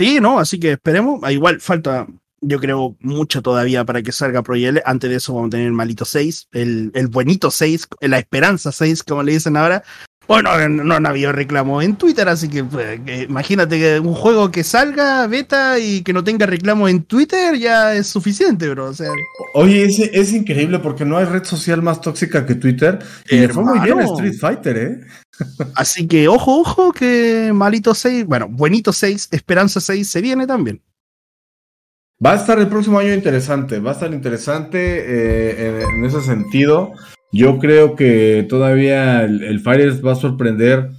Sí, 0.00 0.18
no, 0.18 0.38
así 0.38 0.58
que 0.58 0.72
esperemos. 0.72 1.20
Ah, 1.22 1.30
igual 1.30 1.60
falta, 1.60 2.06
yo 2.40 2.58
creo, 2.58 2.96
mucho 3.00 3.42
todavía 3.42 3.84
para 3.84 4.00
que 4.00 4.12
salga 4.12 4.42
Proyele. 4.42 4.80
Antes 4.86 5.10
de 5.10 5.16
eso 5.16 5.34
vamos 5.34 5.48
a 5.48 5.50
tener 5.50 5.66
el 5.66 5.74
malito 5.74 6.06
6, 6.06 6.48
el, 6.52 6.90
el 6.94 7.08
buenito 7.08 7.50
6, 7.50 7.86
la 8.00 8.18
esperanza 8.18 8.72
6, 8.72 9.02
como 9.02 9.22
le 9.22 9.32
dicen 9.32 9.58
ahora. 9.58 9.84
Bueno, 10.26 10.56
no, 10.68 10.84
no 10.84 10.94
han 10.94 11.06
habido 11.06 11.32
reclamos 11.32 11.84
en 11.84 11.96
Twitter, 11.96 12.28
así 12.30 12.48
que, 12.48 12.64
pues, 12.64 13.00
que 13.04 13.24
imagínate 13.24 13.78
que 13.78 14.00
un 14.00 14.14
juego 14.14 14.50
que 14.50 14.64
salga 14.64 15.26
beta 15.26 15.78
y 15.78 16.02
que 16.02 16.12
no 16.14 16.24
tenga 16.24 16.46
reclamos 16.46 16.88
en 16.88 17.02
Twitter 17.02 17.58
ya 17.58 17.94
es 17.94 18.06
suficiente, 18.06 18.70
bro. 18.70 18.86
O 18.90 18.94
sea, 18.94 19.10
Oye, 19.54 19.84
es, 19.84 19.98
es 19.98 20.32
increíble 20.32 20.78
porque 20.78 21.04
no 21.04 21.18
hay 21.18 21.26
red 21.26 21.44
social 21.44 21.82
más 21.82 22.00
tóxica 22.00 22.46
que 22.46 22.54
Twitter. 22.54 23.00
Y 23.28 23.38
le 23.38 23.48
fue 23.50 23.64
muy 23.64 23.80
bien 23.80 23.98
a. 23.98 24.04
Street 24.04 24.38
Fighter, 24.40 24.76
¿eh? 24.78 25.00
Así 25.74 26.06
que 26.06 26.28
ojo, 26.28 26.60
ojo, 26.60 26.92
que 26.92 27.50
Malito 27.54 27.94
6, 27.94 28.26
bueno, 28.26 28.48
Buenito 28.48 28.92
6, 28.92 29.28
Esperanza 29.32 29.80
6 29.80 30.08
se 30.08 30.20
viene 30.20 30.46
también. 30.46 30.82
Va 32.24 32.32
a 32.32 32.36
estar 32.36 32.58
el 32.58 32.68
próximo 32.68 32.98
año 32.98 33.14
interesante, 33.14 33.78
va 33.78 33.90
a 33.90 33.94
estar 33.94 34.12
interesante 34.12 34.78
eh, 34.78 35.82
en, 35.82 35.96
en 35.96 36.04
ese 36.04 36.20
sentido. 36.20 36.92
Yo 37.32 37.58
creo 37.58 37.96
que 37.96 38.46
todavía 38.48 39.22
el, 39.22 39.42
el 39.42 39.60
Fires 39.60 40.04
va 40.04 40.12
a 40.12 40.16
sorprender. 40.16 40.90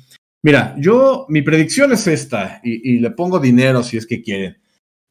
Mira, 0.43 0.75
yo, 0.79 1.25
mi 1.29 1.41
predicción 1.43 1.91
es 1.91 2.07
esta, 2.07 2.59
y, 2.63 2.95
y 2.95 2.99
le 2.99 3.11
pongo 3.11 3.39
dinero 3.39 3.83
si 3.83 3.97
es 3.97 4.07
que 4.07 4.23
quieren. 4.23 4.57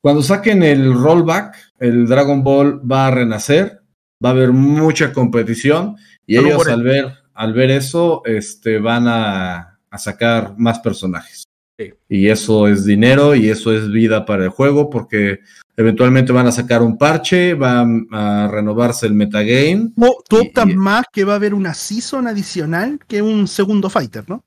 Cuando 0.02 0.22
saquen 0.22 0.62
el 0.62 0.94
rollback, 0.94 1.56
el 1.78 2.06
Dragon 2.06 2.42
Ball 2.42 2.80
va 2.90 3.06
a 3.06 3.10
renacer, 3.10 3.82
va 4.24 4.30
a 4.30 4.32
haber 4.32 4.52
mucha 4.52 5.12
competición, 5.12 5.96
y 6.26 6.38
ellos 6.38 6.66
al 6.66 6.82
ver, 6.82 7.12
al 7.34 7.52
ver 7.52 7.70
eso, 7.70 8.22
este, 8.24 8.78
van 8.78 9.06
a, 9.08 9.78
a 9.90 9.98
sacar 9.98 10.54
más 10.58 10.78
personajes. 10.80 11.44
Sí. 11.78 11.92
Y 12.08 12.28
eso 12.28 12.68
es 12.68 12.84
dinero 12.84 13.34
y 13.34 13.48
eso 13.48 13.72
es 13.72 13.90
vida 13.90 14.26
para 14.26 14.44
el 14.44 14.50
juego, 14.50 14.90
porque 14.90 15.40
Eventualmente 15.80 16.30
van 16.30 16.46
a 16.46 16.52
sacar 16.52 16.82
un 16.82 16.98
parche, 16.98 17.54
va 17.54 17.86
a 18.10 18.48
renovarse 18.48 19.06
el 19.06 19.14
metagame. 19.14 19.92
¿Tú, 20.28 20.36
optas 20.36 20.68
y- 20.68 20.74
más 20.74 21.06
que 21.10 21.24
va 21.24 21.32
a 21.32 21.36
haber 21.36 21.54
una 21.54 21.72
season 21.72 22.26
adicional 22.26 23.00
que 23.08 23.22
un 23.22 23.48
segundo 23.48 23.88
fighter, 23.88 24.28
¿no? 24.28 24.44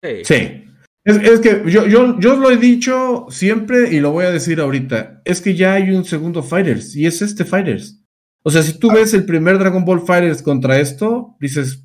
Sí. 0.00 0.22
Sí. 0.22 0.64
Es, 1.02 1.16
es 1.16 1.40
que 1.40 1.64
yo, 1.66 1.88
yo, 1.88 2.20
yo 2.20 2.36
lo 2.36 2.52
he 2.52 2.56
dicho 2.56 3.26
siempre 3.30 3.92
y 3.92 3.98
lo 3.98 4.12
voy 4.12 4.26
a 4.26 4.30
decir 4.30 4.60
ahorita. 4.60 5.22
Es 5.24 5.40
que 5.40 5.56
ya 5.56 5.72
hay 5.74 5.90
un 5.90 6.04
segundo 6.04 6.40
Fighters 6.40 6.94
y 6.94 7.04
es 7.06 7.20
este 7.20 7.44
Fighters. 7.44 8.00
O 8.44 8.50
sea, 8.52 8.62
si 8.62 8.78
tú 8.78 8.92
ves 8.92 9.12
el 9.12 9.24
primer 9.24 9.58
Dragon 9.58 9.84
Ball 9.84 10.06
Fighters 10.06 10.40
contra 10.40 10.78
esto, 10.78 11.34
dices. 11.40 11.82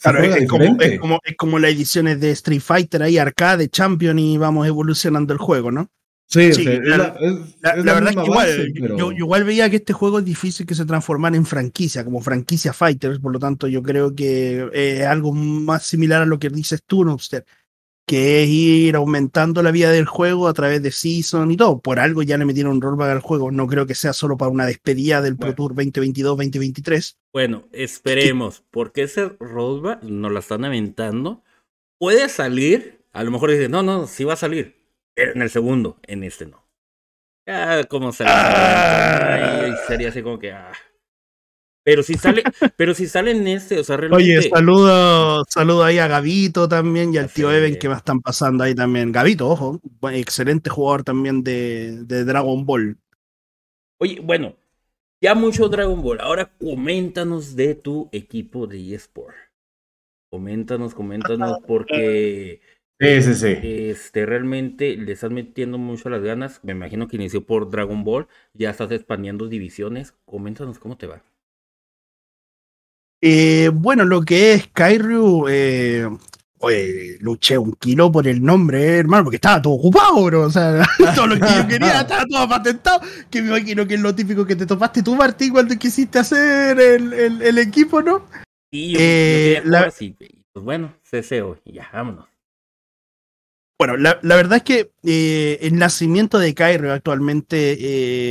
Claro, 0.00 0.18
juega 0.20 0.36
es, 0.38 0.48
como, 0.48 0.64
es, 0.80 0.98
como, 1.00 1.20
es 1.24 1.36
como 1.36 1.58
las 1.58 1.72
ediciones 1.72 2.20
de 2.20 2.30
Street 2.30 2.60
Fighter 2.60 3.02
ahí, 3.02 3.18
arcade, 3.18 3.68
champion 3.68 4.18
y 4.18 4.38
vamos 4.38 4.66
evolucionando 4.66 5.32
el 5.32 5.38
juego, 5.38 5.70
¿no? 5.72 5.90
Sí, 6.30 6.52
sí, 6.52 6.60
o 6.60 6.64
sea, 6.64 6.72
es 6.74 6.80
la- 6.84 6.96
la, 6.98 7.04
es- 7.20 7.56
La, 7.60 7.70
es 7.70 7.84
la 7.86 7.94
verdad 7.94 8.10
es 8.10 8.16
que 8.16 8.22
igual, 8.24 8.46
base, 8.48 8.66
pero- 8.80 8.98
yo, 8.98 9.10
yo 9.12 9.16
igual 9.18 9.44
veía 9.44 9.70
que 9.70 9.76
este 9.76 9.92
juego 9.94 10.18
es 10.18 10.24
difícil 10.26 10.66
que 10.66 10.74
se 10.74 10.84
transformara 10.84 11.36
en 11.36 11.46
franquicia, 11.46 12.04
como 12.04 12.20
franquicia 12.20 12.72
Fighters, 12.74 13.18
por 13.18 13.32
lo 13.32 13.38
tanto 13.38 13.66
yo 13.66 13.82
creo 13.82 14.14
que 14.14 14.68
es 14.72 15.06
algo 15.06 15.32
más 15.32 15.84
similar 15.84 16.20
a 16.22 16.26
lo 16.26 16.38
que 16.38 16.50
dices 16.50 16.82
tú, 16.86 17.02
Noobster, 17.04 17.44
que 18.08 18.42
es 18.42 18.48
ir 18.48 18.96
aumentando 18.96 19.62
la 19.62 19.70
vida 19.70 19.92
del 19.92 20.06
juego 20.06 20.48
a 20.48 20.54
través 20.54 20.82
de 20.82 20.90
Season 20.90 21.50
y 21.50 21.56
todo. 21.58 21.78
Por 21.80 22.00
algo 22.00 22.22
ya 22.22 22.38
le 22.38 22.46
metieron 22.46 22.80
rollback 22.80 23.10
al 23.10 23.20
juego, 23.20 23.50
no 23.50 23.66
creo 23.66 23.86
que 23.86 23.94
sea 23.94 24.14
solo 24.14 24.38
para 24.38 24.50
una 24.50 24.64
despedida 24.64 25.20
del 25.20 25.36
Pro. 25.36 25.54
Tour 25.54 25.74
2022-2023. 25.74 27.16
Bueno, 27.32 27.68
esperemos, 27.72 28.64
porque 28.70 29.02
ese 29.02 29.36
rollback 29.38 30.02
nos 30.02 30.32
la 30.32 30.40
están 30.40 30.64
aventando. 30.64 31.44
Puede 31.98 32.28
salir, 32.30 33.04
a 33.12 33.22
lo 33.22 33.30
mejor 33.30 33.50
dicen, 33.50 33.70
no, 33.70 33.82
no, 33.82 34.06
sí 34.06 34.24
va 34.24 34.32
a 34.32 34.36
salir, 34.36 34.80
pero 35.14 35.32
en 35.32 35.42
el 35.42 35.50
segundo, 35.50 35.98
en 36.06 36.24
este 36.24 36.46
no. 36.46 36.66
Ah, 37.46 37.82
como 37.88 38.12
se 38.12 38.24
Ay, 38.26 39.72
sería 39.86 40.08
así 40.08 40.22
como 40.22 40.38
que 40.38 40.52
ah. 40.52 40.72
Pero 41.88 42.02
si 42.02 42.14
sale, 42.14 42.42
pero 42.76 42.92
si 42.92 43.06
sale 43.06 43.30
en 43.30 43.48
este, 43.48 43.78
o 43.78 43.84
sea, 43.84 43.96
realmente. 43.96 44.38
Oye, 44.38 44.42
saludo, 44.50 45.42
saludo 45.48 45.84
ahí 45.84 45.98
a 45.98 46.06
Gavito 46.06 46.68
también 46.68 47.14
y 47.14 47.16
al 47.16 47.32
tío. 47.32 47.50
Even 47.50 47.78
que 47.78 47.88
me 47.88 47.94
están 47.94 48.20
pasando 48.20 48.62
ahí 48.62 48.74
también. 48.74 49.10
Gavito, 49.10 49.48
ojo, 49.48 49.80
excelente 50.12 50.68
jugador 50.68 51.02
también 51.02 51.42
de, 51.42 52.04
de 52.04 52.24
Dragon 52.24 52.66
Ball. 52.66 52.98
Oye, 54.00 54.20
bueno, 54.20 54.54
ya 55.22 55.34
mucho 55.34 55.68
Dragon 55.68 56.02
Ball. 56.02 56.20
Ahora 56.20 56.52
coméntanos 56.58 57.56
de 57.56 57.74
tu 57.74 58.08
equipo 58.12 58.66
de 58.66 58.94
eSport. 58.94 59.34
Coméntanos, 60.30 60.94
coméntanos, 60.94 61.58
porque 61.66 62.60
Sí, 63.00 63.22
sí, 63.22 63.34
sí. 63.34 63.56
este 63.62 64.26
realmente 64.26 64.96
le 64.96 65.12
estás 65.12 65.30
metiendo 65.30 65.78
mucho 65.78 66.10
las 66.10 66.22
ganas. 66.22 66.60
Me 66.64 66.72
imagino 66.72 67.08
que 67.08 67.16
inició 67.16 67.46
por 67.46 67.70
Dragon 67.70 68.04
Ball. 68.04 68.28
Ya 68.52 68.70
estás 68.70 68.90
expandiendo 68.90 69.48
divisiones. 69.48 70.12
Coméntanos 70.26 70.78
cómo 70.78 70.98
te 70.98 71.06
va. 71.06 71.22
Eh, 73.20 73.70
bueno, 73.72 74.04
lo 74.04 74.22
que 74.22 74.52
es 74.54 74.68
Kairyu, 74.72 75.46
eh, 75.48 76.08
oye, 76.58 77.16
luché 77.20 77.58
un 77.58 77.72
kilo 77.72 78.12
por 78.12 78.28
el 78.28 78.42
nombre, 78.42 78.82
eh, 78.82 78.98
hermano, 78.98 79.24
porque 79.24 79.36
estaba 79.36 79.60
todo 79.60 79.74
ocupado, 79.74 80.24
bro. 80.24 80.42
O 80.42 80.50
sea, 80.50 80.86
todo 81.16 81.26
lo 81.26 81.34
que 81.34 81.40
yo 81.40 81.66
quería 81.68 82.00
estaba 82.02 82.24
todo 82.26 82.48
patentado. 82.48 83.00
Que 83.30 83.42
me 83.42 83.48
imagino 83.48 83.86
que 83.86 83.94
es 83.94 84.00
lo 84.00 84.14
típico 84.14 84.46
que 84.46 84.56
te 84.56 84.66
topaste 84.66 85.02
tú, 85.02 85.16
Martín, 85.16 85.52
cuando 85.52 85.76
quisiste 85.76 86.18
hacer 86.20 86.78
el, 86.78 87.12
el- 87.12 87.42
el 87.42 87.58
equipo, 87.58 88.02
¿no? 88.02 88.24
Y 88.70 88.92
yo, 88.92 88.98
yo 88.98 89.04
Eh, 89.04 89.62
la- 89.64 89.80
así, 89.80 90.14
pues 90.52 90.64
bueno, 90.64 90.94
CCO, 91.02 91.56
y 91.64 91.72
ya, 91.74 91.88
vámonos. 91.92 92.26
Bueno, 93.78 93.96
la, 93.96 94.18
verdad 94.22 94.56
es 94.56 94.62
que 94.64 94.90
eh, 95.04 95.58
el 95.62 95.76
nacimiento 95.76 96.40
de 96.40 96.52
Kairyu 96.52 96.90
actualmente 96.90 97.76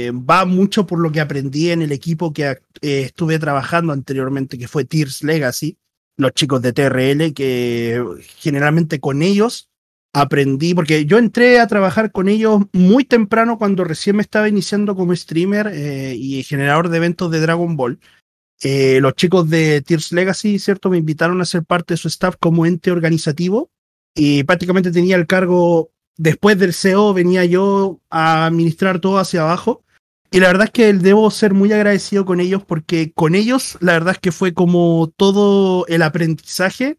eh, 0.07 0.11
va 0.11 0.43
mucho 0.43 0.85
por 0.85 0.99
lo 0.99 1.09
que 1.09 1.21
aprendí 1.21 1.71
en 1.71 1.81
el 1.81 1.93
equipo 1.93 2.33
que 2.33 2.43
eh, 2.49 2.57
estuve 2.81 3.39
trabajando 3.39 3.93
anteriormente, 3.93 4.57
que 4.57 4.67
fue 4.67 4.83
Tears 4.83 5.23
Legacy, 5.23 5.77
los 6.17 6.33
chicos 6.33 6.61
de 6.61 6.73
TRL, 6.73 7.33
que 7.33 8.03
generalmente 8.39 8.99
con 8.99 9.21
ellos 9.21 9.69
aprendí, 10.11 10.73
porque 10.73 11.05
yo 11.05 11.17
entré 11.17 11.61
a 11.61 11.67
trabajar 11.67 12.11
con 12.11 12.27
ellos 12.27 12.63
muy 12.73 13.05
temprano 13.05 13.57
cuando 13.57 13.85
recién 13.85 14.17
me 14.17 14.23
estaba 14.23 14.49
iniciando 14.49 14.97
como 14.97 15.15
streamer 15.15 15.71
y 16.13 16.43
generador 16.43 16.89
de 16.89 16.97
eventos 16.97 17.31
de 17.31 17.39
Dragon 17.39 17.77
Ball. 17.77 17.99
Los 18.63 19.13
chicos 19.13 19.49
de 19.49 19.81
Tears 19.81 20.11
Legacy, 20.11 20.59
¿cierto? 20.59 20.89
Me 20.89 20.97
invitaron 20.97 21.39
a 21.39 21.45
ser 21.45 21.63
parte 21.63 21.93
de 21.93 21.97
su 21.97 22.09
staff 22.09 22.35
como 22.37 22.65
ente 22.65 22.91
organizativo 22.91 23.71
y 24.17 24.43
prácticamente 24.43 24.91
tenía 24.91 25.15
el 25.15 25.27
cargo, 25.27 25.91
después 26.17 26.57
del 26.57 26.73
CEO 26.73 27.13
venía 27.13 27.45
yo 27.45 28.01
a 28.09 28.47
administrar 28.47 28.99
todo 28.99 29.19
hacia 29.19 29.41
abajo. 29.41 29.83
Y 30.31 30.41
la 30.41 30.47
verdad 30.47 30.65
es 30.65 30.71
que 30.71 30.91
debo 30.91 31.31
ser 31.31 31.53
muy 31.53 31.71
agradecido 31.71 32.25
con 32.25 32.41
ellos 32.41 32.63
porque 32.65 33.13
con 33.13 33.35
ellos 33.35 33.77
la 33.79 33.93
verdad 33.93 34.15
es 34.15 34.19
que 34.19 34.33
fue 34.33 34.53
como 34.53 35.13
todo 35.15 35.85
el 35.87 36.01
aprendizaje, 36.01 36.97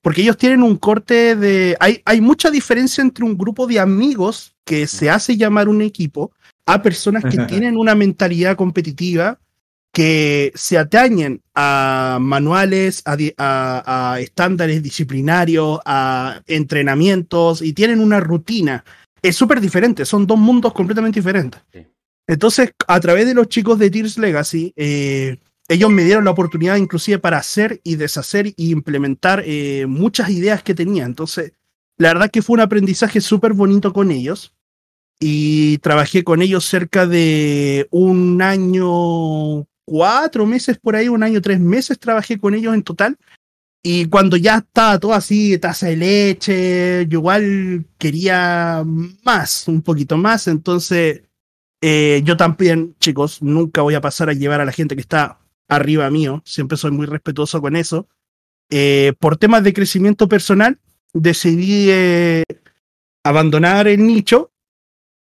porque 0.00 0.22
ellos 0.22 0.38
tienen 0.38 0.62
un 0.62 0.76
corte 0.76 1.36
de... 1.36 1.76
Hay, 1.80 2.00
hay 2.06 2.22
mucha 2.22 2.50
diferencia 2.50 3.02
entre 3.02 3.24
un 3.24 3.36
grupo 3.36 3.66
de 3.66 3.80
amigos 3.80 4.54
que 4.64 4.86
se 4.86 5.10
hace 5.10 5.36
llamar 5.36 5.68
un 5.68 5.82
equipo 5.82 6.32
a 6.64 6.80
personas 6.80 7.24
que 7.24 7.36
tienen 7.44 7.76
una 7.76 7.94
mentalidad 7.94 8.56
competitiva 8.56 9.40
que 9.92 10.52
se 10.54 10.78
atañen 10.78 11.42
a 11.54 12.18
manuales, 12.20 13.02
a, 13.04 13.16
di- 13.16 13.34
a- 13.36 14.12
a 14.14 14.20
estándares 14.20 14.82
disciplinarios, 14.82 15.80
a 15.84 16.40
entrenamientos 16.46 17.60
y 17.62 17.72
tienen 17.72 18.00
una 18.00 18.20
rutina. 18.20 18.84
Es 19.22 19.36
súper 19.36 19.60
diferente, 19.60 20.04
son 20.04 20.26
dos 20.26 20.38
mundos 20.38 20.72
completamente 20.72 21.20
diferentes. 21.20 21.60
Sí. 21.72 21.86
Entonces, 22.28 22.70
a 22.86 23.00
través 23.00 23.26
de 23.26 23.34
los 23.34 23.48
chicos 23.48 23.78
de 23.78 23.90
Tears 23.90 24.16
Legacy, 24.16 24.72
eh, 24.76 25.38
ellos 25.68 25.90
me 25.90 26.04
dieron 26.04 26.24
la 26.24 26.30
oportunidad 26.30 26.76
inclusive 26.76 27.18
para 27.18 27.38
hacer 27.38 27.80
y 27.82 27.96
deshacer 27.96 28.46
e 28.46 28.54
implementar 28.56 29.42
eh, 29.44 29.86
muchas 29.86 30.30
ideas 30.30 30.62
que 30.62 30.74
tenía. 30.74 31.04
Entonces, 31.04 31.52
la 31.98 32.12
verdad 32.12 32.30
que 32.30 32.42
fue 32.42 32.54
un 32.54 32.60
aprendizaje 32.60 33.20
súper 33.20 33.52
bonito 33.52 33.92
con 33.92 34.10
ellos 34.10 34.54
y 35.20 35.78
trabajé 35.78 36.24
con 36.24 36.40
ellos 36.40 36.64
cerca 36.64 37.06
de 37.06 37.88
un 37.90 38.40
año, 38.40 39.66
cuatro 39.90 40.46
meses 40.46 40.78
por 40.78 40.94
ahí, 40.94 41.08
un 41.08 41.24
año, 41.24 41.40
tres 41.42 41.58
meses 41.58 41.98
trabajé 41.98 42.38
con 42.38 42.54
ellos 42.54 42.72
en 42.74 42.84
total. 42.84 43.16
Y 43.82 44.04
cuando 44.06 44.36
ya 44.36 44.58
estaba 44.58 44.98
todo 45.00 45.14
así, 45.14 45.58
taza 45.58 45.88
de 45.88 45.96
leche, 45.96 47.06
yo 47.08 47.18
igual 47.18 47.86
quería 47.98 48.84
más, 49.24 49.66
un 49.66 49.82
poquito 49.82 50.16
más. 50.16 50.46
Entonces, 50.46 51.22
eh, 51.82 52.20
yo 52.24 52.36
también, 52.36 52.94
chicos, 53.00 53.42
nunca 53.42 53.82
voy 53.82 53.94
a 53.96 54.00
pasar 54.00 54.28
a 54.28 54.32
llevar 54.34 54.60
a 54.60 54.64
la 54.64 54.72
gente 54.72 54.94
que 54.94 55.00
está 55.00 55.38
arriba 55.68 56.08
mío. 56.10 56.40
Siempre 56.44 56.76
soy 56.78 56.92
muy 56.92 57.06
respetuoso 57.06 57.60
con 57.60 57.74
eso. 57.74 58.06
Eh, 58.70 59.14
por 59.18 59.36
temas 59.38 59.64
de 59.64 59.72
crecimiento 59.72 60.28
personal, 60.28 60.78
decidí 61.12 61.86
eh, 61.90 62.44
abandonar 63.24 63.88
el 63.88 64.06
nicho, 64.06 64.52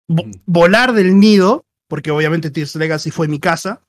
vo- 0.09 0.25
Mm. 0.25 0.31
volar 0.45 0.93
del 0.93 1.19
nido, 1.19 1.65
porque 1.87 2.09
obviamente 2.09 2.49
Tears 2.49 2.75
Legacy 2.75 3.11
fue 3.11 3.27
mi 3.27 3.39
casa. 3.39 3.81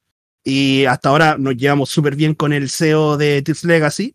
Y 0.47 0.85
hasta 0.87 1.09
ahora 1.09 1.37
nos 1.39 1.57
llevamos 1.57 1.91
súper 1.91 2.15
bien 2.15 2.35
con 2.35 2.53
el 2.53 2.71
CEO 2.71 3.17
de 3.17 3.43
Tears 3.43 3.65
Legacy. 3.65 4.15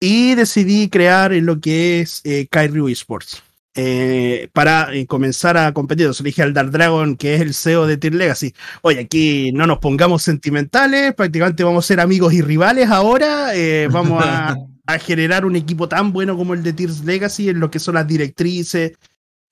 Y 0.00 0.34
decidí 0.34 0.88
crear 0.90 1.32
lo 1.32 1.60
que 1.60 2.00
es 2.02 2.20
eh, 2.24 2.46
Kairyu 2.50 2.88
Esports. 2.88 3.42
eh, 3.74 4.48
para 4.52 4.92
eh, 4.94 5.06
comenzar 5.06 5.56
a 5.56 5.72
competir. 5.72 6.04
Entonces 6.04 6.22
le 6.24 6.28
dije 6.28 6.42
al 6.42 6.52
Dark 6.54 6.70
Dragon, 6.70 7.16
que 7.16 7.34
es 7.36 7.40
el 7.40 7.54
CEO 7.54 7.86
de 7.86 7.96
Tears 7.96 8.16
Legacy, 8.16 8.54
oye, 8.82 9.00
aquí 9.00 9.52
no 9.52 9.66
nos 9.66 9.78
pongamos 9.78 10.22
sentimentales, 10.22 11.14
prácticamente 11.14 11.64
vamos 11.64 11.84
a 11.84 11.88
ser 11.88 12.00
amigos 12.00 12.32
y 12.34 12.42
rivales 12.42 12.90
ahora, 12.90 13.54
eh, 13.54 13.88
vamos 13.90 14.22
a, 14.24 14.56
a 14.86 14.98
generar 14.98 15.44
un 15.46 15.56
equipo 15.56 15.88
tan 15.88 16.12
bueno 16.12 16.36
como 16.36 16.54
el 16.54 16.62
de 16.62 16.72
Tears 16.74 17.04
Legacy 17.04 17.48
en 17.48 17.60
lo 17.60 17.70
que 17.70 17.78
son 17.78 17.94
las 17.94 18.06
directrices, 18.06 18.92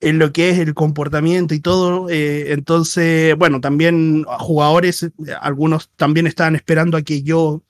en 0.01 0.17
lo 0.17 0.33
que 0.33 0.49
es 0.49 0.59
el 0.59 0.73
comportamiento 0.73 1.53
y 1.53 1.59
todo. 1.59 2.09
Eh, 2.09 2.51
entonces, 2.51 3.35
bueno, 3.37 3.61
también 3.61 4.25
jugadores, 4.39 5.09
algunos 5.39 5.89
también 5.95 6.27
estaban 6.27 6.55
esperando 6.55 6.97
a 6.97 7.03
que 7.03 7.21
yo 7.21 7.63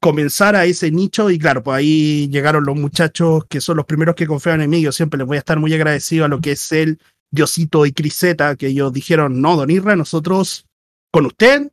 comenzara 0.00 0.64
ese 0.64 0.90
nicho 0.90 1.30
y 1.30 1.38
claro, 1.38 1.62
pues 1.62 1.76
ahí 1.76 2.28
llegaron 2.28 2.64
los 2.64 2.74
muchachos 2.74 3.44
que 3.48 3.60
son 3.60 3.76
los 3.76 3.84
primeros 3.84 4.14
que 4.14 4.26
confían 4.26 4.62
en 4.62 4.70
mí. 4.70 4.80
Yo 4.80 4.92
siempre 4.92 5.18
les 5.18 5.26
voy 5.26 5.36
a 5.36 5.40
estar 5.40 5.60
muy 5.60 5.72
agradecido 5.74 6.24
a 6.24 6.28
lo 6.28 6.40
que 6.40 6.52
es 6.52 6.72
él, 6.72 6.98
Diosito 7.30 7.84
y 7.84 7.92
Criseta, 7.92 8.56
que 8.56 8.68
ellos 8.68 8.92
dijeron, 8.92 9.42
no, 9.42 9.56
Don 9.56 9.70
Irra, 9.70 9.96
nosotros 9.96 10.66
con 11.12 11.26
usted 11.26 11.70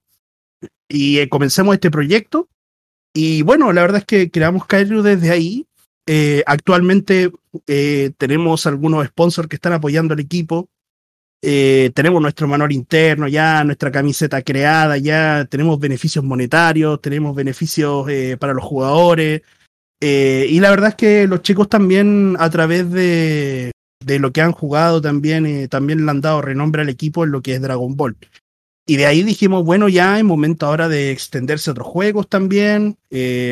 y 0.90 1.20
eh, 1.20 1.30
comencemos 1.30 1.74
este 1.74 1.90
proyecto. 1.90 2.50
Y 3.14 3.42
bueno, 3.42 3.72
la 3.72 3.82
verdad 3.82 4.00
es 4.00 4.06
que 4.06 4.30
creamos 4.30 4.66
Kairu 4.66 5.02
desde 5.02 5.32
ahí 5.32 5.66
eh, 6.10 6.42
actualmente 6.48 7.32
eh, 7.68 8.12
tenemos 8.18 8.66
algunos 8.66 9.06
sponsors 9.08 9.50
que 9.50 9.58
están 9.58 9.74
apoyando 9.74 10.14
al 10.14 10.22
equipo. 10.22 10.70
Eh, 11.42 11.92
tenemos 11.94 12.22
nuestro 12.22 12.48
manual 12.48 12.72
interno 12.72 13.28
ya, 13.28 13.64
nuestra 13.64 13.92
camiseta 13.92 14.42
creada 14.42 14.98
ya, 14.98 15.46
tenemos 15.46 15.80
beneficios 15.80 16.24
monetarios, 16.26 17.00
tenemos 17.02 17.36
beneficios 17.36 18.08
para 18.40 18.54
los 18.54 18.64
jugadores. 18.64 19.42
y 20.00 20.60
la 20.60 20.70
verdad 20.72 20.90
es 20.90 20.96
que 20.96 21.28
los 21.28 21.42
chicos 21.42 21.70
también 21.70 22.36
a 22.40 22.50
través 22.50 22.90
de, 22.90 23.72
de 24.04 24.20
lo 24.20 24.32
que 24.32 24.42
han 24.42 24.54
jugado 24.54 25.02
también, 25.02 25.68
también 25.68 26.06
le 26.06 26.12
han 26.12 26.22
dado 26.22 26.42
renombre 26.42 26.82
al 26.82 26.90
equipo 26.90 27.24
en 27.24 27.32
lo 27.32 27.42
que 27.42 27.54
es 27.54 27.62
Dragon 27.62 27.96
Ball. 27.96 28.18
Y 28.88 28.96
de 28.96 29.06
ahí 29.06 29.22
dijimos, 29.24 29.66
bueno, 29.66 29.90
ya 29.90 30.18
es 30.18 30.24
momento 30.24 30.66
ahora 30.66 30.88
de 30.88 31.12
extenderse 31.12 31.70
a 31.70 31.74
otros 31.74 31.88
juegos 31.88 32.30
también. 32.30 32.98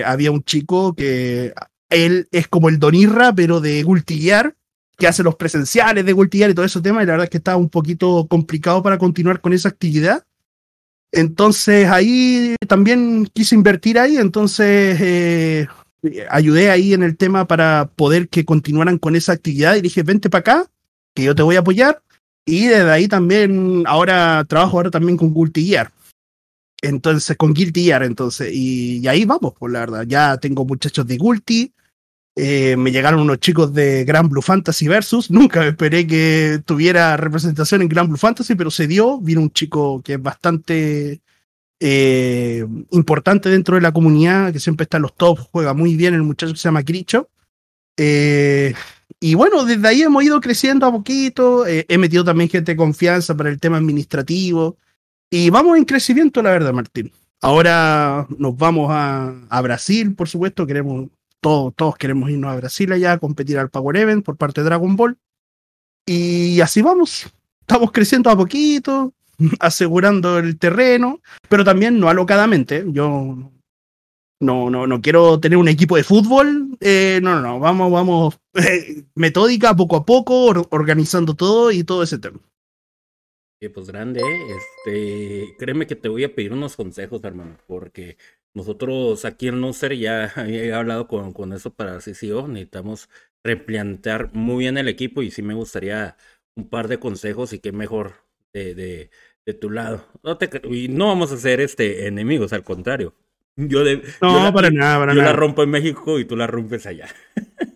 había 0.05 0.31
un 0.31 0.43
chico 0.43 0.95
que 0.95 1.53
él 1.95 2.27
es 2.31 2.47
como 2.47 2.69
el 2.69 2.79
Donirra, 2.79 3.33
pero 3.33 3.61
de 3.61 3.81
Gultillar, 3.83 4.55
que 4.97 5.07
hace 5.07 5.23
los 5.23 5.35
presenciales 5.35 6.05
de 6.05 6.13
Gultillar 6.13 6.49
y 6.49 6.53
todo 6.53 6.65
ese 6.65 6.81
tema, 6.81 7.01
y 7.01 7.05
la 7.05 7.13
verdad 7.13 7.25
es 7.25 7.29
que 7.29 7.37
estaba 7.37 7.57
un 7.57 7.69
poquito 7.69 8.27
complicado 8.27 8.83
para 8.83 8.97
continuar 8.97 9.41
con 9.41 9.53
esa 9.53 9.69
actividad. 9.69 10.23
Entonces 11.11 11.87
ahí 11.89 12.55
también 12.67 13.27
quise 13.33 13.55
invertir 13.55 13.97
ahí, 13.97 14.17
entonces 14.17 14.97
eh, 14.99 15.67
ayudé 16.29 16.69
ahí 16.69 16.93
en 16.93 17.03
el 17.03 17.15
tema 17.15 17.47
para 17.47 17.89
poder 17.95 18.27
que 18.27 18.43
continuaran 18.43 18.97
con 18.97 19.15
esa 19.15 19.31
actividad 19.31 19.75
y 19.75 19.81
dije, 19.81 20.03
vente 20.03 20.29
para 20.29 20.39
acá, 20.41 20.71
que 21.13 21.23
yo 21.23 21.35
te 21.35 21.43
voy 21.43 21.55
a 21.55 21.59
apoyar. 21.59 22.01
Y 22.45 22.67
desde 22.67 22.91
ahí 22.91 23.07
también, 23.07 23.83
ahora 23.87 24.45
trabajo 24.47 24.77
ahora 24.77 24.91
también 24.91 25.17
con 25.17 25.33
Gultillar. 25.33 25.91
Entonces, 26.81 27.35
con 27.37 27.53
Guilty 27.53 27.85
Gear, 27.85 28.03
entonces, 28.03 28.53
y, 28.53 29.07
ahí 29.07 29.25
vamos, 29.25 29.53
pues 29.57 29.73
la 29.73 29.79
verdad. 29.79 30.05
Ya 30.07 30.37
tengo 30.37 30.65
muchachos 30.65 31.07
de 31.07 31.17
Guilty, 31.17 31.73
eh, 32.35 32.75
me 32.77 32.91
llegaron 32.91 33.21
unos 33.21 33.39
chicos 33.39 33.73
de 33.73 34.03
Grand 34.03 34.29
Blue 34.29 34.41
Fantasy 34.41 34.87
Versus. 34.87 35.31
Nunca 35.31 35.65
esperé 35.65 36.05
que 36.05 36.61
tuviera 36.65 37.15
representación 37.15 37.81
en 37.81 37.87
Grand 37.87 38.09
Blue 38.09 38.17
Fantasy, 38.17 38.55
pero 38.55 38.69
se 38.71 38.87
dio. 38.87 39.19
Vino 39.19 39.41
un 39.41 39.51
chico 39.51 40.01
que 40.03 40.13
es 40.13 40.21
bastante 40.21 41.21
eh, 41.79 42.65
importante 42.91 43.49
dentro 43.49 43.75
de 43.75 43.81
la 43.81 43.93
comunidad, 43.93 44.51
que 44.51 44.59
siempre 44.59 44.83
está 44.83 44.97
en 44.97 45.03
los 45.03 45.15
tops, 45.15 45.47
juega 45.51 45.73
muy 45.73 45.95
bien. 45.95 46.13
El 46.13 46.23
muchacho 46.23 46.53
que 46.53 46.59
se 46.59 46.67
llama 46.67 46.83
Cricho. 46.83 47.29
Eh, 47.97 48.73
y 49.21 49.35
bueno, 49.35 49.63
desde 49.63 49.87
ahí 49.87 50.01
hemos 50.01 50.23
ido 50.23 50.41
creciendo 50.41 50.85
a 50.85 50.91
poquito. 50.91 51.65
he 51.65 51.97
metido 51.97 52.25
también 52.25 52.49
gente 52.49 52.73
de 52.73 52.77
confianza 52.77 53.35
para 53.35 53.49
el 53.49 53.59
tema 53.59 53.77
administrativo. 53.77 54.77
Y 55.29 55.49
vamos 55.49 55.77
en 55.77 55.85
crecimiento, 55.85 56.41
la 56.41 56.51
verdad, 56.51 56.73
Martín. 56.73 57.11
Ahora 57.41 58.25
nos 58.37 58.57
vamos 58.57 58.87
a, 58.91 59.61
Brasil, 59.61 60.15
por 60.15 60.27
supuesto. 60.27 60.65
Queremos, 60.65 61.09
todos, 61.41 61.73
todos 61.75 61.95
queremos 61.97 62.29
irnos 62.29 62.51
a 62.51 62.55
Brasil 62.55 62.91
allá 62.91 63.13
a 63.13 63.17
competir 63.17 63.57
al 63.57 63.69
Power 63.69 63.97
Event 63.97 64.25
por 64.25 64.37
parte 64.37 64.61
de 64.61 64.65
Dragon 64.65 64.95
Ball. 64.95 65.17
Y 66.05 66.61
así 66.61 66.81
vamos. 66.81 67.31
Estamos 67.61 67.91
creciendo 67.91 68.29
a 68.29 68.37
poquito, 68.37 69.13
asegurando 69.59 70.39
el 70.39 70.57
terreno, 70.57 71.21
pero 71.49 71.63
también 71.63 71.99
no 71.99 72.09
alocadamente. 72.09 72.83
Yo 72.87 73.51
no, 74.39 74.69
no, 74.69 74.87
no 74.87 75.01
quiero 75.01 75.39
tener 75.39 75.57
un 75.57 75.67
equipo 75.67 75.95
de 75.95 76.03
fútbol. 76.03 76.77
Eh, 76.79 77.19
no, 77.23 77.35
no, 77.35 77.41
no. 77.41 77.59
Vamos, 77.59 77.91
vamos 77.91 78.39
eh, 78.53 79.03
metódica, 79.15 79.75
poco 79.75 79.95
a 79.95 80.05
poco, 80.05 80.67
organizando 80.69 81.33
todo 81.33 81.71
y 81.71 81.83
todo 81.83 82.03
ese 82.03 82.19
tema 82.19 82.39
pues 83.69 83.87
grande, 83.87 84.21
este, 84.57 85.55
créeme 85.57 85.87
que 85.87 85.95
te 85.95 86.09
voy 86.09 86.23
a 86.23 86.33
pedir 86.33 86.53
unos 86.53 86.75
consejos, 86.75 87.23
hermano, 87.23 87.57
porque 87.67 88.17
nosotros 88.55 89.25
aquí 89.25 89.49
en 89.49 89.61
Nuster 89.61 89.95
ya 89.95 90.33
he 90.47 90.73
hablado 90.73 91.07
con, 91.07 91.33
con 91.33 91.53
eso 91.53 91.73
para 91.73 91.99
CCO, 91.99 92.47
necesitamos 92.47 93.09
replantear 93.43 94.31
muy 94.33 94.63
bien 94.63 94.77
el 94.77 94.87
equipo 94.87 95.21
y 95.21 95.29
sí 95.29 95.43
me 95.43 95.53
gustaría 95.53 96.17
un 96.55 96.69
par 96.69 96.87
de 96.87 96.99
consejos 96.99 97.53
y 97.53 97.59
qué 97.59 97.71
mejor 97.71 98.13
de, 98.53 98.73
de, 98.73 99.11
de 99.45 99.53
tu 99.53 99.69
lado. 99.69 100.07
No 100.23 100.37
te, 100.37 100.49
y 100.67 100.87
no 100.87 101.07
vamos 101.07 101.31
a 101.31 101.37
ser 101.37 101.61
este, 101.61 102.07
enemigos, 102.07 102.53
al 102.53 102.63
contrario. 102.63 103.13
Yo 103.57 103.83
de, 103.83 104.01
no, 104.21 104.51
para 104.53 104.69
nada, 104.69 104.99
para 104.99 105.13
yo 105.13 105.21
la 105.21 105.31
rompo 105.31 105.63
en 105.63 105.69
México 105.69 106.19
y 106.19 106.25
tú 106.25 106.35
la 106.35 106.47
rompes 106.47 106.85
allá. 106.85 107.07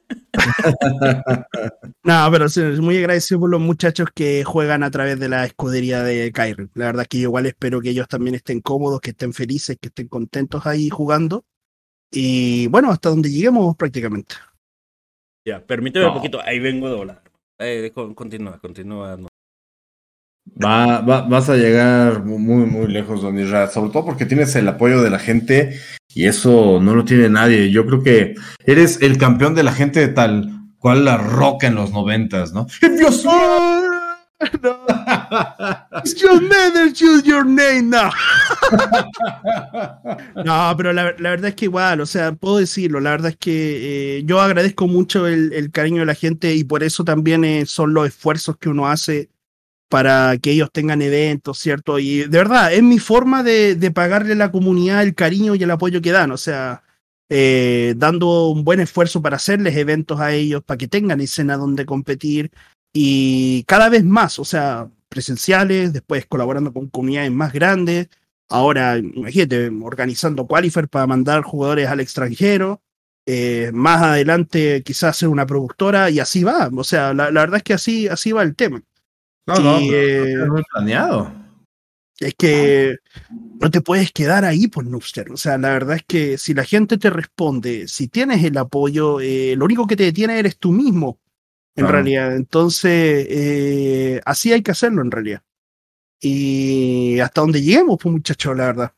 no, 2.04 2.30
pero 2.32 2.50
sí, 2.50 2.62
muy 2.62 2.98
agradecido 2.98 3.40
por 3.40 3.50
los 3.50 3.62
muchachos 3.62 4.10
que 4.14 4.44
juegan 4.44 4.84
a 4.84 4.92
través 4.92 5.20
de 5.20 5.30
la 5.30 5.46
escudería 5.46 6.04
de 6.04 6.32
Kyrie. 6.32 6.70
La 6.74 6.86
verdad 6.86 7.06
que 7.08 7.20
yo 7.20 7.30
igual 7.30 7.46
espero 7.46 7.82
que 7.82 7.90
ellos 7.90 8.08
también 8.08 8.36
estén 8.36 8.62
cómodos, 8.62 9.02
que 9.02 9.12
estén 9.12 9.34
felices, 9.34 9.78
que 9.80 9.90
estén 9.90 10.08
contentos 10.08 10.66
ahí 10.66 10.90
jugando. 10.90 11.46
Y 12.12 12.68
bueno, 12.68 12.92
hasta 12.92 13.10
donde 13.10 13.30
lleguemos 13.30 13.76
prácticamente. 13.76 14.36
Ya, 15.46 15.66
permíteme 15.66 16.08
un 16.08 16.14
poquito, 16.14 16.42
ahí 16.42 16.60
vengo 16.60 16.90
de 16.90 16.96
volar. 16.96 17.24
Eh, 17.60 17.92
continúa, 17.94 18.60
continúa. 18.60 19.18
Va, 20.62 21.02
vas 21.02 21.50
a 21.50 21.56
llegar 21.56 22.24
muy, 22.24 22.66
muy 22.66 22.88
lejos, 22.88 23.22
Don 23.22 23.40
Isra, 23.40 23.68
sobre 23.68 23.92
todo 23.92 24.06
porque 24.06 24.26
tienes 24.26 24.56
el 24.56 24.68
apoyo 24.68 25.02
de 25.02 25.10
la 25.10 25.20
gente 25.20 25.80
y 26.14 26.26
eso 26.26 26.80
no 26.82 26.96
lo 26.96 27.06
tiene 27.06 27.30
nadie. 27.30 27.72
Yo 27.72 27.86
creo 27.86 28.04
que 28.04 28.36
eres 28.66 29.02
el 29.02 29.18
campeón 29.18 29.56
de 29.56 29.64
la 29.64 29.74
gente 29.74 30.00
de 30.00 30.10
tal 30.10 30.50
cual 30.80 31.06
la 31.06 31.18
roca 31.18 31.68
en 31.68 31.76
los 31.76 31.92
noventas, 31.92 32.54
¿no? 32.54 32.68
¡Dios 32.82 33.26
mío! 33.26 33.34
No. 34.64 34.80
It's 36.02 36.16
your 36.16 36.42
name, 36.42 36.94
choose 36.94 37.24
your 37.24 37.46
name 37.46 37.90
now. 37.90 38.10
no, 40.46 40.74
pero 40.78 40.94
la, 40.94 41.04
verdad 41.04 41.50
es 41.50 41.56
que 41.56 41.66
igual, 41.66 42.00
o 42.00 42.06
sea, 42.06 42.32
puedo 42.32 42.60
decirlo, 42.60 43.02
la 43.02 43.12
verdad 43.12 43.32
es 43.32 43.38
que 43.38 44.20
eh, 44.20 44.24
yo 44.24 44.40
agradezco 44.40 44.88
mucho 44.88 45.28
el, 45.28 45.72
cariño 45.72 46.00
de 46.00 46.06
la 46.06 46.16
gente 46.16 46.56
y 46.56 46.64
por 46.64 46.84
eso 46.84 47.04
también 47.04 47.44
eh, 47.44 47.66
son 47.66 47.94
los 47.94 48.08
esfuerzos 48.08 48.56
que 48.56 48.70
uno 48.70 48.88
hace 48.88 49.30
para 49.90 50.38
que 50.38 50.52
ellos 50.52 50.70
tengan 50.72 51.02
eventos, 51.02 51.58
¿cierto? 51.60 52.00
Y 52.00 52.20
de 52.20 52.38
verdad, 52.38 52.74
es 52.74 52.84
mi 52.84 53.00
forma 53.00 53.44
de, 53.44 53.92
pagarle 53.94 54.34
a 54.34 54.36
la 54.36 54.52
comunidad 54.52 55.04
el 55.04 55.16
cariño 55.16 55.56
y 55.56 55.64
el 55.64 55.72
apoyo 55.72 56.02
que 56.02 56.12
dan, 56.12 56.32
o 56.32 56.38
sea, 56.38 56.84
eh, 57.30 57.96
dando 57.98 58.50
un 58.50 58.64
buen 58.64 58.80
esfuerzo 58.80 59.22
para 59.22 59.38
hacerles 59.38 59.76
eventos 59.78 60.20
a 60.20 60.34
ellos, 60.34 60.64
para 60.64 60.78
que 60.78 60.88
tengan 60.88 61.22
escena 61.22 61.58
donde 61.58 61.86
competir 61.86 62.52
y 62.94 63.64
cada 63.66 63.90
vez 63.90 64.04
más, 64.04 64.40
o 64.40 64.46
sea, 64.46 64.90
presenciales, 65.10 65.94
después 65.94 66.26
colaborando 66.28 66.74
con 66.74 66.90
comunidades 66.90 67.32
más 67.32 67.54
grandes, 67.54 68.10
ahora, 68.50 68.98
imagínate, 68.98 69.70
organizando 69.82 70.48
Qualifier 70.48 70.88
para 70.90 71.08
mandar 71.08 71.44
jugadores 71.44 71.88
al 71.88 72.00
extranjero. 72.00 72.82
Eh, 73.26 73.72
más 73.74 74.02
adelante 74.02 74.82
quizás 74.84 75.18
ser 75.18 75.30
una 75.30 75.46
productora 75.46 76.10
y 76.10 76.20
así 76.20 76.44
va. 76.44 76.70
O 76.76 76.84
sea, 76.84 77.14
la, 77.14 77.32
la 77.32 77.42
verdad 77.42 77.58
es 77.58 77.64
que 77.64 77.74
así, 77.74 78.08
así 78.08 78.32
va 78.32 78.44
el 78.44 78.56
tema. 78.56 78.84
No, 79.50 79.60
no, 79.60 79.78
es 79.80 79.92
eh, 79.92 80.46
muy 80.48 80.64
planeado. 80.72 81.34
Es 82.20 82.36
que 82.36 82.98
no 83.60 83.72
te 83.72 83.82
puedes 83.82 84.12
quedar 84.12 84.46
ahí 84.46 84.68
por 84.68 84.84
pues, 84.84 84.92
Noobster. 84.92 85.32
O 85.32 85.38
sea, 85.38 85.58
la 85.58 85.70
verdad 85.70 85.96
es 85.96 86.04
que 86.06 86.38
si 86.38 86.54
la 86.54 86.66
gente 86.66 86.98
te 86.98 87.10
responde, 87.10 87.88
si 87.88 88.08
tienes 88.08 88.44
el 88.44 88.58
apoyo, 88.58 89.20
eh, 89.22 89.56
lo 89.58 89.66
único 89.66 89.88
que 89.88 89.96
te 89.96 90.04
detiene 90.04 90.38
eres 90.38 90.58
tú 90.58 90.72
mismo, 90.72 91.20
en 91.76 91.88
realidad. 91.88 92.36
Entonces, 92.36 93.26
eh, 93.30 94.22
así 94.26 94.52
hay 94.52 94.62
que 94.62 94.72
hacerlo, 94.72 95.02
en 95.02 95.12
realidad. 95.12 95.42
Y 96.20 97.20
hasta 97.22 97.42
donde 97.42 97.62
lleguemos, 97.62 97.98
pues 98.02 98.12
muchachos, 98.12 98.56
la 98.56 98.66
verdad. 98.66 98.94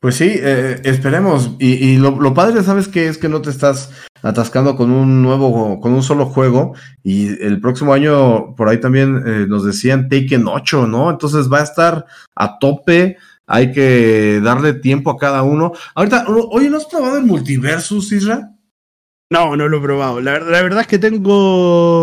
Pues 0.00 0.16
sí, 0.16 0.30
esperemos. 0.32 1.56
Y, 1.58 1.98
lo, 1.98 2.18
lo, 2.18 2.32
padre, 2.32 2.62
¿sabes 2.62 2.88
qué? 2.88 3.06
Es 3.06 3.18
que 3.18 3.28
no 3.28 3.42
te 3.42 3.50
estás 3.50 3.90
atascando 4.22 4.76
con 4.76 4.90
un 4.90 5.22
nuevo, 5.22 5.80
con 5.80 5.92
un 5.92 6.02
solo 6.02 6.26
juego. 6.26 6.74
Y 7.02 7.28
el 7.42 7.60
próximo 7.60 7.92
año, 7.92 8.54
por 8.56 8.68
ahí 8.68 8.80
también 8.80 9.22
eh, 9.26 9.46
nos 9.48 9.64
decían 9.64 10.08
Taken 10.08 10.46
8, 10.48 10.86
¿no? 10.86 11.10
Entonces 11.10 11.52
va 11.52 11.60
a 11.60 11.64
estar 11.64 12.06
a 12.34 12.58
tope. 12.58 13.16
Hay 13.46 13.72
que 13.72 14.40
darle 14.42 14.74
tiempo 14.74 15.10
a 15.10 15.18
cada 15.18 15.42
uno. 15.42 15.72
Ahorita, 15.94 16.26
oye, 16.28 16.70
¿no 16.70 16.76
has 16.76 16.86
probado 16.86 17.18
el 17.18 17.24
multiversus, 17.24 18.12
Isra? 18.12 18.54
No, 19.30 19.56
no 19.56 19.68
lo 19.68 19.78
he 19.78 19.80
probado. 19.80 20.20
La, 20.20 20.38
verdad 20.38 20.82
es 20.82 20.86
que 20.86 20.98
tengo 20.98 22.02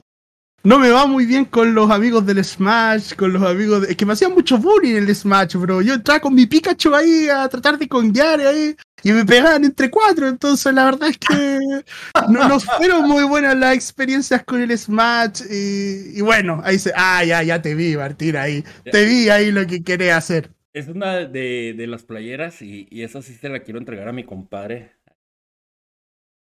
no 0.68 0.80
me 0.80 0.89
va 0.89 1.06
muy 1.06 1.26
bien 1.26 1.45
con 1.45 1.73
los 1.73 1.89
amigos 1.89 2.26
del 2.26 2.44
Smash, 2.44 3.14
con 3.14 3.31
los 3.31 3.41
amigos 3.41 3.84
de... 3.84 3.91
Es 3.91 3.95
que 3.95 4.06
me 4.06 4.11
hacían 4.11 4.34
mucho 4.34 4.57
bullying 4.57 4.98
en 4.98 5.07
el 5.07 5.15
Smash, 5.15 5.56
bro. 5.56 5.81
Yo 5.81 5.94
entraba 5.94 6.19
con 6.19 6.35
mi 6.35 6.45
Pikachu 6.45 6.94
ahí 6.94 7.30
a 7.30 7.48
tratar 7.48 7.77
de 7.77 7.88
conguear 7.88 8.41
ahí 8.41 8.76
y 9.02 9.14
me 9.14 9.23
pegaban 9.23 9.64
entre 9.64 9.89
cuatro. 9.89 10.27
Entonces 10.27 10.73
la 10.73 10.84
verdad 10.84 11.07
es 11.07 11.18
que 11.19 11.60
no 12.30 12.49
nos 12.49 12.65
fueron 12.65 13.07
muy 13.07 13.23
buenas 13.23 13.56
las 13.56 13.76
experiencias 13.76 14.44
con 14.44 14.61
el 14.61 14.77
Smash. 14.77 15.44
Y, 15.49 16.19
y 16.19 16.22
bueno, 16.22 16.61
ahí 16.65 16.77
se... 16.77 16.91
Ah, 16.94 17.23
ya, 17.23 17.44
ya 17.44 17.61
te 17.61 17.73
vi, 17.73 17.95
Martín, 17.95 18.35
ahí. 18.35 18.61
Te 18.91 19.06
vi 19.06 19.30
ahí 19.30 19.53
lo 19.53 19.65
que 19.65 19.81
quería 19.81 20.18
hacer. 20.18 20.49
Es 20.73 20.89
una 20.89 21.19
de, 21.19 21.76
de 21.77 21.88
las 21.88 22.03
playeras 22.03 22.61
y, 22.61 22.89
y 22.91 23.03
esa 23.03 23.22
sí 23.22 23.35
se 23.35 23.48
la 23.48 23.61
quiero 23.61 23.80
entregar 23.80 24.10
a 24.10 24.11
mi 24.11 24.26
compadre. 24.26 24.91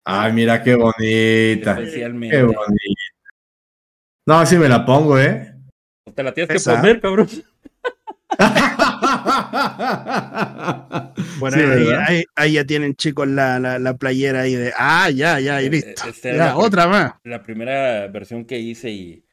Ay, 0.04 0.34
mira 0.34 0.64
qué 0.64 0.74
bonita. 0.76 1.80
Especialmente. 1.80 2.38
Qué 2.38 2.44
bonita. 2.44 3.05
No, 4.26 4.40
así 4.40 4.58
me 4.58 4.68
la 4.68 4.86
pongo, 4.86 5.20
¿eh? 5.20 5.54
Te 6.16 6.24
la 6.24 6.34
tienes 6.34 6.50
que 6.64 6.70
poner, 6.72 7.00
cabrón. 7.02 7.28
Bueno, 11.40 11.58
Sí, 11.58 11.64
ahí, 11.64 11.86
¿verdad? 11.86 12.06
ahí- 12.08 12.24
ahí 12.36 12.54
ya 12.54 12.66
tienen 12.66 12.96
chicos 12.96 13.28
la, 13.28 13.60
la, 13.60 13.78
la 13.80 13.98
playera 13.98 14.42
ahí 14.42 14.56
de... 14.56 14.74
Ah, 14.78 15.10
ya, 15.10 15.40
ya, 15.40 15.62
y 15.62 15.68
Eh, 15.68 15.70
listo. 15.70 16.04
eh, 16.08 16.14
Ya, 16.24 16.34
la- 16.38 16.58
otra 16.58 16.88
más. 16.88 17.14
La 17.24 17.44
primera 17.44 18.08
versión 18.08 18.46
que 18.46 18.58
hice 18.60 18.90
y, 18.92 19.26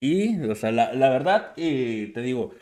y 0.00 0.40
o 0.42 0.54
sea, 0.54 0.72
la, 0.72 0.92
la 0.92 1.10
verdad, 1.10 1.52
te 1.54 2.12
digo, 2.22 2.54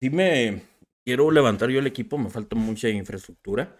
si 0.00 0.10
me 0.10 0.62
quiero 1.04 1.30
levantar 1.30 1.70
yo 1.70 1.78
el 1.80 1.86
equipo, 1.86 2.18
me 2.18 2.30
falta 2.30 2.56
mucha 2.56 2.88
infraestructura. 2.88 3.76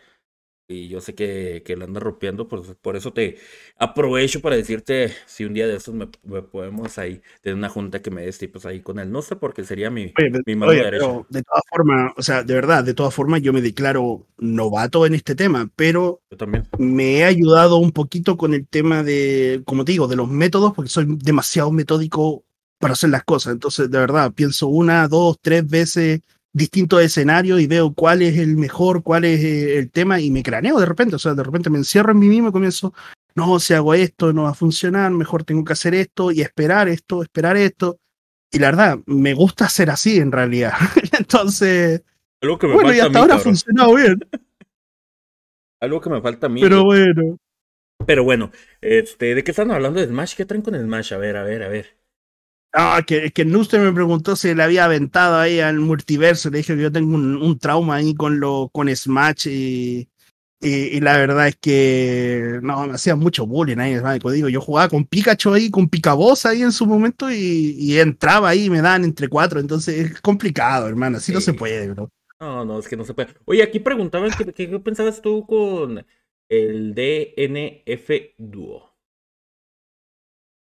Y 0.70 0.88
yo 0.88 1.00
sé 1.00 1.14
que, 1.14 1.62
que 1.64 1.76
la 1.76 1.84
anda 1.86 1.98
rompiendo, 2.00 2.46
por, 2.48 2.76
por 2.76 2.96
eso 2.96 3.12
te 3.12 3.38
aprovecho 3.76 4.40
para 4.40 4.56
decirte 4.56 5.12
si 5.26 5.44
un 5.44 5.54
día 5.54 5.66
de 5.66 5.76
estos 5.76 5.94
me, 5.94 6.08
me 6.22 6.42
podemos 6.42 6.96
ahí 6.98 7.22
tener 7.42 7.56
una 7.56 7.68
junta 7.68 8.02
que 8.02 8.10
me 8.10 8.22
des 8.22 8.38
tipos 8.38 8.66
ahí 8.66 8.80
con 8.80 8.98
el 8.98 9.10
no 9.10 9.22
sé, 9.22 9.36
porque 9.36 9.64
sería 9.64 9.90
mi, 9.90 10.12
Oye, 10.18 10.30
mi 10.46 10.54
mano 10.56 10.72
oye, 10.72 10.82
derecha. 10.82 11.12
pero 11.12 11.26
de 11.28 11.42
todas 11.42 11.62
formas, 11.68 12.12
o 12.16 12.22
sea, 12.22 12.42
de 12.44 12.54
verdad, 12.54 12.84
de 12.84 12.94
todas 12.94 13.14
formas, 13.14 13.42
yo 13.42 13.52
me 13.52 13.62
declaro 13.62 14.26
novato 14.38 15.06
en 15.06 15.14
este 15.14 15.34
tema, 15.34 15.68
pero 15.76 16.22
Yo 16.30 16.36
también. 16.36 16.68
me 16.76 17.18
he 17.18 17.24
ayudado 17.24 17.76
un 17.78 17.92
poquito 17.92 18.36
con 18.36 18.54
el 18.54 18.66
tema 18.68 19.02
de, 19.02 19.62
como 19.64 19.84
te 19.84 19.92
digo, 19.92 20.08
de 20.08 20.16
los 20.16 20.28
métodos, 20.28 20.72
porque 20.74 20.90
soy 20.90 21.06
demasiado 21.08 21.72
metódico 21.72 22.44
para 22.78 22.92
hacer 22.94 23.10
las 23.10 23.24
cosas. 23.24 23.52
Entonces, 23.54 23.90
de 23.90 23.98
verdad, 23.98 24.32
pienso 24.32 24.68
una, 24.68 25.08
dos, 25.08 25.38
tres 25.40 25.66
veces 25.68 26.20
distintos 26.52 27.00
escenarios 27.02 27.60
y 27.60 27.66
veo 27.66 27.92
cuál 27.92 28.22
es 28.22 28.38
el 28.38 28.56
mejor, 28.56 29.02
cuál 29.02 29.24
es 29.24 29.42
eh, 29.44 29.78
el 29.78 29.90
tema 29.90 30.20
y 30.20 30.30
me 30.30 30.42
craneo 30.42 30.78
de 30.78 30.86
repente. 30.86 31.16
O 31.16 31.18
sea, 31.18 31.34
de 31.34 31.42
repente 31.42 31.70
me 31.70 31.78
encierro 31.78 32.12
en 32.12 32.18
mí 32.18 32.28
mismo 32.28 32.48
y 32.48 32.52
comienzo, 32.52 32.92
no, 33.34 33.60
si 33.60 33.74
hago 33.74 33.94
esto 33.94 34.32
no 34.32 34.44
va 34.44 34.50
a 34.50 34.54
funcionar, 34.54 35.10
mejor 35.12 35.44
tengo 35.44 35.64
que 35.64 35.72
hacer 35.72 35.94
esto 35.94 36.32
y 36.32 36.40
esperar 36.40 36.88
esto, 36.88 37.22
esperar 37.22 37.56
esto. 37.56 37.98
Y 38.52 38.58
la 38.58 38.68
verdad, 38.68 38.98
me 39.06 39.34
gusta 39.34 39.68
ser 39.68 39.90
así 39.90 40.18
en 40.18 40.32
realidad. 40.32 40.72
Entonces, 41.18 42.02
Algo 42.42 42.58
que 42.58 42.66
me 42.66 42.74
bueno, 42.74 42.92
y 42.92 42.98
falta 42.98 43.04
a 43.04 43.06
hasta 43.06 43.18
mí, 43.18 43.22
ahora 43.22 43.34
ha 43.36 43.38
funcionado 43.38 43.94
bien, 43.94 44.18
Algo 45.80 46.00
que 46.00 46.10
me 46.10 46.20
falta 46.20 46.46
a 46.46 46.50
mí. 46.50 46.60
pero 46.60 46.84
bueno. 46.84 47.38
Pero 48.06 48.24
bueno, 48.24 48.50
este, 48.80 49.34
¿de 49.34 49.44
qué 49.44 49.50
están 49.50 49.70
hablando 49.70 50.00
de 50.00 50.06
Smash? 50.06 50.34
¿Qué 50.34 50.46
traen 50.46 50.62
con 50.62 50.74
Smash? 50.74 51.12
A 51.12 51.18
ver, 51.18 51.36
a 51.36 51.44
ver, 51.44 51.62
a 51.62 51.68
ver. 51.68 51.99
Ah, 52.72 53.02
que, 53.04 53.32
que 53.32 53.44
Nuster 53.44 53.80
me 53.80 53.92
preguntó 53.92 54.36
si 54.36 54.54
le 54.54 54.62
había 54.62 54.84
aventado 54.84 55.36
ahí 55.38 55.58
al 55.60 55.80
multiverso. 55.80 56.50
Le 56.50 56.58
dije 56.58 56.76
que 56.76 56.82
yo 56.82 56.92
tengo 56.92 57.14
un, 57.16 57.36
un 57.36 57.58
trauma 57.58 57.96
ahí 57.96 58.14
con 58.14 58.38
lo 58.38 58.68
con 58.72 58.94
Smash 58.94 59.48
y, 59.48 60.08
y, 60.60 60.68
y 60.96 61.00
la 61.00 61.16
verdad 61.18 61.48
es 61.48 61.56
que 61.56 62.60
no, 62.62 62.86
me 62.86 62.94
hacían 62.94 63.18
mucho 63.18 63.46
bullying 63.46 63.78
ahí. 63.78 63.98
Como 64.20 64.32
digo, 64.32 64.48
yo 64.48 64.60
jugaba 64.60 64.88
con 64.88 65.04
Pikachu 65.04 65.52
ahí, 65.54 65.70
con 65.70 65.88
Picabosa 65.88 66.50
ahí 66.50 66.62
en 66.62 66.72
su 66.72 66.86
momento 66.86 67.30
y, 67.32 67.74
y 67.78 67.98
entraba 67.98 68.50
ahí 68.50 68.66
y 68.66 68.70
me 68.70 68.82
daban 68.82 69.04
entre 69.04 69.28
cuatro. 69.28 69.58
Entonces 69.60 70.12
es 70.12 70.20
complicado, 70.20 70.86
hermano. 70.88 71.16
Así 71.18 71.32
no 71.32 71.40
Sí. 71.40 71.46
se 71.46 71.54
puede, 71.54 71.88
bro. 71.92 72.10
No, 72.40 72.64
no, 72.64 72.78
es 72.78 72.88
que 72.88 72.96
no 72.96 73.04
se 73.04 73.14
puede. 73.14 73.34
Oye, 73.44 73.62
aquí 73.62 73.80
preguntaban 73.80 74.34
qué, 74.34 74.46
qué- 74.52 74.70
qué 74.70 74.80
pensabas 74.80 75.20
tú 75.20 75.46
con 75.46 76.06
el 76.48 76.94
DNF 76.94 78.34
Duo. 78.38 78.89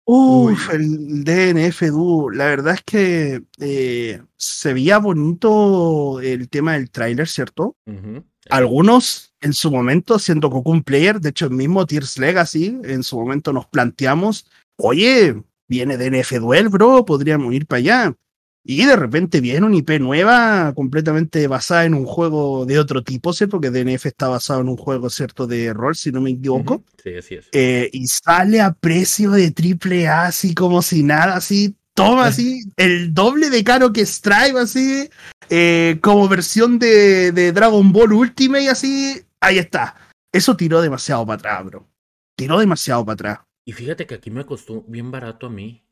Uf, 0.06 0.70
el 0.72 1.24
DNF 1.24 1.82
Duo. 1.90 2.30
La 2.30 2.46
verdad 2.46 2.74
es 2.74 2.82
que 2.82 3.42
eh, 3.58 4.22
se 4.36 4.74
veía 4.74 4.98
bonito 4.98 6.20
el 6.20 6.48
tema 6.48 6.74
del 6.74 6.90
tráiler, 6.90 7.26
¿cierto? 7.26 7.76
Ujú. 7.86 8.22
Algunos 8.50 9.34
en 9.40 9.52
su 9.52 9.70
momento, 9.70 10.18
siendo 10.18 10.50
Cocoon 10.50 10.82
Player, 10.82 11.20
de 11.20 11.30
hecho 11.30 11.46
el 11.46 11.52
mismo 11.52 11.86
Tears 11.86 12.18
Legacy, 12.18 12.78
en 12.84 13.02
su 13.02 13.18
momento 13.18 13.52
nos 13.52 13.66
planteamos, 13.66 14.46
oye, 14.76 15.42
viene 15.68 15.96
DNF 15.96 16.32
Duel, 16.40 16.68
bro, 16.68 17.04
podríamos 17.04 17.52
ir 17.54 17.66
para 17.66 17.78
allá. 17.78 18.14
Y 18.66 18.86
de 18.86 18.96
repente 18.96 19.42
viene 19.42 19.66
una 19.66 19.76
IP 19.76 20.00
nueva, 20.00 20.72
completamente 20.74 21.46
basada 21.48 21.84
en 21.84 21.92
un 21.92 22.06
juego 22.06 22.64
de 22.64 22.78
otro 22.78 23.04
tipo, 23.04 23.34
¿cierto? 23.34 23.60
Que 23.60 23.70
DNF 23.70 24.06
está 24.06 24.28
basado 24.28 24.62
en 24.62 24.70
un 24.70 24.78
juego, 24.78 25.10
¿cierto? 25.10 25.46
De 25.46 25.74
rol, 25.74 25.94
si 25.94 26.10
no 26.10 26.22
me 26.22 26.30
equivoco. 26.30 26.82
Sí, 27.02 27.14
así 27.14 27.34
es. 27.34 27.48
Eh, 27.52 27.90
y 27.92 28.06
sale 28.06 28.62
a 28.62 28.72
precio 28.72 29.32
de 29.32 29.50
triple 29.50 30.08
A, 30.08 30.26
así 30.26 30.54
como 30.54 30.80
si 30.80 31.02
nada, 31.02 31.36
así, 31.36 31.76
toma 31.92 32.28
así, 32.28 32.62
el 32.78 33.12
doble 33.12 33.50
de 33.50 33.62
caro 33.62 33.92
que 33.92 34.06
Strive, 34.06 34.58
así, 34.58 35.10
eh, 35.50 35.98
como 36.00 36.26
versión 36.26 36.78
de, 36.78 37.32
de 37.32 37.52
Dragon 37.52 37.92
Ball 37.92 38.14
Ultimate, 38.14 38.70
así, 38.70 39.22
ahí 39.40 39.58
está. 39.58 39.94
Eso 40.32 40.56
tiró 40.56 40.80
demasiado 40.80 41.26
para 41.26 41.36
atrás, 41.36 41.64
bro. 41.66 41.86
Tiró 42.34 42.58
demasiado 42.58 43.04
para 43.04 43.12
atrás. 43.12 43.38
Y 43.66 43.72
fíjate 43.72 44.06
que 44.06 44.14
aquí 44.14 44.30
me 44.30 44.46
costó 44.46 44.82
bien 44.88 45.10
barato 45.10 45.46
a 45.46 45.50
mí. 45.50 45.83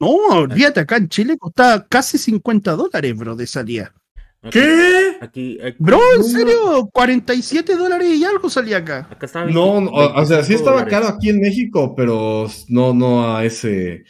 No, 0.00 0.08
olvídate, 0.30 0.80
acá 0.80 0.96
en 0.96 1.08
Chile 1.08 1.36
costaba 1.38 1.86
casi 1.86 2.18
50 2.18 2.72
dólares, 2.72 3.16
bro, 3.16 3.36
de 3.36 3.46
salida. 3.46 3.94
Aquí- 4.42 4.58
¿Qué? 4.60 5.16
Aquí, 5.22 5.58
aquí, 5.62 5.76
Bro, 5.78 5.98
¿en 6.16 6.18
No. 6.18 6.24
serio? 6.24 6.90
47 6.92 7.76
dólares 7.76 8.08
y 8.14 8.24
algo 8.24 8.50
salía 8.50 8.78
acá. 8.78 9.08
acá 9.10 9.24
estaba 9.26 9.46
No, 9.50 9.74
20 9.74 9.90
no, 9.90 9.96
o, 9.96 10.20
o 10.20 10.26
sea, 10.26 10.42
sí 10.42 10.52
25 10.52 10.58
estaba 10.58 10.76
dólares. 10.82 10.92
caro 10.92 11.06
aquí 11.16 11.30
en 11.30 11.40
México, 11.40 11.94
pero 11.96 12.46
no, 12.68 12.92
no 12.92 13.34
a 13.36 13.44
ese, 13.44 14.04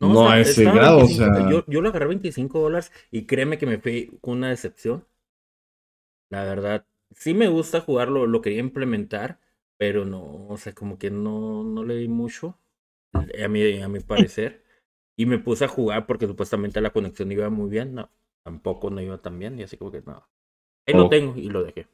no, 0.00 0.12
o 0.12 0.24
sea, 0.28 0.32
a 0.36 0.40
ese 0.40 0.64
grado, 0.64 0.98
25, 0.98 1.30
o 1.30 1.34
sea. 1.34 1.50
Yo, 1.50 1.64
yo 1.66 1.80
lo 1.82 1.90
agarré 1.90 2.06
25 2.06 2.58
dólares 2.60 2.90
y 3.10 3.26
créeme 3.26 3.58
que 3.58 3.66
me 3.66 3.78
fui 3.78 4.16
con 4.22 4.38
una 4.38 4.48
decepción. 4.48 5.04
La 6.30 6.44
verdad, 6.44 6.86
sí 7.14 7.34
me 7.34 7.48
gusta 7.48 7.80
jugarlo, 7.82 8.26
lo 8.26 8.40
quería 8.40 8.60
implementar, 8.60 9.40
pero 9.76 10.06
no, 10.06 10.46
o 10.48 10.56
sea, 10.56 10.72
como 10.72 10.96
que 10.98 11.10
no, 11.10 11.64
no 11.64 11.84
le 11.84 11.96
di 11.96 12.08
mucho, 12.08 12.58
a 13.12 13.48
mi, 13.48 13.82
a 13.82 13.88
mi 13.88 14.00
parecer. 14.00 14.64
Y 15.16 15.26
me 15.26 15.38
puse 15.38 15.64
a 15.64 15.68
jugar 15.68 16.06
porque 16.06 16.26
supuestamente 16.26 16.80
la 16.80 16.90
conexión 16.90 17.32
iba 17.32 17.48
muy 17.50 17.70
bien. 17.70 17.94
No, 17.94 18.10
tampoco 18.44 18.90
no 18.90 19.00
iba 19.00 19.18
tan 19.18 19.38
bien. 19.38 19.58
Y 19.58 19.62
así 19.62 19.76
como 19.76 19.90
que 19.90 20.02
no. 20.02 20.26
Ahí 20.86 20.94
lo 20.94 21.08
tengo 21.08 21.36
y 21.36 21.48
lo 21.48 21.64
dejé. 21.64 21.86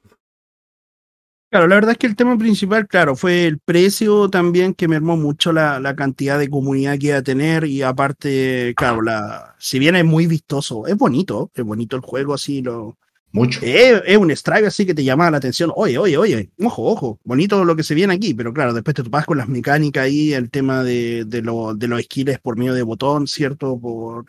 Claro, 1.51 1.69
la 1.69 1.74
verdad 1.74 1.93
es 1.93 1.99
que 1.99 2.07
el 2.07 2.16
tema 2.16 2.39
principal, 2.39 2.89
claro, 2.89 3.15
fue 3.15 3.44
el 3.44 3.59
precio 3.59 4.31
también 4.31 4.73
que 4.73 4.89
mermó 4.89 5.19
mucho 5.19 5.53
la, 5.53 5.81
la 5.81 5.94
cantidad 5.94 6.39
de 6.39 6.49
comunidad 6.49 6.99
que 6.99 7.09
iba 7.09 7.19
a 7.19 7.23
tener 7.23 7.65
y 7.65 7.82
aparte, 7.82 8.73
claro, 8.74 9.03
la, 9.03 9.55
si 9.59 9.78
bien 9.78 9.94
es 9.97 10.05
muy 10.07 10.27
vistoso, 10.27 10.86
es 10.86 10.97
bonito, 10.97 11.51
es 11.55 11.62
bonito 11.62 11.94
el 11.94 12.01
juego 12.01 12.32
así, 12.32 12.62
lo, 12.62 12.97
Mucho. 13.33 13.61
es, 13.63 14.03
es 14.07 14.17
un 14.19 14.31
strike 14.31 14.67
así 14.67 14.85
que 14.87 14.95
te 14.95 15.05
llama 15.05 15.31
la 15.31 15.39
atención, 15.39 15.73
oye, 15.75 15.97
oye, 15.99 16.17
oye, 16.19 16.51
ojo, 16.63 16.85
ojo, 16.85 17.19
bonito 17.25 17.65
lo 17.65 17.75
que 17.75 17.83
se 17.83 17.95
viene 17.95 18.13
aquí, 18.15 18.35
pero 18.35 18.53
claro, 18.53 18.75
después 18.75 18.95
te 18.95 19.03
topas 19.03 19.25
con 19.25 19.39
las 19.39 19.49
mecánicas 19.49 20.05
ahí, 20.05 20.33
el 20.35 20.51
tema 20.51 20.83
de, 20.85 21.25
de, 21.27 21.41
lo- 21.43 21.75
de 21.75 21.89
los 21.89 22.03
skills 22.03 22.39
por 22.41 22.57
medio 22.59 22.75
de 22.75 22.83
botón, 22.83 23.27
¿cierto? 23.27 23.79
Por 23.81 24.27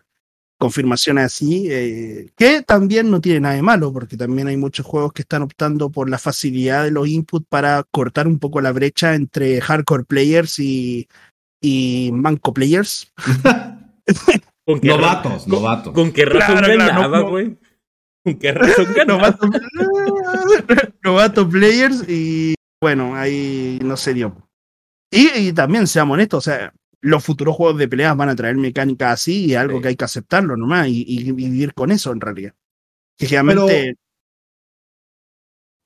confirmaciones 0.58 1.26
así, 1.26 1.68
eh, 1.70 2.30
que 2.38 2.62
también 2.62 3.12
no 3.12 3.20
tiene 3.20 3.42
nada 3.42 3.56
de 3.56 3.62
malo, 3.62 3.92
porque 3.92 4.16
también 4.16 4.48
hay 4.48 4.56
muchos 4.56 4.86
juegos 4.86 5.12
que 5.12 5.24
están 5.24 5.42
optando 5.42 5.90
por 5.90 6.10
la 6.10 6.18
facilidad 6.18 6.86
de 6.86 6.92
los 6.92 7.06
inputs 7.10 7.46
para 7.50 7.84
cortar 7.92 8.28
un 8.30 8.40
poco 8.40 8.62
la 8.62 8.72
brecha 8.72 9.14
entre 9.16 9.60
hardcore 9.60 10.06
players 10.06 10.60
y, 10.60 11.10
y 11.62 12.12
manco 12.14 12.54
players. 12.54 13.12
¿Con 14.66 14.80
qué, 14.80 14.88
Novatos, 14.88 15.44
con- 15.44 15.52
novatos. 15.52 15.94
¿Con 15.94 16.12
qué 16.14 16.26
razón 16.26 16.58
Claro, 16.60 16.74
claro, 16.76 17.10
no- 17.10 17.30
güey? 17.30 17.58
¿Con 18.24 18.36
qué 18.40 18.52
razón 18.54 18.88
novato, 19.08 19.48
novato 21.04 21.50
players 21.50 22.08
y 22.08 22.56
bueno, 22.82 23.16
ahí 23.16 23.80
no 23.84 23.96
se 23.98 24.14
dio. 24.14 24.36
Y, 25.12 25.30
y 25.38 25.54
también, 25.54 25.88
seamos 25.88 26.16
honestos, 26.16 26.48
o 26.48 26.52
sea, 26.52 26.74
los 27.02 27.24
futuros 27.24 27.56
juegos 27.56 27.78
de 27.78 27.88
peleas 27.88 28.16
van 28.18 28.30
a 28.30 28.36
traer 28.36 28.56
mecánicas 28.56 29.14
así 29.14 29.46
y 29.46 29.56
algo 29.56 29.78
Sí. 29.78 29.82
que 29.82 29.88
hay 29.90 29.96
que 29.96 30.06
aceptarlo 30.06 30.58
nomás 30.58 30.88
y, 30.88 31.04
y 31.08 31.32
vivir 31.32 31.74
con 31.74 31.92
eso 31.92 32.12
en 32.12 32.22
realidad. 32.22 32.54
Que 33.18 33.28
generalmente, 33.28 33.96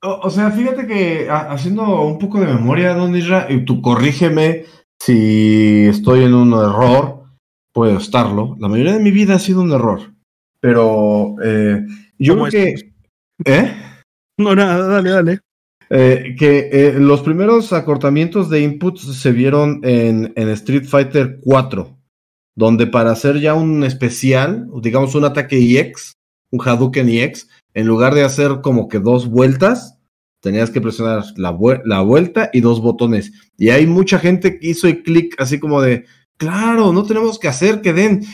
O, 0.02 0.20
o 0.22 0.30
sea, 0.30 0.50
fíjate 0.52 0.86
que 0.86 1.28
ha- 1.28 1.50
haciendo 1.52 2.02
un 2.02 2.18
poco 2.18 2.40
de 2.40 2.46
memoria, 2.46 2.94
Don 2.94 3.14
Isra, 3.16 3.46
y 3.50 3.64
tú 3.64 3.82
corrígeme 3.82 4.64
si 5.00 5.86
estoy 5.88 6.24
en 6.24 6.34
un 6.34 6.52
error, 6.52 7.24
puedo 7.72 7.98
estarlo. 7.98 8.56
La 8.60 8.68
mayoría 8.68 8.92
de 8.94 9.00
mi 9.02 9.10
vida 9.10 9.34
ha 9.34 9.38
sido 9.40 9.60
un 9.60 9.72
error. 9.72 10.14
Pero 10.60 11.36
eh, 11.44 11.84
yo 12.18 12.34
¿Cómo 12.34 12.48
creo 12.48 12.74
que. 12.74 12.92
¿Eh? 13.44 13.74
no, 14.38 14.54
nada, 14.54 14.86
dale, 14.86 15.10
dale. 15.10 15.40
Eh, 15.90 16.34
que 16.38 16.68
eh, 16.70 16.92
los 16.98 17.22
primeros 17.22 17.72
acortamientos 17.72 18.50
de 18.50 18.60
inputs 18.60 19.00
se 19.18 19.32
vieron 19.32 19.80
en, 19.84 20.32
en 20.36 20.48
Street 20.50 20.84
Fighter 20.84 21.38
4. 21.42 21.96
donde 22.54 22.86
para 22.86 23.12
hacer 23.12 23.40
ya 23.40 23.54
un 23.54 23.84
especial, 23.84 24.68
digamos 24.82 25.14
un 25.14 25.24
ataque 25.24 25.56
EX, 25.56 26.12
un 26.50 26.60
Hadouken 26.60 27.08
EX, 27.08 27.48
en 27.72 27.86
lugar 27.86 28.14
de 28.14 28.24
hacer 28.24 28.60
como 28.62 28.88
que 28.88 28.98
dos 28.98 29.28
vueltas, 29.28 29.98
tenías 30.42 30.70
que 30.70 30.80
presionar 30.80 31.24
la, 31.36 31.56
la 31.84 32.00
vuelta 32.00 32.50
y 32.52 32.60
dos 32.60 32.80
botones. 32.80 33.32
Y 33.56 33.70
hay 33.70 33.86
mucha 33.86 34.18
gente 34.18 34.58
que 34.58 34.68
hizo 34.68 34.88
el 34.88 35.02
clic 35.02 35.34
así 35.38 35.58
como 35.58 35.80
de, 35.80 36.04
claro, 36.36 36.92
no 36.92 37.04
tenemos 37.04 37.38
que 37.38 37.48
hacer 37.48 37.80
que 37.80 37.92
den. 37.92 38.24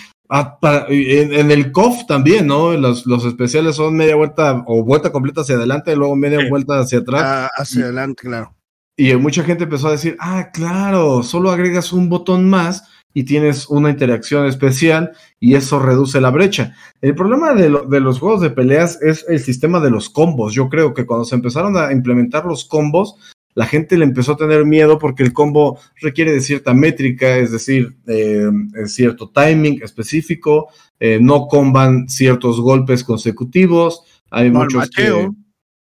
En, 0.89 1.51
el 1.51 1.73
COF 1.73 2.07
también, 2.07 2.47
¿no? 2.47 2.73
Los, 2.73 3.07
los, 3.07 3.25
especiales 3.25 3.77
son 3.77 3.97
media 3.97 4.17
vuelta 4.17 4.65
o 4.67 4.85
vuelta 4.85 5.13
completa 5.13 5.43
hacia 5.43 5.57
adelante 5.57 5.93
y 5.93 5.97
luego 5.97 6.17
media 6.17 6.49
vuelta 6.49 6.79
hacia 6.79 6.99
atrás. 6.99 7.23
Ah, 7.25 7.51
hacia 7.57 7.85
adelante, 7.85 8.23
claro. 8.23 8.55
Y 8.97 9.15
mucha 9.17 9.43
gente 9.43 9.65
empezó 9.65 9.89
a 9.89 9.93
decir, 9.93 10.17
ah, 10.21 10.51
claro, 10.53 11.23
solo 11.23 11.51
agregas 11.51 11.93
un 11.93 12.09
botón 12.09 12.49
más 12.49 12.85
y 13.13 13.25
tienes 13.25 13.69
una 13.69 13.91
interacción 13.91 14.47
especial 14.47 15.13
y 15.39 15.55
eso 15.55 15.79
reduce 15.79 16.21
la 16.21 16.31
brecha. 16.31 16.75
El 17.01 17.15
problema 17.15 17.55
de, 17.55 17.71
de, 17.89 18.01
los 18.01 18.19
juegos 18.19 18.41
de 18.41 18.51
peleas 18.51 19.01
es 19.03 19.25
el 19.29 19.41
sistema 19.41 19.81
de 19.81 19.91
los 19.91 20.11
combos. 20.11 20.55
Yo 20.55 20.69
creo 20.69 20.95
que 20.95 21.07
cuando 21.07 21.25
se 21.25 21.35
empezaron 21.35 21.77
a 21.77 21.93
implementar 21.93 22.45
los 22.45 22.65
combos, 22.65 23.17
la 23.55 23.67
gente 23.67 23.97
le 23.97 24.05
empezó 24.05 24.33
a 24.33 24.37
tener 24.37 24.65
miedo 24.65 24.99
porque 24.99 25.23
el 25.23 25.33
combo 25.33 25.79
requiere 26.01 26.33
de 26.33 26.41
cierta 26.41 26.75
métrica, 26.75 27.37
es 27.37 27.53
decir, 27.53 27.97
eh, 28.07 28.51
cierto 28.87 29.31
timing 29.31 29.81
específico, 29.83 30.69
eh, 30.99 31.19
no 31.21 31.47
comban 31.47 32.09
ciertos 32.09 32.61
golpes 32.61 33.05
consecutivos. 33.05 34.03
Hay 34.31 34.51
muchos 34.51 34.73
el 34.75 34.79
macheo. 34.79 35.35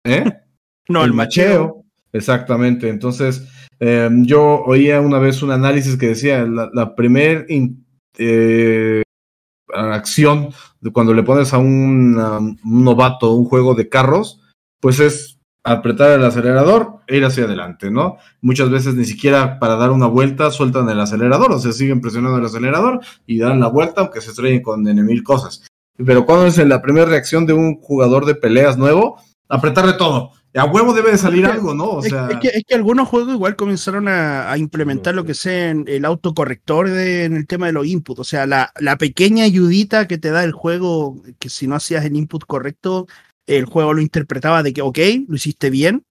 ¿eh? 0.05 0.24
No, 0.88 1.05
el, 1.05 1.12
macheo. 1.12 1.84
Exactamente. 2.12 2.88
Entonces, 2.88 3.47
em, 3.78 4.24
yo 4.24 4.62
oía 4.64 5.01
una 5.01 5.18
vez 5.20 5.42
un 5.42 5.52
análisis 5.52 5.97
que 5.97 6.09
decía 6.09 6.44
la, 6.44 6.70
la 6.74 6.97
primera 6.97 7.47
eh, 8.18 9.02
acción 9.72 10.48
de 10.80 10.90
cuando 10.90 11.14
le 11.14 11.22
pones 11.22 11.52
a 11.52 11.59
un, 11.59 12.18
un 12.18 12.84
novato 12.84 13.32
un 13.32 13.44
juego 13.44 13.76
de 13.76 13.88
carros, 13.88 14.40
pues 14.80 14.98
es 14.98 15.39
apretar 15.62 16.12
el 16.12 16.24
acelerador 16.24 17.00
e 17.06 17.18
ir 17.18 17.24
hacia 17.24 17.44
adelante, 17.44 17.90
¿no? 17.90 18.16
Muchas 18.40 18.70
veces 18.70 18.94
ni 18.94 19.04
siquiera 19.04 19.58
para 19.58 19.76
dar 19.76 19.90
una 19.90 20.06
vuelta 20.06 20.50
sueltan 20.50 20.88
el 20.88 21.00
acelerador, 21.00 21.52
o 21.52 21.58
sea, 21.58 21.72
siguen 21.72 22.00
presionando 22.00 22.38
el 22.38 22.46
acelerador 22.46 23.00
y 23.26 23.38
dan 23.38 23.60
la 23.60 23.68
vuelta 23.68 24.00
aunque 24.00 24.20
se 24.20 24.30
estrellen 24.30 24.62
con 24.62 24.82
mil 24.82 25.22
cosas. 25.22 25.66
Pero 25.96 26.24
cuando 26.24 26.46
es 26.46 26.56
la 26.58 26.80
primera 26.80 27.06
reacción 27.06 27.46
de 27.46 27.52
un 27.52 27.80
jugador 27.80 28.24
de 28.24 28.34
peleas 28.34 28.78
nuevo, 28.78 29.20
apretarle 29.48 29.94
todo. 29.94 30.32
A 30.54 30.64
huevo 30.64 30.92
debe 30.92 31.12
de 31.12 31.18
salir 31.18 31.46
algo, 31.46 31.74
¿no? 31.74 31.90
O 31.90 32.02
sea... 32.02 32.28
es, 32.28 32.38
que, 32.38 32.48
es, 32.48 32.64
que, 32.66 32.74
algunos 32.74 33.06
juegos 33.06 33.34
igual 33.34 33.54
comenzaron 33.54 34.08
a, 34.08 34.52
implementar 34.58 35.14
lo 35.14 35.24
que 35.24 35.34
sea 35.34 35.70
en 35.70 35.84
el 35.86 36.04
autocorrector 36.04 36.88
en 36.88 37.36
el 37.36 37.46
tema 37.46 37.66
de 37.66 37.72
los 37.72 37.86
inputs. 37.86 38.20
O 38.20 38.24
sea, 38.24 38.46
la, 38.46 38.72
la 38.80 38.98
pequeña 38.98 39.44
ayudita 39.44 40.08
que 40.08 40.18
te 40.18 40.30
da 40.30 40.42
el 40.42 40.50
juego, 40.50 41.22
que 41.38 41.48
si 41.48 41.68
no 41.68 41.76
hacías 41.76 42.04
el 42.04 42.16
input 42.16 42.44
correcto, 42.46 43.06
el 43.46 43.64
juego 43.64 43.94
lo 43.94 44.00
interpretaba 44.00 44.62
de 44.62 44.72
que, 44.72 44.82
ok, 44.82 44.98
lo 45.28 45.36
hiciste 45.36 45.70
bien, 45.70 46.04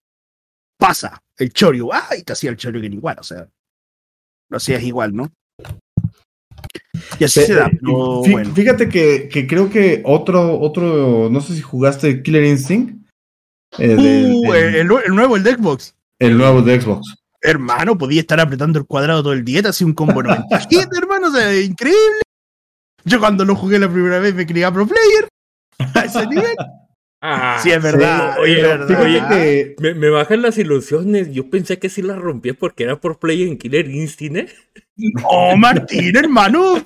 pasa 0.77 1.21
el 1.37 1.53
chorio, 1.53 1.93
ah, 1.93 2.09
y 2.17 2.23
te 2.23 2.33
hacía 2.33 2.49
el 2.49 2.57
chorio 2.57 2.81
bien 2.81 2.93
igual, 2.93 3.17
o 3.19 3.23
sea, 3.23 3.47
lo 4.49 4.57
hacías 4.57 4.83
igual, 4.83 5.15
¿no? 5.15 5.31
Y 7.19 7.23
así 7.23 7.41
se 7.41 7.53
da. 7.53 7.69
Fíjate 8.53 8.89
que, 8.89 9.29
que, 9.29 9.47
creo 9.47 9.69
que 9.69 10.01
otro, 10.05 10.59
otro, 10.59 11.29
no 11.29 11.41
sé 11.41 11.55
si 11.55 11.61
jugaste 11.61 12.21
Killer 12.23 12.43
Instinct. 12.43 13.07
Eh, 13.77 14.33
uh, 14.33 14.53
el, 14.53 14.87
nuevo, 14.87 15.35
el 15.35 15.43
de 15.43 15.53
Xbox. 15.53 15.95
El 16.17 16.37
nuevo 16.37 16.61
de 16.61 16.81
Xbox. 16.81 17.15
Hermano, 17.41 17.97
podía 17.97 18.21
estar 18.21 18.39
apretando 18.39 18.79
el 18.79 18.85
cuadrado 18.85 19.23
todo 19.23 19.33
el 19.33 19.45
día, 19.45 19.61
te 19.61 19.69
hacía 19.69 19.87
un 19.87 19.93
combo 19.93 20.21
97, 20.23 20.89
hermano, 20.97 21.27
o 21.27 21.31
sea, 21.31 21.55
increíble. 21.59 22.21
Yo 23.05 23.19
cuando 23.19 23.45
lo 23.45 23.55
jugué 23.55 23.79
la 23.79 23.89
primera 23.89 24.19
vez 24.19 24.35
me 24.35 24.45
creía 24.45 24.71
pro 24.71 24.85
player. 24.85 25.29
A 25.95 26.01
ese 26.01 26.27
nivel. 26.27 26.55
Ah, 27.21 27.59
sí, 27.61 27.69
es 27.69 27.83
verdad. 27.83 28.37
oye, 28.39 28.61
que 29.29 29.75
me, 29.93 30.09
bajan 30.09 30.41
las 30.41 30.57
ilusiones. 30.57 31.31
Yo 31.33 31.49
pensé 31.49 31.77
que 31.77 31.89
sí 31.89 32.01
las 32.01 32.17
rompía 32.17 32.53
porque 32.53 32.83
era 32.83 32.99
por 32.99 33.19
play 33.19 33.43
en 33.43 33.57
Killer 33.57 33.89
Instinct. 33.89 34.37
¿eh? 34.37 34.47
No, 34.95 35.57
Martín, 35.57 36.15
hermano. 36.15 36.81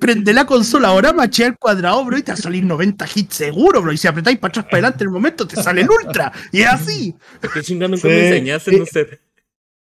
Prende 0.00 0.32
la 0.32 0.46
consola 0.46 0.88
ahora, 0.88 1.12
machea 1.12 1.46
el 1.46 1.56
cuadrado, 1.56 2.04
bro, 2.04 2.18
y 2.18 2.22
te 2.22 2.32
va 2.32 2.34
a 2.34 2.40
salir 2.40 2.64
90 2.64 3.06
hits 3.14 3.36
seguro, 3.36 3.80
bro. 3.80 3.92
Y 3.92 3.96
si 3.96 4.08
apretáis 4.08 4.38
para 4.38 4.50
atrás 4.50 4.64
para 4.64 4.76
adelante 4.78 5.04
en 5.04 5.08
el 5.08 5.14
momento, 5.14 5.46
te 5.46 5.62
sale 5.62 5.82
el 5.82 5.88
ultra. 5.90 6.32
Y 6.50 6.62
es 6.62 6.68
así. 6.68 7.14
Qué 7.52 7.62
chingando 7.62 7.96
que 7.96 8.08
me 8.08 8.28
enseñaste, 8.28 8.78
no 8.78 8.86
sé. 8.86 9.20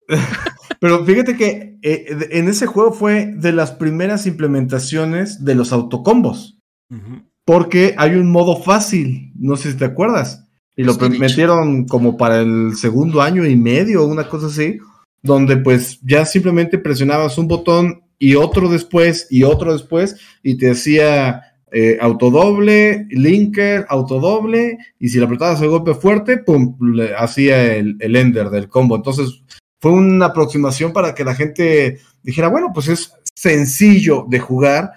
Pero 0.80 1.04
fíjate 1.04 1.36
que 1.36 1.78
eh, 1.82 2.28
en 2.30 2.48
ese 2.48 2.66
juego 2.66 2.92
fue 2.92 3.26
de 3.26 3.52
las 3.52 3.70
primeras 3.72 4.26
implementaciones 4.26 5.44
de 5.44 5.54
los 5.54 5.72
autocombos. 5.72 6.58
Ajá 6.90 7.22
porque 7.46 7.94
hay 7.96 8.16
un 8.16 8.30
modo 8.30 8.60
fácil, 8.60 9.32
no 9.38 9.56
sé 9.56 9.70
si 9.70 9.78
te 9.78 9.84
acuerdas, 9.84 10.44
y 10.76 10.82
lo 10.82 10.94
metieron 10.96 11.86
como 11.86 12.16
para 12.18 12.40
el 12.40 12.76
segundo 12.76 13.22
año 13.22 13.46
y 13.46 13.56
medio, 13.56 14.04
una 14.04 14.28
cosa 14.28 14.48
así, 14.48 14.78
donde 15.22 15.56
pues 15.56 16.00
ya 16.02 16.26
simplemente 16.26 16.76
presionabas 16.76 17.38
un 17.38 17.48
botón 17.48 18.02
y 18.18 18.34
otro 18.34 18.68
después 18.68 19.28
y 19.30 19.44
otro 19.44 19.72
después 19.72 20.16
y 20.42 20.58
te 20.58 20.66
decía 20.66 21.42
eh, 21.72 21.98
autodoble, 22.00 23.06
linker, 23.10 23.86
autodoble 23.88 24.78
y 24.98 25.08
si 25.08 25.18
le 25.18 25.24
apretabas 25.24 25.62
el 25.62 25.68
golpe 25.68 25.94
fuerte, 25.94 26.38
pum, 26.38 26.76
le 26.94 27.14
hacía 27.14 27.74
el, 27.74 27.96
el 28.00 28.16
ender 28.16 28.50
del 28.50 28.68
combo. 28.68 28.96
Entonces 28.96 29.42
fue 29.80 29.92
una 29.92 30.26
aproximación 30.26 30.92
para 30.92 31.14
que 31.14 31.24
la 31.24 31.34
gente 31.34 32.00
dijera, 32.22 32.48
bueno, 32.48 32.72
pues 32.74 32.88
es 32.88 33.12
sencillo 33.34 34.26
de 34.28 34.40
jugar 34.40 34.92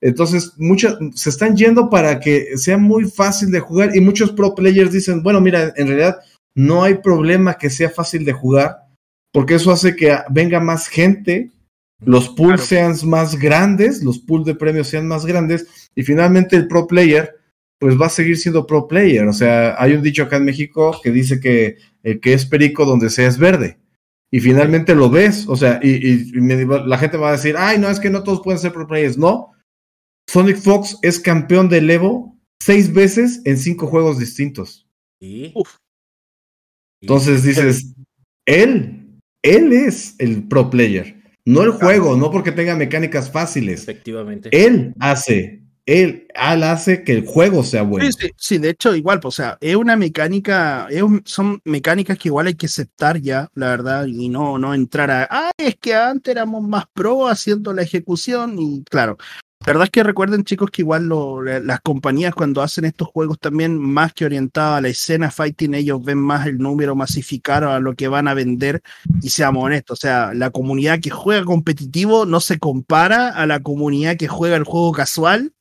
entonces, 0.00 0.54
muchas 0.56 0.96
se 1.14 1.28
están 1.28 1.56
yendo 1.56 1.90
para 1.90 2.20
que 2.20 2.56
sea 2.56 2.78
muy 2.78 3.04
fácil 3.04 3.50
de 3.50 3.60
jugar 3.60 3.94
y 3.94 4.00
muchos 4.00 4.32
pro 4.32 4.54
players 4.54 4.92
dicen, 4.92 5.22
bueno, 5.22 5.40
mira, 5.40 5.72
en 5.76 5.88
realidad 5.88 6.18
no 6.54 6.82
hay 6.82 6.94
problema 6.94 7.58
que 7.58 7.70
sea 7.70 7.90
fácil 7.90 8.24
de 8.24 8.32
jugar 8.32 8.76
porque 9.32 9.54
eso 9.54 9.70
hace 9.70 9.94
que 9.94 10.16
venga 10.30 10.58
más 10.58 10.88
gente, 10.88 11.50
los 12.04 12.30
pools 12.30 12.62
sean 12.62 12.94
más 13.04 13.38
grandes, 13.38 14.02
los 14.02 14.18
pools 14.18 14.46
de 14.46 14.54
premios 14.54 14.88
sean 14.88 15.06
más 15.06 15.26
grandes 15.26 15.90
y 15.94 16.02
finalmente 16.02 16.56
el 16.56 16.66
pro 16.66 16.86
player 16.86 17.36
pues 17.78 17.98
va 17.98 18.06
a 18.06 18.10
seguir 18.10 18.36
siendo 18.36 18.66
pro 18.66 18.88
player. 18.88 19.26
O 19.26 19.32
sea, 19.32 19.74
hay 19.78 19.94
un 19.94 20.02
dicho 20.02 20.22
acá 20.22 20.36
en 20.36 20.44
México 20.44 20.98
que 21.02 21.10
dice 21.10 21.40
que 21.40 21.76
el 22.02 22.20
que 22.20 22.34
es 22.34 22.44
perico 22.46 22.84
donde 22.84 23.10
sea 23.10 23.28
es 23.28 23.38
verde. 23.38 23.78
Y 24.30 24.40
finalmente 24.40 24.94
lo 24.94 25.10
ves, 25.10 25.46
o 25.48 25.56
sea, 25.56 25.80
y, 25.82 26.30
la 26.32 26.98
gente 26.98 27.16
va 27.16 27.30
a 27.30 27.32
decir, 27.32 27.56
ay, 27.58 27.78
no, 27.78 27.88
es 27.88 27.98
que 27.98 28.10
no 28.10 28.22
todos 28.22 28.42
pueden 28.42 28.60
ser 28.60 28.72
pro 28.72 28.86
players. 28.86 29.18
No, 29.18 29.49
Sonic 30.30 30.58
Fox 30.58 30.96
es 31.02 31.18
campeón 31.18 31.68
del 31.68 31.90
Evo 31.90 32.38
seis 32.62 32.92
veces 32.92 33.42
en 33.44 33.58
cinco 33.58 33.88
juegos 33.88 34.16
distintos. 34.16 34.86
Entonces 37.00 37.42
dices, 37.42 37.94
él, 38.46 39.18
él 39.42 39.72
es 39.72 40.14
el 40.18 40.46
pro 40.46 40.70
player, 40.70 41.20
no 41.44 41.62
el 41.62 41.72
juego, 41.72 42.16
no 42.16 42.30
porque 42.30 42.52
tenga 42.52 42.76
mecánicas 42.76 43.32
fáciles. 43.32 43.82
Efectivamente. 43.82 44.50
Él 44.52 44.94
hace, 45.00 45.64
él, 45.84 46.28
hace 46.36 47.02
que 47.02 47.14
el 47.14 47.26
juego 47.26 47.64
sea 47.64 47.82
bueno. 47.82 48.08
Sí, 48.36 48.58
de 48.58 48.70
hecho, 48.70 48.94
igual, 48.94 49.18
pues, 49.18 49.34
o 49.34 49.36
sea, 49.36 49.58
es 49.60 49.74
una 49.74 49.96
mecánica, 49.96 50.86
son 51.24 51.60
mecánicas 51.64 52.16
que 52.16 52.28
igual 52.28 52.46
hay 52.46 52.54
que 52.54 52.66
aceptar 52.66 53.20
ya, 53.20 53.50
la 53.54 53.70
verdad, 53.70 54.06
y 54.06 54.28
no, 54.28 54.58
no 54.58 54.74
entrar 54.74 55.10
a, 55.10 55.26
ah, 55.28 55.50
es 55.58 55.74
que 55.74 55.92
antes 55.92 56.30
éramos 56.30 56.62
más 56.62 56.84
pro 56.94 57.26
haciendo 57.26 57.72
la 57.72 57.82
ejecución, 57.82 58.54
y 58.60 58.84
claro, 58.84 59.18
la 59.66 59.74
verdad 59.74 59.84
es 59.84 59.90
que 59.90 60.02
recuerden, 60.02 60.44
chicos, 60.44 60.70
que 60.70 60.80
igual 60.80 61.10
las 61.66 61.80
compañías 61.82 62.34
cuando 62.34 62.62
hacen 62.62 62.86
estos 62.86 63.08
juegos 63.08 63.38
también, 63.38 63.78
más 63.78 64.14
que 64.14 64.24
orientados 64.24 64.78
a 64.78 64.80
la 64.80 64.88
escena 64.88 65.30
fighting, 65.30 65.74
ellos 65.74 66.02
ven 66.02 66.16
más 66.16 66.46
el 66.46 66.56
número 66.56 66.96
masificado 66.96 67.70
a 67.70 67.78
lo 67.78 67.94
que 67.94 68.08
van 68.08 68.26
a 68.26 68.32
vender. 68.32 68.80
Y 69.20 69.28
seamos 69.28 69.62
honestos, 69.62 69.98
o 69.98 70.00
sea, 70.00 70.32
la 70.32 70.48
comunidad 70.48 71.00
que 71.00 71.10
juega 71.10 71.44
competitivo 71.44 72.24
no 72.24 72.40
se 72.40 72.58
compara 72.58 73.28
a 73.28 73.46
la 73.46 73.60
comunidad 73.60 74.16
que 74.16 74.28
juega 74.28 74.56
el 74.56 74.64
juego 74.64 74.92
casual, 74.92 75.52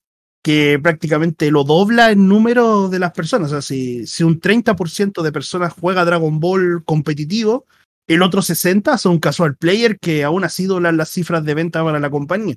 que 0.42 0.80
prácticamente 0.82 1.52
lo 1.52 1.66
dobla 1.66 2.12
en 2.12 2.30
número 2.30 2.88
de 2.88 3.00
las 3.00 3.12
personas. 3.12 3.52
O 3.52 3.56
sea, 3.56 3.62
si, 3.62 4.08
si 4.08 4.24
un 4.24 4.40
30% 4.40 5.22
de 5.22 5.32
personas 5.34 5.74
juega 5.78 6.06
Dragon 6.06 6.40
Ball 6.40 6.86
competitivo, 6.86 7.66
el 8.08 8.22
otro 8.22 8.42
60% 8.42 8.98
son 8.98 9.20
casual 9.20 9.58
player 9.58 10.00
que 10.00 10.24
aún 10.24 10.46
así 10.46 10.68
doblan 10.68 10.96
las 10.96 11.10
cifras 11.10 11.44
de 11.44 11.54
venta 11.54 11.84
para 11.84 12.00
la 12.00 12.10
compañía. 12.10 12.56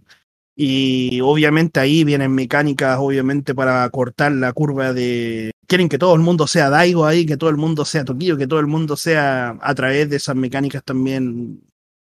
Y 0.54 1.20
obviamente 1.22 1.80
ahí 1.80 2.04
vienen 2.04 2.34
mecánicas, 2.34 2.98
obviamente, 2.98 3.54
para 3.54 3.88
cortar 3.90 4.32
la 4.32 4.52
curva 4.52 4.92
de. 4.92 5.52
Quieren 5.66 5.88
que 5.88 5.98
todo 5.98 6.14
el 6.14 6.20
mundo 6.20 6.46
sea 6.46 6.68
Daigo 6.68 7.06
ahí, 7.06 7.24
que 7.24 7.38
todo 7.38 7.48
el 7.50 7.56
mundo 7.56 7.84
sea 7.84 8.04
Tokio, 8.04 8.36
que 8.36 8.46
todo 8.46 8.60
el 8.60 8.66
mundo 8.66 8.96
sea 8.96 9.56
a 9.60 9.74
través 9.74 10.10
de 10.10 10.16
esas 10.16 10.36
mecánicas 10.36 10.84
también. 10.84 11.62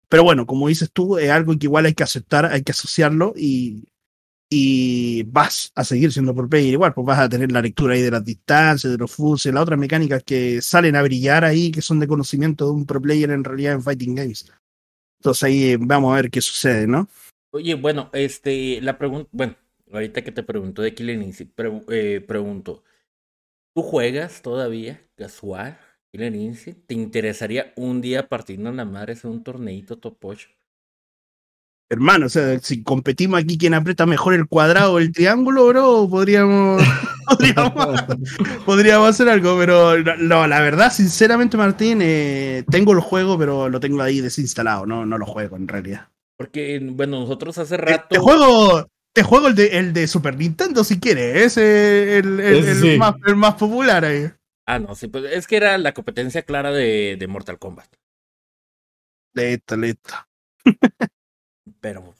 Pero 0.07 0.23
bueno, 0.23 0.45
como 0.45 0.69
dices 0.69 0.89
tú, 0.91 1.17
es 1.17 1.29
algo 1.29 1.57
que 1.57 1.67
igual 1.67 1.85
hay 1.85 1.93
que 1.93 2.03
aceptar, 2.03 2.45
hay 2.45 2.63
que 2.63 2.71
asociarlo 2.71 3.33
y, 3.35 3.83
y 4.49 5.23
vas 5.23 5.71
a 5.75 5.83
seguir 5.83 6.11
siendo 6.11 6.33
por 6.33 6.49
player 6.49 6.73
igual, 6.73 6.93
pues 6.93 7.05
vas 7.05 7.19
a 7.19 7.29
tener 7.29 7.51
la 7.51 7.61
lectura 7.61 7.93
ahí 7.93 8.01
de 8.01 8.11
las 8.11 8.25
distancias, 8.25 8.91
de 8.91 8.97
los 8.97 9.11
fuses, 9.11 9.53
las 9.53 9.61
otras 9.63 9.77
mecánicas 9.77 10.23
que 10.23 10.61
salen 10.61 10.95
a 10.95 11.03
brillar 11.03 11.45
ahí, 11.45 11.71
que 11.71 11.81
son 11.81 11.99
de 11.99 12.07
conocimiento 12.07 12.65
de 12.65 12.71
un 12.71 12.85
pro 12.85 13.01
player 13.01 13.29
en 13.31 13.43
realidad 13.43 13.73
en 13.73 13.83
Fighting 13.83 14.15
Games. 14.15 14.51
Entonces 15.19 15.43
ahí 15.43 15.75
vamos 15.75 16.13
a 16.13 16.15
ver 16.15 16.31
qué 16.31 16.41
sucede, 16.41 16.87
¿no? 16.87 17.07
Oye, 17.51 17.73
bueno, 17.73 18.09
este, 18.13 18.79
la 18.81 18.97
pregunta, 18.99 19.27
bueno, 19.31 19.55
ahorita 19.91 20.23
que 20.23 20.31
te 20.31 20.43
pregunto 20.43 20.83
de 20.83 20.93
Killing 20.93 21.23
Instinct, 21.23 21.59
eh, 21.89 22.21
pregunto, 22.27 22.83
¿tú 23.73 23.81
juegas 23.81 24.43
todavía 24.43 25.01
casual 25.15 25.79
Killing 26.11 26.35
Instinct? 26.35 26.85
¿Te 26.85 26.93
interesaría 26.93 27.73
un 27.75 28.01
día 28.01 28.29
partiendo 28.29 28.69
en 28.69 28.77
la 28.77 28.85
madre 28.85 29.13
hacer 29.13 29.31
un 29.31 29.43
torneito 29.43 29.97
top 29.97 30.17
8? 30.25 30.49
Hermano, 31.91 32.27
o 32.27 32.29
sea, 32.29 32.59
si 32.59 32.83
competimos 32.83 33.39
aquí 33.39 33.57
quién 33.57 33.73
aprieta 33.73 34.05
mejor 34.05 34.35
el 34.35 34.47
cuadrado 34.47 34.93
o 34.93 34.99
el 34.99 35.11
triángulo, 35.11 35.65
bro, 35.69 36.07
podríamos, 36.07 36.83
podríamos, 38.65 39.09
hacer 39.09 39.27
algo, 39.27 39.57
pero 39.57 39.97
no, 40.19 40.45
la 40.45 40.61
verdad, 40.61 40.93
sinceramente, 40.93 41.57
Martín, 41.57 41.99
eh, 42.03 42.63
tengo 42.69 42.93
el 42.93 42.99
juego, 42.99 43.39
pero 43.39 43.69
lo 43.69 43.79
tengo 43.79 44.03
ahí 44.03 44.21
desinstalado, 44.21 44.85
no, 44.85 45.03
no 45.03 45.17
lo 45.17 45.25
juego 45.25 45.55
en 45.55 45.67
realidad. 45.67 46.09
Porque, 46.39 46.79
bueno, 46.81 47.19
nosotros 47.19 47.57
hace 47.57 47.75
Eh, 47.75 47.79
rato. 47.79 48.07
Te 48.09 48.17
juego, 48.17 48.87
te 49.13 49.23
juego 49.23 49.49
el 49.49 49.55
de, 49.55 49.77
el 49.77 49.91
de 49.91 50.07
Super 50.07 50.37
Nintendo 50.37 50.85
si 50.85 50.97
quieres, 50.97 51.35
es 51.35 51.57
el, 51.57 52.39
el, 52.39 52.65
el 52.65 52.75
sí. 52.79 52.97
más, 52.97 53.15
el 53.27 53.35
más 53.35 53.55
popular 53.55 54.05
ahí. 54.05 54.31
Ah, 54.65 54.79
no, 54.79 54.95
sí, 54.95 55.07
pues 55.09 55.25
es 55.25 55.47
que 55.47 55.57
era 55.57 55.77
la 55.77 55.93
competencia 55.93 56.43
clara 56.43 56.71
de, 56.71 57.17
de 57.19 57.27
Mortal 57.27 57.59
Kombat. 57.59 57.93
Listo, 59.33 59.75
listo. 59.75 60.13
Pero, 61.81 62.15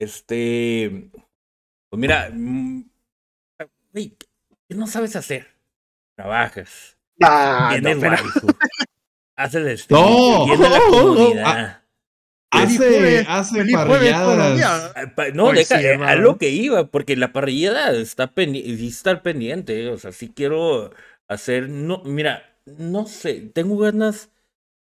este. 0.00 1.08
Pues 1.88 2.00
mira, 2.00 2.30
mm, 2.32 2.82
güey, 3.92 4.16
¿qué 4.68 4.74
no 4.74 4.88
sabes 4.88 5.14
hacer? 5.14 5.46
Trabajas, 6.16 6.98
Ah, 7.22 7.68
no, 7.70 7.80
tienes 7.80 7.98
pero- 8.02 8.22
waifu, 8.24 8.46
haces 9.36 9.80
stream, 9.84 10.00
No, 10.02 10.44
tienes 10.46 10.70
la 10.70 10.80
comunidad. 10.90 11.82
Hace, 12.56 12.76
jueves, 12.78 13.24
hace 13.28 13.64
parrilladas. 13.70 14.92
No, 15.34 15.44
Pues 15.46 15.68
deja, 15.68 15.80
sí, 15.80 15.86
eh, 15.86 15.94
a 15.94 16.16
lo 16.16 16.38
que 16.38 16.50
iba, 16.50 16.86
porque 16.88 17.16
la 17.16 17.32
parrillada 17.32 17.92
está 17.92 18.32
pendiente, 18.32 18.76
sí 18.76 18.88
está 18.88 19.10
al 19.10 19.22
pendiente, 19.22 19.84
eh, 19.84 19.88
o 19.90 19.98
sea, 19.98 20.12
sí 20.12 20.32
quiero 20.34 20.92
hacer, 21.28 21.68
no, 21.68 22.02
mira, 22.04 22.42
no 22.66 23.06
sé, 23.06 23.50
tengo 23.54 23.78
ganas 23.78 24.30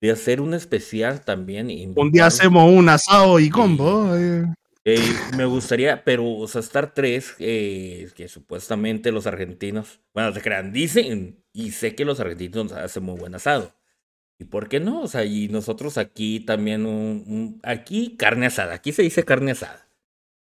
de 0.01 0.11
hacer 0.11 0.41
un 0.41 0.53
especial 0.53 1.21
también. 1.25 1.93
Un 1.95 2.11
día 2.11 2.27
hacemos 2.27 2.71
un 2.71 2.89
asado 2.89 3.39
y 3.39 3.49
combo. 3.49 4.15
eh. 4.15 4.45
Eh, 4.85 4.97
me 5.37 5.45
gustaría, 5.45 6.03
pero, 6.03 6.25
o 6.27 6.47
sea, 6.47 6.61
estar 6.61 6.93
tres, 6.93 7.35
eh, 7.39 8.09
que 8.15 8.27
supuestamente 8.27 9.11
los 9.11 9.27
argentinos, 9.27 9.99
bueno, 10.13 10.33
se 10.33 10.41
crean, 10.41 10.71
dicen, 10.71 11.43
y 11.53 11.71
sé 11.71 11.95
que 11.95 12.05
los 12.05 12.19
argentinos 12.19 12.71
hacen 12.71 13.03
muy 13.03 13.19
buen 13.19 13.35
asado. 13.35 13.73
¿Y 14.39 14.45
por 14.45 14.69
qué 14.69 14.79
no? 14.79 15.01
O 15.01 15.07
sea, 15.07 15.25
y 15.25 15.49
nosotros 15.49 15.97
aquí 15.97 16.39
también, 16.39 16.85
un, 16.85 17.59
aquí 17.61 18.15
carne 18.15 18.45
asada, 18.45 18.73
aquí 18.73 18.93
se 18.93 19.01
dice 19.01 19.25
carne 19.25 19.51
asada. 19.51 19.89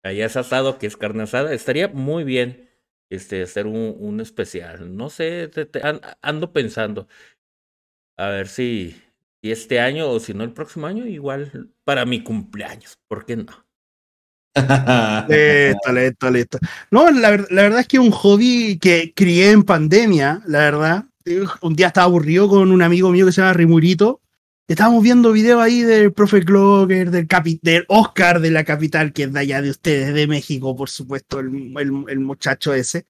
Allá 0.05 0.27
es 0.27 0.37
asado, 0.37 0.79
que 0.79 0.87
es 0.87 0.97
carne 0.97 1.23
asada. 1.23 1.55
Estaría 1.55 1.89
muy 1.89 2.23
bien 2.23 2.69
este, 3.11 3.43
hacer 3.43 3.67
un, 3.67 4.21
especial. 4.21 4.95
No 4.95 5.09
sé, 5.09 5.51
ando 6.21 6.53
pensando. 6.53 7.09
A 8.19 8.29
ver 8.29 8.49
si, 8.49 9.01
si 9.43 9.51
este 9.51 9.81
año 9.81 10.11
o 10.11 10.21
si 10.21 10.35
no 10.35 10.45
el 10.45 10.53
próximo 10.53 10.87
año, 10.87 11.07
igual 11.07 11.71
para 11.85 12.05
mi 12.05 12.23
cumpleaños. 12.23 12.99
¿Por 13.09 13.25
qué 13.25 13.37
no? 13.37 13.67
Listo, 15.29 16.31
listo. 16.31 16.59
No, 16.91 17.11
la, 17.11 17.37
la 17.51 17.63
verdad 17.63 17.81
es 17.81 17.89
que 17.89 17.99
un 17.99 18.11
hobby 18.11 18.79
que 18.79 19.15
crié 19.15 19.53
en 19.53 19.63
pandemia, 19.63 20.43
la 20.47 20.59
verdad. 20.59 21.08
Un 21.61 21.75
día 21.77 21.89
estaba 21.89 22.07
aburrido 22.07 22.49
con 22.49 22.71
un 22.71 22.83
amigo 22.83 23.11
mío 23.11 23.27
que 23.27 23.33
se 23.33 23.41
llama 23.41 23.53
Rimurito. 23.53 24.21
Estábamos 24.67 25.03
viendo 25.03 25.33
videos 25.33 25.63
ahí 25.63 25.81
del 25.83 26.13
profe 26.13 26.45
Clocker, 26.45 27.11
del, 27.11 27.85
Oscar 27.89 28.41
de 28.41 28.51
la 28.51 28.65
capital, 28.65 29.13
que 29.13 29.25
es 29.25 29.33
de 29.33 29.41
allá 29.41 29.63
de 29.63 29.71
ustedes, 29.71 30.13
de 30.13 30.27
México, 30.27 30.77
por 30.77 30.91
supuesto, 30.91 31.41
el, 31.41 31.73
el- 32.09 32.21
muchacho 32.21 32.75
ese. 32.75 33.07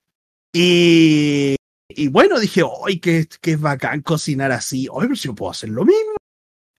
Y, 0.53 1.57
y 1.89 2.09
bueno, 2.09 2.39
dije, 2.39 2.63
¡ay, 2.87 3.01
qué, 3.01 3.27
qué 3.41 3.57
bacán 3.57 4.03
cocinar 4.03 4.53
así! 4.53 4.87
¡Ay, 4.93 5.03
pero 5.03 5.17
si 5.17 5.29
yo 5.29 5.35
puedo 5.35 5.51
hacer 5.51 5.71
lo 5.71 5.85
mismo! 5.85 6.13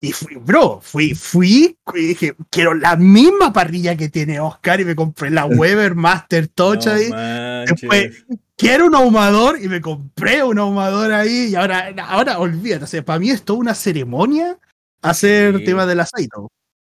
Y 0.02 0.14
fui, 0.14 0.36
bro, 0.36 0.80
fui, 0.82 1.14
fui, 1.14 1.78
y 1.94 2.00
dije, 2.08 2.34
quiero 2.50 2.74
la 2.74 2.96
misma 2.96 3.52
parrilla 3.52 3.98
que 3.98 4.08
tiene 4.08 4.40
Oscar 4.40 4.80
y 4.80 4.86
me 4.86 4.96
compré 4.96 5.30
la 5.30 5.46
Weber 5.46 5.94
Master 5.96 6.48
Tocha. 6.48 6.96
No 6.96 7.02
y 7.02 7.10
manches. 7.10 7.82
después, 7.82 8.26
quiero 8.56 8.86
un 8.86 8.96
ahumador 8.96 9.62
y 9.62 9.68
me 9.68 9.82
compré 9.82 10.42
un 10.44 10.58
ahumador 10.58 11.12
ahí 11.12 11.48
y 11.52 11.56
ahora, 11.56 11.94
ahora 12.08 12.40
olvídate, 12.40 12.86
o 12.86 12.88
sea, 12.88 13.04
para 13.04 13.20
mí 13.20 13.30
es 13.30 13.44
toda 13.44 13.60
una 13.60 13.76
ceremonia 13.76 14.58
hacer 15.02 15.58
Sí. 15.58 15.64
tema 15.66 15.86
del 15.86 16.00
aceite. 16.00 16.38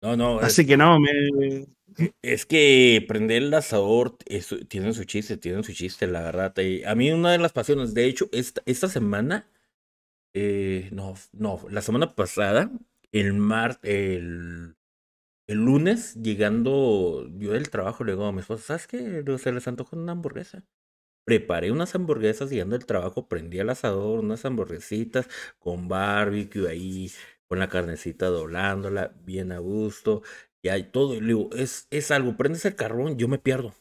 No, 0.02 0.16
no, 0.16 0.40
es, 0.40 0.46
Así 0.46 0.64
que 0.66 0.76
no, 0.78 0.98
me... 0.98 1.10
es 2.22 2.46
que 2.46 3.04
prender 3.06 3.42
el 3.42 3.54
asador 3.54 4.16
eso, 4.26 4.56
tiene 4.66 4.92
su 4.94 5.04
chiste, 5.04 5.36
tiene 5.36 5.62
su 5.62 5.72
chiste, 5.74 6.06
la 6.06 6.22
verdad. 6.22 6.52
eh, 6.58 6.82
a 6.86 6.94
mí 6.94 7.10
una 7.12 7.32
de 7.32 7.38
las 7.38 7.52
pasiones, 7.52 7.92
de 7.92 8.06
hecho, 8.06 8.28
esta, 8.32 8.62
esta 8.66 8.88
semana, 8.88 9.46
eh, 10.34 10.88
no, 10.92 11.14
no, 11.32 11.60
la 11.70 11.80
semana 11.82 12.14
pasada, 12.14 12.70
el 13.14 13.32
mar, 13.32 13.78
el, 13.82 14.76
el 15.48 15.58
lunes, 15.58 16.14
llegando 16.16 17.28
yo 17.38 17.52
del 17.52 17.70
trabajo, 17.70 18.04
le 18.04 18.12
digo 18.12 18.26
a 18.26 18.32
mi 18.32 18.40
esposa, 18.40 18.64
¿sabes 18.64 18.88
qué? 18.88 19.24
Se 19.38 19.52
les 19.52 19.68
antojó 19.68 19.96
una 19.96 20.12
hamburguesa. 20.12 20.64
Preparé 21.26 21.72
unas 21.72 21.94
hamburguesas 21.94 22.50
llegando 22.50 22.76
del 22.76 22.86
trabajo, 22.86 23.28
prendí 23.28 23.58
el 23.60 23.70
asador, 23.70 24.20
unas 24.20 24.44
hamburguesitas 24.44 25.28
con 25.58 25.88
barbecue 25.88 26.68
ahí, 26.68 27.10
con 27.48 27.60
la 27.60 27.68
carnecita 27.68 28.26
doblándola, 28.26 29.14
bien 29.24 29.52
a 29.52 29.58
gusto, 29.58 30.22
y 30.62 30.70
hay 30.70 30.84
todo. 30.90 31.14
Y 31.14 31.20
le 31.20 31.28
digo, 31.28 31.50
es, 31.54 31.86
es 31.90 32.10
algo, 32.10 32.36
prendes 32.36 32.64
el 32.66 32.76
carbón, 32.76 33.18
yo 33.18 33.28
me 33.28 33.38
pierdo. 33.38 33.74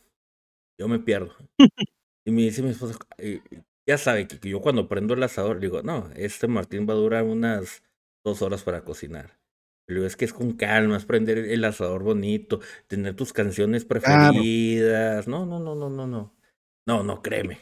Yo 0.79 0.87
me 0.87 0.99
pierdo. 0.99 1.35
y 2.25 2.31
me 2.31 2.43
dice 2.43 2.63
mi 2.63 2.69
esposa, 2.71 2.97
eh, 3.17 3.41
ya 3.87 3.97
sabe 3.97 4.27
que, 4.27 4.39
que 4.39 4.49
yo 4.49 4.61
cuando 4.61 4.87
prendo 4.87 5.13
el 5.13 5.23
asador, 5.23 5.59
digo, 5.59 5.83
no, 5.83 6.09
este 6.15 6.47
Martín 6.47 6.87
va 6.87 6.93
a 6.93 6.97
durar 6.97 7.23
unas 7.23 7.83
dos 8.23 8.41
horas 8.41 8.63
para 8.63 8.83
cocinar. 8.83 9.39
Digo, 9.87 10.05
es 10.05 10.15
que 10.15 10.25
es 10.25 10.33
con 10.33 10.53
calma, 10.53 10.97
es 10.97 11.05
prender 11.05 11.37
el 11.39 11.63
asador 11.65 12.03
bonito, 12.03 12.61
tener 12.87 13.15
tus 13.15 13.33
canciones 13.33 13.85
Claro. 14.01 14.33
preferidas. 14.33 15.27
No, 15.27 15.45
no, 15.45 15.59
no, 15.59 15.75
no, 15.75 15.89
no, 15.89 16.07
no. 16.07 16.33
No, 16.87 17.03
no, 17.03 17.21
créeme. 17.21 17.59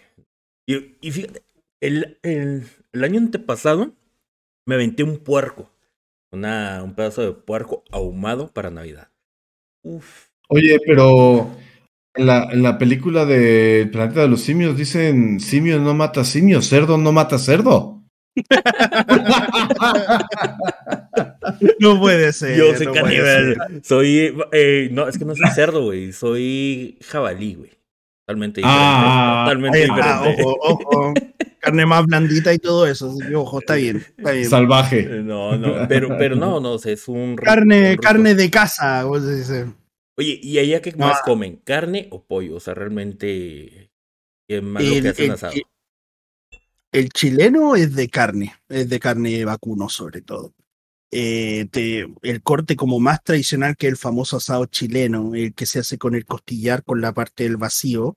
Y, 0.67 0.97
y 1.01 1.11
fíjate, 1.11 1.43
el, 1.81 2.19
el, 2.23 2.63
el 2.93 3.03
año 3.03 3.19
antepasado 3.19 3.93
me 4.67 4.75
aventé 4.75 5.03
un 5.03 5.17
puerco. 5.17 5.71
Una, 6.31 6.83
un 6.83 6.95
pedazo 6.95 7.21
de 7.23 7.33
puerco 7.33 7.83
ahumado 7.91 8.53
para 8.53 8.71
Navidad. 8.71 9.11
Uf. 9.83 10.29
Oye, 10.49 10.79
pero 10.85 11.51
en 12.15 12.25
la, 12.25 12.49
en 12.51 12.63
la 12.63 12.77
película 12.77 13.25
de 13.25 13.89
Planeta 13.91 14.21
de 14.21 14.27
los 14.27 14.41
Simios 14.41 14.77
dicen 14.77 15.39
simio 15.39 15.79
no 15.79 15.93
mata 15.93 16.23
simio, 16.23 16.61
cerdo 16.61 16.97
no 16.97 17.11
mata 17.11 17.37
cerdo. 17.39 18.00
No 21.79 21.99
puede 21.99 22.33
ser. 22.33 22.57
Yo 22.57 22.75
soy 22.75 22.87
no 22.87 22.93
caníbal. 22.93 23.81
Soy. 23.83 24.33
eh, 24.51 24.89
no, 24.91 25.07
es 25.07 25.17
que 25.17 25.25
no 25.25 25.35
soy 25.35 25.49
cerdo, 25.53 25.83
güey. 25.83 26.11
Soy 26.13 26.97
jabalí, 27.07 27.55
güey. 27.55 27.71
Totalmente 28.25 28.61
diferente. 28.61 28.81
Ah, 28.83 29.43
totalmente 29.45 29.77
diferente. 29.79 30.43
ojo, 30.43 30.57
ojo. 30.61 31.13
Carne 31.59 31.85
más 31.85 32.05
blandita 32.05 32.53
y 32.53 32.59
todo 32.59 32.87
eso. 32.87 33.15
ojo, 33.35 33.59
está 33.59 33.75
bien. 33.75 33.97
Está 34.17 34.31
bien. 34.31 34.49
Salvaje. 34.49 34.99
Eh, 35.01 35.21
No, 35.23 35.57
no, 35.57 35.87
pero, 35.87 36.17
pero 36.17 36.35
no, 36.35 36.59
no, 36.59 36.75
es 36.75 37.07
un. 37.07 37.35
Carne, 37.35 37.91
un 37.91 37.97
carne 37.97 38.35
de 38.35 38.49
casa, 38.49 39.03
dice. 39.03 39.67
Oye, 40.17 40.39
¿y 40.41 40.59
allá 40.59 40.81
qué 40.81 40.91
más 40.93 41.21
comen? 41.21 41.57
¿Carne 41.63 42.07
o 42.11 42.23
pollo? 42.23 42.55
O 42.55 42.59
sea, 42.59 42.73
realmente. 42.73 43.91
¿Qué 44.47 44.61
más 44.61 44.83
lo 44.83 45.01
que 45.01 45.09
hacen 45.09 45.25
el- 45.25 45.31
asado? 45.31 45.53
el- 45.53 45.63
el 46.91 47.09
chileno 47.09 47.75
es 47.75 47.95
de 47.95 48.09
carne, 48.09 48.53
es 48.69 48.89
de 48.89 48.99
carne 48.99 49.43
vacuno 49.45 49.89
sobre 49.89 50.21
todo. 50.21 50.53
Eh, 51.13 51.67
te- 51.71 52.07
el 52.21 52.41
corte 52.41 52.77
como 52.77 52.97
más 53.01 53.21
tradicional 53.21 53.75
que 53.75 53.87
el 53.87 53.97
famoso 53.97 54.37
asado 54.37 54.65
chileno, 54.67 55.35
el 55.35 55.53
que 55.53 55.65
se 55.65 55.79
hace 55.79 55.97
con 55.97 56.15
el 56.15 56.25
costillar 56.25 56.83
con 56.85 57.01
la 57.01 57.13
parte 57.13 57.43
del 57.43 57.57
vacío, 57.57 58.15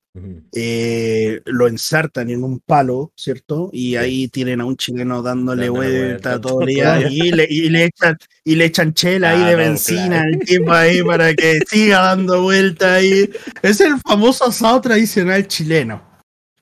eh, 0.52 1.40
lo 1.46 1.66
ensartan 1.66 2.30
en 2.30 2.44
un 2.44 2.60
palo, 2.60 3.12
¿cierto? 3.16 3.68
Y 3.72 3.90
Sí. 3.90 3.96
ahí 3.96 4.28
tienen 4.28 4.60
a 4.60 4.64
un 4.64 4.76
chileno 4.76 5.22
dándole 5.22 5.66
Dándole 5.66 5.88
vuelta, 5.88 6.30
vuelta 6.36 6.40
todo 6.40 6.60
el 6.60 6.66
día 6.68 7.00
y 7.12 7.32
le, 7.32 7.46
y 7.50 7.68
le 7.68 7.84
echan 7.86 8.16
y 8.44 8.54
le 8.54 8.64
echan 8.66 8.94
chela 8.94 9.30
ahí 9.30 9.42
Ah, 9.42 9.46
de 9.46 9.52
no, 9.52 9.58
benzina 9.58 10.06
claro. 10.06 10.28
al 10.32 10.38
tipo 10.38 10.72
ahí 10.72 11.02
para 11.02 11.34
que 11.34 11.58
siga 11.68 12.00
dando 12.00 12.42
vuelta 12.42 12.94
ahí. 12.94 13.28
Es 13.62 13.80
el 13.80 13.98
famoso 14.06 14.44
asado 14.44 14.80
tradicional 14.80 15.48
chileno. 15.48 16.13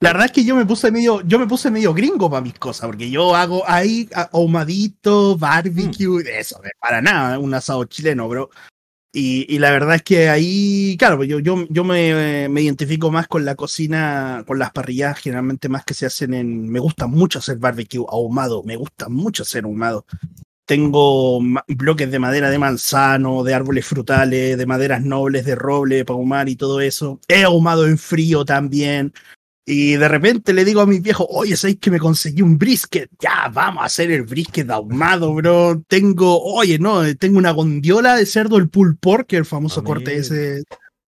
La 0.03 0.11
verdad 0.11 0.25
es 0.25 0.31
que 0.33 0.43
yo 0.43 0.53
me 0.57 0.65
puse 0.65 0.91
medio, 0.91 1.21
yo 1.21 1.39
me 1.39 1.47
puse 1.47 1.71
medio 1.71 1.93
gringo 1.93 2.29
para 2.29 2.41
mis 2.41 2.55
cosas, 2.59 2.87
porque 2.87 3.09
yo 3.09 3.33
hago 3.37 3.63
ahí 3.65 4.09
a- 4.13 4.29
ahumadito, 4.33 5.37
barbecue, 5.37 6.23
Mm. 6.25 6.27
eso, 6.27 6.59
para 6.77 7.01
nada, 7.01 7.39
un 7.39 7.53
asado 7.53 7.85
chileno, 7.85 8.27
bro. 8.27 8.49
Y, 9.13 9.45
y 9.47 9.59
la 9.59 9.71
verdad 9.71 9.95
es 9.95 10.01
que 10.03 10.27
ahí, 10.27 10.97
claro, 10.99 11.15
pues 11.15 11.29
yo, 11.29 11.39
yo, 11.39 11.65
yo 11.69 11.85
me, 11.85 12.49
me 12.49 12.61
identifico 12.61 13.11
más 13.11 13.29
con 13.29 13.45
la 13.45 13.55
cocina, 13.55 14.43
con 14.45 14.59
las 14.59 14.71
parrillas 14.73 15.19
generalmente 15.19 15.69
más 15.69 15.85
que 15.85 15.93
se 15.93 16.05
hacen 16.05 16.33
en... 16.33 16.67
Me 16.69 16.79
gusta 16.81 17.07
mucho 17.07 17.39
hacer 17.39 17.57
barbecue 17.57 18.03
ahumado, 18.09 18.61
me 18.63 18.75
gusta 18.75 19.07
mucho 19.07 19.43
hacer 19.43 19.63
ahumado. 19.63 20.05
tengo 20.65 21.39
bloques 21.67 22.11
de 22.11 22.19
madera 22.19 22.49
de 22.49 22.59
manzano, 22.59 23.43
de 23.43 23.53
árboles 23.53 23.85
frutales, 23.85 24.57
de 24.57 24.65
maderas 24.65 25.01
nobles, 25.01 25.45
de 25.45 25.55
roble 25.55 26.03
para 26.03 26.17
ahumar 26.17 26.49
y 26.49 26.57
todo 26.57 26.81
eso. 26.81 27.21
He 27.29 27.43
ahumado 27.43 27.87
en 27.87 27.97
frío 27.97 28.43
también. 28.43 29.13
Y 29.65 29.95
de 29.95 30.07
repente 30.07 30.53
le 30.53 30.65
digo 30.65 30.81
a 30.81 30.85
mi 30.85 30.99
viejo, 30.99 31.25
oye, 31.29 31.55
¿sabes 31.55 31.77
que 31.79 31.91
me 31.91 31.99
conseguí 31.99 32.41
un 32.41 32.57
brisket? 32.57 33.09
Ya, 33.19 33.49
vamos 33.53 33.83
a 33.83 33.85
hacer 33.85 34.11
el 34.11 34.23
brisket 34.23 34.69
ahumado, 34.69 35.33
bro. 35.33 35.81
Tengo, 35.87 36.41
oye, 36.41 36.79
no, 36.79 37.01
tengo 37.15 37.37
una 37.37 37.51
gondiola 37.51 38.17
de 38.17 38.25
cerdo, 38.25 38.57
el 38.57 38.69
pulled 38.69 38.97
pork, 38.99 39.31
el 39.33 39.45
famoso 39.45 39.83
corte 39.83 40.17
ese 40.17 40.63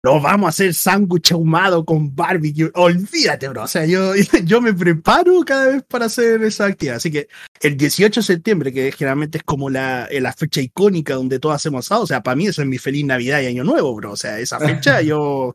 lo 0.03 0.19
vamos 0.19 0.47
a 0.47 0.49
hacer 0.49 0.73
sándwich 0.73 1.31
ahumado 1.31 1.85
con 1.85 2.15
barbecue. 2.15 2.71
Olvídate, 2.73 3.47
bro. 3.49 3.63
O 3.63 3.67
sea, 3.67 3.85
yo, 3.85 4.13
yo 4.45 4.61
me 4.61 4.73
preparo 4.73 5.41
cada 5.45 5.67
vez 5.67 5.83
para 5.87 6.05
hacer 6.05 6.41
esa 6.43 6.65
actividad. 6.65 6.97
Así 6.97 7.11
que 7.11 7.27
el 7.61 7.77
18 7.77 8.19
de 8.19 8.25
septiembre, 8.25 8.73
que 8.73 8.91
generalmente 8.91 9.37
es 9.39 9.43
como 9.43 9.69
la, 9.69 10.07
la 10.11 10.33
fecha 10.33 10.61
icónica 10.61 11.13
donde 11.13 11.39
todos 11.39 11.55
hacemos 11.55 11.85
asado, 11.85 12.01
o 12.03 12.07
sea, 12.07 12.23
para 12.23 12.35
mí 12.35 12.47
eso 12.47 12.61
es 12.61 12.67
mi 12.67 12.79
feliz 12.79 13.05
Navidad 13.05 13.41
y 13.41 13.45
Año 13.45 13.63
Nuevo, 13.63 13.93
bro. 13.95 14.13
O 14.13 14.17
sea, 14.17 14.39
esa 14.39 14.59
fecha 14.59 15.01
yo, 15.01 15.53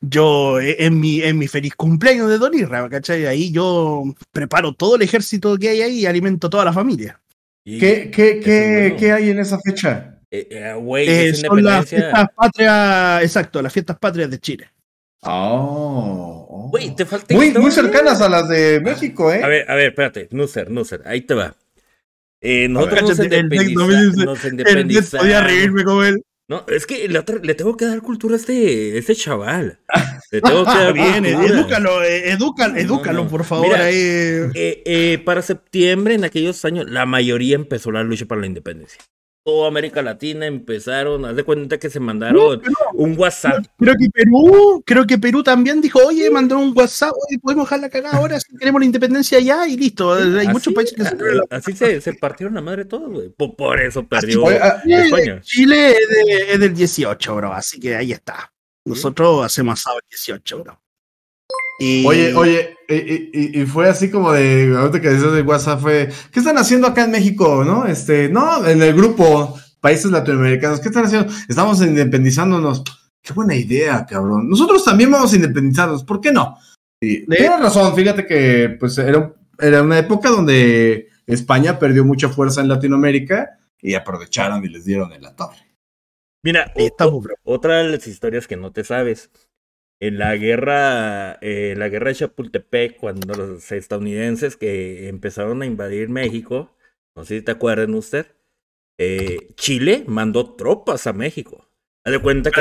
yo, 0.00 0.60
en 0.60 1.00
mi, 1.00 1.22
en 1.22 1.38
mi 1.38 1.48
feliz 1.48 1.74
cumpleaños 1.74 2.28
de 2.28 2.38
Don 2.38 2.54
Irra, 2.54 2.88
¿cachai? 2.88 3.26
Ahí 3.26 3.50
yo 3.50 4.04
preparo 4.32 4.72
todo 4.72 4.96
el 4.96 5.02
ejército 5.02 5.56
que 5.58 5.70
hay 5.70 5.82
ahí 5.82 5.98
y 6.00 6.06
alimento 6.06 6.46
a 6.46 6.50
toda 6.50 6.64
la 6.64 6.72
familia. 6.72 7.20
¿Qué, 7.64 8.10
qué, 8.10 8.40
qué, 8.40 8.96
¿Qué 8.98 9.12
hay 9.12 9.30
en 9.30 9.40
esa 9.40 9.58
fecha? 9.60 10.20
Eh, 10.30 10.48
eh, 10.50 10.74
güey, 10.74 11.08
eh, 11.08 11.34
son 11.34 11.62
las 11.62 11.88
fiestas 11.88 12.28
patrias, 12.34 13.22
exacto, 13.22 13.60
las 13.60 13.72
fiestas 13.72 13.98
patrias 13.98 14.30
de 14.30 14.38
Chile. 14.38 14.70
Oh, 15.22 16.68
Güey, 16.70 16.94
te 16.94 17.04
falta 17.04 17.34
muy, 17.34 17.50
muy 17.52 17.70
cercanas 17.72 18.20
a 18.20 18.28
las 18.28 18.48
de 18.48 18.80
México, 18.80 19.32
¿eh? 19.32 19.42
A 19.42 19.48
ver, 19.48 19.70
a 19.70 19.74
ver, 19.74 19.88
espérate, 19.88 20.28
Nusser, 20.30 20.70
Nusser, 20.70 21.02
ahí 21.06 21.22
te 21.22 21.34
va. 21.34 21.56
Eh, 22.40 22.68
nosotros 22.68 23.02
nos, 23.02 23.18
independizamos. 23.18 24.16
nos 24.16 24.44
independizamos. 24.44 25.24
Podía 25.24 25.40
reírme 25.42 25.82
con 25.84 26.04
él. 26.04 26.24
No, 26.48 26.64
es 26.66 26.86
que 26.86 27.08
le, 27.08 27.22
le, 27.42 27.54
tengo 27.54 27.76
que 27.76 27.84
dar 27.84 28.00
cultura 28.00 28.34
a 28.34 28.38
este, 28.38 28.96
este 28.96 29.14
chaval. 29.14 29.80
Le 30.30 30.40
tengo 30.40 30.64
que 30.64 30.70
dar 30.70 30.92
bien, 30.92 31.24
edúcalo, 31.24 32.02
edúcalo, 32.02 32.76
edúcalo, 32.76 33.28
por 33.28 33.44
favor. 33.44 33.68
Mira, 33.68 33.84
ahí. 33.84 33.94
Eh, 33.96 34.82
eh, 34.84 35.22
para 35.24 35.42
septiembre, 35.42 36.14
en 36.14 36.24
aquellos 36.24 36.64
años, 36.64 36.90
la 36.90 37.06
mayoría 37.06 37.54
empezó 37.54 37.92
la 37.92 38.02
lucha 38.02 38.26
para 38.26 38.40
la 38.42 38.46
independencia 38.46 38.98
toda 39.48 39.66
América 39.66 40.02
Latina 40.02 40.44
empezaron, 40.44 41.24
haz 41.24 41.34
de 41.34 41.42
cuenta 41.42 41.78
que 41.78 41.88
se 41.88 42.00
mandaron 42.00 42.60
un 42.92 43.18
WhatsApp. 43.18 43.64
Creo 43.78 43.94
que 43.98 44.10
Perú, 44.10 44.82
creo 44.84 45.06
que 45.06 45.16
Perú 45.16 45.42
también 45.42 45.80
dijo, 45.80 46.00
oye, 46.04 46.28
mandó 46.28 46.58
un 46.58 46.74
WhatsApp, 46.76 47.12
oye, 47.14 47.38
podemos 47.38 47.64
dejar 47.64 47.80
la 47.80 47.88
cagada 47.88 48.18
ahora 48.18 48.38
si 48.38 48.54
queremos 48.58 48.82
la 48.82 48.84
independencia 48.84 49.40
ya 49.40 49.66
y 49.66 49.78
listo. 49.78 50.12
Hay 50.12 50.48
muchos 50.48 50.74
países 50.74 50.94
que 50.94 51.02
se 51.02 51.16
Así 51.48 51.72
se, 51.72 51.98
se, 52.02 52.12
partieron 52.12 52.56
la 52.56 52.60
madre 52.60 52.84
todos, 52.84 53.10
güey. 53.10 53.30
Por, 53.30 53.80
eso 53.80 54.06
perdió 54.06 54.46
ah, 54.48 54.82
España. 54.84 55.40
Chile 55.40 55.94
es, 56.50 56.60
del 56.60 56.74
18, 56.74 57.34
bro, 57.34 57.50
así 57.54 57.80
que 57.80 57.96
ahí 57.96 58.12
está. 58.12 58.52
Nosotros 58.84 59.46
hacemos 59.46 59.80
asado 59.80 59.96
el 59.96 60.04
18, 60.10 60.62
bro. 60.62 60.78
Oye, 61.80 62.34
oye, 62.34 62.76
y, 62.88 63.64
fue 63.66 63.88
así 63.88 64.10
como 64.10 64.32
de, 64.32 64.74
ahorita 64.76 65.00
que 65.00 65.10
decías 65.10 65.32
de 65.32 65.42
WhatsApp, 65.42 65.80
fue, 65.80 66.08
¿qué 66.32 66.40
están 66.40 66.58
haciendo 66.58 66.86
acá 66.86 67.04
en 67.04 67.12
México, 67.12 67.64
no? 67.64 67.86
Este, 67.86 68.28
no, 68.28 68.66
en 68.66 68.82
el 68.82 68.94
grupo, 68.94 69.58
países 69.80 70.10
latinoamericanos, 70.10 70.80
¿qué 70.80 70.88
están 70.88 71.04
haciendo? 71.04 71.32
Estamos 71.48 71.80
independizándonos. 71.82 72.82
Qué 73.22 73.32
buena 73.32 73.54
idea, 73.54 74.06
cabrón. 74.06 74.48
Nosotros 74.48 74.84
también 74.84 75.10
vamos 75.10 75.32
a 75.32 75.36
independizarnos, 75.36 76.02
¿por 76.02 76.20
qué 76.20 76.32
no? 76.32 76.58
Sí, 77.00 77.24
tienes 77.26 77.60
razón, 77.60 77.94
fíjate 77.94 78.26
que 78.26 78.76
pues 78.80 78.98
era, 78.98 79.32
era 79.60 79.82
una 79.82 79.98
época 79.98 80.30
donde 80.30 81.08
España 81.26 81.78
perdió 81.78 82.04
mucha 82.04 82.28
fuerza 82.28 82.60
en 82.60 82.68
Latinoamérica 82.68 83.58
y 83.80 83.94
aprovecharon 83.94 84.64
y 84.64 84.68
les 84.68 84.84
dieron 84.84 85.12
en 85.12 85.22
la 85.22 85.36
torre. 85.36 85.68
Mira, 86.42 86.72
otra 87.44 87.82
de 87.82 87.90
las 87.90 88.06
historias 88.06 88.48
que 88.48 88.56
no 88.56 88.72
te 88.72 88.82
sabes 88.82 89.30
en 90.00 90.18
la 90.18 90.36
guerra, 90.36 91.38
eh, 91.40 91.74
la 91.76 91.88
guerra 91.88 92.08
de 92.08 92.16
Chapultepec, 92.16 92.98
cuando 92.98 93.34
los 93.34 93.72
estadounidenses 93.72 94.56
que 94.56 95.08
empezaron 95.08 95.62
a 95.62 95.66
invadir 95.66 96.08
México, 96.08 96.76
no 97.16 97.24
sé 97.24 97.38
si 97.38 97.44
te 97.44 97.52
acuerdan 97.52 97.94
usted, 97.94 98.26
eh, 98.98 99.48
Chile 99.54 100.04
mandó 100.06 100.54
tropas 100.54 101.06
a 101.06 101.12
México. 101.12 101.64
Haz 102.04 102.12
de 102.12 102.18
cuenta 102.20 102.50
que. 102.50 102.60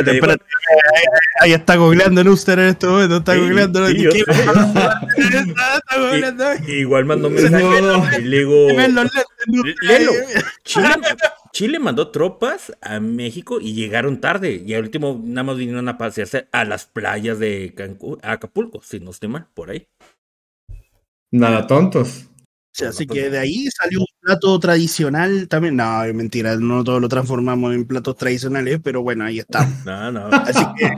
ahí, 1.39 1.53
está 1.53 1.75
googleando 1.75 2.21
en 2.21 2.27
usted 2.27 2.53
en 2.53 2.69
este 2.69 2.87
momento, 2.87 3.17
está 3.17 3.35
googleando. 3.35 3.87
igual 6.67 7.05
mandó 7.05 7.29
mensaje 7.29 7.63
y 8.19 8.23
le 8.23 8.39
digo. 8.39 8.67
Chile, 10.63 10.87
Chile 11.57 11.79
mandó 11.79 12.11
tropas 12.11 12.71
a 12.81 12.99
México 12.99 13.59
y 13.59 13.73
llegaron 13.73 14.21
tarde. 14.21 14.61
Y 14.63 14.75
al 14.75 14.83
último 14.83 15.19
nada 15.23 15.43
más 15.43 15.57
vinieron 15.57 15.89
a 15.89 15.97
pasearse 15.97 16.47
a 16.51 16.63
las 16.65 16.85
playas 16.85 17.39
de 17.39 17.73
Cancún, 17.75 18.19
a 18.21 18.33
Acapulco, 18.33 18.83
si 18.83 18.99
no 18.99 19.09
estoy 19.09 19.29
mal, 19.29 19.47
por 19.55 19.71
ahí. 19.71 19.87
Nada 21.31 21.65
tontos 21.65 22.29
así 22.85 23.07
que 23.07 23.29
de 23.29 23.39
ahí 23.39 23.65
salió 23.71 24.01
un 24.01 24.05
plato 24.27 24.59
tradicional 24.59 25.47
también. 25.47 25.77
No, 25.77 26.03
es 26.03 26.13
mentira, 26.13 26.57
no 26.57 26.83
todo 26.83 26.99
lo 26.99 27.07
transformamos 27.07 27.73
en 27.73 27.85
platos 27.85 28.17
tradicionales, 28.17 28.79
pero 28.83 29.01
bueno, 29.01 29.23
ahí 29.23 29.39
está. 29.39 29.67
No, 29.87 30.11
no. 30.11 30.27
Así 30.31 30.63
que 30.77 30.89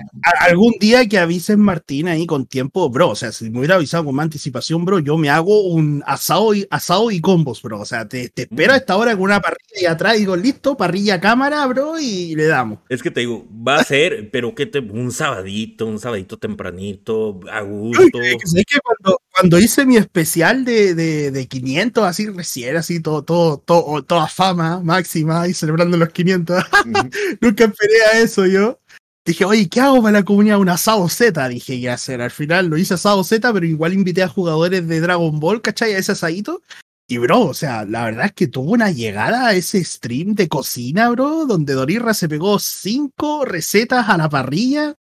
algún 0.47 0.73
día 0.79 1.07
que 1.07 1.19
avisen 1.19 1.59
Martín 1.59 2.07
ahí 2.07 2.25
con 2.25 2.47
tiempo, 2.47 2.89
bro. 2.89 3.09
O 3.09 3.15
sea, 3.15 3.31
si 3.31 3.49
me 3.51 3.59
hubiera 3.59 3.75
avisado 3.75 4.05
con 4.05 4.15
más 4.15 4.23
anticipación, 4.23 4.83
bro, 4.83 4.97
yo 4.97 5.15
me 5.17 5.29
hago 5.29 5.61
un 5.61 6.01
asado 6.07 6.55
y, 6.55 6.65
asado 6.71 7.11
y 7.11 7.21
combos, 7.21 7.61
bro. 7.61 7.79
O 7.81 7.85
sea, 7.85 8.07
te, 8.07 8.29
te 8.29 8.43
espero 8.43 8.73
a 8.73 8.77
esta 8.77 8.97
hora 8.97 9.11
con 9.11 9.23
una 9.25 9.39
parrilla 9.39 9.81
y 9.81 9.85
atrás 9.85 10.17
digo, 10.17 10.35
listo, 10.35 10.75
parrilla 10.75 11.19
cámara, 11.19 11.65
bro, 11.67 11.99
y 11.99 12.35
le 12.35 12.47
damos. 12.47 12.79
Es 12.89 13.03
que 13.03 13.11
te 13.11 13.19
digo, 13.19 13.45
va 13.51 13.75
a 13.75 13.83
ser, 13.83 14.31
pero 14.31 14.55
que 14.55 14.65
te, 14.65 14.79
un 14.79 15.11
sabadito, 15.11 15.85
un 15.85 15.99
sabadito 15.99 16.37
tempranito, 16.37 17.39
a 17.51 17.61
gusto. 17.61 18.21
Es 18.21 18.65
que 18.65 18.79
cuando, 18.83 19.21
cuando 19.31 19.59
hice 19.59 19.85
mi 19.85 19.97
especial 19.97 20.65
de, 20.65 20.95
de, 20.95 21.31
de 21.31 21.47
500, 21.47 22.03
así 22.05 22.27
recién, 22.27 22.75
así 22.75 23.01
todo, 23.01 23.18
todo, 23.23 23.57
todo, 23.57 24.03
toda 24.03 24.27
fama 24.27 24.81
máxima 24.81 25.47
y 25.47 25.53
celebrando 25.53 25.97
los 25.97 26.09
500. 26.09 26.63
Nunca 27.41 27.65
esperé 27.65 28.01
a 28.13 28.19
eso 28.19 28.45
yo. 28.45 28.79
Dije, 29.25 29.45
oye, 29.45 29.69
¿qué 29.69 29.81
hago 29.81 30.01
para 30.01 30.19
la 30.19 30.25
comunidad? 30.25 30.59
Un 30.59 30.69
asado 30.69 31.07
Z, 31.07 31.47
dije 31.49 31.79
que 31.79 31.89
hacer. 31.89 32.21
Al 32.21 32.31
final 32.31 32.67
lo 32.67 32.77
hice 32.77 32.95
asado 32.95 33.23
Z, 33.23 33.53
pero 33.53 33.65
igual 33.65 33.93
invité 33.93 34.23
a 34.23 34.27
jugadores 34.27 34.87
de 34.87 35.01
Dragon 35.01 35.39
Ball, 35.39 35.61
¿cachai? 35.61 35.93
A 35.93 35.97
ese 35.99 36.13
asadito. 36.13 36.61
Y 37.07 37.17
bro, 37.17 37.41
o 37.41 37.53
sea, 37.53 37.85
la 37.85 38.05
verdad 38.05 38.27
es 38.27 38.33
que 38.33 38.47
tuvo 38.47 38.71
una 38.71 38.91
llegada 38.91 39.47
a 39.47 39.53
ese 39.53 39.83
stream 39.83 40.35
de 40.35 40.47
cocina, 40.47 41.09
bro, 41.09 41.45
donde 41.45 41.73
Dorirra 41.73 42.13
se 42.13 42.29
pegó 42.29 42.59
cinco 42.59 43.45
recetas 43.45 44.09
a 44.09 44.17
la 44.17 44.29
parrilla 44.29 44.95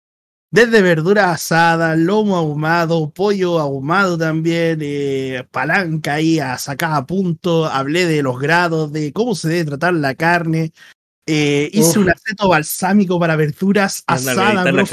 desde 0.56 0.82
verduras 0.82 1.34
asadas, 1.34 1.98
lomo 1.98 2.38
ahumado, 2.38 3.10
pollo 3.10 3.60
ahumado 3.60 4.18
también, 4.18 4.80
eh, 4.82 5.46
palanca 5.52 6.14
ahí 6.14 6.40
a 6.40 6.58
sacar 6.58 6.94
a 6.94 7.06
punto, 7.06 7.66
hablé 7.66 8.06
de 8.06 8.24
los 8.24 8.40
grados, 8.40 8.94
de 8.94 9.12
cómo 9.12 9.36
se 9.36 9.50
debe 9.50 9.66
tratar 9.66 9.96
la 9.96 10.16
carne, 10.16 10.72
eh, 11.26 11.70
hice 11.74 12.00
un 12.00 12.10
aceto 12.10 12.48
balsámico 12.48 13.20
para 13.20 13.36
verduras 13.36 14.02
asadas, 14.08 14.72
bro, 14.72 14.86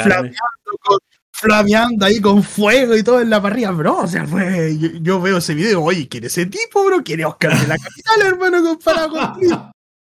flameando, 1.30 2.06
ahí 2.06 2.20
con 2.20 2.42
fuego 2.42 2.96
y 2.96 3.04
todo 3.04 3.20
en 3.20 3.30
la 3.30 3.40
parrilla, 3.40 3.70
bro. 3.70 3.98
O 3.98 4.08
sea, 4.08 4.26
fue, 4.26 4.76
yo, 5.00 5.20
veo 5.20 5.36
ese 5.36 5.54
video 5.54 5.80
oye, 5.80 6.08
¿quién 6.08 6.24
es 6.24 6.36
ese 6.36 6.46
tipo, 6.46 6.84
bro? 6.84 7.04
¿Quién 7.04 7.20
es 7.20 7.26
Oscar 7.26 7.56
de 7.56 7.68
la 7.68 7.78
capital, 7.78 8.22
hermano, 8.26 8.64
comparado 8.64 9.10
con 9.10 9.40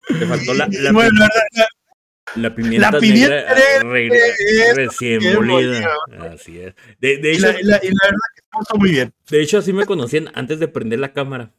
Te 0.08 0.26
faltó 0.26 0.54
la, 0.56 0.68
la, 0.72 0.92
bueno, 0.92 1.20
la, 1.20 1.30
la 1.54 1.68
pimienta, 2.56 2.92
la 2.92 3.00
pimienta 3.00 3.56
negra, 3.84 4.74
recién 4.76 5.22
molida. 5.36 5.90
Así 6.32 6.60
es. 6.60 6.76
De, 7.00 7.18
de 7.18 7.32
hecho, 7.32 7.48
y 7.60 7.64
la, 7.64 7.80
y 7.84 7.88
la, 7.88 8.00
verdad 8.04 8.70
que 8.70 8.78
muy 8.78 8.92
bien. 8.92 9.14
De 9.30 9.42
hecho, 9.42 9.58
así 9.58 9.74
me 9.74 9.86
conocían 9.86 10.30
antes 10.34 10.60
de 10.60 10.68
prender 10.68 11.00
la 11.00 11.14
cámara. 11.14 11.54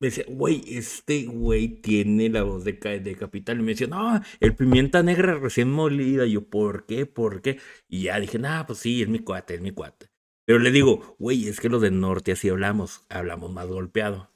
Me 0.00 0.08
decía, 0.08 0.24
güey, 0.28 0.64
este 0.66 1.26
güey 1.26 1.68
tiene 1.68 2.28
la 2.28 2.42
voz 2.42 2.64
de, 2.64 2.72
de 2.72 3.16
Capital. 3.16 3.60
Y 3.60 3.62
me 3.62 3.72
decía, 3.72 3.86
no, 3.86 4.20
el 4.40 4.54
pimienta 4.56 5.02
negra 5.02 5.34
recién 5.34 5.70
molida. 5.70 6.26
Y 6.26 6.32
yo, 6.32 6.42
¿por 6.48 6.86
qué? 6.86 7.06
¿Por 7.06 7.40
qué? 7.40 7.58
Y 7.88 8.04
ya 8.04 8.18
dije, 8.18 8.38
nah, 8.38 8.64
pues 8.64 8.80
sí, 8.80 9.02
es 9.02 9.08
mi 9.08 9.20
cuate, 9.20 9.54
es 9.54 9.60
mi 9.60 9.70
cuate. 9.70 10.10
Pero 10.44 10.58
le 10.58 10.72
digo, 10.72 11.16
güey, 11.18 11.46
es 11.48 11.60
que 11.60 11.68
los 11.68 11.80
del 11.80 12.00
norte 12.00 12.32
así 12.32 12.48
hablamos, 12.48 13.04
hablamos 13.08 13.52
más 13.52 13.68
golpeado. 13.68 14.31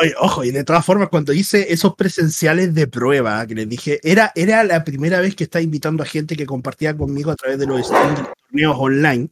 Oye, 0.00 0.14
ojo, 0.18 0.44
y 0.44 0.50
de 0.50 0.64
todas 0.64 0.84
formas, 0.84 1.10
cuando 1.10 1.34
hice 1.34 1.72
esos 1.72 1.94
presenciales 1.94 2.72
de 2.74 2.86
prueba, 2.86 3.46
que 3.46 3.54
les 3.54 3.68
dije, 3.68 4.00
era, 4.02 4.32
era 4.34 4.64
la 4.64 4.82
primera 4.82 5.20
vez 5.20 5.36
que 5.36 5.44
estaba 5.44 5.62
invitando 5.62 6.02
a 6.02 6.06
gente 6.06 6.36
que 6.36 6.46
compartía 6.46 6.96
conmigo 6.96 7.30
a 7.30 7.36
través 7.36 7.58
de 7.58 7.66
los 7.66 7.86
torneos 7.88 8.76
online. 8.78 9.28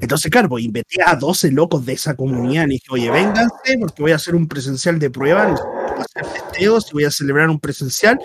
Entonces, 0.00 0.28
claro, 0.28 0.48
pues 0.48 0.64
invité 0.64 1.02
a 1.06 1.14
12 1.14 1.52
locos 1.52 1.86
de 1.86 1.92
esa 1.92 2.16
comunidad 2.16 2.66
y 2.66 2.70
dije, 2.70 2.86
oye, 2.90 3.10
vénganse 3.12 3.78
porque 3.78 4.02
voy 4.02 4.10
a 4.10 4.16
hacer 4.16 4.34
un 4.34 4.48
presencial 4.48 4.98
de 4.98 5.08
prueba, 5.08 5.46
voy 5.46 5.56
a 5.98 6.02
hacer 6.02 6.24
festeos 6.24 6.88
y 6.90 6.94
voy 6.94 7.04
a 7.04 7.12
celebrar 7.12 7.48
un 7.48 7.60
presencial. 7.60 8.18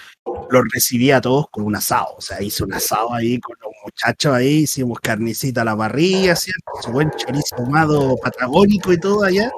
Los 0.49 0.63
recibí 0.73 1.11
a 1.11 1.21
todos 1.21 1.45
con 1.51 1.63
un 1.63 1.75
asado, 1.75 2.15
o 2.17 2.21
sea, 2.21 2.41
hice 2.41 2.63
un 2.63 2.73
asado 2.73 3.13
ahí 3.13 3.39
con 3.39 3.55
los 3.61 3.71
muchachos 3.85 4.33
ahí, 4.33 4.63
hicimos 4.63 4.99
carnicita 4.99 5.61
a 5.61 5.65
la 5.65 5.75
barriga, 5.75 6.35
¿cierto? 6.35 6.71
Su 6.81 6.91
buen 6.91 7.11
chorizo 7.11 7.55
ahumado 7.57 8.15
patagónico 8.17 8.91
y 8.91 8.99
todo 8.99 9.23
allá 9.23 9.51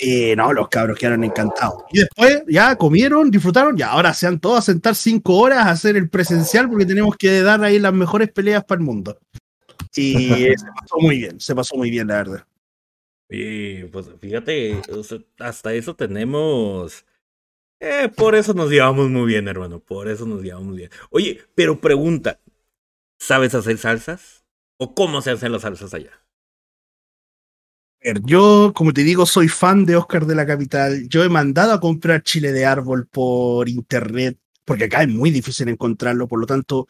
Y 0.00 0.36
no, 0.36 0.52
los 0.52 0.68
cabros 0.68 0.96
quedaron 0.96 1.24
encantados. 1.24 1.82
Y 1.90 1.98
después 1.98 2.44
ya 2.46 2.76
comieron, 2.76 3.32
disfrutaron, 3.32 3.76
y 3.76 3.82
ahora 3.82 4.14
se 4.14 4.28
han 4.28 4.38
todos 4.38 4.60
a 4.60 4.62
sentar 4.62 4.94
cinco 4.94 5.36
horas 5.38 5.66
a 5.66 5.70
hacer 5.70 5.96
el 5.96 6.08
presencial 6.08 6.68
porque 6.70 6.86
tenemos 6.86 7.16
que 7.16 7.42
dar 7.42 7.62
ahí 7.64 7.80
las 7.80 7.92
mejores 7.92 8.30
peleas 8.30 8.64
para 8.64 8.78
el 8.78 8.84
mundo. 8.84 9.18
Y 9.96 10.12
se 10.56 10.66
pasó 10.80 10.98
muy 11.00 11.18
bien, 11.18 11.40
se 11.40 11.54
pasó 11.54 11.76
muy 11.76 11.90
bien, 11.90 12.06
la 12.06 12.14
verdad. 12.14 12.46
Y 13.28 13.84
pues 13.84 14.06
fíjate, 14.20 14.80
hasta 15.40 15.74
eso 15.74 15.94
tenemos. 15.94 17.04
Eh, 17.80 18.08
por 18.08 18.34
eso 18.34 18.54
nos 18.54 18.70
llevamos 18.70 19.08
muy 19.08 19.26
bien, 19.26 19.48
hermano. 19.48 19.80
Por 19.80 20.08
eso 20.08 20.26
nos 20.26 20.42
llevamos 20.42 20.68
muy 20.68 20.76
bien. 20.78 20.90
Oye, 21.10 21.40
pero 21.54 21.80
pregunta: 21.80 22.40
¿sabes 23.18 23.54
hacer 23.54 23.78
salsas? 23.78 24.44
¿O 24.78 24.94
cómo 24.94 25.20
se 25.22 25.32
hacen 25.32 25.52
las 25.52 25.62
salsas 25.62 25.92
allá? 25.92 26.12
Yo, 28.24 28.72
como 28.74 28.92
te 28.92 29.02
digo, 29.02 29.26
soy 29.26 29.48
fan 29.48 29.84
de 29.84 29.96
Oscar 29.96 30.24
de 30.24 30.34
la 30.34 30.46
Capital. 30.46 31.08
Yo 31.08 31.24
he 31.24 31.28
mandado 31.28 31.72
a 31.72 31.80
comprar 31.80 32.22
chile 32.22 32.52
de 32.52 32.64
árbol 32.64 33.06
por 33.06 33.68
internet, 33.68 34.38
porque 34.64 34.84
acá 34.84 35.02
es 35.02 35.08
muy 35.08 35.30
difícil 35.30 35.68
encontrarlo. 35.68 36.28
Por 36.28 36.38
lo 36.40 36.46
tanto, 36.46 36.86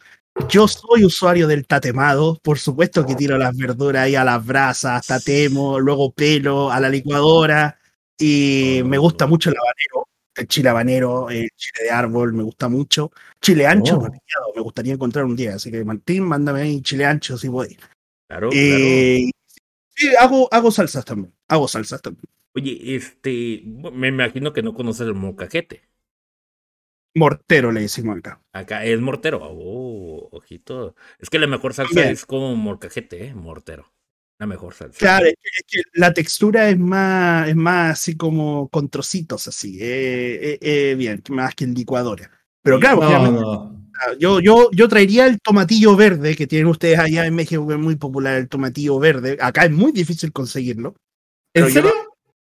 yo 0.49 0.67
soy 0.67 1.03
usuario 1.03 1.47
del 1.47 1.65
tatemado. 1.65 2.39
Por 2.43 2.59
supuesto 2.59 3.05
que 3.05 3.15
tiro 3.15 3.37
las 3.37 3.55
verduras 3.57 4.03
ahí 4.03 4.15
a 4.15 4.23
las 4.23 4.45
brasas, 4.45 5.05
tatemo, 5.07 5.79
luego 5.79 6.11
pelo 6.11 6.71
a 6.71 6.79
la 6.79 6.89
licuadora. 6.89 7.77
Y 8.17 8.81
me 8.85 8.97
gusta 8.97 9.25
mucho 9.27 9.49
el 9.49 9.55
habanero, 9.57 10.07
el 10.35 10.47
chile 10.47 10.69
habanero, 10.69 11.29
el 11.29 11.49
chile 11.55 11.85
de 11.85 11.89
árbol, 11.91 12.33
me 12.33 12.43
gusta 12.43 12.69
mucho. 12.69 13.11
Chile 13.41 13.65
ancho, 13.65 13.97
Oh. 13.97 14.53
me 14.55 14.61
gustaría 14.61 14.93
encontrar 14.93 15.25
un 15.25 15.35
día. 15.35 15.55
Así 15.55 15.71
que, 15.71 15.83
Martín, 15.83 16.23
mándame 16.23 16.61
ahí 16.61 16.81
chile 16.81 17.05
ancho 17.05 17.37
si 17.37 17.47
voy. 17.47 17.77
Claro, 18.27 18.49
claro. 18.49 19.31
Sí, 19.99 20.15
hago, 20.15 20.47
hago 20.53 20.71
salsas 20.71 21.03
también. 21.03 21.33
Hago 21.49 21.67
salsas 21.67 22.01
también. 22.01 22.23
Oye, 22.55 22.95
este. 22.95 23.63
Me 23.65 24.07
imagino 24.07 24.53
que 24.53 24.63
no 24.63 24.73
conoces 24.73 25.05
el 25.05 25.13
molcajete. 25.13 25.81
Mortero 27.15 27.73
le 27.73 27.81
decimos 27.81 28.17
acá. 28.17 28.41
Acá 28.53 28.85
es 28.85 28.97
mortero. 29.01 29.39
Oh, 29.41 30.29
ojito. 30.31 30.95
Es 31.19 31.29
que 31.29 31.37
la 31.37 31.47
mejor 31.47 31.73
salsa 31.73 31.99
Bien. 31.99 32.13
es 32.13 32.25
como 32.25 32.55
molcajete, 32.55 33.25
¿eh? 33.25 33.35
Mortero. 33.35 33.91
La 34.37 34.47
mejor 34.47 34.73
salsa. 34.73 34.97
Claro, 34.97 35.25
es 35.25 35.35
que, 35.67 35.81
la 35.95 36.13
textura 36.13 36.69
es 36.69 36.79
más, 36.79 37.49
es 37.49 37.57
más 37.57 37.99
así 37.99 38.15
como 38.15 38.69
con 38.69 38.87
trocitos 38.87 39.49
así. 39.49 39.79
eh, 39.81 40.53
eh, 40.53 40.59
eh, 40.61 40.95
bien, 40.95 41.21
más 41.31 41.55
que 41.55 41.65
en 41.65 41.73
licuadora. 41.73 42.31
Pero 42.61 42.79
claro, 42.79 43.31
no. 43.31 43.78
Yo, 44.19 44.39
yo, 44.39 44.69
yo 44.71 44.87
traería 44.87 45.25
el 45.27 45.39
tomatillo 45.41 45.95
verde 45.95 46.35
que 46.35 46.47
tienen 46.47 46.67
ustedes 46.67 46.99
allá 46.99 47.25
en 47.25 47.35
México, 47.35 47.67
que 47.67 47.73
es 47.73 47.79
muy 47.79 47.95
popular 47.95 48.35
el 48.37 48.47
tomatillo 48.49 48.99
verde. 48.99 49.37
Acá 49.41 49.65
es 49.65 49.71
muy 49.71 49.91
difícil 49.91 50.31
conseguirlo. 50.31 50.95
Pero 51.53 51.67
¿En 51.67 51.73
yo- 51.73 51.81
serio? 51.81 51.93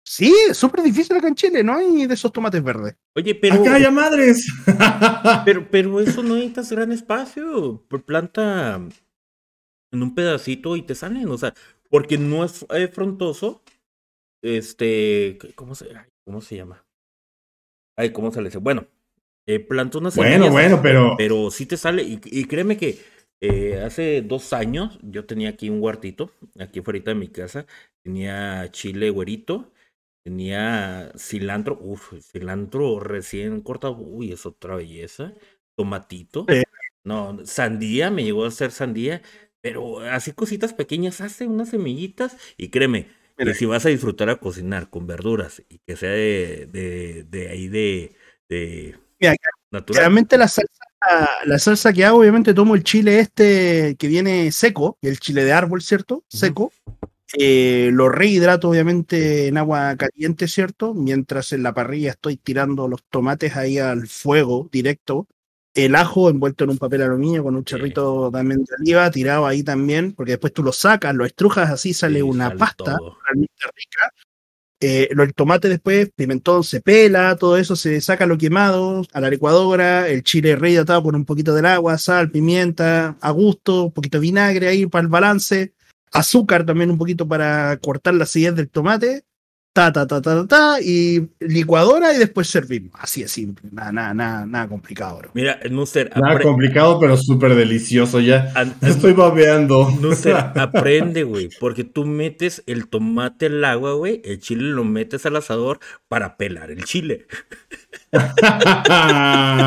Sí, 0.08 0.32
es 0.48 0.56
súper 0.56 0.82
difícil 0.82 1.16
acá 1.16 1.26
en 1.26 1.34
Chile, 1.34 1.64
no 1.64 1.74
hay 1.74 2.06
de 2.06 2.14
esos 2.14 2.32
tomates 2.32 2.62
verdes. 2.62 2.94
Oye, 3.16 3.34
pero. 3.34 3.56
Acá 3.56 3.74
haya 3.74 3.90
madres. 3.90 4.46
Pero, 5.44 5.68
pero 5.68 6.00
eso 6.00 6.22
no 6.22 6.34
necesitas 6.36 6.70
gran 6.70 6.92
espacio. 6.92 7.84
Por 7.88 8.04
planta 8.04 8.76
en 8.76 10.02
un 10.02 10.14
pedacito 10.14 10.76
y 10.76 10.82
te 10.82 10.94
salen. 10.94 11.28
O 11.28 11.36
sea, 11.36 11.54
porque 11.90 12.18
no 12.18 12.44
es 12.44 12.64
eh, 12.70 12.86
frontoso. 12.86 13.62
Este. 14.42 15.38
¿Cómo 15.56 15.74
se, 15.74 15.86
ay, 15.96 16.06
¿Cómo 16.24 16.40
se 16.40 16.54
llama? 16.56 16.84
Ay, 17.96 18.12
¿cómo 18.12 18.30
se 18.30 18.40
le 18.40 18.48
dice? 18.48 18.58
Bueno, 18.58 18.86
eh, 19.46 19.60
planta 19.60 19.98
unas 19.98 20.16
bueno, 20.16 20.50
bueno, 20.50 20.80
pero. 20.82 21.14
Pero 21.16 21.50
sí 21.50 21.66
te 21.66 21.76
sale. 21.76 22.02
Y, 22.02 22.20
y 22.24 22.44
créeme 22.46 22.76
que 22.76 22.98
eh, 23.40 23.80
hace 23.84 24.22
dos 24.22 24.52
años 24.52 24.98
yo 25.02 25.26
tenía 25.26 25.50
aquí 25.50 25.70
un 25.70 25.82
huertito. 25.82 26.30
Aquí 26.58 26.80
fuera 26.80 27.00
de 27.00 27.14
mi 27.14 27.28
casa. 27.28 27.66
Tenía 28.02 28.68
chile 28.70 29.10
güerito. 29.10 29.72
Tenía 30.24 31.12
cilantro, 31.16 31.78
uff, 31.80 32.14
cilantro 32.20 32.98
recién 32.98 33.60
cortado, 33.60 33.96
uy, 33.96 34.32
es 34.32 34.44
otra 34.44 34.74
belleza. 34.74 35.32
Tomatito. 35.76 36.44
No, 37.04 37.38
sandía, 37.46 38.10
me 38.10 38.24
llegó 38.24 38.44
a 38.44 38.48
hacer 38.48 38.72
sandía, 38.72 39.22
pero 39.60 40.00
así 40.00 40.32
cositas 40.32 40.74
pequeñas, 40.74 41.20
hace 41.20 41.46
unas 41.46 41.68
semillitas 41.70 42.36
y 42.56 42.70
créeme, 42.70 43.06
Mira. 43.38 43.52
que 43.52 43.54
si 43.54 43.66
vas 43.66 43.86
a 43.86 43.90
disfrutar 43.90 44.28
a 44.28 44.40
cocinar 44.40 44.90
con 44.90 45.06
verduras 45.06 45.62
y 45.68 45.78
que 45.86 45.94
sea 45.94 46.10
de, 46.10 46.66
de, 46.72 47.22
de 47.24 47.48
ahí 47.48 47.68
de, 47.68 48.16
de 48.48 48.96
Mira. 49.18 49.34
Realmente 49.88 50.38
la 50.38 50.48
salsa, 50.48 50.84
la 51.44 51.58
salsa 51.58 51.92
que 51.92 52.04
hago, 52.04 52.20
obviamente 52.20 52.54
tomo 52.54 52.74
el 52.74 52.82
chile 52.84 53.18
este 53.20 53.96
que 53.98 54.08
viene 54.08 54.50
seco, 54.52 54.98
el 55.02 55.18
chile 55.18 55.44
de 55.44 55.52
árbol, 55.52 55.82
¿cierto? 55.82 56.24
Seco. 56.28 56.72
Eh, 57.38 57.90
lo 57.92 58.08
rehidrato 58.08 58.68
obviamente 58.70 59.48
en 59.48 59.58
agua 59.58 59.96
caliente, 59.96 60.46
¿cierto? 60.48 60.94
Mientras 60.94 61.52
en 61.52 61.62
la 61.64 61.74
parrilla 61.74 62.10
estoy 62.12 62.36
tirando 62.36 62.86
los 62.88 63.02
tomates 63.10 63.56
ahí 63.56 63.78
al 63.78 64.06
fuego 64.06 64.68
directo. 64.70 65.26
El 65.74 65.94
ajo 65.94 66.30
envuelto 66.30 66.64
en 66.64 66.70
un 66.70 66.78
papel 66.78 67.02
aluminio 67.02 67.42
con 67.42 67.54
un 67.54 67.64
chorrito 67.64 68.30
también 68.32 68.60
de 68.64 68.74
oliva 68.80 69.10
tirado 69.10 69.46
ahí 69.46 69.62
también, 69.62 70.12
porque 70.12 70.32
después 70.32 70.54
tú 70.54 70.62
lo 70.62 70.72
sacas, 70.72 71.14
lo 71.14 71.26
estrujas, 71.26 71.68
así 71.68 71.92
sale 71.92 72.20
Sí, 72.20 72.22
una 72.22 72.46
sale 72.46 72.58
pasta 72.58 72.96
todo. 72.96 73.18
realmente 73.26 73.52
rica. 73.74 74.10
Eh, 74.80 75.08
el 75.10 75.34
tomate 75.34 75.70
después, 75.70 76.10
pimentón 76.14 76.62
se 76.62 76.82
pela, 76.82 77.36
todo 77.36 77.56
eso 77.56 77.76
se 77.76 78.00
saca 78.02 78.26
lo 78.26 78.36
quemado 78.36 79.06
a 79.14 79.20
la 79.20 79.30
licuadora, 79.30 80.06
el 80.08 80.22
chile 80.22 80.54
rehidratado 80.54 81.02
con 81.02 81.14
un 81.14 81.24
poquito 81.24 81.54
del 81.54 81.64
agua, 81.64 81.96
sal, 81.96 82.30
pimienta, 82.30 83.16
a 83.20 83.30
gusto, 83.30 83.84
un 83.84 83.92
poquito 83.92 84.18
de 84.18 84.22
vinagre 84.22 84.68
ahí 84.68 84.86
para 84.86 85.02
el 85.02 85.08
balance, 85.08 85.72
azúcar 86.12 86.66
también 86.66 86.90
un 86.90 86.98
poquito 86.98 87.26
para 87.26 87.78
cortar 87.78 88.14
la 88.14 88.24
acidez 88.24 88.54
del 88.54 88.68
tomate, 88.68 89.24
ta, 89.76 89.92
ta, 89.92 90.06
ta, 90.06 90.22
ta, 90.22 90.34
ta, 90.34 90.46
ta, 90.48 90.80
y 90.80 91.28
licuadora 91.38 92.14
y 92.14 92.18
después 92.18 92.48
servimos. 92.48 92.92
Así 92.98 93.22
es 93.22 93.30
simple, 93.30 93.68
nada, 93.70 93.92
nada, 93.92 94.14
nada, 94.14 94.46
nada 94.46 94.68
complicado, 94.68 95.18
bro. 95.18 95.30
Mira, 95.34 95.60
Nuster, 95.70 96.10
Nada 96.16 96.34
apre- 96.38 96.42
complicado, 96.44 96.98
pero 96.98 97.16
súper 97.18 97.54
delicioso 97.54 98.20
ya. 98.20 98.50
an- 98.54 98.74
Estoy 98.82 99.12
babeando. 99.12 99.90
Nuster, 100.00 100.34
aprende, 100.56 101.24
güey, 101.24 101.50
porque 101.60 101.84
tú 101.84 102.06
metes 102.06 102.62
el 102.66 102.88
tomate 102.88 103.46
al 103.46 103.62
agua, 103.64 103.92
güey, 103.92 104.22
el 104.24 104.38
chile 104.40 104.62
lo 104.62 104.84
metes 104.84 105.26
al 105.26 105.36
asador 105.36 105.78
para 106.08 106.38
pelar 106.38 106.70
el 106.70 106.84
chile. 106.84 107.26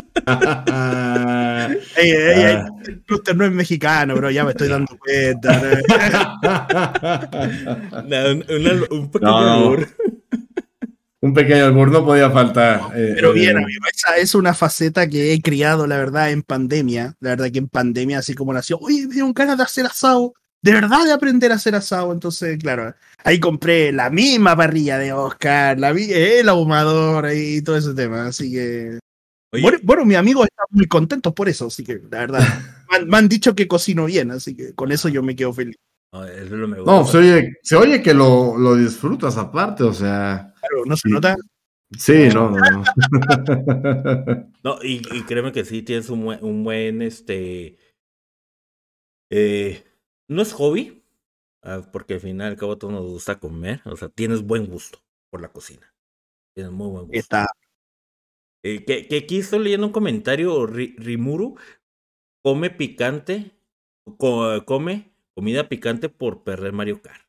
Ey, 1.98 2.12
ey, 2.12 2.44
ey, 2.44 2.56
Ah. 2.56 2.68
usted 3.10 3.36
no 3.36 3.46
es 3.46 3.52
mexicano, 3.52 4.16
bro, 4.16 4.30
ya 4.32 4.44
me 4.44 4.52
estoy 4.52 4.68
dando 4.70 4.98
cuenta. 4.98 5.62
un, 8.32 8.86
un 8.92 9.12
pequeño 9.12 9.32
No, 9.32 9.42
no. 9.42 9.54
albur. 9.54 9.88
Un 11.22 11.34
pequeño 11.34 11.66
albur 11.66 11.92
no 11.92 12.06
podía 12.06 12.30
faltar. 12.32 12.82
eh, 12.96 13.12
Pero 13.16 13.34
bien, 13.34 13.58
eh, 13.58 13.64
amigo, 13.64 13.84
esa 13.94 14.16
es 14.18 14.36
una 14.36 14.54
faceta 14.54 15.08
que 15.10 15.34
he 15.34 15.42
criado, 15.42 15.86
la 15.86 15.98
verdad, 15.98 16.32
en 16.32 16.44
pandemia. 16.44 17.16
La 17.20 17.32
verdad 17.32 17.52
que 17.52 17.60
en 17.60 17.68
pandemia, 17.68 18.20
así 18.20 18.34
como 18.36 18.54
nació, 18.54 18.78
oye, 18.80 19.06
me 19.08 19.14
dieron 19.14 19.34
ganas 19.34 19.58
de 19.58 19.64
hacer 19.64 19.86
asado. 19.86 20.34
De 20.62 20.74
verdad 20.74 21.06
de 21.06 21.14
aprender 21.14 21.52
a 21.52 21.56
hacer 21.56 21.76
asado. 21.76 22.12
Entonces, 22.12 22.58
claro, 22.60 22.94
ahí 23.24 23.40
compré 23.40 23.92
la 23.92 24.10
misma 24.10 24.56
parrilla 24.56 24.98
de 24.98 25.14
Oscar, 25.14 25.80
la, 25.80 25.90
el 25.92 26.50
ahumador 26.50 27.30
y 27.34 27.62
todo 27.62 27.78
ese 27.78 27.94
tema. 27.94 28.28
Así 28.28 28.52
que. 28.52 29.00
Bueno, 29.52 29.80
bueno, 29.84 30.06
mis 30.06 30.18
amigos 30.18 30.48
están 30.48 30.66
muy 30.72 30.86
contentos 30.88 31.34
por 31.34 31.48
eso. 31.50 31.68
Así 31.68 31.84
que, 31.84 32.02
la 32.12 32.20
verdad, 32.20 32.40
me 32.92 32.98
han, 32.98 33.08
me 33.08 33.18
han 33.18 33.30
dicho 33.30 33.56
que 33.56 33.68
cocino 33.68 34.06
bien. 34.06 34.32
Así 34.32 34.56
que 34.56 34.74
con 34.76 34.92
eso 34.92 35.08
yo 35.10 35.24
me 35.24 35.36
quedo 35.36 35.54
feliz. 35.54 35.76
no, 36.14 36.26
eso 36.26 36.44
es 36.44 36.52
lo 36.52 36.68
mejor. 36.68 36.86
No, 36.86 37.06
se 37.06 37.18
oye, 37.20 37.54
se 37.64 37.76
oye 37.78 38.02
que 38.02 38.14
lo, 38.14 38.58
lo 38.58 38.76
disfrutas 38.76 39.38
aparte, 39.38 39.84
o 39.84 39.94
sea. 39.94 40.54
Claro, 40.60 40.84
no 40.86 40.96
se 40.98 41.08
Sí. 41.08 41.14
nota. 41.14 41.36
Sí, 41.98 42.30
no, 42.34 42.52
no. 42.52 42.58
no. 42.60 42.84
No, 44.64 44.78
y, 44.84 45.02
y 45.18 45.24
créeme 45.24 45.52
que 45.54 45.64
sí 45.66 45.82
tienes 45.84 46.10
un 46.10 46.24
buen, 46.26 46.44
un 46.44 46.64
buen 46.64 47.02
este. 47.02 47.78
eh, 49.32 49.84
no 50.30 50.42
es 50.44 50.54
hobby, 50.54 51.04
ah, 51.64 51.90
porque 51.94 52.16
al 52.16 52.22
final 52.22 52.50
y 52.50 52.52
al 52.54 52.58
cabo 52.60 52.74
a 52.74 52.80
todos 52.80 52.94
nos 52.94 53.06
gusta 53.08 53.40
comer. 53.40 53.82
O 53.86 53.98
sea, 53.98 54.10
tienes 54.10 54.44
buen 54.44 54.68
gusto 54.68 55.00
por 55.32 55.42
la 55.42 55.52
cocina. 55.52 55.94
Tienes 56.56 56.74
muy 56.74 56.90
buen 56.90 57.08
gusto. 57.08 57.20
Está. 57.20 57.48
Eh, 58.64 58.84
que, 58.86 59.08
que 59.08 59.18
aquí 59.18 59.38
estoy 59.40 59.60
leyendo 59.64 59.88
un 59.88 59.94
comentario, 59.94 60.66
Ri- 60.68 60.96
Rimuru 60.98 61.56
come 62.44 62.70
picante, 62.72 63.36
co- 64.20 64.66
come 64.66 64.96
comida 65.36 65.70
picante 65.70 66.10
por 66.10 66.44
perder 66.44 66.74
Mario 66.74 67.02
Kart. 67.04 67.24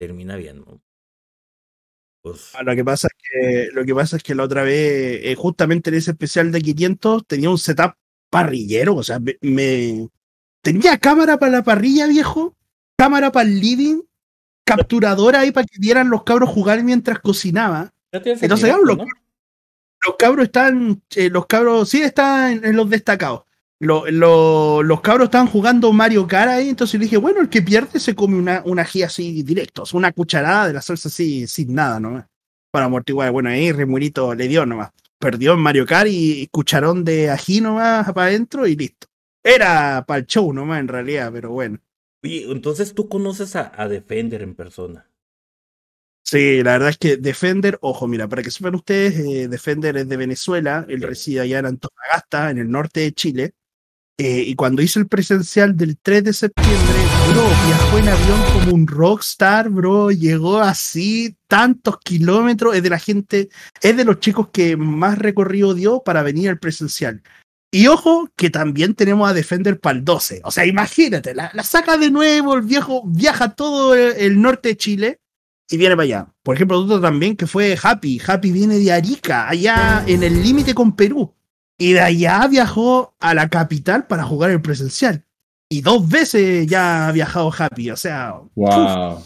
Termina 0.00 0.36
bien, 0.36 0.60
¿no? 0.66 0.82
Pues, 2.22 2.50
Ah, 2.54 2.62
Lo 2.62 2.74
que 2.74 2.84
pasa 2.84 3.08
es 3.08 3.14
que, 3.22 3.68
lo 3.72 3.84
que, 3.84 3.94
pasa 3.94 4.16
es 4.16 4.22
que 4.22 4.34
la 4.34 4.44
otra 4.44 4.62
vez, 4.62 5.20
eh, 5.24 5.34
justamente 5.36 5.90
en 5.90 5.96
ese 5.96 6.10
especial 6.12 6.50
de 6.52 6.60
500, 6.62 7.26
tenía 7.26 7.50
un 7.50 7.58
setup 7.58 7.94
parrillero. 8.30 8.96
O 8.96 9.02
sea, 9.02 9.18
me, 9.20 9.36
me- 9.42 10.08
tenía 10.62 10.98
cámara 10.98 11.38
para 11.38 11.52
la 11.52 11.62
parrilla, 11.62 12.06
viejo, 12.06 12.54
cámara 12.96 13.30
para 13.32 13.48
el 13.48 13.60
living, 13.60 14.00
capturadora 14.64 15.40
ahí 15.40 15.50
para 15.52 15.66
que 15.66 15.78
vieran 15.78 16.10
los 16.10 16.24
cabros 16.24 16.50
jugar 16.50 16.82
mientras 16.84 17.18
cocinaba. 17.20 17.92
Entonces, 18.44 18.70
hablo, 18.74 18.96
Los 20.06 20.16
cabros 20.16 20.44
están, 20.44 21.02
eh, 21.16 21.28
los 21.30 21.46
cabros 21.46 21.88
sí 21.88 22.00
están 22.02 22.52
en, 22.52 22.64
en 22.64 22.76
los 22.76 22.88
destacados. 22.88 23.42
Lo- 23.80 24.08
lo- 24.10 24.82
los 24.82 25.00
cabros 25.00 25.26
estaban 25.26 25.48
jugando 25.48 25.92
Mario 25.92 26.26
Kart 26.26 26.50
ahí, 26.50 26.68
entonces 26.68 26.98
le 27.00 27.04
dije, 27.06 27.16
bueno, 27.16 27.40
el 27.40 27.48
que 27.48 27.62
pierde 27.62 27.98
se 28.00 28.14
come 28.14 28.36
una, 28.36 28.62
una 28.64 28.82
ají 28.82 29.02
así 29.02 29.42
directo, 29.42 29.84
una 29.92 30.12
cucharada 30.12 30.66
de 30.68 30.72
la 30.74 30.82
salsa 30.82 31.08
así, 31.08 31.46
sin 31.46 31.74
nada, 31.74 31.98
¿no? 32.00 32.26
para 32.70 32.84
amortiguar. 32.86 33.30
Bueno, 33.32 33.48
ahí 33.48 33.72
Remurito 33.72 34.34
le 34.34 34.46
dio 34.46 34.66
nomás. 34.66 34.90
Perdió 35.18 35.54
en 35.54 35.60
Mario 35.60 35.86
Kart 35.86 36.08
y 36.10 36.46
cucharón 36.48 37.02
de 37.04 37.30
ají 37.30 37.60
nomás 37.60 38.12
para 38.12 38.26
adentro 38.28 38.66
y 38.66 38.76
listo. 38.76 39.08
Era 39.42 40.04
para 40.06 40.20
el 40.20 40.26
show 40.26 40.52
nomás 40.52 40.80
en 40.80 40.88
realidad, 40.88 41.30
pero 41.32 41.50
bueno. 41.50 41.78
Oye, 42.22 42.50
entonces 42.50 42.94
tú 42.94 43.08
conoces 43.08 43.56
a, 43.56 43.72
a 43.80 43.88
Defender 43.88 44.42
en 44.42 44.54
persona. 44.54 45.08
Sí, 46.30 46.62
la 46.62 46.72
verdad 46.72 46.90
es 46.90 46.98
que 46.98 47.16
Defender, 47.16 47.78
ojo, 47.80 48.06
mira, 48.06 48.28
para 48.28 48.42
que 48.42 48.50
sepan 48.50 48.74
ustedes, 48.74 49.18
eh, 49.18 49.48
Defender 49.48 49.96
es 49.96 50.08
de 50.10 50.16
Venezuela, 50.18 50.84
él 50.86 51.00
reside 51.00 51.40
allá 51.40 51.60
en 51.60 51.66
Antofagasta, 51.66 52.50
en 52.50 52.58
el 52.58 52.70
norte 52.70 53.00
de 53.00 53.12
Chile. 53.12 53.54
Eh, 54.18 54.42
y 54.46 54.54
cuando 54.54 54.82
hizo 54.82 54.98
el 54.98 55.08
presencial 55.08 55.74
del 55.74 55.96
3 55.96 56.24
de 56.24 56.32
septiembre, 56.34 56.98
bro, 57.30 57.44
viajó 57.66 57.98
en 57.98 58.08
avión 58.08 58.40
como 58.52 58.74
un 58.74 58.86
rockstar, 58.86 59.70
bro, 59.70 60.10
llegó 60.10 60.58
así 60.58 61.34
tantos 61.46 61.98
kilómetros, 62.00 62.74
es 62.76 62.82
de 62.82 62.90
la 62.90 62.98
gente, 62.98 63.48
es 63.80 63.96
de 63.96 64.04
los 64.04 64.20
chicos 64.20 64.48
que 64.52 64.76
más 64.76 65.18
recorrido 65.18 65.72
dio 65.72 66.02
para 66.02 66.22
venir 66.22 66.50
al 66.50 66.58
presencial. 66.58 67.22
Y 67.70 67.86
ojo, 67.88 68.30
que 68.36 68.48
también 68.50 68.94
tenemos 68.94 69.28
a 69.28 69.34
Defender 69.34 69.78
para 69.78 69.98
el 69.98 70.04
12. 70.04 70.40
O 70.44 70.50
sea, 70.50 70.64
imagínate, 70.64 71.34
la, 71.34 71.50
la 71.52 71.62
saca 71.62 71.98
de 71.98 72.10
nuevo, 72.10 72.54
el 72.54 72.62
viejo 72.62 73.02
viaja 73.06 73.54
todo 73.54 73.94
el, 73.94 74.16
el 74.16 74.40
norte 74.40 74.70
de 74.70 74.76
Chile 74.76 75.20
y 75.70 75.76
viene 75.76 75.94
para 75.94 76.04
allá. 76.04 76.28
Por 76.42 76.54
ejemplo, 76.56 76.78
otro 76.78 77.00
también 77.00 77.36
que 77.36 77.46
fue 77.46 77.76
Happy. 77.80 78.20
Happy 78.26 78.52
viene 78.52 78.78
de 78.78 78.90
Arica, 78.92 79.48
allá 79.48 80.02
en 80.06 80.22
el 80.22 80.42
límite 80.42 80.72
con 80.74 80.96
Perú. 80.96 81.34
Y 81.76 81.92
de 81.92 82.00
allá 82.00 82.46
viajó 82.48 83.14
a 83.20 83.34
la 83.34 83.48
capital 83.48 84.06
para 84.06 84.24
jugar 84.24 84.50
el 84.50 84.62
presencial. 84.62 85.24
Y 85.68 85.82
dos 85.82 86.08
veces 86.08 86.66
ya 86.66 87.08
ha 87.08 87.12
viajado 87.12 87.52
Happy. 87.56 87.90
O 87.90 87.96
sea, 87.96 88.34
Wow. 88.54 89.22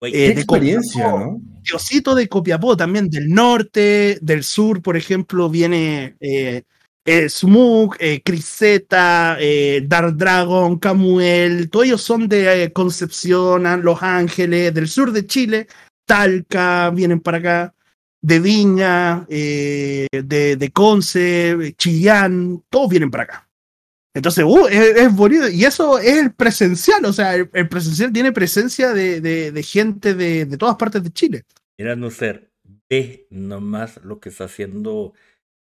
Oye, 0.00 0.12
Eh, 0.26 0.28
Qué 0.28 0.34
de 0.34 0.40
experiencia, 0.42 1.04
Copiapó. 1.10 1.18
¿no? 1.24 1.40
Diosito 1.62 2.14
de 2.14 2.28
Copiapó 2.28 2.76
también, 2.76 3.08
del 3.08 3.30
norte, 3.30 4.18
del 4.20 4.44
sur, 4.44 4.82
por 4.82 4.96
ejemplo, 4.98 5.48
viene 5.48 6.16
eh, 6.20 6.64
eh, 7.06 7.28
Smug, 7.28 7.96
eh, 8.00 8.20
Criseta, 8.22 9.36
eh, 9.40 9.82
Dark 9.86 10.16
Dragon, 10.16 10.78
Camuel, 10.78 11.70
todos 11.70 11.86
ellos 11.86 12.02
son 12.02 12.28
de 12.28 12.64
eh, 12.64 12.72
Concepción, 12.72 13.64
Los 13.82 14.02
Ángeles, 14.02 14.74
del 14.74 14.88
sur 14.88 15.12
de 15.12 15.24
Chile, 15.24 15.68
Talca, 16.04 16.90
vienen 16.90 17.20
para 17.20 17.38
acá, 17.38 17.74
de 18.20 18.40
Viña, 18.40 19.24
eh, 19.28 20.08
de, 20.10 20.70
Conce, 20.72 21.74
Chillán, 21.78 22.64
todos 22.68 22.90
vienen 22.90 23.10
para 23.10 23.22
acá. 23.22 23.48
Entonces, 24.12 24.44
uh, 24.44 24.66
es, 24.66 25.14
bonito. 25.14 25.48
Y 25.48 25.64
eso 25.64 25.98
es 25.98 26.16
el 26.16 26.32
presencial, 26.32 27.04
o 27.04 27.12
sea, 27.12 27.34
el, 27.34 27.68
presencial 27.68 28.12
tiene 28.12 28.32
presencia 28.32 28.92
de, 28.92 29.62
gente 29.62 30.14
de, 30.14 30.46
de 30.46 30.56
todas 30.56 30.74
partes 30.76 31.04
de 31.04 31.10
Chile. 31.10 31.44
Mira, 31.78 31.94
no 31.94 32.10
ser, 32.10 32.50
ve 32.88 33.28
nomás 33.30 34.00
lo 34.02 34.18
que 34.18 34.30
está 34.30 34.44
haciendo 34.44 35.12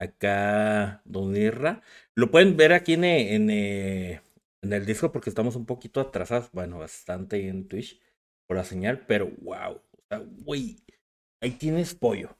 acá 0.01 1.02
Don 1.05 1.36
Irra. 1.36 1.82
Lo 2.16 2.31
pueden 2.31 2.56
ver 2.56 2.72
aquí 2.72 2.94
en, 2.94 3.05
eh, 3.05 3.35
en, 3.35 3.51
eh, 3.51 4.22
en 4.62 4.72
el 4.72 4.86
disco 4.86 5.12
porque 5.12 5.31
estamos 5.31 5.55
un 5.56 5.66
poquito 5.66 6.01
atrasados, 6.01 6.51
bueno, 6.52 6.78
bastante 6.78 7.47
en 7.47 7.68
Twitch 7.68 8.01
por 8.48 8.56
la 8.56 8.64
señal, 8.64 9.05
pero 9.06 9.31
wow, 9.43 9.74
o 9.74 10.02
sea, 10.09 10.18
güey, 10.18 10.77
ahí 11.40 11.52
tienes 11.52 11.94
pollo. 11.94 12.36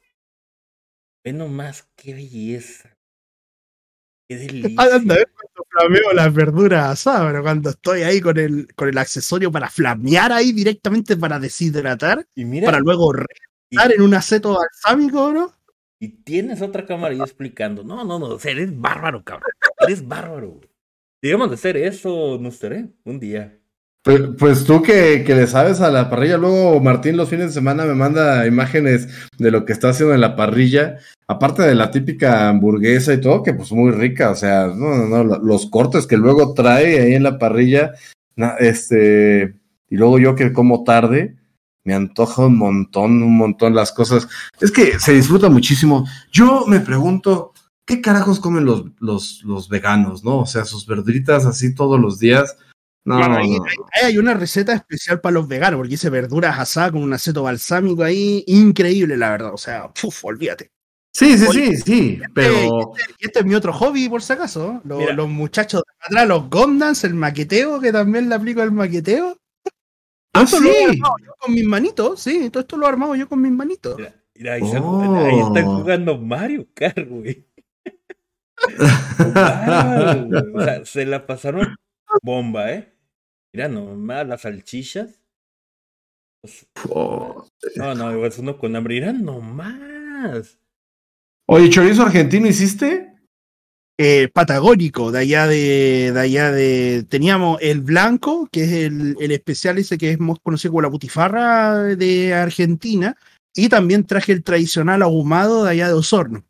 Ve 1.25 1.33
nomás 1.33 1.89
qué 1.95 2.15
belleza. 2.15 2.97
Qué 4.29 4.37
delicia. 4.37 4.77
Ah, 4.79 4.97
Anda, 4.97 5.15
a 5.15 5.19
ver 5.19 5.31
cuando 5.33 5.69
flameo 5.69 6.13
las 6.15 6.35
verduras 6.35 6.91
asadas, 6.91 7.31
pero 7.31 7.43
cuando 7.43 7.71
estoy 7.71 8.03
ahí 8.03 8.21
con 8.21 8.39
el, 8.39 8.75
con 8.75 8.89
el 8.89 8.99
accesorio 8.99 9.53
para 9.53 9.69
flamear 9.69 10.33
ahí 10.33 10.53
directamente 10.53 11.17
para 11.17 11.39
deshidratar, 11.39 12.27
Y 12.35 12.45
mira, 12.45 12.67
para 12.67 12.79
luego 12.79 13.13
retar 13.13 13.93
en 13.93 14.03
un 14.03 14.15
aceto 14.15 14.57
balsámico, 14.57 15.33
¿no? 15.33 15.60
Y 16.01 16.09
tienes 16.09 16.63
otra 16.63 16.87
cámara 16.87 17.15
ahí 17.15 17.21
explicando. 17.21 17.85
No, 17.85 18.05
no, 18.05 18.19
no, 18.19 18.27
o 18.27 18.39
sea, 18.39 18.53
eres 18.53 18.77
bárbaro, 18.79 19.23
cabrón. 19.23 19.51
Eres 19.81 20.07
bárbaro. 20.07 20.61
Digamos 21.23 21.51
de 21.51 21.55
hacer 21.55 21.77
eso, 21.77 22.39
no 22.41 22.49
estaré 22.49 22.87
un 23.05 23.21
día. 23.21 23.59
Pues, 24.03 24.23
pues 24.39 24.65
tú 24.65 24.81
que, 24.81 25.23
que 25.27 25.35
le 25.35 25.47
sabes 25.47 25.83
a 25.83 25.91
la 25.91 26.09
parrilla, 26.09 26.39
luego 26.39 26.81
Martín 26.81 27.19
los 27.19 27.29
fines 27.29 27.49
de 27.49 27.53
semana 27.53 27.85
me 27.85 27.95
manda 27.95 28.47
imágenes 28.47 29.29
de 29.37 29.51
lo 29.51 29.67
que 29.67 29.75
está 29.75 29.91
haciendo 29.91 30.15
en 30.15 30.23
la 30.23 30.37
parrilla, 30.37 30.97
aparte 31.29 31.61
de 31.65 31.75
la 31.75 31.91
típica 31.91 32.49
hamburguesa 32.49 33.13
y 33.13 33.21
todo, 33.21 33.43
que 33.43 33.53
pues 33.53 33.71
muy 33.73 33.91
rica, 33.91 34.31
o 34.31 34.35
sea, 34.35 34.69
no, 34.69 34.97
no, 34.97 35.07
no, 35.07 35.23
lo- 35.25 35.39
los 35.41 35.67
cortes 35.67 36.07
que 36.07 36.17
luego 36.17 36.55
trae 36.55 36.99
ahí 36.99 37.13
en 37.15 37.25
la 37.25 37.37
parrilla, 37.37 37.93
este, 38.59 39.55
y 39.91 39.97
luego 39.97 40.19
yo 40.19 40.35
que 40.35 40.51
como 40.55 40.83
tarde, 40.83 41.37
me 41.91 41.97
antoja 41.97 42.47
un 42.47 42.57
montón, 42.57 43.21
un 43.21 43.37
montón 43.37 43.75
las 43.75 43.91
cosas. 43.91 44.29
Es 44.61 44.71
que 44.71 45.01
se 45.01 45.13
disfruta 45.13 45.49
muchísimo. 45.49 46.07
Yo 46.31 46.65
me 46.69 46.79
pregunto, 46.79 47.53
¿qué 47.85 48.01
carajos 48.01 48.39
comen 48.39 48.65
los, 48.65 48.85
los, 49.01 49.43
los 49.43 49.69
veganos, 49.69 50.23
no? 50.23 50.39
O 50.39 50.47
sea, 50.47 50.65
sus 50.65 50.87
verduritas 50.87 51.47
así 51.47 51.75
todos 51.75 51.99
los 51.99 52.21
días. 52.21 52.57
No, 53.05 53.17
Bueno, 53.19 53.39
ahí, 53.39 53.51
no. 53.51 53.65
ahí 53.65 54.05
hay 54.05 54.19
una 54.19 54.35
receta 54.35 54.73
especial 54.73 55.21
para 55.21 55.33
los 55.33 55.49
veganos, 55.49 55.79
porque 55.79 55.95
hice 55.95 56.11
verduras 56.11 56.61
asadas 56.61 56.93
con 56.93 57.03
un 57.03 57.13
aceto 57.13 57.43
balsámico 57.43 58.05
ahí, 58.05 58.45
increíble, 58.47 59.17
la 59.17 59.31
verdad. 59.31 59.53
O 59.53 59.59
sea, 59.59 59.91
uf, 60.05 60.25
olvídate. 60.25 60.71
Sí, 61.13 61.37
sí, 61.39 61.47
sí, 61.53 61.77
sí, 61.79 62.21
pero 62.33 62.95
Y 63.19 63.27
este 63.27 63.41
es 63.41 63.45
mi 63.45 63.57
otro 63.57 63.73
hobby, 63.73 64.09
por 64.09 64.23
si 64.23 64.33
acaso. 64.33 64.81
Los, 64.85 65.13
los 65.13 65.29
muchachos 65.29 65.83
de 65.85 66.07
atrás, 66.07 66.29
los 66.29 66.49
Gondans, 66.49 67.03
el 67.03 67.15
maqueteo, 67.15 67.81
que 67.81 67.91
también 67.91 68.29
le 68.29 68.37
aplico 68.37 68.63
el 68.63 68.71
maqueteo. 68.71 69.37
Ah, 70.35 70.43
Esto 70.43 70.61
lo 70.61 70.71
he 70.71 70.73
sí. 70.75 70.85
armado 70.91 71.15
yo 71.25 71.33
con 71.39 71.55
mis 71.55 71.65
manitos, 71.65 72.21
sí, 72.21 72.51
todo 72.51 72.61
esto 72.63 72.77
lo 72.77 72.87
he 72.87 72.89
armado 72.89 73.15
yo 73.17 73.29
con 73.29 73.41
mis 73.43 73.53
manitos. 73.53 73.97
Mira, 73.99 74.15
mira, 74.35 74.53
ahí, 74.55 74.63
están 74.63 74.83
jugando- 74.83 75.19
ahí 75.25 75.39
están 75.41 75.65
Oh. 75.67 75.79
jugando 75.81 76.19
Mario 76.19 76.69
Kart, 76.75 77.09
güey. 77.09 77.47
O 80.55 80.61
sea, 80.63 80.85
se 80.85 81.07
la 81.07 81.27
pasaron 81.27 81.75
bomba, 82.23 82.73
¿eh? 82.73 82.93
Mira 83.53 83.69
nomás 83.69 84.27
las 84.27 84.43
salchichas. 84.43 85.23
Pues, 86.43 86.67
Oh. 86.89 87.47
No, 87.77 87.95
no, 87.95 88.25
es 88.27 88.39
uno 88.39 88.57
con 88.59 88.75
hambre. 88.77 88.95
Mira 88.95 89.13
nomás. 89.13 90.59
Oye, 91.49 91.69
chorizo 91.71 92.03
argentino 92.03 92.47
hiciste? 92.47 93.10
Eh, 94.03 94.29
patagónico, 94.33 95.13
de 95.13 95.19
allá 95.19 95.47
de, 95.47 96.11
de 96.15 96.21
allá 96.21 96.51
de. 96.51 97.05
Teníamos 97.07 97.59
el 97.61 97.83
blanco, 97.83 98.49
que 98.51 98.65
es 98.65 98.73
el, 98.73 99.15
el 99.21 99.31
especial 99.31 99.77
ese 99.77 99.99
que 99.99 100.13
es 100.13 100.19
más 100.19 100.39
conocido 100.43 100.73
como 100.73 100.81
la 100.81 100.89
butifarra 100.89 101.83
de 101.97 102.33
Argentina, 102.33 103.15
y 103.55 103.69
también 103.69 104.05
traje 104.07 104.33
el 104.33 104.43
tradicional 104.43 105.03
ahumado 105.03 105.65
de 105.65 105.73
allá 105.73 105.89
de 105.89 105.93
Osorno. 105.93 106.47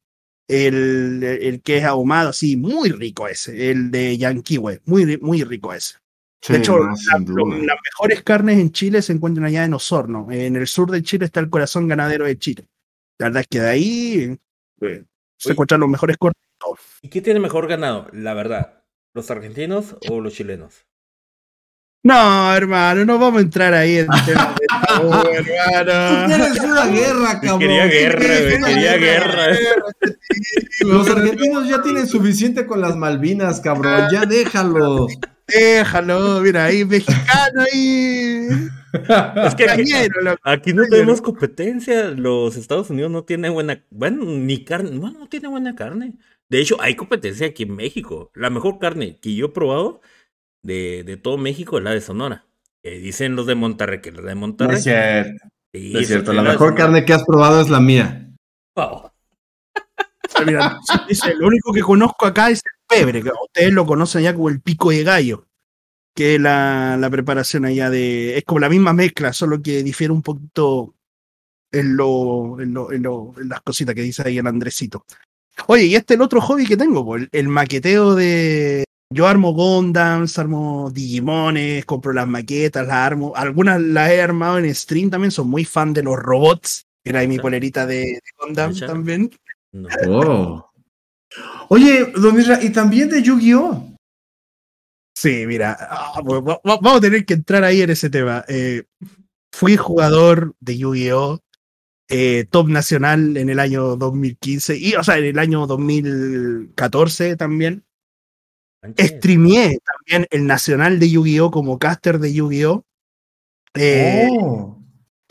El, 0.48 1.24
el 1.24 1.60
que 1.60 1.78
es 1.78 1.84
ahumado 1.84 2.28
así, 2.28 2.56
muy 2.56 2.90
rico 2.90 3.26
ese, 3.26 3.72
el 3.72 3.90
de 3.90 4.16
Yanquiwe, 4.16 4.82
muy, 4.84 5.18
muy 5.18 5.42
rico 5.42 5.74
ese. 5.74 5.94
Sí, 6.42 6.52
De 6.52 6.60
hecho, 6.60 6.76
no, 6.78 6.86
la- 6.86 7.56
las 7.66 7.78
mejores 7.84 8.22
carnes 8.22 8.60
en 8.60 8.70
Chile 8.70 9.02
se 9.02 9.12
encuentran 9.12 9.46
allá 9.46 9.64
en 9.64 9.74
Osorno. 9.74 10.28
En 10.30 10.54
el 10.54 10.68
sur 10.68 10.88
de 10.92 11.02
Chile 11.02 11.24
está 11.24 11.40
el 11.40 11.50
corazón 11.50 11.88
ganadero 11.88 12.26
de 12.26 12.38
Chile. 12.38 12.68
La 13.18 13.26
verdad 13.26 13.40
es 13.42 13.48
que 13.48 13.60
de 13.60 13.68
ahí 13.68 14.38
eh, 14.82 15.04
se 15.40 15.52
encuentran 15.52 15.80
los 15.80 15.88
mejores 15.88 16.16
cortes. 16.18 16.42
¿Y 17.02 17.08
qué 17.08 17.20
tiene 17.22 17.40
mejor 17.40 17.66
ganado? 17.66 18.06
La 18.12 18.34
verdad, 18.34 18.82
¿los 19.14 19.30
argentinos 19.30 19.96
o 20.08 20.20
los 20.20 20.34
chilenos? 20.34 20.86
No, 22.02 22.54
hermano, 22.54 23.04
no 23.04 23.18
vamos 23.18 23.40
a 23.40 23.42
entrar 23.42 23.74
ahí 23.74 23.98
en 23.98 24.06
temas 24.24 24.54
de 24.54 24.66
tabú, 24.86 25.10
Tú 25.22 25.28
hermano. 25.28 26.26
quieres 26.26 26.60
una 26.60 26.86
guerra, 26.86 27.40
cabrón. 27.40 27.58
Quería 27.58 27.84
Tú 27.84 27.90
guerra, 27.90 28.26
güey, 28.58 28.74
quería 28.74 28.96
guerra. 28.96 29.46
Los 30.80 31.08
argentinos 31.10 31.68
ya 31.68 31.82
tienen 31.82 32.06
suficiente 32.06 32.66
con 32.66 32.80
las 32.80 32.96
Malvinas, 32.96 33.60
cabrón. 33.60 34.08
Ya 34.10 34.24
déjalos. 34.24 35.12
Déjalo, 35.52 36.40
mira, 36.40 36.64
ahí 36.66 36.84
mexicano 36.84 37.62
ahí. 37.72 38.48
Es 39.46 39.54
que 39.54 39.70
aquí, 40.44 40.72
no 40.72 40.82
tenemos 40.88 41.20
competencia. 41.22 42.10
Los 42.10 42.56
Estados 42.56 42.90
Unidos 42.90 43.10
no 43.10 43.22
tienen 43.22 43.52
buena, 43.52 43.84
bueno, 43.90 44.24
ni 44.24 44.64
carne, 44.64 44.98
bueno, 44.98 45.20
no 45.20 45.28
tiene 45.28 45.46
buena 45.48 45.76
carne. 45.76 46.14
De 46.48 46.60
hecho, 46.60 46.76
hay 46.80 46.96
competencia 46.96 47.46
aquí 47.46 47.62
en 47.62 47.76
México. 47.76 48.32
La 48.34 48.50
mejor 48.50 48.80
carne 48.80 49.18
que 49.20 49.34
yo 49.36 49.46
he 49.46 49.50
probado 49.50 50.00
de, 50.64 51.04
de 51.04 51.16
todo 51.16 51.38
México 51.38 51.78
es 51.78 51.84
la 51.84 51.92
de 51.92 52.00
Sonora. 52.00 52.46
Dicen 52.82 53.36
los 53.36 53.46
de 53.46 53.54
Monterrey 53.54 54.00
que 54.00 54.10
la 54.10 54.22
de 54.22 54.34
No 54.34 54.40
Monterrey. 54.40 54.76
es 54.76 54.82
cierto. 54.82 55.44
Sí, 55.72 55.92
no 55.92 56.00
es 56.00 56.08
cierto. 56.08 56.32
La 56.32 56.42
mejor 56.42 56.74
carne 56.74 57.04
que 57.04 57.12
has 57.12 57.24
probado 57.24 57.60
es 57.60 57.68
la 57.68 57.78
mía. 57.80 58.28
Oh, 58.74 59.09
Mira, 60.46 60.78
dice, 61.08 61.34
lo 61.34 61.46
único 61.48 61.72
que 61.72 61.80
conozco 61.82 62.26
acá 62.26 62.50
es 62.50 62.62
el 62.64 62.72
pebre, 62.98 63.22
que 63.22 63.30
ustedes 63.44 63.72
lo 63.72 63.84
conocen 63.86 64.22
ya 64.22 64.34
como 64.34 64.48
el 64.48 64.60
pico 64.60 64.90
de 64.90 65.02
gallo, 65.04 65.46
que 66.14 66.36
es 66.36 66.40
la, 66.40 66.96
la 66.98 67.10
preparación 67.10 67.64
allá 67.64 67.90
de. 67.90 68.36
Es 68.38 68.44
como 68.44 68.60
la 68.60 68.68
misma 68.68 68.92
mezcla, 68.92 69.32
solo 69.32 69.60
que 69.62 69.82
difiere 69.82 70.12
un 70.12 70.22
poquito 70.22 70.94
en, 71.72 71.96
lo, 71.96 72.60
en, 72.60 72.72
lo- 72.74 72.92
en 72.92 73.02
lo- 73.02 73.34
en 73.38 73.48
las 73.48 73.60
cositas 73.62 73.94
que 73.94 74.02
dice 74.02 74.22
ahí 74.26 74.38
el 74.38 74.46
Andresito. 74.46 75.04
Oye, 75.66 75.84
y 75.86 75.94
este 75.96 76.14
es 76.14 76.18
el 76.18 76.22
otro 76.22 76.40
hobby 76.40 76.64
que 76.66 76.76
tengo, 76.76 77.16
el, 77.16 77.28
el 77.32 77.48
maqueteo 77.48 78.14
de. 78.14 78.84
Yo 79.12 79.26
armo 79.26 79.52
Gondams, 79.52 80.38
armo 80.38 80.88
Digimones, 80.92 81.84
compro 81.84 82.12
las 82.12 82.28
maquetas, 82.28 82.86
las 82.86 82.94
armo. 82.96 83.32
Algunas 83.34 83.80
las 83.80 84.10
he 84.10 84.22
armado 84.22 84.58
en 84.58 84.72
stream 84.72 85.10
también, 85.10 85.32
son 85.32 85.48
muy 85.50 85.64
fan 85.64 85.92
de 85.92 86.04
los 86.04 86.16
robots. 86.16 86.84
Era 87.04 87.20
ahí 87.20 87.26
mi 87.28 87.34
polerita 87.42 87.86
de, 87.86 87.96
de 88.04 88.20
también. 88.86 89.30
No. 89.72 89.88
Oh. 90.08 90.70
Oye, 91.68 92.06
don 92.16 92.38
Isra, 92.40 92.62
y 92.62 92.70
también 92.70 93.08
de 93.08 93.22
Yu-Gi-Oh! 93.22 93.86
Sí, 95.16 95.44
mira, 95.46 95.76
ah, 95.80 96.20
va- 96.22 96.40
va- 96.40 96.60
vamos 96.64 96.96
a 96.96 97.00
tener 97.00 97.24
que 97.24 97.34
entrar 97.34 97.62
ahí 97.62 97.82
en 97.82 97.90
ese 97.90 98.10
tema. 98.10 98.44
Eh, 98.48 98.84
fui 99.52 99.76
jugador 99.76 100.54
de 100.60 100.78
Yu-Gi-Oh! 100.78 101.38
eh, 102.12 102.44
top 102.50 102.68
nacional 102.68 103.36
en 103.36 103.50
el 103.50 103.60
año 103.60 103.94
2015, 103.94 104.76
y, 104.76 104.94
o 104.94 105.04
sea, 105.04 105.18
en 105.18 105.26
el 105.26 105.38
año 105.38 105.66
2014 105.68 107.36
también. 107.36 107.84
Streameé 108.98 109.78
también 109.84 110.26
el 110.30 110.46
nacional 110.46 110.98
de 110.98 111.10
Yu-Gi-Oh! 111.10 111.50
como 111.52 111.78
caster 111.78 112.18
de 112.18 112.32
Yu-Gi-Oh! 112.32 112.82
Eh, 113.74 114.26
Oh. 114.32 114.79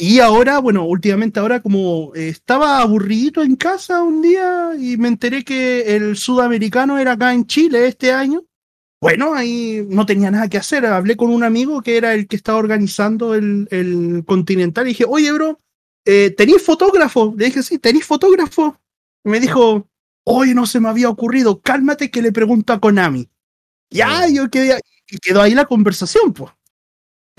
Y 0.01 0.21
ahora, 0.21 0.59
bueno, 0.59 0.85
últimamente 0.85 1.41
ahora 1.41 1.61
como 1.61 2.15
eh, 2.15 2.30
estaba 2.30 2.80
aburrido 2.80 3.43
en 3.43 3.57
casa 3.57 4.01
un 4.01 4.21
día 4.21 4.71
y 4.80 4.95
me 4.95 5.09
enteré 5.09 5.43
que 5.43 5.97
el 5.97 6.15
sudamericano 6.15 6.97
era 6.97 7.11
acá 7.11 7.34
en 7.34 7.45
Chile 7.45 7.85
este 7.85 8.13
año. 8.13 8.45
Bueno, 9.01 9.34
ahí 9.34 9.85
no 9.89 10.05
tenía 10.05 10.31
nada 10.31 10.47
que 10.47 10.57
hacer. 10.57 10.85
Hablé 10.85 11.17
con 11.17 11.30
un 11.31 11.43
amigo 11.43 11.81
que 11.81 11.97
era 11.97 12.13
el 12.13 12.30
que 12.30 12.38
estaba 12.38 12.59
organizando 12.59 13.35
el, 13.35 13.67
el 13.71 14.23
continental 14.26 14.88
y 14.88 14.91
dije, 14.91 15.05
oye, 15.05 15.34
bro, 15.34 15.59
eh, 16.05 16.31
¿tenéis 16.31 16.63
fotógrafo? 16.63 17.34
Le 17.38 17.47
dije, 17.47 17.61
sí, 17.61 17.77
¿tenéis 17.77 18.05
fotógrafo? 18.05 18.80
Y 19.26 19.30
me 19.30 19.41
dijo, 19.41 19.85
oye, 20.23 20.53
no 20.53 20.65
se 20.65 20.80
me 20.80 20.88
había 20.88 21.09
ocurrido, 21.09 21.59
cálmate 21.59 22.09
que 22.09 22.21
le 22.21 22.31
pregunto 22.31 22.71
a 22.71 22.80
Konami. 22.80 23.30
Ya, 23.89 24.30
yo 24.30 24.49
quedé, 24.49 24.80
y 25.09 25.17
quedó 25.17 25.41
ahí 25.41 25.53
la 25.55 25.65
conversación, 25.65 26.31
pues. 26.31 26.53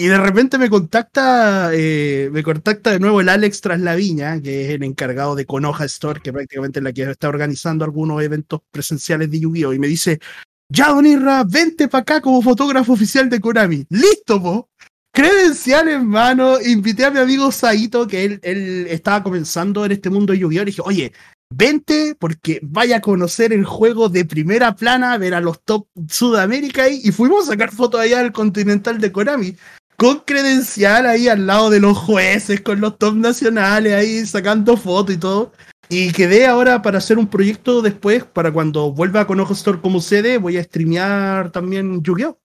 Y 0.01 0.09
de 0.09 0.17
repente 0.17 0.57
me 0.57 0.71
contacta, 0.71 1.73
eh, 1.75 2.31
me 2.33 2.43
contacta 2.43 2.91
de 2.91 2.99
nuevo 2.99 3.21
el 3.21 3.29
Alex 3.29 3.61
Traslaviña, 3.61 4.41
que 4.41 4.65
es 4.65 4.71
el 4.71 4.83
encargado 4.83 5.35
de 5.35 5.45
Konoha 5.45 5.85
Store, 5.85 6.23
que 6.23 6.33
prácticamente 6.33 6.79
es 6.79 6.85
la 6.85 6.95
que 6.95 7.03
está 7.03 7.29
organizando 7.29 7.85
algunos 7.85 8.23
eventos 8.23 8.63
presenciales 8.71 9.31
de 9.31 9.41
Yu-Gi-Oh! 9.41 9.75
Y 9.75 9.79
me 9.79 9.89
dice, 9.89 10.19
ya, 10.71 10.89
Don 10.89 11.05
Irra, 11.05 11.45
vente 11.45 11.87
para 11.87 12.01
acá 12.01 12.23
como 12.23 12.41
fotógrafo 12.41 12.95
oficial 12.95 13.29
de 13.29 13.41
Konami. 13.43 13.85
¡Listo, 13.91 14.41
po! 14.41 14.71
Credencial 15.13 15.89
en 15.89 16.07
mano, 16.07 16.59
invité 16.59 17.05
a 17.05 17.11
mi 17.11 17.19
amigo 17.19 17.53
Saito, 17.53 18.07
que 18.07 18.25
él, 18.25 18.87
estaba 18.89 19.23
comenzando 19.23 19.85
en 19.85 19.93
este 19.93 20.09
mundo 20.09 20.33
de 20.33 20.39
Yu-Gi-Oh! 20.39 20.65
Le 20.65 20.71
dije, 20.71 20.83
oye, 20.83 21.13
vente 21.55 22.17
porque 22.19 22.59
vaya 22.63 22.97
a 22.97 23.01
conocer 23.03 23.53
el 23.53 23.67
juego 23.67 24.09
de 24.09 24.25
primera 24.25 24.75
plana, 24.75 25.19
ver 25.19 25.35
a 25.35 25.43
los 25.43 25.63
top 25.63 25.89
Sudamérica 26.09 26.85
ahí, 26.85 27.03
y 27.05 27.13
fuimos 27.13 27.45
a 27.45 27.53
sacar 27.53 27.71
fotos 27.71 28.01
allá 28.01 28.23
del 28.23 28.33
Continental 28.33 28.99
de 28.99 29.13
Konami 29.13 29.57
con 30.01 30.21
credencial 30.21 31.05
ahí 31.05 31.29
al 31.29 31.47
lado 31.47 31.69
de 31.69 31.79
los 31.79 31.99
jueces, 31.99 32.63
con 32.63 32.81
los 32.81 32.97
top 32.97 33.17
nacionales 33.17 33.93
ahí 33.93 34.25
sacando 34.25 34.79
fotos 34.79 35.15
y 35.15 35.19
todo. 35.19 35.53
Y 35.91 36.11
quedé 36.13 36.47
ahora 36.47 36.81
para 36.81 36.97
hacer 36.97 37.19
un 37.19 37.27
proyecto 37.29 37.83
después, 37.83 38.25
para 38.25 38.51
cuando 38.51 38.93
vuelva 38.93 39.27
con 39.27 39.39
Ojo 39.41 39.53
Store 39.53 39.79
como 39.83 40.01
sede, 40.01 40.39
voy 40.39 40.57
a 40.57 40.65
streamear 40.65 41.53
también 41.53 42.03
Yu-Gi-Oh! 42.03 42.39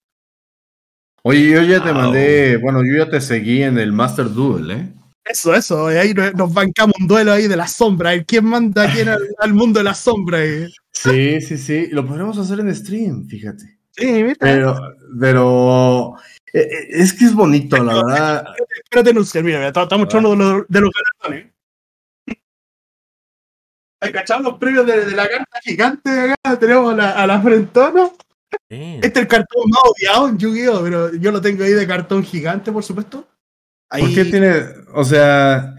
Oye, 1.23 1.49
yo 1.51 1.61
ya 1.63 1.81
te 1.81 1.93
Wow. 1.93 2.01
mandé, 2.01 2.57
bueno, 2.57 2.81
yo 2.83 2.97
ya 3.05 3.09
te 3.09 3.21
seguí 3.21 3.63
en 3.63 3.77
el 3.77 3.93
Master 3.93 4.29
Duel, 4.33 4.71
¿eh? 4.71 4.89
Eso, 5.23 5.55
eso, 5.55 5.91
y 5.91 5.95
ahí 5.95 6.13
nos 6.35 6.53
bancamos 6.53 6.93
un 6.99 7.07
duelo 7.07 7.31
ahí 7.31 7.47
de 7.47 7.55
la 7.55 7.69
sombra, 7.69 8.21
quién 8.25 8.45
manda 8.45 8.83
a 8.83 8.93
quién 8.93 9.07
al, 9.07 9.21
al 9.39 9.53
mundo 9.53 9.79
de 9.79 9.85
la 9.85 9.95
sombra. 9.95 10.43
eh. 10.43 10.67
Sí, 10.91 11.39
sí, 11.39 11.57
sí. 11.57 11.87
Lo 11.91 12.05
podríamos 12.05 12.37
hacer 12.37 12.59
en 12.59 12.75
stream, 12.75 13.25
fíjate. 13.27 13.74
Sí, 13.97 14.23
mira, 14.23 14.35
Pero, 14.39 14.95
pero 15.19 16.15
eh, 16.51 16.59
eh, 16.59 16.87
es 16.89 17.13
que 17.13 17.25
es 17.25 17.33
bonito, 17.33 17.81
la 17.83 17.95
verdad. 17.95 18.45
espérate, 18.83 19.13
no 19.13 19.23
sé, 19.23 19.41
mira, 19.41 19.65
estamos 19.67 19.85
estamos 19.85 20.05
mostrando 20.05 20.31
de 20.31 20.37
los, 20.37 20.67
de 20.67 20.81
los 20.81 20.91
galardones. 20.91 21.51
Cachado 24.13 24.43
los 24.43 24.59
premios 24.59 24.85
de, 24.85 25.05
de 25.05 25.15
la 25.15 25.27
carta 25.27 25.59
gigante 25.63 26.09
de 26.11 26.31
acá, 26.33 26.59
tenemos 26.59 26.93
a 26.93 26.95
la, 26.95 27.11
a 27.11 27.25
la 27.25 27.41
frentona. 27.41 28.11
Este 28.69 29.07
es 29.07 29.15
el 29.15 29.27
cartón 29.27 29.63
más 29.69 29.81
odiado 29.83 30.29
en 30.29 30.37
Yu-Gi-Oh! 30.37 30.83
Pero 30.83 31.15
yo 31.15 31.31
lo 31.31 31.41
tengo 31.41 31.63
ahí 31.63 31.71
de 31.71 31.87
cartón 31.87 32.23
gigante, 32.23 32.71
por 32.71 32.83
supuesto. 32.83 33.27
Ahí, 33.89 34.03
¿Por 34.03 34.13
qué 34.13 34.25
tiene, 34.25 34.53
o 34.93 35.03
sea, 35.03 35.75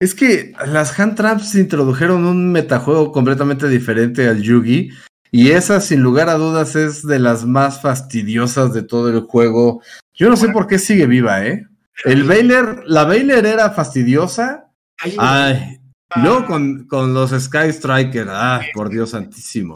es 0.00 0.14
que 0.14 0.52
las 0.66 0.98
hand 0.98 1.16
traps 1.16 1.54
introdujeron 1.54 2.24
un 2.24 2.50
metajuego 2.50 3.12
completamente 3.12 3.68
diferente 3.68 4.26
al 4.28 4.42
Yugi 4.42 4.90
y 5.30 5.50
esa 5.50 5.80
sin 5.80 6.00
lugar 6.00 6.28
a 6.28 6.34
dudas 6.34 6.74
es 6.76 7.06
de 7.06 7.18
las 7.18 7.44
más 7.44 7.80
fastidiosas 7.82 8.72
de 8.72 8.82
todo 8.82 9.08
el 9.08 9.20
juego. 9.20 9.82
Yo 10.14 10.28
no 10.28 10.36
sé 10.36 10.48
por 10.48 10.66
qué 10.66 10.78
sigue 10.78 11.06
viva, 11.06 11.44
¿eh? 11.46 11.66
El 12.04 12.24
Baylor, 12.24 12.82
la 12.86 13.04
Baylor 13.04 13.44
era 13.46 13.70
fastidiosa. 13.70 14.70
ahí- 15.00 15.16
Ay, 15.18 15.80
luego 16.22 16.46
con, 16.46 16.86
con 16.86 17.12
los 17.14 17.30
Sky 17.30 17.68
Striker, 17.72 18.26
ah, 18.30 18.62
por 18.72 18.88
Dios 18.88 19.10
santísimo. 19.10 19.74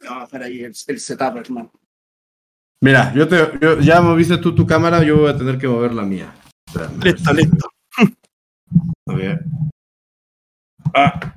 No, 0.00 0.22
espera 0.24 0.46
ahí 0.46 0.60
el, 0.62 0.74
el 0.86 1.00
setup, 1.00 1.36
hermano. 1.36 1.72
Mira, 2.80 3.12
yo 3.14 3.26
te, 3.26 3.36
yo- 3.60 3.80
ya 3.80 4.00
moviste 4.00 4.38
tú 4.38 4.54
tu 4.54 4.66
cámara, 4.66 5.02
yo 5.02 5.18
voy 5.18 5.30
a 5.30 5.36
tener 5.36 5.58
que 5.58 5.66
mover 5.66 5.92
la 5.92 6.02
mía. 6.04 6.32
Espérame. 6.66 7.02
Listo, 7.04 7.32
listo. 7.32 7.70
A 9.08 9.14
ver. 9.14 9.44
Ah, 10.94 11.34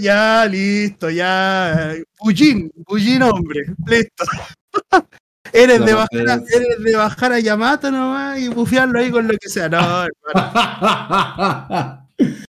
ya, 0.00 0.46
listo, 0.46 1.10
ya. 1.10 1.94
Bullín, 2.20 2.70
bullín, 2.86 3.22
hombre. 3.22 3.60
Listo. 3.86 4.24
eres, 5.52 5.84
de 5.84 5.94
bajar 5.94 6.28
a, 6.28 6.34
eres- 6.34 6.82
de 6.84 6.96
bajar 6.96 7.32
a 7.32 7.40
Yamato 7.40 7.90
nomás 7.90 8.38
y 8.38 8.48
bufearlo 8.48 8.98
ahí 9.00 9.10
con 9.10 9.26
lo 9.26 9.34
que 9.38 9.48
sea. 9.48 9.68
No, 9.68 10.04
hermano. 10.04 12.06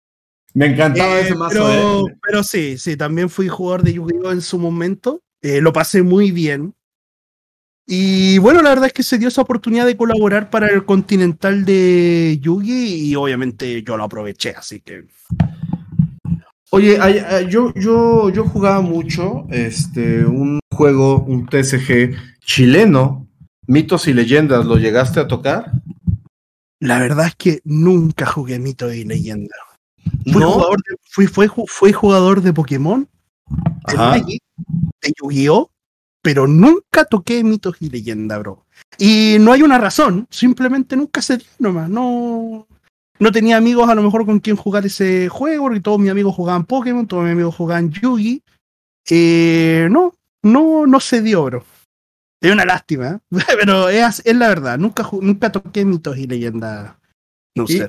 Me 0.54 0.68
encantaba 0.68 1.20
Eh, 1.20 1.22
ese 1.22 1.36
mazo, 1.36 1.50
pero, 1.54 2.08
eh. 2.08 2.16
pero 2.24 2.44
sí, 2.44 2.78
sí, 2.80 2.98
también 2.98 3.30
fui 3.30 3.48
jugador 3.48 3.84
de 3.84 3.94
Yu-Gi-Oh! 3.94 4.32
en 4.32 4.42
su 4.42 4.58
momento. 4.58 5.22
Eh, 5.42 5.62
lo 5.62 5.72
pasé 5.72 6.02
muy 6.02 6.32
bien. 6.32 6.74
Y 7.86 8.38
bueno, 8.40 8.62
la 8.64 8.70
verdad 8.70 8.88
es 8.88 8.94
que 8.94 9.04
se 9.04 9.18
dio 9.20 9.28
esa 9.30 9.42
oportunidad 9.42 9.86
de 9.86 9.96
colaborar 9.96 10.50
para 10.50 10.68
el 10.68 10.84
Continental 10.84 11.64
de 11.64 12.38
Yugi 12.42 13.10
y 13.12 13.16
obviamente 13.16 13.82
yo 13.84 13.96
lo 13.96 14.04
aproveché, 14.04 14.50
así 14.50 14.82
que. 14.82 15.06
Oye, 16.72 17.00
yo, 17.50 17.74
yo, 17.76 18.30
yo 18.30 18.44
jugaba 18.46 18.82
mucho 18.82 19.46
este, 19.50 20.26
un 20.26 20.60
juego, 20.70 21.24
un 21.24 21.48
TSG 21.48 22.16
chileno, 22.40 23.28
Mitos 23.68 24.08
y 24.08 24.14
Leyendas, 24.14 24.66
¿lo 24.66 24.76
llegaste 24.76 25.20
a 25.20 25.28
tocar? 25.28 25.72
La 26.80 27.00
verdad 27.00 27.28
es 27.28 27.36
que 27.36 27.62
nunca 27.64 28.26
jugué 28.26 28.60
Mito 28.60 28.92
y 28.92 29.04
Leyenda. 29.04 29.56
Fui, 30.24 30.42
¿No? 30.42 30.52
jugador, 30.52 30.78
de, 30.78 30.96
fui, 31.04 31.28
fue 31.28 31.50
fui 31.68 31.92
jugador 31.92 32.42
de 32.42 32.54
Pokémon, 32.54 33.08
de 33.88 33.94
Ajá. 33.94 34.14
De 34.20 35.14
Yu-Gi-Oh! 35.22 35.72
Pero 36.22 36.48
nunca 36.48 37.06
toqué 37.06 37.44
mitos 37.44 37.78
y 37.80 37.90
leyenda, 37.90 38.38
bro. 38.38 38.66
Y 38.98 39.38
no 39.40 39.54
hay 39.54 39.62
una 39.62 39.78
razón, 39.78 40.28
simplemente 40.30 40.98
nunca 40.98 41.22
se 41.22 41.38
dio 41.38 41.48
nomás. 41.60 41.90
No, 41.90 42.68
no 43.20 43.32
tenía 43.32 43.58
amigos 43.58 43.90
a 43.90 43.96
lo 43.96 44.04
mejor 44.04 44.26
con 44.26 44.40
quien 44.40 44.56
jugar 44.56 44.86
ese 44.86 45.28
juego, 45.30 45.66
porque 45.66 45.80
todos 45.82 46.00
mis 46.00 46.12
amigos 46.12 46.36
jugaban 46.36 46.66
Pokémon, 46.66 47.08
todos 47.08 47.24
mis 47.24 47.34
amigos 47.34 47.56
jugaban 47.56 47.92
Yugi. 47.92 48.42
Eh, 49.10 49.88
no, 49.90 50.14
no, 50.44 50.86
no 50.86 51.00
se 51.00 51.22
dio, 51.22 51.44
bro. 51.46 51.64
Es 52.42 52.52
una 52.52 52.66
lástima, 52.66 53.08
¿eh? 53.10 53.20
pero 53.60 53.90
es, 53.90 54.22
es 54.26 54.36
la 54.36 54.50
verdad. 54.50 54.78
Nunca, 54.78 55.10
nunca 55.22 55.52
toqué 55.52 55.86
mitos 55.86 56.18
y 56.18 56.28
leyendas. 56.28 56.94
No 57.56 57.66
Y- 57.68 57.78
sé. 57.78 57.88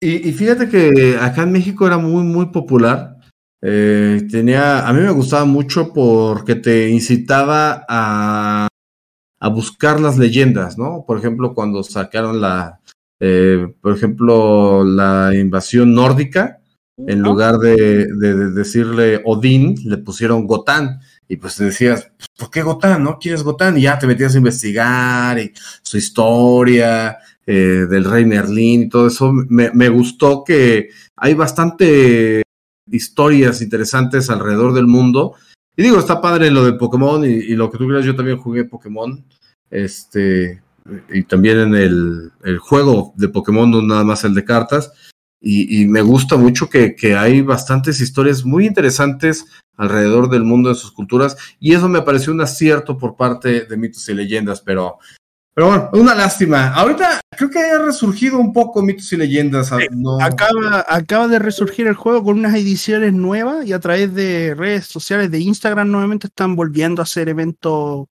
Y, 0.00 0.28
y 0.28 0.32
fíjate 0.32 0.68
que 0.68 1.18
acá 1.20 1.42
en 1.42 1.50
México 1.50 1.84
era 1.86 1.98
muy, 1.98 2.22
muy 2.22 2.46
popular. 2.46 3.16
Eh, 3.60 4.28
tenía, 4.30 4.86
a 4.86 4.92
mí 4.92 5.00
me 5.00 5.10
gustaba 5.10 5.44
mucho 5.44 5.92
porque 5.92 6.54
te 6.54 6.88
incitaba 6.90 7.84
a, 7.88 8.68
a 9.40 9.48
buscar 9.48 9.98
las 9.98 10.16
leyendas, 10.16 10.78
¿no? 10.78 11.04
Por 11.04 11.18
ejemplo, 11.18 11.52
cuando 11.52 11.82
sacaron 11.82 12.40
la, 12.40 12.78
eh, 13.20 13.66
por 13.80 13.94
ejemplo, 13.96 14.84
la 14.84 15.32
invasión 15.34 15.94
nórdica, 15.94 16.60
en 17.06 17.20
¿No? 17.22 17.30
lugar 17.30 17.58
de, 17.58 18.06
de- 18.06 18.34
de 18.34 18.50
decirle 18.50 19.22
Odín, 19.24 19.76
le 19.84 19.98
pusieron 19.98 20.46
Gotán. 20.46 21.00
Y 21.28 21.36
pues 21.36 21.56
te 21.56 21.64
decías, 21.64 22.10
¿por 22.38 22.50
qué 22.50 22.62
Gotán? 22.62 23.04
¿No 23.04 23.18
quieres 23.18 23.42
Gotán? 23.42 23.76
Y 23.78 23.82
ya 23.82 23.98
te 23.98 24.06
metías 24.06 24.34
a 24.34 24.38
investigar 24.38 25.38
y 25.38 25.52
su 25.82 25.98
historia 25.98 27.18
eh, 27.46 27.86
del 27.88 28.04
rey 28.04 28.24
Merlín 28.24 28.82
y 28.82 28.88
todo 28.88 29.06
eso. 29.08 29.32
Me, 29.32 29.70
me 29.72 29.88
gustó 29.90 30.42
que 30.42 30.88
hay 31.16 31.34
bastante 31.34 32.42
historias 32.90 33.60
interesantes 33.62 34.30
alrededor 34.30 34.72
del 34.72 34.86
mundo. 34.86 35.34
Y 35.76 35.82
digo, 35.82 35.98
está 35.98 36.20
padre 36.20 36.50
lo 36.50 36.64
de 36.64 36.72
Pokémon 36.72 37.24
y, 37.24 37.28
y 37.28 37.54
lo 37.54 37.70
que 37.70 37.78
tú 37.78 37.84
quieras, 37.86 38.04
yo 38.06 38.16
también 38.16 38.38
jugué 38.38 38.64
Pokémon. 38.64 39.24
Este, 39.70 40.62
y 41.10 41.22
también 41.24 41.58
en 41.58 41.74
el, 41.74 42.32
el 42.44 42.58
juego 42.58 43.12
de 43.16 43.28
Pokémon, 43.28 43.70
no 43.70 43.82
nada 43.82 44.04
más 44.04 44.24
el 44.24 44.34
de 44.34 44.44
cartas. 44.44 44.92
Y, 45.40 45.82
y 45.82 45.86
me 45.86 46.02
gusta 46.02 46.36
mucho 46.36 46.68
que, 46.68 46.96
que 46.96 47.14
hay 47.14 47.42
bastantes 47.42 48.00
historias 48.00 48.44
muy 48.44 48.66
interesantes 48.66 49.44
alrededor 49.76 50.28
del 50.28 50.42
mundo 50.42 50.68
de 50.68 50.74
sus 50.74 50.90
culturas. 50.90 51.36
Y 51.60 51.74
eso 51.74 51.88
me 51.88 52.02
pareció 52.02 52.32
un 52.32 52.40
acierto 52.40 52.98
por 52.98 53.16
parte 53.16 53.64
de 53.64 53.76
mitos 53.76 54.08
y 54.08 54.14
leyendas, 54.14 54.60
pero, 54.60 54.98
Pero 55.54 55.68
bueno, 55.68 55.90
una 55.92 56.14
lástima. 56.14 56.68
Ahorita 56.74 57.20
creo 57.36 57.50
que 57.50 57.58
ha 57.58 57.78
resurgido 57.78 58.38
un 58.38 58.52
poco 58.52 58.82
mitos 58.82 59.12
y 59.12 59.16
leyendas. 59.16 59.68
Sí, 59.68 59.86
no... 59.90 60.20
acaba, 60.20 60.84
acaba 60.88 61.28
de 61.28 61.38
resurgir 61.38 61.86
el 61.86 61.94
juego 61.94 62.22
con 62.22 62.38
unas 62.38 62.54
ediciones 62.54 63.12
nuevas 63.12 63.66
y 63.66 63.72
a 63.72 63.80
través 63.80 64.14
de 64.14 64.54
redes 64.56 64.86
sociales 64.86 65.30
de 65.30 65.40
Instagram 65.40 65.90
nuevamente 65.90 66.28
están 66.28 66.56
volviendo 66.56 67.02
a 67.02 67.04
hacer 67.04 67.28
eventos 67.28 68.06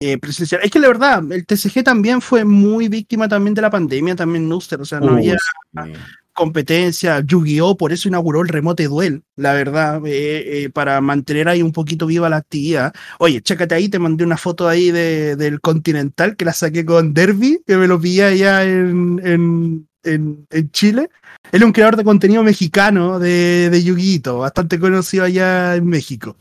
eh, 0.00 0.18
presenciales. 0.18 0.66
Es 0.66 0.72
que 0.72 0.80
la 0.80 0.88
verdad, 0.88 1.22
el 1.30 1.46
TCG 1.46 1.84
también 1.84 2.20
fue 2.20 2.44
muy 2.44 2.88
víctima 2.88 3.28
también 3.28 3.54
de 3.54 3.62
la 3.62 3.70
pandemia, 3.70 4.16
también 4.16 4.48
Nuster, 4.48 4.80
o 4.80 4.84
sea, 4.84 5.00
no 5.00 5.12
había... 5.12 5.36
Sí 5.36 5.92
competencia, 6.40 7.20
Yu-Gi-Oh! 7.20 7.76
por 7.76 7.92
eso 7.92 8.08
inauguró 8.08 8.40
el 8.40 8.48
Remote 8.48 8.84
Duel, 8.88 9.24
la 9.36 9.52
verdad, 9.52 10.00
eh, 10.06 10.64
eh, 10.64 10.70
para 10.70 11.00
mantener 11.02 11.48
ahí 11.48 11.62
un 11.62 11.70
poquito 11.70 12.06
viva 12.06 12.30
la 12.30 12.38
actividad. 12.38 12.94
Oye, 13.18 13.42
chécate 13.42 13.74
ahí, 13.74 13.90
te 13.90 13.98
mandé 13.98 14.24
una 14.24 14.38
foto 14.38 14.66
ahí 14.66 14.90
de, 14.90 15.36
del 15.36 15.60
Continental 15.60 16.36
que 16.36 16.46
la 16.46 16.54
saqué 16.54 16.86
con 16.86 17.12
Derby, 17.12 17.62
que 17.66 17.76
me 17.76 17.86
lo 17.86 18.00
pillé 18.00 18.24
allá 18.24 18.64
en, 18.64 19.20
en, 19.22 19.88
en, 20.02 20.70
Chile. 20.70 21.10
Él 21.52 21.60
es 21.60 21.66
un 21.66 21.72
creador 21.72 21.96
de 21.96 22.04
contenido 22.04 22.42
mexicano 22.42 23.18
de, 23.18 23.68
de 23.68 23.84
Yu-Gi-Oh! 23.84 24.38
bastante 24.38 24.78
conocido 24.78 25.24
allá 25.24 25.76
en 25.76 25.86
México. 25.86 26.38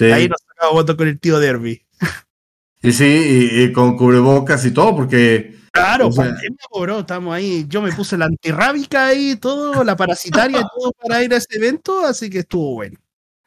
Ahí 0.00 0.28
nos 0.28 0.42
sacamos 0.46 0.74
voto 0.74 0.94
con 0.94 1.08
el 1.08 1.18
tío 1.18 1.38
Derby. 1.38 1.87
Y 2.82 2.92
sí, 2.92 3.48
y 3.52 3.72
con 3.72 3.96
cubrebocas 3.96 4.64
y 4.64 4.70
todo, 4.70 4.94
porque 4.94 5.58
Claro, 5.78 6.10
pandemia, 6.10 6.58
estamos 6.98 7.34
ahí. 7.34 7.64
Yo 7.68 7.82
me 7.82 7.92
puse 7.92 8.16
la 8.16 8.26
antirrábica 8.26 9.06
ahí, 9.06 9.36
todo, 9.36 9.84
la 9.84 9.96
parasitaria, 9.96 10.60
todo 10.76 10.92
para 11.00 11.22
ir 11.22 11.32
a 11.32 11.36
ese 11.36 11.56
evento, 11.56 12.04
así 12.04 12.28
que 12.28 12.40
estuvo 12.40 12.74
bueno. 12.74 12.98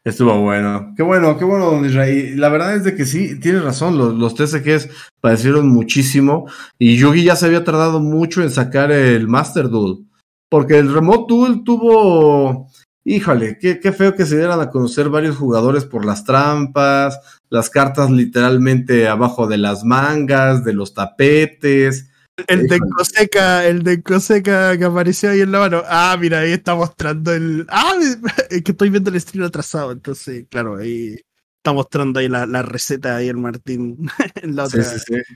Estuvo 0.03 0.39
bueno. 0.39 0.93
Qué 0.95 1.03
bueno, 1.03 1.37
qué 1.37 1.45
bueno, 1.45 1.71
don 1.71 1.85
Israel. 1.85 2.39
La 2.39 2.49
verdad 2.49 2.75
es 2.75 2.83
de 2.83 2.95
que 2.95 3.05
sí, 3.05 3.39
tienes 3.39 3.63
razón, 3.63 3.97
los, 3.97 4.15
los 4.15 4.33
TCGs 4.33 4.89
padecieron 5.19 5.67
muchísimo 5.67 6.49
y 6.79 6.97
Yugi 6.97 7.23
ya 7.23 7.35
se 7.35 7.45
había 7.45 7.63
tardado 7.63 7.99
mucho 7.99 8.41
en 8.41 8.49
sacar 8.49 8.91
el 8.91 9.27
Master 9.27 9.69
Duel, 9.69 10.05
porque 10.49 10.79
el 10.79 10.91
Remote 10.91 11.25
Duel 11.27 11.63
tuvo, 11.63 12.67
híjole, 13.03 13.57
qué, 13.59 13.79
qué 13.79 13.91
feo 13.91 14.15
que 14.15 14.25
se 14.25 14.37
dieran 14.37 14.59
a 14.59 14.69
conocer 14.69 15.09
varios 15.09 15.37
jugadores 15.37 15.85
por 15.85 16.05
las 16.05 16.23
trampas, 16.23 17.19
las 17.49 17.69
cartas 17.69 18.11
literalmente 18.11 19.07
abajo 19.07 19.47
de 19.47 19.57
las 19.57 19.83
mangas, 19.83 20.63
de 20.63 20.73
los 20.73 20.93
tapetes, 20.93 22.11
el 22.47 22.67
de 22.67 22.79
Coseca, 22.79 23.65
el 23.67 23.83
de 23.83 24.01
Coseca 24.01 24.77
que 24.77 24.85
apareció 24.85 25.29
ahí 25.29 25.41
en 25.41 25.51
la 25.51 25.59
mano. 25.59 25.83
Ah, 25.87 26.15
mira, 26.19 26.39
ahí 26.39 26.51
está 26.51 26.75
mostrando 26.75 27.33
el. 27.33 27.65
Ah, 27.69 27.93
es 28.49 28.63
que 28.63 28.71
estoy 28.71 28.89
viendo 28.89 29.09
el 29.09 29.19
stream 29.19 29.45
atrasado, 29.45 29.91
entonces, 29.91 30.45
claro, 30.49 30.77
ahí 30.77 31.17
está 31.57 31.73
mostrando 31.73 32.19
ahí 32.19 32.27
la, 32.27 32.45
la 32.45 32.61
receta 32.61 33.17
ahí 33.17 33.27
el 33.27 33.37
Martín 33.37 34.09
en 34.35 34.55
la 34.55 34.65
otra. 34.65 34.83
Sí, 34.83 34.99
sí, 34.99 35.05
sí. 35.07 35.35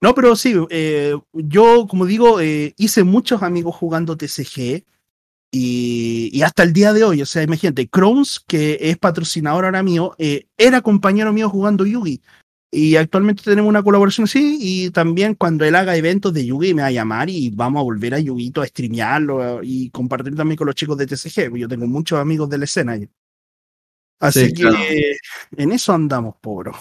No, 0.00 0.14
pero 0.14 0.36
sí, 0.36 0.54
eh, 0.70 1.16
yo, 1.32 1.86
como 1.88 2.04
digo, 2.04 2.40
eh, 2.40 2.74
hice 2.76 3.02
muchos 3.02 3.42
amigos 3.42 3.74
jugando 3.74 4.16
TCG 4.16 4.84
y, 5.50 6.30
y, 6.32 6.42
hasta 6.42 6.62
el 6.62 6.72
día 6.72 6.92
de 6.92 7.04
hoy, 7.04 7.22
o 7.22 7.26
sea, 7.26 7.42
imagínate, 7.42 7.88
Crones, 7.88 8.40
que 8.46 8.78
es 8.80 8.98
patrocinador 8.98 9.64
ahora 9.64 9.82
mío, 9.82 10.14
eh, 10.18 10.46
era 10.56 10.82
compañero 10.82 11.32
mío 11.32 11.48
jugando 11.48 11.86
Yugi. 11.86 12.20
Y 12.70 12.96
actualmente 12.96 13.42
tenemos 13.42 13.68
una 13.68 13.82
colaboración 13.82 14.24
así 14.24 14.58
y 14.60 14.90
también 14.90 15.34
cuando 15.34 15.64
él 15.64 15.76
haga 15.76 15.96
eventos 15.96 16.34
de 16.34 16.44
Yugi 16.44 16.74
me 16.74 16.82
va 16.82 16.88
a 16.88 16.92
llamar 16.92 17.30
y 17.30 17.48
vamos 17.50 17.80
a 17.80 17.84
volver 17.84 18.14
a 18.14 18.18
Yugi 18.18 18.52
a 18.56 18.66
streamearlo 18.66 19.60
y 19.62 19.88
compartir 19.90 20.34
también 20.34 20.56
con 20.56 20.66
los 20.66 20.74
chicos 20.74 20.98
de 20.98 21.06
TCG. 21.06 21.56
Yo 21.56 21.68
tengo 21.68 21.86
muchos 21.86 22.18
amigos 22.18 22.50
de 22.50 22.58
la 22.58 22.64
escena. 22.64 22.98
Así 24.18 24.52
que 24.52 25.16
en 25.56 25.72
eso 25.72 25.92
andamos, 25.92 26.34
pobre. 26.40 26.72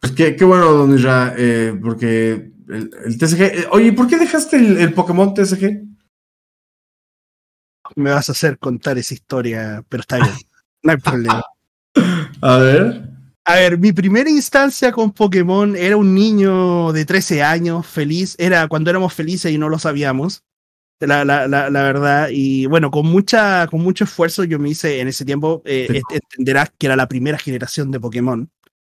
Pues 0.00 0.12
qué, 0.12 0.36
qué 0.36 0.44
bueno, 0.44 0.70
don 0.72 0.94
Isra, 0.94 1.34
eh, 1.36 1.76
porque 1.82 2.52
el, 2.68 3.18
TCG... 3.18 3.40
Eh, 3.40 3.66
oye, 3.70 3.92
¿por 3.92 4.06
qué 4.06 4.18
dejaste 4.18 4.56
el, 4.56 4.76
el 4.76 4.92
Pokémon 4.92 5.32
TCG? 5.32 5.91
Me 7.96 8.10
vas 8.10 8.28
a 8.28 8.32
hacer 8.32 8.58
contar 8.58 8.98
esa 8.98 9.14
historia, 9.14 9.84
pero 9.88 10.00
está 10.02 10.16
bien. 10.16 10.34
No 10.82 10.92
hay 10.92 10.98
problema. 10.98 11.42
A 12.40 12.56
ver. 12.56 13.12
A 13.44 13.56
ver, 13.56 13.78
mi 13.78 13.92
primera 13.92 14.30
instancia 14.30 14.92
con 14.92 15.12
Pokémon 15.12 15.76
era 15.76 15.96
un 15.96 16.14
niño 16.14 16.92
de 16.92 17.04
13 17.04 17.42
años, 17.42 17.86
feliz. 17.86 18.36
Era 18.38 18.68
cuando 18.68 18.90
éramos 18.90 19.14
felices 19.14 19.50
y 19.52 19.58
no 19.58 19.68
lo 19.68 19.78
sabíamos. 19.78 20.44
La, 21.00 21.24
la, 21.24 21.48
la, 21.48 21.68
la 21.68 21.82
verdad. 21.82 22.28
Y 22.30 22.66
bueno, 22.66 22.92
con, 22.92 23.06
mucha, 23.06 23.66
con 23.66 23.80
mucho 23.80 24.04
esfuerzo 24.04 24.44
yo 24.44 24.60
me 24.60 24.70
hice 24.70 25.00
en 25.00 25.08
ese 25.08 25.24
tiempo. 25.24 25.60
Eh, 25.64 26.00
entenderás 26.10 26.70
que 26.78 26.86
era 26.86 26.94
la 26.94 27.08
primera 27.08 27.36
generación 27.36 27.90
de 27.90 27.98
Pokémon. 27.98 28.48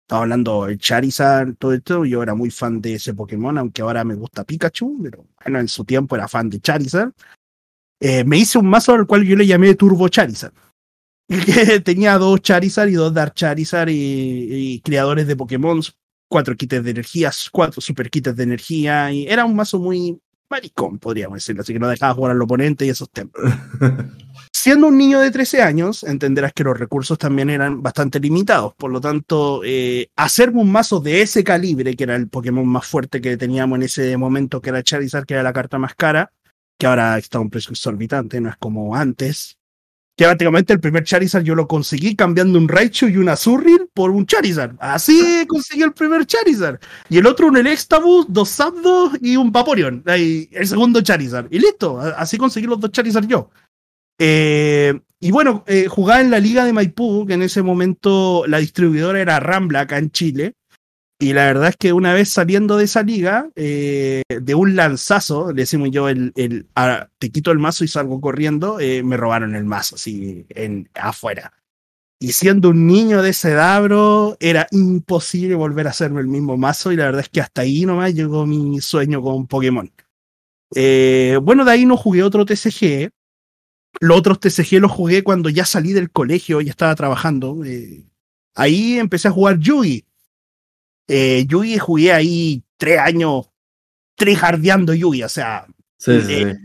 Estaba 0.03 0.21
hablando 0.21 0.67
de 0.67 0.77
Charizard, 0.77 1.55
todo 1.57 1.73
esto. 1.73 2.05
Yo 2.05 2.23
era 2.23 2.33
muy 2.33 2.49
fan 2.49 2.79
de 2.79 2.93
ese 2.93 3.13
Pokémon, 3.13 3.57
aunque 3.57 3.81
ahora 3.81 4.05
me 4.05 4.15
gusta 4.15 4.45
Pikachu. 4.45 4.99
Pero 5.03 5.25
bueno, 5.43 5.59
en 5.59 5.67
su 5.67 5.83
tiempo 5.83 6.15
era 6.15 6.29
fan 6.29 6.49
de 6.49 6.61
Charizard. 6.61 7.11
Eh, 7.99 8.23
me 8.23 8.37
hice 8.37 8.57
un 8.57 8.69
mazo 8.69 8.93
al 8.93 9.07
cual 9.07 9.23
yo 9.23 9.35
le 9.35 9.47
llamé 9.47 9.73
Turbo 9.75 10.07
Charizard 10.07 10.53
que 11.27 11.79
tenía 11.83 12.17
dos 12.17 12.41
Charizard 12.41 12.89
y 12.89 12.93
dos 12.93 13.13
Dark 13.13 13.33
Charizard 13.33 13.89
y, 13.91 14.81
creadores 14.83 15.27
de 15.27 15.35
Pokémon, 15.35 15.81
cuatro 16.29 16.55
kits 16.55 16.83
de 16.83 16.91
energías, 16.91 17.49
cuatro 17.51 17.81
super 17.81 18.09
kits 18.09 18.35
de 18.35 18.43
energía, 18.43 19.11
y 19.11 19.27
era 19.27 19.45
un 19.45 19.55
mazo 19.55 19.79
muy 19.79 20.19
maricón, 20.49 20.97
podríamos 20.97 21.37
decirlo, 21.37 21.61
así 21.61 21.73
que 21.73 21.79
no 21.79 21.89
dejaba 21.89 22.13
jugar 22.13 22.31
al 22.31 22.41
oponente 22.41 22.85
y 22.85 22.89
esos 22.89 23.09
temas. 23.11 23.33
Siendo 24.53 24.87
un 24.87 24.97
niño 24.97 25.19
de 25.19 25.29
13 25.29 25.61
años, 25.61 26.03
entenderás 26.03 26.53
que 26.53 26.63
los 26.63 26.77
recursos 26.77 27.17
también 27.17 27.49
eran 27.49 27.81
bastante 27.83 28.19
limitados, 28.19 28.73
por 28.75 28.91
lo 28.91 29.01
tanto, 29.01 29.61
eh, 29.65 30.09
hacerme 30.15 30.61
un 30.61 30.71
mazo 30.71 31.01
de 31.01 31.21
ese 31.21 31.43
calibre, 31.43 31.95
que 31.95 32.05
era 32.05 32.15
el 32.15 32.29
Pokémon 32.29 32.65
más 32.65 32.85
fuerte 32.85 33.19
que 33.19 33.35
teníamos 33.35 33.77
en 33.77 33.83
ese 33.83 34.15
momento, 34.15 34.61
que 34.61 34.69
era 34.69 34.83
Charizard, 34.83 35.25
que 35.25 35.33
era 35.33 35.43
la 35.43 35.53
carta 35.53 35.77
más 35.77 35.95
cara, 35.95 36.31
que 36.77 36.87
ahora 36.87 37.17
está 37.17 37.37
a 37.37 37.41
un 37.41 37.49
precio 37.49 37.71
exorbitante, 37.71 38.39
no 38.39 38.49
es 38.49 38.57
como 38.57 38.95
antes, 38.95 39.57
que 40.17 40.25
prácticamente 40.25 40.73
el 40.73 40.79
primer 40.79 41.03
Charizard 41.03 41.43
yo 41.43 41.53
lo 41.53 41.67
conseguí 41.67 42.15
cambiando 42.15 42.57
un 42.57 42.67
Raichu 42.67 43.07
y 43.07 43.17
un 43.17 43.29
Azurril 43.29 43.87
por 43.93 44.09
un 44.09 44.25
Charizard. 44.25 44.75
Así 44.79 45.45
conseguí 45.47 45.83
el 45.83 45.93
primer 45.93 46.25
Charizard. 46.25 46.79
Y 47.07 47.19
el 47.19 47.27
otro 47.27 47.47
un 47.47 47.57
Electabuzz, 47.57 48.25
dos 48.27 48.49
Zapdos 48.49 49.13
y 49.21 49.37
un 49.37 49.51
Vaporeon. 49.51 50.03
el 50.07 50.67
segundo 50.67 51.01
Charizard. 51.01 51.47
Y 51.51 51.59
listo, 51.59 51.99
así 51.99 52.37
conseguí 52.37 52.65
los 52.65 52.79
dos 52.79 52.91
Charizard 52.91 53.27
yo. 53.27 53.51
Eh, 54.17 54.99
y 55.19 55.29
bueno, 55.29 55.63
eh, 55.67 55.85
jugaba 55.87 56.21
en 56.21 56.31
la 56.31 56.39
liga 56.39 56.65
de 56.65 56.73
Maipú, 56.73 57.27
que 57.27 57.33
en 57.33 57.43
ese 57.43 57.61
momento 57.61 58.45
la 58.47 58.57
distribuidora 58.57 59.21
era 59.21 59.39
Rambla 59.39 59.81
acá 59.81 59.99
en 59.99 60.09
Chile. 60.09 60.53
Y 61.19 61.33
la 61.33 61.45
verdad 61.45 61.69
es 61.69 61.77
que 61.77 61.93
una 61.93 62.13
vez 62.13 62.29
saliendo 62.29 62.77
de 62.77 62.83
esa 62.83 63.01
liga, 63.01 63.49
eh, 63.55 64.21
de 64.29 64.55
un 64.55 64.75
lanzazo, 64.75 65.51
le 65.51 65.63
decimos 65.63 65.89
yo, 65.91 66.09
el, 66.09 66.31
el 66.35 66.67
te 67.17 67.31
quito 67.31 67.51
el 67.51 67.57
mazo 67.57 67.83
y 67.83 67.87
salgo 67.87 68.21
corriendo, 68.21 68.79
eh, 68.79 69.01
me 69.01 69.17
robaron 69.17 69.55
el 69.55 69.65
mazo, 69.65 69.95
así, 69.95 70.45
en, 70.49 70.89
afuera. 70.93 71.53
Y 72.19 72.33
siendo 72.33 72.69
un 72.69 72.85
niño 72.85 73.23
de 73.23 73.31
ese 73.31 73.51
dabro, 73.51 74.37
era 74.39 74.67
imposible 74.71 75.55
volver 75.55 75.87
a 75.87 75.89
hacerme 75.89 76.21
el 76.21 76.27
mismo 76.27 76.55
mazo, 76.55 76.91
y 76.91 76.95
la 76.97 77.05
verdad 77.05 77.21
es 77.21 77.29
que 77.29 77.41
hasta 77.41 77.61
ahí 77.61 77.85
nomás 77.85 78.13
llegó 78.13 78.45
mi 78.45 78.79
sueño 78.79 79.21
con 79.21 79.47
Pokémon. 79.47 79.91
Eh, 80.75 81.39
bueno, 81.41 81.65
de 81.65 81.71
ahí 81.71 81.85
no 81.87 81.97
jugué 81.97 82.21
otro 82.21 82.45
TCG. 82.45 83.09
Los 84.01 84.17
otros 84.19 84.39
TCG 84.39 84.79
los 84.79 84.91
jugué 84.91 85.23
cuando 85.23 85.49
ya 85.49 85.65
salí 85.65 85.93
del 85.93 86.11
colegio 86.11 86.61
y 86.61 86.69
estaba 86.69 86.93
trabajando. 86.93 87.57
ahí 88.53 88.99
empecé 88.99 89.29
a 89.29 89.31
jugar 89.31 89.57
Yugi 89.57 90.06
eh, 91.07 91.45
Yugi 91.47 91.77
jugué 91.77 92.13
ahí 92.13 92.63
tres 92.77 92.99
años 92.99 93.49
trijardeando 94.15 94.93
Yugi, 94.93 95.23
o 95.23 95.29
sea, 95.29 95.65
eh, 96.07 96.55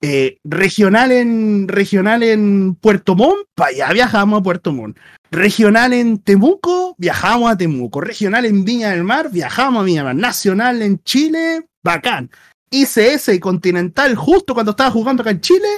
eh, 0.00 0.38
regional, 0.44 1.12
en, 1.12 1.68
regional 1.68 2.22
en 2.22 2.74
Puerto 2.74 3.14
Montt, 3.14 3.48
para 3.54 3.70
allá 3.70 3.92
viajamos 3.92 4.40
a 4.40 4.42
Puerto 4.42 4.72
Montt. 4.72 4.98
Regional 5.30 5.92
en 5.92 6.18
Temuco, 6.18 6.94
viajamos 6.98 7.50
a 7.50 7.56
Temuco. 7.56 8.00
Regional 8.00 8.44
en 8.44 8.64
Viña 8.64 8.90
del 8.90 9.04
Mar, 9.04 9.30
viajamos 9.30 9.82
a 9.82 9.84
Viña 9.84 10.04
del 10.04 10.14
Mar. 10.14 10.16
Nacional 10.16 10.82
en 10.82 11.02
Chile, 11.02 11.66
bacán. 11.82 12.30
ICS 12.70 13.38
Continental, 13.40 14.14
justo 14.16 14.54
cuando 14.54 14.70
estaba 14.70 14.90
jugando 14.90 15.22
acá 15.22 15.30
en 15.30 15.40
Chile, 15.40 15.68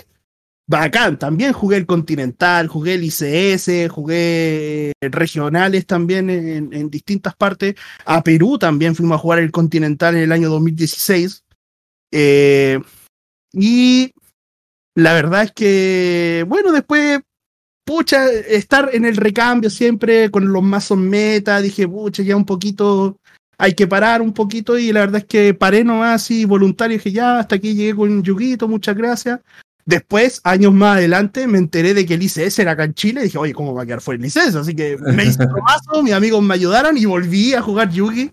bacán. 0.69 1.19
También 1.19 1.53
jugué 1.53 1.78
el 1.78 1.86
Continental, 1.86 2.69
jugué 2.69 2.95
el 2.95 3.05
ICS, 3.05 3.90
jugué 3.90 4.93
regionales 5.01 5.86
también 5.86 6.31
en, 6.31 6.90
distintas 6.90 7.35
partes. 7.35 7.74
A 8.05 8.23
Perú 8.23 8.59
también 8.59 8.95
fuimos 8.95 9.16
a 9.16 9.19
jugar 9.19 9.40
el 9.40 9.51
Continental 9.51 10.15
en 10.15 10.23
el 10.23 10.32
año 10.32 10.51
2016. 10.51 11.43
Eh, 12.12 12.78
y 13.53 14.12
la 14.95 15.15
verdad 15.15 15.45
es 15.45 15.53
que, 15.53 16.45
bueno, 16.47 16.70
después, 16.70 17.20
pucha, 17.85 18.31
estar 18.31 18.90
en 18.93 19.05
el 19.07 19.16
recambio 19.16 19.70
siempre 19.70 20.31
con 20.31 20.53
los 20.53 20.62
mazos 20.62 20.99
meta, 20.99 21.61
dije, 21.61 21.89
pucha, 21.89 22.23
ya 22.23 22.36
un 22.36 22.45
poquito, 22.45 23.19
hay 23.57 23.74
que 23.74 23.86
parar 23.86 24.20
un 24.20 24.35
poquito 24.35 24.77
y 24.78 24.93
la 24.93 25.01
verdad 25.01 25.23
es 25.23 25.24
que 25.24 25.55
paré 25.55 25.82
nomás 25.82 26.23
así 26.23 26.45
voluntario, 26.45 26.99
dije, 26.99 27.12
ya, 27.12 27.39
hasta 27.39 27.57
aquí 27.57 27.74
llegué 27.74 27.95
con 27.97 28.23
Yuguito, 28.23 28.69
muchas 28.69 28.97
gracias. 28.97 29.40
Después, 29.89 30.43
años 30.44 30.74
más 30.74 30.98
adelante, 30.98 31.47
me 31.47 31.56
enteré 31.56 31.94
de 31.94 32.05
que 32.05 32.12
el 32.12 32.23
ICS 32.23 32.59
era 32.59 32.73
acá 32.73 32.85
en 32.85 32.93
Chile. 32.93 33.23
Y 33.23 33.24
dije, 33.24 33.39
oye, 33.39 33.55
¿cómo 33.55 33.73
va 33.73 33.85
a 33.85 33.86
quedar 33.86 34.02
fuera 34.02 34.20
el 34.20 34.27
ICS? 34.27 34.55
Así 34.56 34.77
que 34.77 34.98
me 34.98 35.24
hice 35.24 35.43
un 35.47 35.62
mazo, 35.62 36.02
mis 36.02 36.12
amigos 36.12 36.43
me 36.43 36.52
ayudaron 36.52 36.98
y 36.98 37.06
volví 37.06 37.55
a 37.55 37.62
jugar 37.62 37.89
Yugi. 37.89 38.31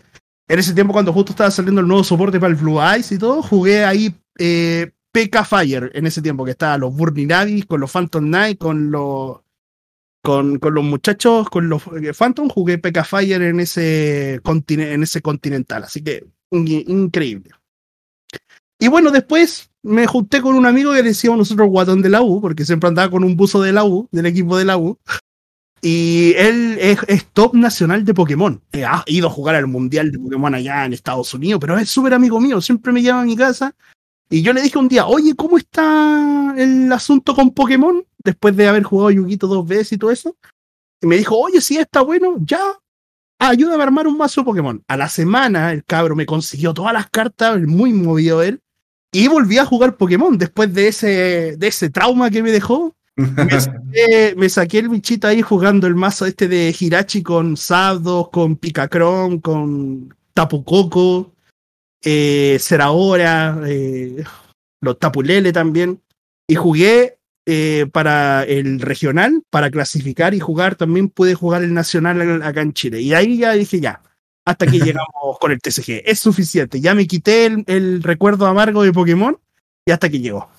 en 0.50 0.60
ese 0.60 0.74
tiempo 0.74 0.92
cuando 0.92 1.14
justo 1.14 1.32
estaba 1.32 1.50
saliendo 1.50 1.80
el 1.80 1.88
nuevo 1.88 2.04
soporte 2.04 2.42
para 2.42 2.52
el 2.52 2.58
Blue 2.58 2.82
Eyes 2.82 3.10
y 3.14 3.18
todo, 3.18 3.42
jugué 3.42 3.86
ahí 3.86 4.14
eh, 4.38 4.92
PK 5.14 5.46
Fire 5.46 5.92
en 5.94 6.06
ese 6.06 6.22
tiempo, 6.22 6.44
que 6.44 6.52
estaba 6.52 6.78
los 6.78 6.94
Burning 6.94 7.32
Abyss, 7.32 7.66
con 7.66 7.80
los 7.80 7.90
Phantom 7.90 8.26
Knight, 8.26 8.58
con 8.58 8.92
los 8.92 9.38
con, 10.22 10.60
con, 10.60 10.74
los 10.74 10.84
muchachos, 10.84 11.50
con 11.50 11.70
los 11.70 11.84
eh, 11.88 12.12
Phantom, 12.14 12.50
jugué 12.50 12.80
PK 12.80 13.06
Fire 13.06 13.42
en 13.42 13.62
ese, 13.62 14.42
en 14.44 15.04
ese 15.04 15.22
continental, 15.22 15.86
así 15.86 16.04
que 16.04 16.26
increíble. 16.52 17.52
Y 18.78 18.90
bueno, 18.90 19.10
después 19.10 19.70
me 19.86 20.08
junté 20.08 20.42
con 20.42 20.56
un 20.56 20.66
amigo 20.66 20.92
que 20.92 21.04
le 21.04 21.10
decíamos 21.10 21.38
nosotros 21.38 21.70
guatón 21.70 22.02
de 22.02 22.10
la 22.10 22.24
U, 22.24 22.42
porque 22.42 22.66
siempre 22.66 22.88
andaba 22.88 23.12
con 23.12 23.24
un 23.24 23.38
buzo 23.38 23.62
de 23.62 23.72
la 23.72 23.84
del 24.12 24.26
equipo 24.26 24.58
de 24.58 24.66
la 24.66 24.78
U. 24.78 24.98
Y 25.82 26.34
él 26.38 26.78
es, 26.80 27.26
top 27.34 27.54
nacional 27.54 28.04
de 28.04 28.16
Pokémon. 28.16 28.60
Eh, 28.72 28.84
ha 28.84 29.04
ido 29.06 29.28
a 29.28 29.30
jugar 29.30 29.54
al 29.54 29.68
Mundial 29.68 30.12
de 30.12 30.18
Pokémon 30.18 30.56
allá 30.56 30.86
en 30.86 30.94
Estados 30.94 31.32
Unidos, 31.36 31.60
pero 31.62 31.78
es 31.78 31.88
súper 31.88 32.16
amigo 32.16 32.40
mío, 32.40 32.60
siempre 32.62 32.92
me 32.92 33.04
llama 33.04 33.22
a 33.22 33.26
mi 33.26 33.36
casa. 33.36 33.76
Y 34.28 34.42
yo 34.42 34.54
le 34.54 34.64
dije 34.64 34.80
un 34.80 34.88
día, 34.88 35.06
oye, 35.06 35.36
¿cómo 35.36 35.60
está 35.60 36.56
el 36.58 36.92
asunto 36.92 37.36
con 37.36 37.52
Pokémon? 37.52 38.04
Después 38.24 38.56
de 38.58 38.68
haber 38.68 38.84
jugado 38.84 39.12
Yuguito 39.12 39.46
dos 39.46 39.68
veces 39.68 39.94
y 39.94 39.98
todo 40.00 40.10
eso. 40.10 40.36
Y 41.00 41.06
me 41.06 41.18
dijo, 41.18 41.38
oye, 41.38 41.62
sí, 41.62 41.78
está 41.78 42.02
bueno, 42.02 42.38
ya, 42.40 42.60
ayúdame 43.38 43.84
a 43.84 43.86
armar 43.86 44.08
un 44.08 44.18
mazo 44.18 44.42
de 44.42 44.46
Pokémon. 44.46 44.84
A 44.88 44.98
la 44.98 45.10
semana 45.10 45.72
el 45.72 45.84
cabro 45.86 46.16
me 46.16 46.26
consiguió 46.26 46.74
todas 46.74 46.94
las 46.94 47.08
cartas, 47.12 47.62
muy 47.62 47.94
movido 47.94 48.42
él, 48.42 48.64
y 49.16 49.30
volví 49.30 49.58
a 49.58 49.66
jugar 49.66 49.96
Pokémon 49.96 50.38
después 50.38 50.74
de 50.74 50.90
ese, 50.90 51.56
de 51.58 51.68
ese 51.68 51.90
trauma 51.90 52.30
que 52.30 52.44
me 52.44 52.52
dejó. 52.52 52.94
Me 53.16 54.50
saqué, 54.50 54.80
el 54.80 54.90
bichito 54.90 55.26
ahí 55.26 55.42
jugando 55.42 55.88
el 55.88 55.96
mazo 55.96 56.26
este 56.26 56.50
de 56.50 56.76
Hirachi 56.78 57.24
con 57.24 57.56
Sabdos, 57.56 58.28
con 58.30 58.58
Picacron, 58.58 59.40
con 59.40 60.14
Tapu 60.34 60.66
Koko, 60.66 61.32
eh, 62.04 62.60
eh, 62.60 64.24
los 64.82 65.00
Tapulele 65.00 65.54
también. 65.54 66.02
Y 66.46 66.56
jugué 66.56 67.18
eh, 67.46 67.86
para 67.94 68.44
el 68.44 68.82
regional, 68.82 69.44
para 69.50 69.72
clasificar 69.72 70.34
y 70.34 70.42
jugar, 70.42 70.76
también 70.76 71.08
pude 71.08 71.36
jugar 71.36 71.64
el 71.64 71.74
nacional 71.74 72.42
acá 72.44 72.62
en 72.62 72.74
Chile. 72.74 73.00
Y 73.00 73.14
ahí 73.14 73.38
ya 73.38 73.54
dije, 73.54 73.80
ya, 73.80 74.02
hasta 74.46 74.68
que 74.68 74.80
llegamos 74.80 75.40
con 75.40 75.52
el 75.52 75.60
TCG. 75.60 76.04
Es 76.06 76.20
suficiente. 76.20 76.80
Ya 76.80 76.94
me 76.94 77.08
quité 77.08 77.46
el, 77.46 78.04
recuerdo 78.04 78.46
amargo 78.46 78.84
de 78.84 78.94
Pokémon 78.94 79.38
y 79.86 79.92
hasta 79.92 80.10
que 80.10 80.20
llegó. 80.20 80.50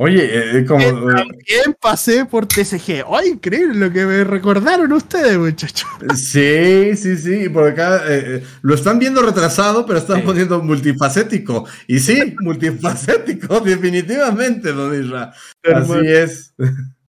Oye, 0.00 0.24
eh, 0.24 0.58
eh, 0.58 0.64
como. 0.64 0.82
También 0.82 1.76
pasé 1.78 2.24
por 2.24 2.46
TCG. 2.46 3.04
¡Ay, 3.12 3.28
increíble 3.28 3.74
lo 3.74 3.92
que 3.92 4.06
me 4.06 4.24
recordaron 4.24 4.90
ustedes, 4.90 5.36
muchachos! 5.36 5.86
Sí, 6.16 6.96
sí, 6.96 7.18
sí. 7.18 7.50
Por 7.50 7.68
acá 7.68 8.02
eh, 8.08 8.42
lo 8.62 8.74
están 8.74 8.98
viendo 8.98 9.20
retrasado, 9.20 9.84
pero 9.84 9.98
están 9.98 10.22
poniendo 10.22 10.62
multifacético. 10.62 11.66
Y 11.86 11.98
sí, 12.00 12.34
multifacético, 12.40 13.60
definitivamente, 13.60 14.72
don 14.72 14.98
Isra. 14.98 15.34
Así 15.62 16.06
es. 16.06 16.54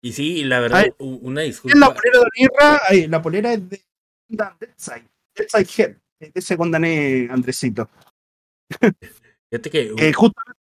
Y 0.01 0.13
sí, 0.13 0.45
la 0.45 0.61
verdad, 0.61 0.85
una 0.99 1.41
disculpa. 1.41 1.77
la 1.77 1.93
polera 1.93 2.19
de 2.19 2.43
Isra, 2.43 3.07
la 3.09 3.21
polera 3.21 3.53
es 3.53 3.69
de 3.69 3.81
Deadside. 4.29 5.09
Deadside 5.35 5.67
Head. 5.77 5.95
Ese 6.33 6.57
condané 6.57 7.27
Andresito. 7.31 7.89
Fíjate 9.49 9.69
que. 9.69 9.93
Eh, 9.97 10.13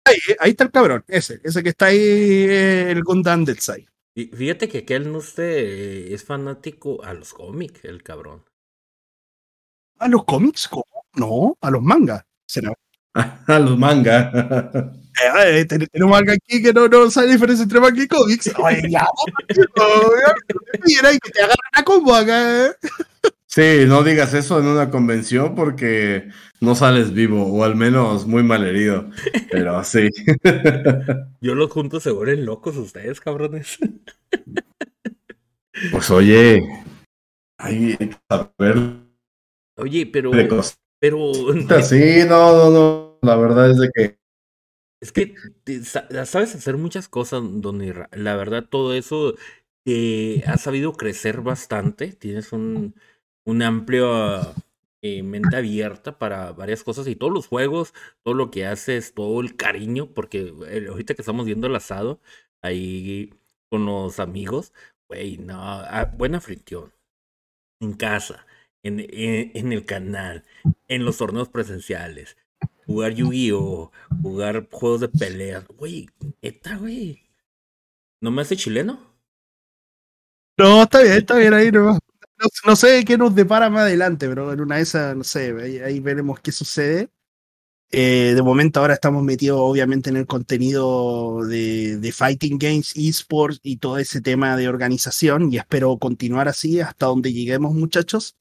ahí, 0.05 0.17
eh, 0.29 0.37
ahí, 0.41 0.51
está 0.51 0.65
el 0.65 0.71
cabrón. 0.71 1.05
Ese, 1.07 1.41
ese 1.45 1.63
que 1.63 1.71
está 1.71 1.87
ahí, 1.87 1.99
eh, 1.99 2.91
el 2.91 3.03
Gundam 3.03 3.45
Deadside. 3.45 3.87
Fíjate 4.15 4.69
que 4.69 4.79
aquel 4.79 5.11
no 5.11 5.21
sé, 5.21 6.13
es 6.13 6.25
fanático 6.25 7.03
a 7.03 7.15
los 7.15 7.33
cómics, 7.33 7.85
el 7.85 8.03
cabrón. 8.03 8.45
¿A 9.99 10.09
los 10.09 10.25
cómics? 10.25 10.69
¿Cómo? 10.69 11.07
No, 11.15 11.57
a 11.61 11.71
los 11.71 11.83
mangas. 11.83 12.25
a 13.15 13.59
los 13.59 13.79
mangas. 13.79 14.33
Eh, 15.45 15.67
tenemos 15.67 16.19
algo 16.19 16.33
aquí 16.33 16.63
que 16.63 16.73
no, 16.73 16.89
no 16.89 17.11
sabe 17.11 17.27
la 17.27 17.33
diferencia 17.35 17.65
entre 17.65 17.81
manga 17.81 18.03
y 18.03 18.09
cómics. 18.09 18.51
Oye, 18.57 18.91
ya, 18.91 19.07
mira, 20.87 21.13
y 21.13 21.19
que 21.19 21.31
te 21.31 21.41
agarran 21.43 21.59
a 21.71 21.83
combo 21.83 22.15
acá. 22.15 22.75
Sí, 23.55 23.85
no 23.87 24.03
digas 24.03 24.33
eso 24.33 24.59
en 24.59 24.65
una 24.65 24.89
convención 24.89 25.55
porque 25.55 26.31
no 26.63 26.75
sales 26.75 27.13
vivo, 27.13 27.45
o 27.45 27.65
al 27.65 27.77
menos 27.77 28.27
muy 28.27 28.43
mal 28.43 28.65
herido. 28.65 29.11
Pero 29.51 29.85
sí. 29.85 30.09
Yo 31.43 31.55
los 31.55 31.71
junto 31.71 32.01
se 32.01 32.13
vuelven 32.13 32.47
locos 32.47 32.79
ustedes, 32.79 33.21
cabrones. 33.21 33.77
Pues 35.91 36.11
oye, 36.11 36.63
hay 37.59 37.95
que 37.99 38.17
saber. 38.27 38.95
Oye, 39.77 40.07
pero. 40.07 40.31
Pero. 40.99 41.35
Sí, 41.83 42.21
no, 42.27 42.57
no, 42.57 42.71
no. 42.71 43.19
La 43.21 43.37
verdad 43.37 43.71
es 43.71 43.77
de 43.77 43.91
que. 43.93 44.19
Es 45.03 45.13
que 45.13 45.35
sabes 46.25 46.55
hacer 46.55 46.79
muchas 46.79 47.07
cosas, 47.07 47.43
Don 47.43 47.83
La 48.13 48.35
verdad, 48.35 48.65
todo 48.65 48.95
eso 48.95 49.35
eh, 49.85 50.43
ha 50.47 50.57
sabido 50.57 50.95
crecer 50.95 51.43
bastante. 51.43 52.13
Tienes 52.13 52.53
un 52.53 52.95
una 53.45 53.67
amplia 53.69 54.55
eh, 55.03 55.23
mente 55.23 55.57
abierta 55.57 56.19
para 56.19 56.53
varias 56.53 56.85
cosas 56.85 57.07
y 57.09 57.17
todos 57.17 57.33
los 57.33 57.49
juegos, 57.49 57.93
todo 58.23 58.35
lo 58.35 58.51
que 58.51 58.67
haces, 58.67 59.15
todo 59.15 59.41
el 59.41 59.57
cariño, 59.57 60.13
porque 60.15 60.55
ahorita 60.89 61.15
que 61.15 61.23
estamos 61.23 61.47
viendo 61.47 61.67
el 61.67 61.75
asado 61.77 62.21
ahí 62.63 63.35
con 63.69 63.85
los 63.87 64.21
amigos, 64.21 64.73
güey, 65.09 65.39
no, 65.39 65.61
ah, 65.61 66.13
buena 66.17 66.41
fricción. 66.41 66.93
En 67.81 67.95
casa, 67.95 68.47
en, 68.85 69.01
en, 69.01 69.73
el 69.73 69.85
canal, 69.85 70.45
en 70.87 71.05
los 71.05 71.19
torneos 71.19 71.49
presenciales, 71.49 72.37
jugar 72.87 73.13
Yu-Gi-Oh, 73.15 73.91
jugar 74.23 74.69
juegos 74.71 75.01
de 75.01 75.09
peleas, 75.09 75.67
güey, 75.67 76.09
esta, 76.43 76.77
güey. 76.77 77.23
¿No 78.21 78.31
me 78.31 78.43
hace 78.43 78.57
chileno? 78.57 79.01
No, 80.57 80.83
está 80.85 81.03
bien, 81.03 81.15
está 81.15 81.37
bien 81.39 81.55
ahí 81.55 81.73
nomás 81.73 81.99
no, 82.67 82.77
sé 82.77 83.05
qué 83.05 83.19
nos 83.19 83.35
depara 83.35 83.71
más 83.71 83.83
adelante, 83.83 84.29
pero 84.29 84.53
en 84.53 84.61
una 84.61 84.77
de 84.77 84.83
esas, 84.83 85.17
no 85.17 85.25
sé, 85.25 85.83
ahí, 85.85 86.01
veremos 86.01 86.41
qué 86.41 86.53
sucede. 86.53 87.11
Eh, 87.91 88.33
de 88.35 88.43
momento 88.43 88.81
ahora 88.81 88.95
estamos 88.95 89.23
metidos 89.23 89.59
obviamente 89.61 90.09
en 90.09 90.17
el 90.17 90.27
contenido 90.27 91.45
de, 91.45 91.99
de, 91.99 92.13
Fighting 92.13 92.59
Games, 92.59 92.95
esports 92.97 93.61
y 93.63 93.77
todo 93.77 93.99
ese 93.99 94.23
tema 94.23 94.57
de 94.57 94.67
organización 94.69 95.53
y 95.53 95.59
espero 95.59 95.99
continuar 95.99 96.49
así 96.49 96.81
hasta 96.81 97.07
donde 97.07 97.35
lleguemos 97.35 97.75
muchachos. 97.75 98.37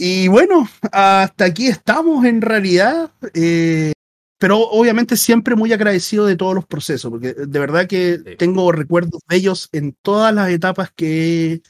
Y 0.00 0.28
bueno, 0.28 0.68
hasta 0.92 1.44
aquí 1.44 1.66
estamos 1.66 2.24
en 2.24 2.40
realidad, 2.40 3.12
eh, 3.34 3.92
pero 4.38 4.58
obviamente 4.60 5.16
siempre 5.16 5.56
muy 5.56 5.72
agradecido 5.72 6.24
de 6.26 6.36
todos 6.36 6.54
los 6.54 6.66
procesos, 6.66 7.10
porque 7.10 7.34
de 7.34 7.58
verdad 7.58 7.88
que 7.88 8.18
tengo 8.38 8.70
recuerdos 8.70 9.20
de 9.28 9.36
ellos 9.36 9.68
en 9.72 9.96
todas 10.00 10.32
las 10.32 10.50
etapas 10.50 10.92
que 10.94 11.62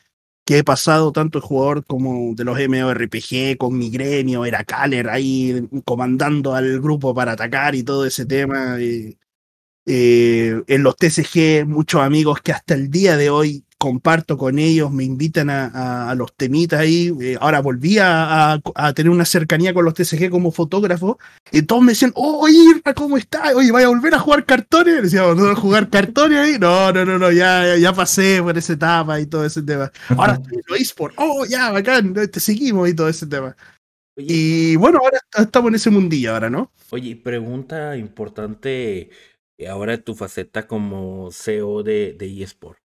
que 0.49 0.57
he 0.57 0.65
pasado 0.65 1.13
tanto 1.13 1.43
jugador 1.43 1.85
como 1.85 2.35
de 2.35 2.43
los 2.43 2.59
MMORPG 2.59 3.59
con 3.59 3.77
mi 3.77 3.91
gremio, 3.91 4.47
era 4.47 4.65
Caller 4.65 5.11
ahí 5.11 5.69
comandando 5.85 6.55
al 6.55 6.81
grupo 6.81 7.13
para 7.15 7.33
atacar 7.33 7.75
y 7.75 7.83
todo 7.83 8.07
ese 8.07 8.25
tema. 8.25 8.79
Eh, 8.81 10.63
en 10.67 10.83
los 10.83 10.97
TCG, 10.97 11.67
muchos 11.67 12.01
amigos 12.01 12.41
que 12.41 12.53
hasta 12.53 12.73
el 12.73 12.91
día 12.91 13.19
de 13.19 13.29
hoy 13.29 13.67
comparto 13.79 14.37
con 14.37 14.59
ellos, 14.59 14.91
me 14.91 15.05
invitan 15.05 15.49
a, 15.51 16.15
los 16.17 16.35
temitas 16.35 16.81
ahí. 16.81 17.13
Eh, 17.21 17.37
ahora 17.41 17.61
volví 17.61 17.99
a, 18.01 18.61
tener 18.95 19.11
una 19.11 19.25
cercanía 19.25 19.73
con 19.73 19.85
los 19.85 19.95
TCG 19.95 20.31
como 20.31 20.51
fotógrafo. 20.51 21.19
Y 21.53 21.63
todos 21.63 21.83
me 21.83 21.93
decían, 21.93 22.13
oh, 22.15 22.41
oye, 22.41 22.59
¿cómo 22.95 23.17
está? 23.17 23.55
Oye, 23.55 23.71
¿vaya 23.71 23.87
a 23.87 23.91
volver 23.91 24.15
a 24.15 24.19
jugar 24.19 24.45
cartones? 24.45 25.03
Decíamos, 25.03 25.37
¿no 25.37 25.49
a 25.49 25.55
jugar 25.55 25.89
cartones 25.89 26.39
ahí? 26.39 26.59
No, 26.59 26.93
no, 26.93 27.05
no, 27.05 27.19
no, 27.19 27.31
ya, 27.31 27.77
ya 27.77 27.93
pasé 27.93 28.43
por 28.43 28.59
esa 28.59 28.73
etapa 28.73 29.21
y 29.21 29.27
todo 29.27 29.45
ese 29.45 29.63
tema. 29.63 29.91
Ahora 30.09 30.35
estoy 30.35 30.55
en 30.57 30.63
los 30.67 30.81
eSports. 30.81 31.15
Oh, 31.19 31.47
ya, 31.47 31.71
bacán, 31.71 32.13
te 32.15 32.41
seguimos 32.41 32.89
y 32.89 32.95
todo 32.95 33.09
ese 33.09 33.27
tema. 33.27 33.57
y 34.17 34.75
bueno, 34.77 34.99
ahora 35.03 35.21
estamos 35.39 35.69
en 35.69 35.77
ese 35.77 35.91
mundillo 35.91 36.35
ahora, 36.35 36.51
¿no? 36.51 36.73
Oye, 36.91 37.15
pregunta 37.17 37.97
importante 37.97 39.11
eh, 39.59 39.69
ahora 39.69 39.99
tu 39.99 40.15
faceta 40.15 40.67
como 40.67 41.31
CEO 41.33 41.83
de, 41.83 42.15
de 42.15 42.43
eSport. 42.43 42.79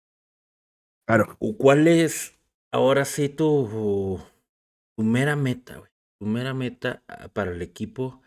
Claro. 1.06 1.36
¿Cuál 1.58 1.88
es 1.88 2.38
ahora 2.72 3.04
sí 3.04 3.28
tu, 3.28 4.20
tu 4.96 5.02
mera 5.02 5.36
meta, 5.36 5.78
güey? 5.78 5.90
Tu 6.20 6.26
mera 6.26 6.54
meta 6.54 7.02
ah, 7.08 7.28
para 7.28 7.50
el 7.50 7.62
equipo 7.62 8.22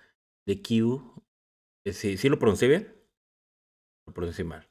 de 0.46 0.62
Q. 0.62 1.24
Eh, 1.86 1.94
¿Sí, 1.94 2.18
¿sí 2.18 2.30
lo 2.30 2.40
pronuncié 2.40 2.68
bien? 2.68 2.96
Lo 4.06 4.14
pronuncié 4.14 4.44
mal. 4.44 4.68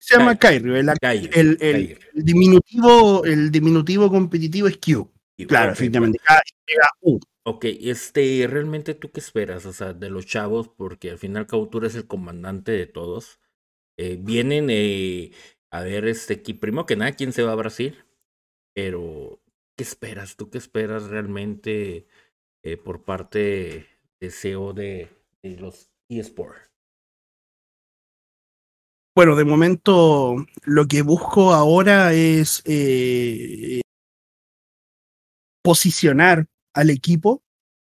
Se 0.00 0.16
llama 0.16 0.36
Kairi. 0.36 0.70
El, 1.32 1.58
el, 1.60 1.98
diminutivo, 2.14 3.24
el 3.24 3.50
diminutivo 3.50 4.08
competitivo 4.08 4.68
es 4.68 4.78
Q. 4.78 5.10
Claro, 5.46 5.72
efectivamente. 5.72 6.18
K-U. 6.24 7.20
Ok, 7.44 7.64
este, 7.64 8.46
realmente 8.48 8.94
tú 8.94 9.10
qué 9.10 9.20
esperas, 9.20 9.64
o 9.66 9.72
sea, 9.72 9.94
de 9.94 10.10
los 10.10 10.26
chavos, 10.26 10.68
porque 10.68 11.10
al 11.10 11.18
final 11.18 11.46
cabo 11.46 11.68
tú 11.68 11.78
eres 11.78 11.94
el 11.94 12.06
comandante 12.06 12.72
de 12.72 12.86
todos. 12.86 13.40
Eh, 13.96 14.18
vienen 14.20 14.68
eh, 14.70 15.32
a 15.70 15.82
ver, 15.82 16.06
este, 16.06 16.36
primero 16.54 16.86
que 16.86 16.96
nada, 16.96 17.12
¿quién 17.12 17.32
se 17.32 17.42
va 17.42 17.52
a 17.52 17.56
Brasil? 17.56 18.04
Pero, 18.74 19.40
¿qué 19.76 19.84
esperas? 19.84 20.36
¿Tú 20.36 20.50
qué 20.50 20.58
esperas 20.58 21.04
realmente 21.04 22.06
eh, 22.62 22.76
por 22.76 23.04
parte 23.04 23.86
de 24.20 24.30
CEO 24.30 24.72
de, 24.72 25.10
de 25.42 25.56
los 25.56 25.90
eSports? 26.08 26.68
Bueno, 29.18 29.34
de 29.34 29.44
momento 29.44 30.36
lo 30.64 30.86
que 30.86 31.02
busco 31.02 31.52
ahora 31.52 32.12
es 32.12 32.62
eh, 32.66 33.80
posicionar 35.60 36.46
al 36.72 36.90
equipo 36.90 37.42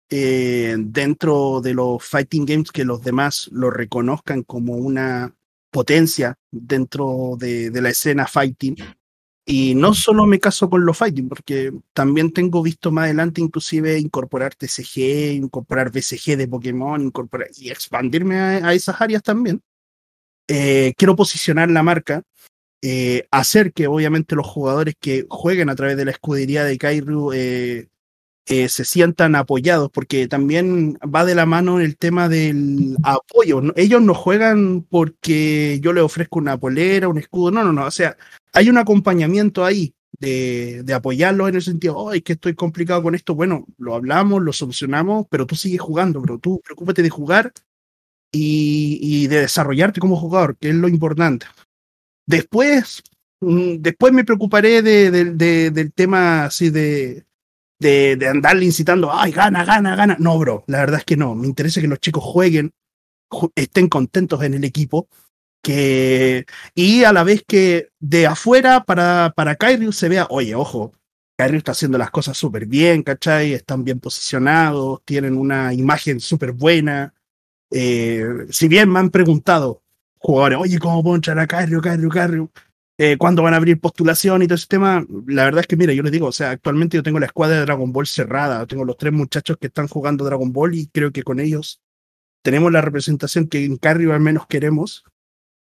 eh, 0.09 0.75
dentro 0.77 1.61
de 1.61 1.73
los 1.73 2.03
fighting 2.03 2.45
games 2.45 2.71
que 2.73 2.83
los 2.83 3.01
demás 3.03 3.49
lo 3.53 3.71
reconozcan 3.71 4.43
como 4.43 4.73
una 4.73 5.33
potencia 5.73 6.35
dentro 6.51 7.35
de, 7.37 7.69
de 7.69 7.81
la 7.81 7.89
escena 7.89 8.27
fighting. 8.27 8.77
Y 9.45 9.75
no 9.75 9.93
solo 9.93 10.25
me 10.25 10.39
caso 10.39 10.69
con 10.69 10.85
los 10.85 10.97
fighting, 10.97 11.27
porque 11.27 11.73
también 11.91 12.31
tengo 12.31 12.63
visto 12.63 12.91
más 12.91 13.05
adelante 13.05 13.41
inclusive 13.41 13.99
incorporar 13.99 14.55
TCG, 14.55 15.33
incorporar 15.33 15.91
BCG 15.91 16.37
de 16.37 16.47
Pokémon, 16.47 17.01
incorporar 17.01 17.49
y 17.57 17.69
expandirme 17.69 18.39
a, 18.39 18.67
a 18.69 18.73
esas 18.73 19.01
áreas 19.01 19.21
también. 19.21 19.61
Eh, 20.47 20.93
quiero 20.97 21.15
posicionar 21.15 21.69
la 21.71 21.83
marca, 21.83 22.23
eh, 22.81 23.27
hacer 23.31 23.71
que 23.71 23.87
obviamente 23.87 24.35
los 24.35 24.45
jugadores 24.45 24.95
que 24.99 25.25
jueguen 25.29 25.69
a 25.69 25.75
través 25.75 25.95
de 25.95 26.05
la 26.05 26.11
escudería 26.11 26.65
de 26.65 26.77
Kairu 26.77 27.31
eh, 27.33 27.87
eh, 28.45 28.67
se 28.67 28.83
sientan 28.83 29.35
apoyados, 29.35 29.89
porque 29.89 30.27
también 30.27 30.97
va 31.03 31.23
de 31.23 31.35
la 31.35 31.45
mano 31.45 31.79
el 31.79 31.97
tema 31.97 32.27
del 32.27 32.97
apoyo. 33.03 33.61
Ellos 33.75 34.01
no 34.01 34.13
juegan 34.13 34.81
porque 34.89 35.79
yo 35.81 35.93
les 35.93 36.03
ofrezco 36.03 36.39
una 36.39 36.57
polera, 36.57 37.07
un 37.07 37.19
escudo, 37.19 37.51
no, 37.51 37.63
no, 37.63 37.71
no. 37.71 37.85
O 37.85 37.91
sea, 37.91 38.17
hay 38.51 38.69
un 38.69 38.77
acompañamiento 38.77 39.63
ahí 39.63 39.93
de, 40.19 40.83
de 40.83 40.93
apoyarlos 40.93 41.49
en 41.49 41.55
el 41.55 41.61
sentido, 41.61 41.95
oh, 41.97 42.13
es 42.13 42.21
que 42.21 42.33
estoy 42.33 42.53
complicado 42.53 43.01
con 43.01 43.15
esto. 43.15 43.33
Bueno, 43.33 43.65
lo 43.77 43.95
hablamos, 43.95 44.41
lo 44.41 44.51
solucionamos, 44.51 45.25
pero 45.29 45.45
tú 45.45 45.55
sigues 45.55 45.81
jugando, 45.81 46.21
pero 46.21 46.37
tú 46.37 46.61
preocúpate 46.65 47.01
de 47.01 47.09
jugar 47.09 47.53
y, 48.33 49.27
de 49.27 49.41
desarrollarte 49.41 49.99
como 50.01 50.17
jugador, 50.17 50.57
que 50.57 50.69
es 50.69 50.75
lo 50.75 50.87
importante. 50.87 51.45
Después, 52.25 53.03
mm, 53.41 53.75
después 53.79 54.11
me 54.11 54.25
preocuparé 54.25 54.81
de, 54.81 55.11
de, 55.11 55.25
de, 55.33 55.71
del 55.71 55.93
tema 55.93 56.45
así 56.45 56.69
de, 56.69 57.25
de, 57.84 58.15
de 58.15 58.27
andarle 58.27 58.65
incitando, 58.65 59.14
ay, 59.14 59.31
gana, 59.31 59.64
gana, 59.64 59.95
gana. 59.95 60.15
No, 60.19 60.39
bro, 60.39 60.64
la 60.68 60.80
verdad 60.80 60.99
es 60.99 61.05
que 61.05 61.18
no. 61.18 61.35
Me 61.35 61.47
interesa 61.47 61.81
que 61.81 61.88
los 61.88 61.99
chicos 61.99 62.23
jueguen, 62.23 62.73
ju 63.30 63.51
estén 63.55 63.88
contentos 63.89 64.41
en 64.43 64.55
el 64.55 64.64
equipo, 64.64 65.07
que 65.61 66.45
y 66.76 67.03
a 67.03 67.14
la 67.14 67.23
vez 67.23 67.43
que 67.47 67.89
de 67.99 68.27
afuera 68.27 68.84
para, 68.84 69.34
para 69.35 69.57
se 69.91 70.10
vea, 70.10 70.27
oye, 70.30 70.55
ojo, 70.55 70.93
Kyrie 71.38 71.57
está 71.57 71.72
haciendo 71.72 71.97
las 71.97 72.11
cosas 72.11 72.38
súper 72.38 72.65
bien, 72.65 73.03
¿cachai? 73.03 73.53
Están 73.53 73.84
bien 73.84 73.99
posicionados, 73.99 75.01
tienen 75.05 75.38
una 75.38 75.73
imagen 75.73 76.19
súper 76.19 76.51
buena. 76.51 77.14
Eh, 77.72 78.26
si 78.49 78.68
bien 78.68 78.89
me 78.89 78.99
han 78.99 79.10
preguntado 79.10 79.81
jugadores, 80.19 80.60
oye, 80.61 80.80
¿cómo 80.80 81.01
puedo 81.03 81.15
entrar 81.15 81.39
a 81.39 81.47
Kyrie, 81.47 81.81
Kyrie, 81.81 82.10
Kyrie? 82.10 82.47
Eh, 82.97 83.17
cuándo 83.17 83.41
van 83.41 83.53
a 83.53 83.57
abrir 83.57 83.79
postulación 83.79 84.43
y 84.43 84.47
todo 84.47 84.55
ese 84.55 84.67
tema. 84.67 85.05
La 85.27 85.45
verdad 85.45 85.61
es 85.61 85.67
que, 85.67 85.75
mira, 85.75 85.93
yo 85.93 86.03
les 86.03 86.11
digo, 86.11 86.27
o 86.27 86.31
sea, 86.31 86.51
actualmente 86.51 86.97
yo 86.97 87.03
tengo 87.03 87.19
la 87.19 87.25
escuadra 87.25 87.57
de 87.57 87.63
Dragon 87.63 87.91
Ball 87.91 88.07
cerrada, 88.07 88.65
tengo 88.67 88.85
los 88.85 88.97
tres 88.97 89.13
muchachos 89.13 89.57
que 89.59 89.67
están 89.67 89.87
jugando 89.87 90.25
Dragon 90.25 90.51
Ball 90.51 90.75
y 90.75 90.87
creo 90.87 91.11
que 91.11 91.23
con 91.23 91.39
ellos 91.39 91.81
tenemos 92.43 92.71
la 92.71 92.81
representación 92.81 93.47
que 93.47 93.65
en 93.65 93.77
Carry 93.77 94.09
al 94.11 94.19
menos 94.19 94.45
queremos. 94.47 95.03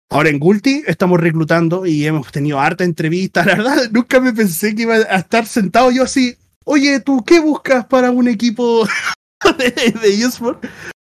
Ahora 0.08 0.28
en 0.28 0.38
Gulti 0.38 0.84
estamos 0.86 1.18
reclutando 1.18 1.84
y 1.84 2.06
hemos 2.06 2.30
tenido 2.30 2.60
harta 2.60 2.84
entrevista. 2.84 3.44
La 3.46 3.56
verdad, 3.56 3.90
nunca 3.90 4.20
me 4.20 4.32
pensé 4.32 4.74
que 4.74 4.82
iba 4.82 4.94
a 4.94 5.16
estar 5.16 5.46
sentado 5.46 5.90
yo 5.90 6.04
así. 6.04 6.36
Oye, 6.64 7.00
¿tú 7.00 7.24
qué 7.24 7.40
buscas 7.40 7.86
para 7.86 8.10
un 8.10 8.28
equipo 8.28 8.86
de, 9.58 9.70
de 9.70 10.14
eSport? 10.14 10.64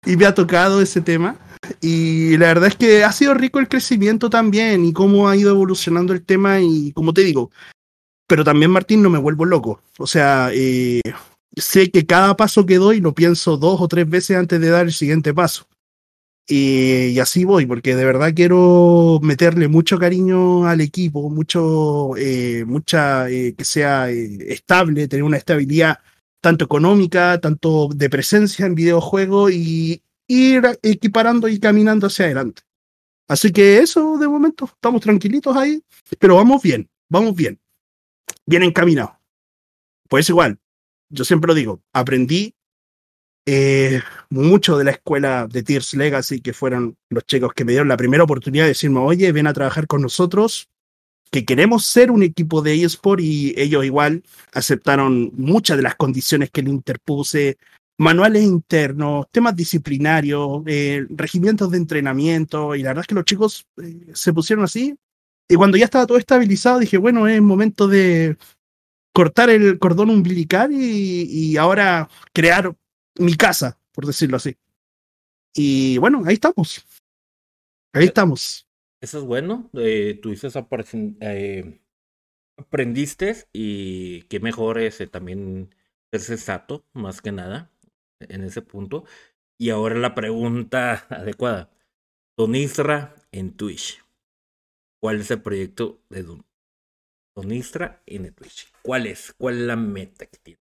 Y 0.05 0.17
me 0.17 0.25
ha 0.25 0.33
tocado 0.33 0.81
ese 0.81 0.99
tema. 0.99 1.37
Y 1.79 2.37
la 2.37 2.47
verdad 2.47 2.69
es 2.69 2.75
que 2.75 3.03
ha 3.03 3.11
sido 3.11 3.33
rico 3.33 3.59
el 3.59 3.67
crecimiento 3.67 4.29
también 4.29 4.83
y 4.85 4.93
cómo 4.93 5.29
ha 5.29 5.35
ido 5.35 5.51
evolucionando 5.51 6.13
el 6.13 6.23
tema 6.25 6.59
y 6.59 6.91
como 6.91 7.13
te 7.13 7.21
digo, 7.21 7.51
pero 8.27 8.43
también 8.43 8.71
Martín 8.71 9.01
no 9.03 9.09
me 9.09 9.19
vuelvo 9.19 9.45
loco. 9.45 9.81
O 9.97 10.07
sea, 10.07 10.49
eh, 10.53 11.01
sé 11.55 11.91
que 11.91 12.05
cada 12.05 12.35
paso 12.35 12.65
que 12.65 12.77
doy 12.77 12.99
lo 12.99 13.13
pienso 13.13 13.57
dos 13.57 13.81
o 13.81 13.87
tres 13.87 14.09
veces 14.09 14.37
antes 14.37 14.59
de 14.59 14.69
dar 14.69 14.85
el 14.85 14.93
siguiente 14.93 15.33
paso. 15.33 15.67
Y, 16.47 17.17
así 17.19 17.45
voy, 17.45 17.65
porque 17.65 17.95
de 17.95 18.03
verdad 18.03 18.33
quiero 18.35 19.19
meterle 19.21 19.67
mucho 19.69 19.97
cariño 19.97 20.65
al 20.67 20.81
equipo, 20.81 21.29
mucho, 21.29 22.17
eh, 22.17 22.65
mucha, 22.65 23.29
eh, 23.29 23.53
que 23.57 23.63
sea 23.63 24.11
eh, 24.11 24.51
estable, 24.51 25.07
tener 25.07 25.23
una 25.23 25.37
estabilidad 25.37 25.99
tanto 26.41 26.65
económica, 26.65 27.39
tanto 27.39 27.89
de 27.95 28.09
presencia 28.09 28.65
en 28.65 28.75
videojuegos 28.75 29.51
y, 29.53 30.01
ir 30.31 30.63
equiparando 30.81 31.47
y 31.47 31.59
caminando 31.59 32.07
hacia 32.07 32.25
adelante. 32.25 32.61
Así 33.27 33.51
que 33.51 33.79
eso 33.79 34.17
de 34.17 34.27
momento, 34.27 34.65
estamos 34.65 35.01
tranquilitos 35.01 35.55
ahí, 35.55 35.83
pero 36.19 36.35
vamos 36.35 36.61
bien, 36.61 36.89
vamos 37.09 37.35
bien, 37.35 37.59
bien 38.45 38.63
encaminados. 38.63 39.11
Pues 40.09 40.29
igual, 40.29 40.59
yo 41.09 41.23
siempre 41.23 41.47
lo 41.47 41.53
digo, 41.53 41.81
aprendí 41.93 42.53
eh, 43.45 44.01
mucho 44.29 44.77
de 44.77 44.83
la 44.83 44.91
escuela 44.91 45.47
de 45.47 45.63
Tears 45.63 45.93
Legacy, 45.93 46.41
que 46.41 46.53
fueron 46.53 46.97
los 47.09 47.25
chicos 47.25 47.53
que 47.53 47.65
me 47.65 47.71
dieron 47.71 47.87
la 47.87 47.97
primera 47.97 48.23
oportunidad 48.23 48.65
de 48.65 48.69
decirme, 48.69 48.99
oye, 48.99 49.31
ven 49.31 49.47
a 49.47 49.53
trabajar 49.53 49.87
con 49.87 50.01
nosotros, 50.01 50.69
que 51.31 51.45
queremos 51.45 51.85
ser 51.85 52.11
un 52.11 52.23
equipo 52.23 52.61
de 52.61 52.83
eSport 52.83 53.21
y 53.21 53.53
ellos 53.57 53.85
igual 53.85 54.23
aceptaron 54.53 55.31
muchas 55.35 55.77
de 55.77 55.83
las 55.83 55.95
condiciones 55.95 56.51
que 56.51 56.61
le 56.61 56.69
interpuse, 56.69 57.57
manuales 58.01 58.43
internos, 58.43 59.27
temas 59.31 59.55
disciplinarios, 59.55 60.63
eh, 60.65 61.05
regimientos 61.09 61.69
de 61.69 61.77
entrenamiento, 61.77 62.75
y 62.75 62.81
la 62.81 62.89
verdad 62.89 63.03
es 63.03 63.07
que 63.07 63.13
los 63.13 63.25
chicos 63.25 63.67
eh, 63.77 64.07
se 64.15 64.33
pusieron 64.33 64.65
así. 64.65 64.97
Y 65.47 65.55
cuando 65.55 65.77
ya 65.77 65.85
estaba 65.85 66.07
todo 66.07 66.17
estabilizado, 66.17 66.79
dije, 66.79 66.97
bueno, 66.97 67.27
es 67.27 67.39
momento 67.41 67.87
de 67.87 68.37
cortar 69.13 69.51
el 69.51 69.77
cordón 69.77 70.09
umbilical 70.09 70.71
y, 70.71 71.27
y 71.29 71.57
ahora 71.57 72.09
crear 72.33 72.75
mi 73.19 73.35
casa, 73.35 73.77
por 73.91 74.07
decirlo 74.07 74.37
así. 74.37 74.57
Y 75.53 75.99
bueno, 75.99 76.23
ahí 76.25 76.33
estamos. 76.33 76.83
Ahí 77.93 78.05
estamos. 78.05 78.67
Eso 78.99 79.19
es 79.19 79.23
bueno. 79.25 79.69
Eh, 79.73 80.17
tú 80.19 80.31
dices 80.31 80.55
eh, 81.19 81.81
aprendiste 82.57 83.45
y 83.53 84.23
qué 84.23 84.39
mejor 84.39 84.79
es 84.79 85.01
eh, 85.01 85.07
también 85.07 85.75
ser 86.11 86.21
sensato, 86.21 86.83
más 86.93 87.21
que 87.21 87.31
nada 87.31 87.69
en 88.29 88.43
ese 88.43 88.61
punto. 88.61 89.05
Y 89.59 89.69
ahora 89.69 89.95
la 89.95 90.15
pregunta 90.15 91.05
adecuada. 91.09 91.69
Don 92.37 92.55
Isra 92.55 93.15
en 93.31 93.55
Twitch. 93.55 94.03
¿Cuál 95.01 95.21
es 95.21 95.31
el 95.31 95.41
proyecto 95.41 96.01
de 96.09 96.23
Don, 96.23 96.45
en 97.35 98.33
Twitch? 98.33 98.71
¿Cuál 98.83 99.07
es? 99.07 99.33
¿Cuál 99.37 99.55
es 99.55 99.61
la 99.61 99.75
meta 99.75 100.25
que 100.27 100.37
tiene? 100.37 100.61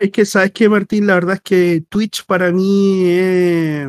Es 0.00 0.10
que, 0.10 0.26
¿sabes 0.26 0.52
qué, 0.52 0.68
Martín? 0.68 1.06
La 1.06 1.14
verdad 1.14 1.36
es 1.36 1.40
que 1.40 1.84
Twitch 1.88 2.26
para 2.26 2.52
mí 2.52 3.04
eh, 3.06 3.88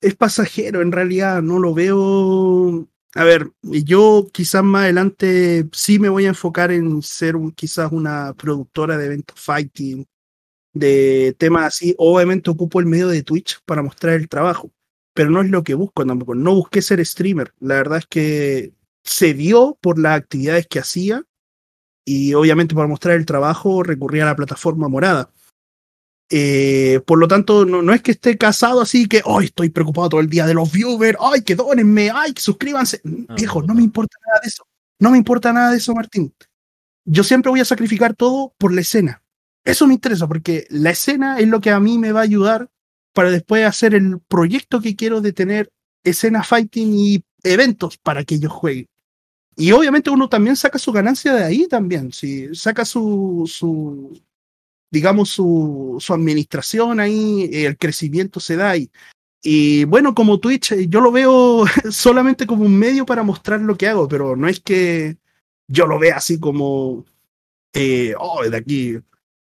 es 0.00 0.16
pasajero, 0.16 0.82
en 0.82 0.90
realidad. 0.90 1.40
No 1.42 1.58
lo 1.60 1.72
veo. 1.72 2.88
A 3.14 3.24
ver, 3.24 3.50
yo 3.62 4.26
quizás 4.32 4.64
más 4.64 4.84
adelante 4.84 5.68
sí 5.72 5.98
me 5.98 6.08
voy 6.08 6.26
a 6.26 6.30
enfocar 6.30 6.72
en 6.72 7.00
ser 7.02 7.36
un, 7.36 7.52
quizás 7.52 7.92
una 7.92 8.34
productora 8.34 8.96
de 8.98 9.06
eventos 9.06 9.38
fighting, 9.40 10.04
de 10.72 11.34
temas 11.38 11.66
así. 11.66 11.94
Obviamente 11.98 12.50
ocupo 12.50 12.80
el 12.80 12.86
medio 12.86 13.08
de 13.08 13.22
Twitch 13.22 13.60
para 13.64 13.82
mostrar 13.82 14.14
el 14.14 14.28
trabajo, 14.28 14.70
pero 15.14 15.30
no 15.30 15.40
es 15.42 15.50
lo 15.50 15.62
que 15.62 15.74
busco 15.74 16.04
tampoco. 16.04 16.34
No 16.34 16.54
busqué 16.54 16.82
ser 16.82 17.04
streamer. 17.04 17.52
La 17.60 17.76
verdad 17.76 17.98
es 17.98 18.06
que 18.06 18.72
se 19.04 19.34
dio 19.34 19.78
por 19.80 19.98
las 19.98 20.18
actividades 20.18 20.66
que 20.66 20.78
hacía 20.78 21.24
y 22.04 22.34
obviamente 22.34 22.74
para 22.74 22.88
mostrar 22.88 23.16
el 23.16 23.26
trabajo 23.26 23.82
recurría 23.82 24.22
a 24.24 24.26
la 24.26 24.36
plataforma 24.36 24.88
morada. 24.88 25.30
Eh, 26.30 27.00
por 27.06 27.18
lo 27.18 27.26
tanto, 27.26 27.64
no, 27.64 27.80
no, 27.80 27.94
es 27.94 28.02
que 28.02 28.10
esté 28.10 28.36
casado 28.36 28.82
así 28.82 29.08
que 29.08 29.22
hoy 29.24 29.46
estoy 29.46 29.70
preocupado 29.70 30.10
todo 30.10 30.20
el 30.20 30.28
día 30.28 30.46
de 30.46 30.52
los 30.52 30.70
viewers, 30.70 31.18
ay, 31.20 31.42
que 31.42 31.54
donenme, 31.54 32.10
ay, 32.12 32.34
que 32.34 32.42
suscríbanse. 32.42 33.00
Ah, 33.28 33.34
Viejo, 33.34 33.62
no. 33.62 33.74
me 33.74 33.82
importa 33.82 34.16
nada 34.26 34.40
de 34.42 34.48
eso. 34.48 34.64
No 35.00 35.10
me 35.10 35.18
importa 35.18 35.52
nada 35.52 35.70
de 35.70 35.78
eso, 35.78 35.94
Martín. 35.94 36.34
Yo 37.04 37.24
siempre 37.24 37.50
voy 37.50 37.60
a 37.60 37.64
sacrificar 37.64 38.14
todo 38.14 38.52
por 38.58 38.74
la 38.74 38.82
escena. 38.82 39.22
Eso 39.68 39.86
me 39.86 39.92
interesa 39.92 40.26
porque 40.26 40.66
la 40.70 40.88
escena 40.88 41.38
es 41.38 41.46
lo 41.46 41.60
que 41.60 41.70
a 41.70 41.78
mí 41.78 41.98
me 41.98 42.10
va 42.10 42.20
a 42.20 42.22
ayudar 42.22 42.70
para 43.12 43.30
después 43.30 43.66
hacer 43.66 43.94
el 43.94 44.18
proyecto 44.18 44.80
que 44.80 44.96
quiero 44.96 45.20
de 45.20 45.34
tener 45.34 45.70
escena 46.02 46.42
fighting 46.42 46.94
y 46.94 47.22
eventos 47.42 47.98
para 47.98 48.24
que 48.24 48.36
ellos 48.36 48.50
jueguen. 48.50 48.86
Y 49.56 49.72
obviamente 49.72 50.08
uno 50.08 50.30
también 50.30 50.56
saca 50.56 50.78
su 50.78 50.90
ganancia 50.90 51.34
de 51.34 51.44
ahí 51.44 51.68
también, 51.68 52.14
si 52.14 52.54
saca 52.54 52.86
su, 52.86 54.18
digamos, 54.90 55.28
su, 55.28 55.98
su 56.00 56.14
administración 56.14 56.98
ahí, 56.98 57.50
el 57.52 57.76
crecimiento 57.76 58.40
se 58.40 58.56
da 58.56 58.70
ahí. 58.70 58.90
Y 59.42 59.84
bueno, 59.84 60.14
como 60.14 60.40
Twitch, 60.40 60.72
eh, 60.72 60.88
yo 60.88 61.02
lo 61.02 61.12
veo 61.12 61.66
solamente 61.90 62.46
como 62.46 62.64
un 62.64 62.74
medio 62.74 63.04
para 63.04 63.22
mostrar 63.22 63.60
lo 63.60 63.76
que 63.76 63.88
hago, 63.88 64.08
pero 64.08 64.34
no 64.34 64.48
es 64.48 64.60
que 64.60 65.18
yo 65.66 65.86
lo 65.86 65.98
vea 65.98 66.16
así 66.16 66.40
como, 66.40 67.04
eh, 67.74 68.14
oh, 68.18 68.42
de 68.48 68.56
aquí 68.56 68.98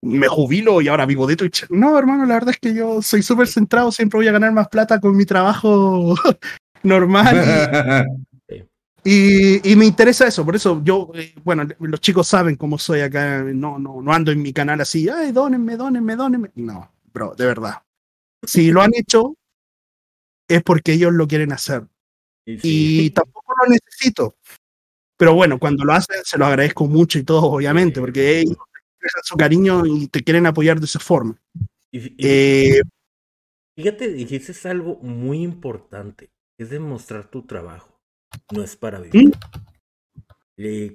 me 0.06 0.28
jubilo 0.28 0.82
y 0.82 0.88
ahora 0.88 1.06
vivo 1.06 1.26
de 1.26 1.36
Twitch. 1.36 1.66
No, 1.70 1.98
hermano, 1.98 2.26
la 2.26 2.36
verdad 2.36 2.52
es 2.52 2.60
que 2.60 2.74
yo 2.74 3.02
soy 3.02 3.24
súper 3.24 3.48
centrado, 3.48 3.92
siempre 3.92 4.18
voy 4.18 4.28
a 4.28 4.32
ganar 4.32 4.52
más 4.52 4.68
plata 4.68 5.00
con 5.00 5.18
mi 5.18 5.26
trabajo 5.26 6.16
normal. 6.84 8.06
Y, 9.08 9.72
y, 9.72 9.76
me 9.76 9.86
interesa 9.86 10.26
eso, 10.26 10.44
por 10.44 10.56
eso 10.56 10.82
yo, 10.84 11.12
eh, 11.14 11.36
bueno, 11.44 11.68
los 11.78 12.02
chicos 12.02 12.28
saben 12.28 12.56
cómo 12.56 12.80
soy 12.80 13.02
acá, 13.02 13.44
no, 13.44 13.78
no, 13.78 14.02
no 14.02 14.12
ando 14.12 14.32
en 14.32 14.42
mi 14.42 14.52
canal 14.52 14.82
así, 14.82 15.08
ay, 15.08 15.32
dónenme, 15.32 15.78
dónenme, 15.78 16.16
dónenme. 16.16 16.50
No, 16.56 16.92
bro, 17.14 17.36
de 17.36 17.46
verdad. 17.46 17.84
Si 18.42 18.72
lo 18.72 18.82
han 18.82 18.96
hecho, 18.96 19.36
es 20.48 20.64
porque 20.64 20.94
ellos 20.94 21.14
lo 21.14 21.28
quieren 21.28 21.52
hacer. 21.52 21.86
Y, 22.48 23.10
tampoco 23.12 23.54
lo 23.62 23.70
necesito. 23.70 24.38
Pero 25.18 25.36
bueno, 25.36 25.60
cuando 25.60 25.86
lo 25.86 25.94
hacen, 25.94 26.18
se 26.24 26.40
lo 26.40 26.48
agradezco 26.48 26.88
mucho 26.88 27.20
y 27.20 27.24
todo, 27.24 27.44
obviamente, 27.44 28.00
porque 28.00 28.40
ellos 28.40 28.58
su 29.24 29.36
cariño 29.36 29.86
y 29.86 30.08
te 30.08 30.24
quieren 30.24 30.46
apoyar 30.46 30.80
de 30.80 30.86
esa 30.86 31.00
forma. 31.00 31.40
Eh, 31.92 32.82
fíjate, 33.78 34.14
dijiste 34.14 34.68
algo 34.68 34.98
muy 35.02 35.44
importante, 35.44 36.30
es 36.60 36.70
demostrar 36.70 37.30
tu 37.30 37.44
trabajo, 37.44 38.00
no 38.52 38.64
es 38.64 38.76
para 38.76 39.00
vivir. 39.00 39.28
¿Mm? 39.28 39.32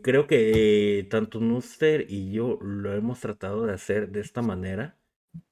creo 0.03 0.27
que 0.27 1.07
tanto 1.11 1.39
Nuster 1.39 2.07
y 2.09 2.32
yo 2.32 2.59
lo 2.62 2.95
hemos 2.95 3.20
tratado 3.20 3.66
de 3.66 3.74
hacer 3.74 4.11
de 4.11 4.20
esta 4.20 4.41
manera, 4.41 4.99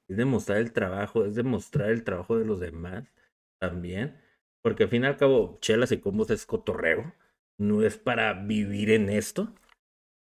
es 0.07 0.17
demostrar 0.17 0.57
el 0.57 0.73
trabajo, 0.73 1.25
es 1.25 1.35
demostrar 1.35 1.91
el 1.91 2.03
trabajo 2.03 2.37
de 2.37 2.45
los 2.45 2.59
demás 2.59 3.07
también, 3.59 4.17
porque 4.63 4.83
al 4.83 4.89
fin 4.89 5.03
y 5.03 5.07
al 5.07 5.17
cabo, 5.17 5.59
chelas 5.61 5.91
y 5.91 5.99
combos 5.99 6.31
es 6.31 6.45
cotorreo, 6.45 7.13
no 7.59 7.83
es 7.83 7.97
para 7.97 8.33
vivir 8.33 8.89
en 8.91 9.09
esto, 9.09 9.53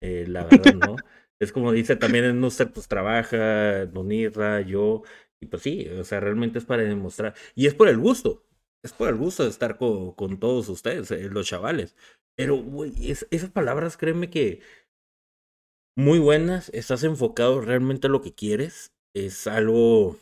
eh, 0.02 0.26
la 0.28 0.44
verdad 0.50 0.74
no. 0.74 0.96
Es 1.40 1.52
como 1.52 1.72
dice 1.72 1.96
también 1.96 2.26
en 2.26 2.42
Nuster, 2.42 2.72
pues 2.72 2.88
trabaja, 2.88 3.86
Donirra, 3.86 4.62
yo, 4.62 5.04
y 5.40 5.48
pues 5.48 5.62
sí, 5.64 5.88
o 5.90 6.04
sea, 6.04 6.20
realmente 6.20 6.60
es 6.60 6.66
para 6.66 6.84
demostrar. 6.84 7.36
Y 7.56 7.68
es 7.68 7.74
por 7.76 7.90
el 7.90 7.98
gusto, 7.98 8.44
es 8.84 8.94
por 8.94 9.10
el 9.10 9.16
gusto 9.16 9.44
de 9.44 9.50
estar 9.50 9.78
con, 9.78 10.14
con 10.14 10.40
todos 10.40 10.70
ustedes, 10.70 11.12
eh, 11.12 11.30
los 11.30 11.48
chavales. 11.48 11.96
Pero, 12.36 12.58
güey, 12.58 12.94
esas 13.32 13.50
palabras, 13.52 13.98
créeme 13.98 14.30
que 14.30 14.62
muy 15.96 16.20
buenas, 16.20 16.70
estás 16.70 17.04
enfocado 17.04 17.62
realmente 17.62 18.08
a 18.08 18.10
lo 18.10 18.22
que 18.22 18.34
quieres, 18.34 18.94
es 19.16 19.48
algo 19.48 20.18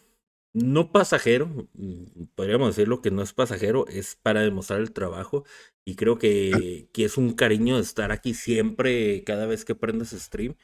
no 0.54 0.92
pasajero, 0.94 1.48
mm, 1.74 2.28
podríamos 2.36 2.76
decirlo 2.76 3.02
que 3.02 3.12
no 3.12 3.22
es 3.22 3.34
pasajero, 3.34 3.86
es 3.88 4.16
para 4.16 4.42
demostrar 4.42 4.80
el 4.80 4.94
trabajo 4.94 5.44
y 5.86 5.96
creo 5.96 6.18
que, 6.18 6.90
que 6.94 7.06
es 7.06 7.18
un 7.18 7.34
cariño 7.34 7.76
de 7.76 7.82
estar 7.82 8.12
aquí 8.14 8.34
siempre, 8.34 9.24
cada 9.26 9.48
vez 9.48 9.66
que 9.66 9.76
prendes 9.76 10.12
stream 10.12 10.56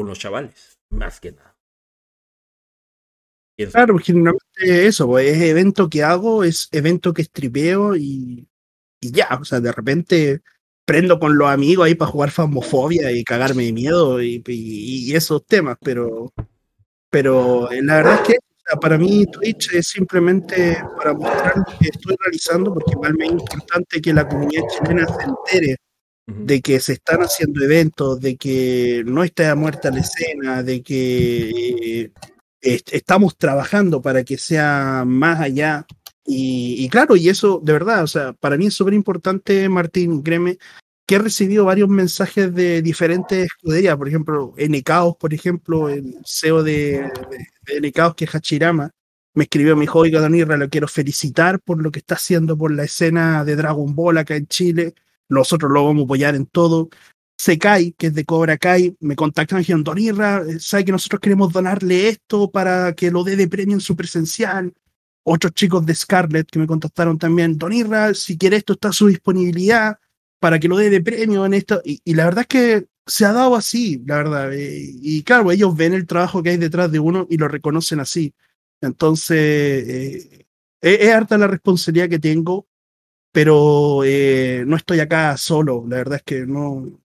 con 0.00 0.08
los 0.08 0.18
chavales, 0.18 0.80
más 0.88 1.20
que 1.20 1.32
nada. 1.32 1.54
Claro, 3.70 3.98
generalmente 3.98 4.86
eso, 4.86 5.06
pues, 5.06 5.36
es 5.36 5.42
evento 5.42 5.90
que 5.90 6.02
hago, 6.02 6.42
es 6.42 6.70
evento 6.72 7.12
que 7.12 7.20
estripeo 7.20 7.96
y, 7.96 8.48
y 8.98 9.10
ya, 9.12 9.28
o 9.38 9.44
sea, 9.44 9.60
de 9.60 9.70
repente 9.70 10.40
prendo 10.86 11.20
con 11.20 11.36
los 11.36 11.50
amigos 11.50 11.84
ahí 11.84 11.94
para 11.94 12.10
jugar 12.10 12.30
famofobia 12.30 13.12
y 13.12 13.22
cagarme 13.24 13.64
de 13.64 13.72
miedo 13.74 14.22
y, 14.22 14.42
y, 14.46 15.14
esos 15.14 15.44
temas, 15.44 15.76
pero, 15.82 16.32
pero 17.10 17.70
eh, 17.70 17.82
la 17.82 17.96
verdad 17.96 18.22
es 18.22 18.28
que 18.28 18.36
para 18.80 18.96
mí 18.96 19.26
Twitch 19.26 19.74
es 19.74 19.88
simplemente 19.88 20.82
para 20.96 21.12
mostrar 21.12 21.58
lo 21.58 21.78
que 21.78 21.88
estoy 21.88 22.16
realizando, 22.24 22.72
porque 22.72 22.92
igual 22.92 23.14
me 23.18 23.26
es 23.26 23.32
importante 23.32 24.00
que 24.00 24.14
la 24.14 24.26
comunidad 24.26 24.62
chilena 24.70 25.06
se 25.06 25.24
entere 25.24 25.76
de 26.36 26.60
que 26.60 26.80
se 26.80 26.94
están 26.94 27.20
haciendo 27.20 27.62
eventos, 27.64 28.20
de 28.20 28.36
que 28.36 29.02
no 29.06 29.24
está 29.24 29.54
muerta 29.54 29.90
la 29.90 30.00
escena, 30.00 30.62
de 30.62 30.82
que 30.82 32.12
eh, 32.62 32.80
estamos 32.92 33.36
trabajando 33.36 34.00
para 34.02 34.24
que 34.24 34.38
sea 34.38 35.04
más 35.06 35.40
allá. 35.40 35.86
Y, 36.24 36.88
claro, 36.90 37.16
y 37.16 37.28
eso 37.28 37.60
de 37.62 37.72
verdad, 37.72 38.04
o 38.04 38.06
sea, 38.06 38.32
para 38.34 38.56
mí 38.56 38.66
es 38.66 38.74
súper 38.74 38.94
importante, 38.94 39.68
Martín, 39.68 40.22
créeme, 40.22 40.58
que 41.06 41.16
he 41.16 41.18
recibido 41.18 41.64
varios 41.64 41.88
mensajes 41.88 42.54
de 42.54 42.82
diferentes 42.82 43.46
escuderías, 43.46 43.96
por 43.96 44.06
ejemplo, 44.06 44.54
NKOS, 44.56 45.16
por 45.16 45.34
ejemplo, 45.34 45.88
el 45.88 46.14
CEO 46.24 46.62
de, 46.62 47.10
de, 47.66 47.92
que 47.92 48.24
es 48.24 48.34
Hachirama, 48.34 48.90
me 49.34 49.44
escribió, 49.44 49.76
mi 49.76 49.84
hijo, 49.84 49.98
oiga, 49.98 50.20
Don 50.20 50.34
Irra, 50.34 50.56
lo 50.56 50.68
quiero 50.68 50.86
felicitar 50.86 51.60
por 51.60 51.82
lo 51.82 51.90
que 51.90 51.98
está 52.00 52.14
haciendo 52.14 52.56
por 52.56 52.70
la 52.72 52.84
escena 52.84 53.44
de 53.44 53.56
Dragon 53.56 53.94
Ball 53.94 54.18
acá 54.18 54.36
en 54.36 54.46
Chile 54.46 54.94
nosotros 55.30 55.70
lo 55.72 55.84
vamos 55.84 56.02
a 56.02 56.04
apoyar 56.04 56.34
en 56.34 56.46
todo. 56.46 56.90
Sekai, 57.38 57.92
que 57.92 58.08
es 58.08 58.14
de 58.14 58.26
Cobra 58.26 58.58
Kai, 58.58 58.94
me 59.00 59.16
contactan 59.16 59.60
dijeron, 59.60 59.82
Don 59.82 59.96
Irra, 59.96 60.42
eh, 60.46 60.60
sabe 60.60 60.84
que 60.84 60.92
nosotros 60.92 61.20
queremos 61.20 61.50
donarle 61.52 62.08
esto 62.08 62.50
para 62.50 62.92
que 62.94 63.10
lo 63.10 63.24
dé 63.24 63.34
de 63.36 63.48
premio 63.48 63.76
en 63.76 63.80
su 63.80 63.96
presencial. 63.96 64.74
Otros 65.22 65.54
chicos 65.54 65.86
de 65.86 65.94
Scarlett 65.94 66.50
que 66.50 66.58
me 66.58 66.66
contactaron 66.66 67.18
también, 67.18 67.56
Don 67.56 67.72
Irra, 67.72 68.12
si 68.12 68.36
quiere 68.36 68.56
esto 68.56 68.74
está 68.74 68.88
a 68.88 68.92
su 68.92 69.06
disponibilidad 69.06 69.98
para 70.38 70.58
que 70.58 70.68
lo 70.68 70.76
dé 70.76 70.90
de 70.90 71.00
premio 71.00 71.46
en 71.46 71.54
esto. 71.54 71.80
Y, 71.84 72.14
la 72.14 72.26
verdad 72.26 72.42
es 72.42 72.46
que 72.48 72.86
se 73.06 73.24
ha 73.24 73.32
dado 73.32 73.56
así, 73.56 74.02
la 74.06 74.16
verdad. 74.16 74.52
Eh, 74.52 74.90
y 75.00 75.22
claro, 75.22 75.50
ellos 75.50 75.74
ven 75.74 75.94
el 75.94 76.06
trabajo 76.06 76.42
que 76.42 76.50
hay 76.50 76.56
detrás 76.58 76.92
de 76.92 76.98
uno 76.98 77.26
y 77.30 77.38
lo 77.38 77.48
reconocen 77.48 78.00
así. 78.00 78.34
Entonces, 78.82 79.38
eh, 79.38 80.46
es 80.82 81.10
harta 81.10 81.38
la 81.38 81.46
responsabilidad 81.46 82.08
que 82.08 82.18
tengo 82.18 82.66
pero 83.32 84.02
eh, 84.04 84.64
no 84.66 84.76
estoy 84.76 85.00
acá 85.00 85.36
solo. 85.36 85.84
La 85.88 85.96
verdad 85.96 86.16
es 86.16 86.22
que 86.22 86.46
no. 86.46 87.00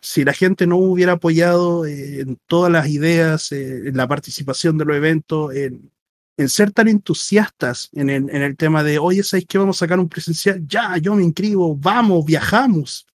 Si 0.00 0.24
la 0.24 0.32
gente 0.32 0.66
no 0.66 0.76
hubiera 0.76 1.12
apoyado 1.12 1.84
eh, 1.84 2.20
en 2.20 2.38
todas 2.46 2.70
las 2.72 2.88
ideas, 2.88 3.52
eh, 3.52 3.88
en 3.88 3.96
la 3.96 4.06
participación 4.08 4.78
de 4.78 4.84
los 4.84 4.96
eventos, 4.96 5.54
en, 5.54 5.90
en 6.36 6.48
ser 6.48 6.70
tan 6.72 6.88
entusiastas 6.88 7.90
en 7.92 8.10
el, 8.10 8.30
en 8.30 8.42
el, 8.42 8.56
tema 8.56 8.84
de, 8.84 8.98
oye, 8.98 9.24
¿sabéis 9.24 9.46
que 9.48 9.58
vamos 9.58 9.76
a 9.78 9.80
sacar 9.80 9.98
un 9.98 10.08
presencial? 10.08 10.64
Ya, 10.68 10.96
yo 10.98 11.14
me 11.16 11.24
inscribo, 11.24 11.76
vamos, 11.76 12.24
viajamos. 12.24 13.06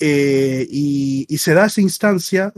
y, 0.00 1.26
y, 1.28 1.38
se 1.38 1.54
da 1.54 1.66
esa 1.66 1.80
instancia, 1.82 2.52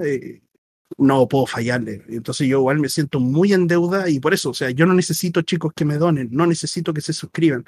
no 0.98 1.26
puedo 1.28 1.47
fallarle. 1.47 2.05
Entonces 2.09 2.47
yo 2.48 2.59
igual 2.59 2.78
me 2.78 2.88
siento 2.88 3.20
muy 3.20 3.52
en 3.52 3.66
deuda 3.66 4.09
y 4.09 4.20
por 4.20 4.34
eso, 4.34 4.51
o 4.51 4.55
sea, 4.55 4.70
yo 4.70 4.86
no 4.86 4.94
necesito 4.94 5.42
chicos 5.42 5.72
que 5.74 5.84
me 5.84 5.98
donen, 5.98 6.28
no 6.30 6.47
necesito 6.47 6.94
que 6.94 7.01
se 7.01 7.12
suscriban. 7.12 7.64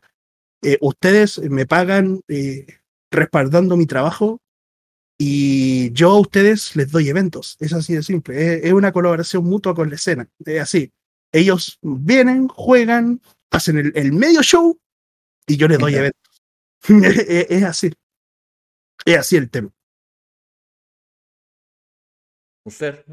Eh, 0.63 0.79
ustedes 0.81 1.39
me 1.39 1.67
pagan 1.67 2.21
eh, 2.29 2.67
respaldando 3.11 3.77
mi 3.77 3.87
trabajo 3.87 4.41
y 5.19 5.93
yo 5.93 6.11
a 6.11 6.21
ustedes 6.21 6.77
les 6.77 6.91
doy 6.91 7.09
eventos. 7.09 7.57
Es 7.61 7.73
así 7.73 7.95
de 7.95 8.03
simple. 8.03 8.67
Es, 8.67 8.73
una 8.73 8.93
colaboración 8.93 9.45
mutua 9.45 9.75
con 9.75 9.89
la 9.89 9.97
escena. 9.97 10.29
Es 10.45 10.61
así. 10.61 10.93
Ellos 11.33 11.79
vienen, 11.83 12.49
juegan, 12.49 13.21
hacen 13.51 13.93
el, 13.95 14.13
medio 14.13 14.43
show 14.43 14.79
y 15.47 15.57
yo 15.57 15.69
les 15.69 15.79
doy 15.79 15.95
eventos. 15.95 16.43
es, 16.89 17.63
así. 17.65 17.93
Es 19.05 19.19
así 19.19 19.37
el 19.37 19.51
tema. 19.51 19.71
Usted, 22.65 23.05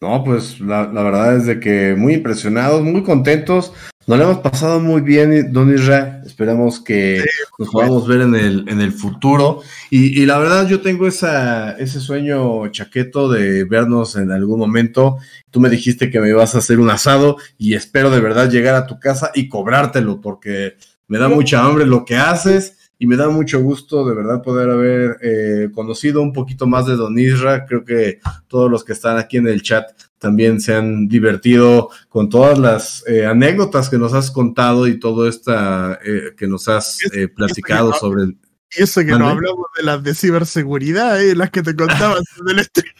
no, 0.00 0.22
pues 0.24 0.60
la, 0.60 0.86
verdad 0.86 1.36
es 1.36 1.46
de 1.46 1.58
que 1.58 1.94
muy 1.96 2.14
impresionados, 2.14 2.82
muy 2.82 3.02
contentos. 3.02 3.72
Nos 4.06 4.18
lo 4.18 4.24
hemos 4.24 4.38
pasado 4.38 4.78
muy 4.78 5.00
bien, 5.00 5.52
Don 5.52 5.74
Isra. 5.74 6.22
Esperamos 6.24 6.78
que 6.78 7.24
nos 7.58 7.70
podamos 7.70 8.06
ver 8.06 8.20
en 8.20 8.36
el, 8.36 8.68
en 8.68 8.80
el 8.80 8.92
futuro. 8.92 9.62
Y, 9.90 10.24
la 10.26 10.38
verdad, 10.38 10.68
yo 10.68 10.80
tengo 10.80 11.08
esa, 11.08 11.72
ese 11.72 11.98
sueño 11.98 12.68
chaqueto 12.68 13.28
de 13.28 13.64
vernos 13.64 14.14
en 14.14 14.30
algún 14.30 14.60
momento. 14.60 15.18
Tú 15.50 15.60
me 15.60 15.68
dijiste 15.68 16.08
que 16.08 16.20
me 16.20 16.28
ibas 16.28 16.54
a 16.54 16.58
hacer 16.58 16.78
un 16.78 16.88
asado 16.88 17.36
y 17.58 17.74
espero 17.74 18.10
de 18.10 18.20
verdad 18.20 18.48
llegar 18.48 18.76
a 18.76 18.86
tu 18.86 19.00
casa 19.00 19.32
y 19.34 19.48
cobrártelo 19.48 20.20
porque 20.20 20.76
me 21.08 21.18
da 21.18 21.28
mucha 21.28 21.64
hambre 21.64 21.84
lo 21.84 22.04
que 22.04 22.14
haces 22.14 22.85
y 22.98 23.06
me 23.06 23.16
da 23.16 23.28
mucho 23.28 23.60
gusto 23.60 24.06
de 24.08 24.14
verdad 24.14 24.42
poder 24.42 24.70
haber 24.70 25.18
eh, 25.20 25.68
conocido 25.74 26.22
un 26.22 26.32
poquito 26.32 26.66
más 26.66 26.86
de 26.86 26.96
Don 26.96 27.18
Isra. 27.18 27.66
Creo 27.66 27.84
que 27.84 28.20
todos 28.48 28.70
los 28.70 28.84
que 28.84 28.94
están 28.94 29.18
aquí 29.18 29.36
en 29.36 29.48
el 29.48 29.62
chat 29.62 29.90
también 30.18 30.60
se 30.60 30.74
han 30.74 31.06
divertido 31.06 31.90
con 32.08 32.30
todas 32.30 32.58
las 32.58 33.04
eh, 33.06 33.26
anécdotas 33.26 33.90
que 33.90 33.98
nos 33.98 34.14
has 34.14 34.30
contado 34.30 34.86
y 34.86 34.98
todo 34.98 35.28
esta 35.28 35.98
eh, 36.04 36.34
que 36.36 36.46
nos 36.46 36.68
has 36.68 36.98
platicado 37.34 37.92
sobre 37.92 38.24
el... 38.24 38.38
Y 38.76 38.82
eso 38.82 39.00
que 39.00 39.12
no 39.12 39.28
hablamos 39.28 39.66
de 39.76 39.82
las 39.84 40.02
de 40.02 40.14
ciberseguridad, 40.14 41.20
las 41.34 41.50
que 41.50 41.62
te 41.62 41.76
contabas 41.76 42.22
del 42.46 42.64
stream. 42.64 42.94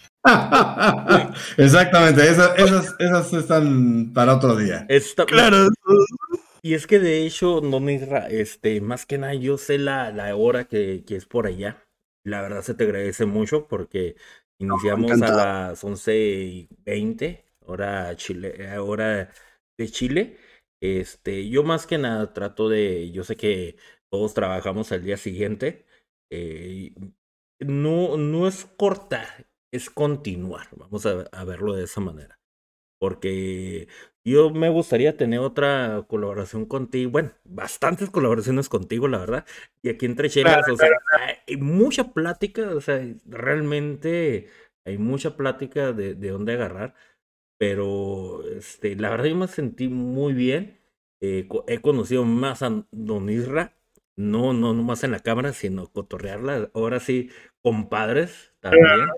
Exactamente, 1.57 2.29
esas, 2.29 2.51
esas, 2.59 2.95
esas, 2.99 3.33
están 3.33 4.13
para 4.13 4.35
otro 4.35 4.57
día. 4.57 4.87
claro. 5.27 5.69
Y 6.67 6.75
es 6.75 6.89
que 6.89 6.99
de 6.99 7.25
hecho, 7.25 7.61
no 7.61 7.79
este, 7.89 8.81
más 8.81 9.07
que 9.07 9.19
nada 9.19 9.35
yo 9.35 9.57
sé 9.57 9.79
la, 9.79 10.11
la 10.11 10.35
hora 10.35 10.65
que, 10.67 11.05
que, 11.07 11.15
es 11.15 11.25
por 11.25 11.47
allá. 11.47 11.87
La 12.25 12.43
verdad 12.43 12.63
se 12.63 12.75
te 12.75 12.83
agradece 12.83 13.25
mucho 13.25 13.69
porque 13.69 14.17
iniciamos 14.59 15.13
a 15.23 15.31
las 15.31 15.85
11 15.85 16.19
y 16.19 16.69
20, 16.85 17.45
hora, 17.67 18.17
Chile, 18.17 18.79
hora 18.81 19.31
de 19.79 19.89
Chile. 19.89 20.39
Este, 20.83 21.49
yo 21.49 21.63
más 21.63 21.87
que 21.87 21.99
nada 21.99 22.33
trato 22.33 22.69
de, 22.69 23.13
yo 23.13 23.23
sé 23.23 23.37
que 23.37 23.77
todos 24.11 24.35
trabajamos 24.35 24.91
al 24.91 25.05
día 25.05 25.19
siguiente. 25.19 25.87
Eh, 26.33 26.93
no, 27.61 28.17
no 28.17 28.49
es 28.49 28.65
cortar, 28.77 29.47
es 29.73 29.89
continuar. 29.89 30.67
Vamos 30.77 31.07
a, 31.07 31.27
a 31.31 31.45
verlo 31.45 31.75
de 31.75 31.85
esa 31.85 32.01
manera. 32.01 32.41
porque 33.01 33.89
yo 34.33 34.51
me 34.51 34.69
gustaría 34.71 35.17
tener 35.17 35.39
otra 35.39 36.05
colaboración 36.09 36.67
contigo, 36.67 37.13
bueno, 37.13 37.31
bastantes 37.45 38.11
colaboraciones 38.11 38.69
contigo, 38.69 39.07
la 39.07 39.19
verdad, 39.19 39.47
y 39.83 39.89
aquí 39.89 40.07
entre 40.07 40.29
chelas, 40.29 40.69
o 40.69 40.77
sea, 40.77 40.89
hay 41.47 41.57
mucha 41.57 42.13
plática, 42.13 42.75
o 42.75 42.81
sea, 42.81 43.01
realmente 43.25 44.49
hay 44.85 44.99
mucha 44.99 45.37
plática 45.37 45.93
de, 45.93 46.15
de 46.15 46.31
dónde 46.31 46.55
agarrar, 46.55 46.95
pero 47.57 48.43
este, 48.49 48.97
la 48.97 49.11
verdad 49.11 49.27
yo 49.27 49.37
me 49.37 49.47
sentí 49.47 49.87
muy 49.87 50.33
bien, 50.33 50.81
eh, 51.21 51.49
he 51.69 51.81
conocido 51.81 52.25
más 52.25 52.63
a 52.63 52.85
Don 52.91 53.31
Isra, 53.31 53.77
no, 54.17 54.53
no, 54.53 54.75
no 54.75 54.83
más 54.83 55.05
en 55.05 55.13
la 55.13 55.21
cámara, 55.21 55.53
sino 55.53 55.87
cotorrearla, 55.93 56.71
ahora 56.75 56.99
sí, 56.99 57.31
compadres 57.63 58.55
también, 58.59 59.09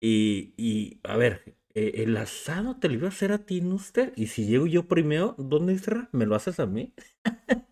y, 0.00 0.52
y 0.56 0.98
a 1.04 1.16
ver, 1.16 1.54
eh, 1.74 2.02
el 2.02 2.16
asado 2.16 2.76
te 2.78 2.88
lo 2.88 2.94
iba 2.94 3.06
a 3.06 3.10
hacer 3.10 3.32
a 3.32 3.38
ti, 3.38 3.60
Nuster, 3.60 4.12
y 4.16 4.26
si 4.26 4.46
llego 4.46 4.66
yo 4.66 4.86
primero, 4.88 5.34
¿dónde 5.38 5.72
está? 5.72 6.08
¿Me 6.12 6.26
lo 6.26 6.34
haces 6.34 6.60
a 6.60 6.66
mí? 6.66 6.92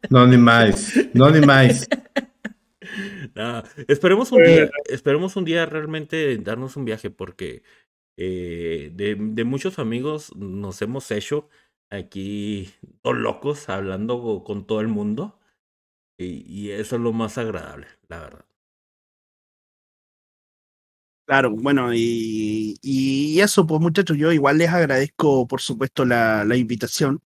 No, 0.09 0.27
ni 0.27 0.39
más, 0.39 0.95
no, 1.15 1.31
ni 1.31 1.45
más. 1.47 1.89
esperemos 3.89 4.33
un 4.33 4.43
día, 4.43 4.71
esperemos 4.87 5.37
un 5.37 5.45
día 5.45 5.67
realmente 5.67 6.37
darnos 6.39 6.77
un 6.77 6.85
viaje, 6.85 7.11
porque 7.11 7.63
eh, 8.17 8.91
de, 8.95 9.17
de, 9.19 9.45
muchos 9.45 9.79
amigos 9.79 10.35
nos 10.37 10.81
hemos 10.83 11.11
hecho 11.11 11.49
aquí 11.91 12.71
dos 13.03 13.17
locos 13.17 13.69
hablando 13.69 14.43
con 14.45 14.67
todo 14.67 14.81
el 14.81 14.89
mundo, 14.89 15.39
y, 16.19 16.45
y 16.51 16.71
eso 16.71 16.97
es 16.97 17.03
lo 17.03 17.13
más 17.13 17.39
agradable, 17.39 17.87
la 18.09 18.21
verdad. 18.21 18.50
Claro, 21.31 21.51
bueno, 21.53 21.95
y, 21.95 22.77
y, 22.83 23.41
eso, 23.41 23.65
pues 23.65 23.81
muchachos, 23.81 24.17
yo 24.17 24.33
igual 24.33 24.59
les 24.59 24.69
agradezco, 24.71 25.47
por 25.47 25.61
supuesto, 25.61 26.05
la, 26.05 26.45
la 26.45 26.57
invitación. 26.57 27.23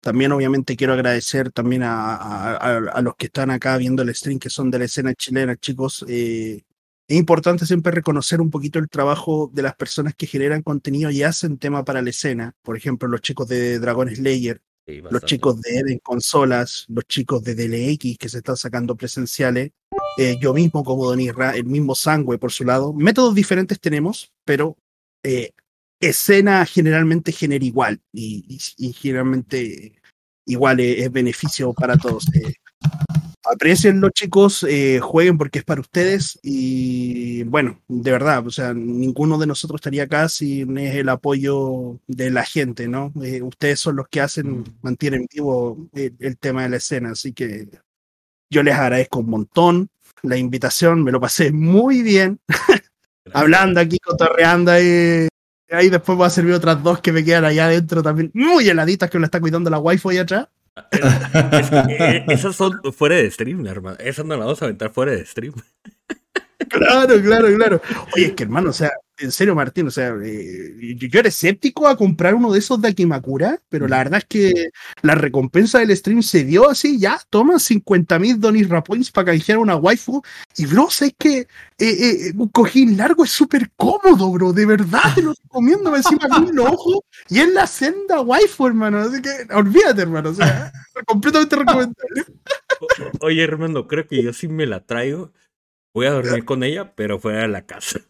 También, 0.00 0.32
obviamente, 0.32 0.76
quiero 0.76 0.94
agradecer 0.94 1.52
también 1.52 1.84
a, 1.84 2.16
a, 2.16 2.56
a, 2.78 3.02
los 3.02 3.16
que 3.16 3.26
están 3.26 3.50
acá 3.50 3.78
viendo 3.78 4.02
el 4.02 4.14
stream, 4.14 4.40
que 4.40 4.50
son 4.50 4.70
de 4.70 4.80
la 4.80 4.86
escena 4.86 5.14
chilena, 5.14 5.56
chicos. 5.56 6.04
Eh, 6.08 6.64
es 7.08 7.16
importante 7.18 7.66
siempre 7.66 7.92
reconocer 7.92 8.40
un 8.42 8.50
poquito 8.50 8.78
el 8.80 8.88
trabajo 8.90 9.50
de 9.54 9.62
las 9.62 9.76
personas 9.76 10.14
que 10.16 10.26
generan 10.26 10.62
contenido 10.62 11.10
y 11.10 11.22
hacen 11.22 11.58
tema 11.58 11.84
para 11.84 12.02
la 12.02 12.10
escena. 12.10 12.54
Por 12.62 12.76
ejemplo, 12.76 13.08
los 13.08 13.22
chicos 13.22 13.48
de 13.48 13.78
Dragon 13.78 14.08
Slayer, 14.14 14.62
los 14.86 15.22
chicos 15.22 15.60
de 15.60 15.78
Eden 15.78 15.98
Consolas, 15.98 16.84
los 16.88 17.04
chicos 17.06 17.42
de 17.42 17.54
DLX 17.54 18.18
que 18.18 18.28
se 18.28 18.38
están 18.38 18.56
sacando 18.56 18.96
presenciales, 18.96 19.72
eh, 20.18 20.36
yo 20.40 20.54
mismo 20.54 20.84
como 20.84 21.06
Don 21.06 21.20
Irra, 21.20 21.56
el 21.56 21.64
mismo 21.64 21.94
Sangüe 21.94 22.38
por 22.38 22.52
su 22.52 22.64
lado. 22.64 22.92
Métodos 22.92 23.34
diferentes 23.34 23.80
tenemos, 23.80 24.32
pero 24.44 24.76
eh, 25.22 25.52
escena 26.00 26.64
generalmente 26.66 27.32
genera 27.32 27.64
igual 27.64 28.00
y, 28.12 28.44
y, 28.48 28.88
y 28.88 28.92
generalmente 28.92 30.00
igual 30.46 30.80
es, 30.80 30.98
es, 31.00 31.12
beneficio 31.12 31.72
para 31.72 31.96
todos. 31.96 32.26
Eh, 32.34 32.54
aprecienlo 33.52 34.10
chicos, 34.10 34.64
eh, 34.68 35.00
jueguen 35.00 35.38
porque 35.38 35.60
es 35.60 35.64
para 35.64 35.80
ustedes 35.80 36.38
y 36.42 37.42
bueno, 37.44 37.80
de 37.88 38.10
verdad, 38.10 38.46
o 38.46 38.50
sea, 38.50 38.74
ninguno 38.74 39.38
de 39.38 39.46
nosotros 39.46 39.78
estaría 39.78 40.04
acá 40.04 40.28
sin 40.28 40.78
el 40.78 41.08
apoyo 41.08 42.00
de 42.06 42.30
la 42.30 42.44
gente, 42.44 42.88
¿no? 42.88 43.12
Eh, 43.22 43.42
ustedes 43.42 43.80
son 43.80 43.96
los 43.96 44.08
que 44.08 44.20
hacen, 44.20 44.64
mantienen 44.82 45.26
vivo 45.32 45.88
el, 45.94 46.14
el, 46.18 46.36
tema 46.38 46.64
de 46.64 46.70
la 46.70 46.76
escena, 46.76 47.10
así 47.10 47.32
que 47.32 47.68
yo 48.50 48.62
les 48.62 48.74
agradezco 48.74 49.20
un 49.20 49.30
montón 49.30 49.90
la 50.22 50.36
invitación, 50.36 51.02
me 51.02 51.12
lo 51.12 51.20
pasé 51.20 51.52
muy 51.52 52.02
bien, 52.02 52.40
hablando 53.32 53.80
aquí, 53.80 53.98
cotorreando 53.98 54.72
ahí. 54.72 55.28
Ahí 55.68 55.88
después 55.88 56.16
voy 56.16 56.26
a 56.26 56.30
servir 56.30 56.54
otras 56.54 56.80
dos 56.80 57.00
que 57.00 57.10
me 57.10 57.24
quedan 57.24 57.44
allá 57.44 57.66
adentro 57.66 58.00
también, 58.02 58.30
muy 58.34 58.68
heladitas 58.68 59.10
que 59.10 59.18
me 59.18 59.22
la 59.22 59.26
está 59.26 59.40
cuidando 59.40 59.68
la 59.68 59.78
wifi 59.78 60.10
ahí 60.10 60.18
atrás. 60.18 60.48
Es, 60.90 61.72
es, 61.72 61.72
es, 61.72 62.28
esas 62.28 62.56
son 62.56 62.80
fuera 62.92 63.16
de 63.16 63.30
stream, 63.30 63.66
hermano. 63.66 63.96
Esas 63.98 64.24
no 64.24 64.36
las 64.36 64.44
vamos 64.44 64.62
a 64.62 64.66
aventar 64.66 64.90
fuera 64.90 65.12
de 65.12 65.24
stream. 65.24 65.54
Claro, 66.70 67.22
claro, 67.22 67.54
claro. 67.54 67.82
Oye, 68.14 68.26
es 68.26 68.32
que 68.32 68.42
hermano, 68.44 68.70
o 68.70 68.72
sea, 68.72 68.90
en 69.18 69.32
serio, 69.32 69.54
Martín, 69.54 69.86
o 69.86 69.90
sea, 69.90 70.14
eh, 70.22 70.94
yo, 70.96 71.18
era 71.18 71.28
escéptico 71.28 71.88
a 71.88 71.96
comprar 71.96 72.34
uno 72.34 72.52
de 72.52 72.58
esos 72.58 72.80
de 72.80 72.88
Akimakura, 72.88 73.60
pero 73.68 73.88
la 73.88 73.98
verdad 73.98 74.18
es 74.18 74.26
que 74.26 74.70
la 75.02 75.14
recompensa 75.14 75.78
del 75.78 75.96
stream 75.96 76.22
se 76.22 76.44
dio 76.44 76.68
así, 76.68 76.98
ya, 76.98 77.18
toma 77.30 77.58
50 77.58 78.18
mil 78.18 78.38
Donny 78.38 78.64
Points 78.64 79.10
para 79.10 79.26
canjear 79.26 79.58
una 79.58 79.76
waifu. 79.76 80.22
Y 80.56 80.66
bro, 80.66 80.88
es 80.88 81.14
que 81.18 81.38
eh, 81.38 81.46
eh, 81.78 82.32
un 82.36 82.48
cojín 82.48 82.96
largo 82.96 83.24
es 83.24 83.30
súper 83.30 83.70
cómodo, 83.76 84.30
bro, 84.30 84.52
de 84.52 84.66
verdad 84.66 85.14
te 85.14 85.22
lo 85.22 85.32
recomiendo, 85.42 85.90
me 85.90 85.98
encima 85.98 86.28
con 86.28 86.44
un 86.44 86.58
ojo 86.58 87.04
y 87.28 87.38
es 87.38 87.48
la 87.52 87.66
senda 87.66 88.20
waifu, 88.20 88.66
hermano. 88.66 88.98
Así 88.98 89.22
que 89.22 89.30
olvídate, 89.54 90.02
hermano, 90.02 90.30
o 90.30 90.34
sea, 90.34 90.72
completamente 91.06 91.56
recomendable. 91.56 92.24
Oye, 93.20 93.42
hermano, 93.42 93.86
creo 93.86 94.06
que 94.06 94.22
yo 94.22 94.32
sí 94.34 94.48
me 94.48 94.66
la 94.66 94.84
traigo. 94.84 95.32
Voy 95.96 96.04
a 96.04 96.10
dormir 96.10 96.44
con 96.44 96.62
ella, 96.62 96.92
pero 96.94 97.18
fuera 97.18 97.40
de 97.40 97.48
la 97.48 97.64
casa. 97.64 98.00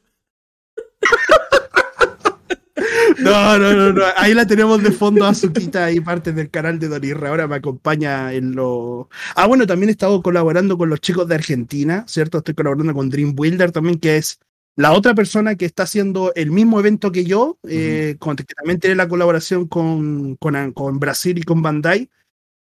No, 3.21 3.59
no, 3.59 3.73
no, 3.75 3.93
no. 3.93 4.03
Ahí 4.17 4.35
la 4.35 4.45
tenemos 4.45 4.83
de 4.83 4.91
fondo 4.91 5.25
a 5.25 5.33
Suquita 5.33 5.85
ahí 5.85 6.01
parte 6.01 6.33
del 6.33 6.51
canal 6.51 6.81
de 6.81 6.89
Donirra. 6.89 7.29
Ahora 7.29 7.47
me 7.47 7.55
acompaña 7.55 8.33
en 8.33 8.57
lo. 8.57 9.09
Ah, 9.37 9.47
bueno, 9.47 9.69
también 9.69 9.89
he 9.89 9.93
estado 9.93 10.21
colaborando 10.21 10.77
con 10.77 10.91
los 10.91 11.01
chicos 11.01 11.29
de 11.29 11.37
Argentina, 11.37 12.05
¿cierto? 12.09 12.39
Estoy 12.39 12.55
colaborando 12.55 12.93
con 12.93 13.09
Dream 13.09 13.37
Builder 13.37 13.71
también, 13.71 14.01
que 14.01 14.17
es 14.17 14.41
la 14.75 14.93
otra 14.93 15.15
persona 15.15 15.55
que 15.55 15.65
está 15.65 15.85
haciendo 15.85 16.33
el 16.35 16.51
mismo 16.51 16.81
evento 16.81 17.13
que 17.13 17.25
yo, 17.25 17.57
uh 17.63 17.69
-huh. 17.69 17.71
eh, 17.71 18.17
con, 18.19 18.35
que 18.35 18.43
también 18.53 18.81
tiene 18.81 18.97
la 18.97 19.09
colaboración 19.09 19.69
con, 19.69 20.35
con, 20.37 20.73
con 20.73 20.99
Brasil 20.99 21.39
y 21.39 21.43
con 21.43 21.63
Bandai 21.63 22.11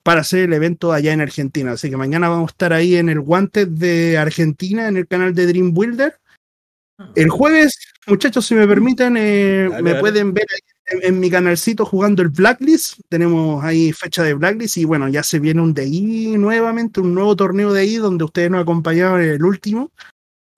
para 0.06 0.22
hacer 0.22 0.42
el 0.42 0.54
evento 0.54 0.94
allá 0.94 1.14
en 1.14 1.22
Argentina. 1.22 1.72
Así 1.72 1.90
que 1.90 1.98
mañana 1.98 2.30
vamos 2.30 2.50
a 2.50 2.54
estar 2.54 2.74
ahí 2.74 2.96
en 2.96 3.10
el 3.10 3.20
Guante 3.20 3.66
de 3.66 4.20
Argentina, 4.20 4.88
en 4.88 4.98
el 4.98 5.08
canal 5.08 5.34
de 5.34 5.48
Dream 5.48 5.74
Builder. 5.74 6.20
El 7.16 7.30
jueves, 7.30 7.76
muchachos, 8.06 8.46
si 8.46 8.54
me 8.54 8.68
permiten, 8.68 9.18
eh, 9.18 9.68
dale, 9.68 9.82
me 9.82 9.90
dale. 9.90 10.02
pueden 10.02 10.32
ver 10.32 10.46
en, 10.86 11.00
en, 11.02 11.20
mi 11.20 11.32
canalcito 11.32 11.86
jugando 11.86 12.22
el 12.22 12.30
Blacklist. 12.30 13.00
Tenemos 13.10 13.64
ahí 13.64 13.92
fecha 13.94 14.22
de 14.22 14.36
Blacklist 14.36 14.78
y 14.78 14.86
bueno, 14.86 15.08
ya 15.10 15.24
se 15.24 15.40
viene 15.40 15.62
un 15.62 15.74
DI 15.74 16.38
nuevamente, 16.38 17.02
un 17.02 17.16
nuevo 17.16 17.36
torneo 17.36 17.74
de 17.74 17.82
DI 17.82 17.96
donde 17.96 18.26
ustedes 18.26 18.52
nos 18.52 18.62
acompañaron 18.62 19.24
en 19.24 19.30
el 19.30 19.44
último 19.44 19.92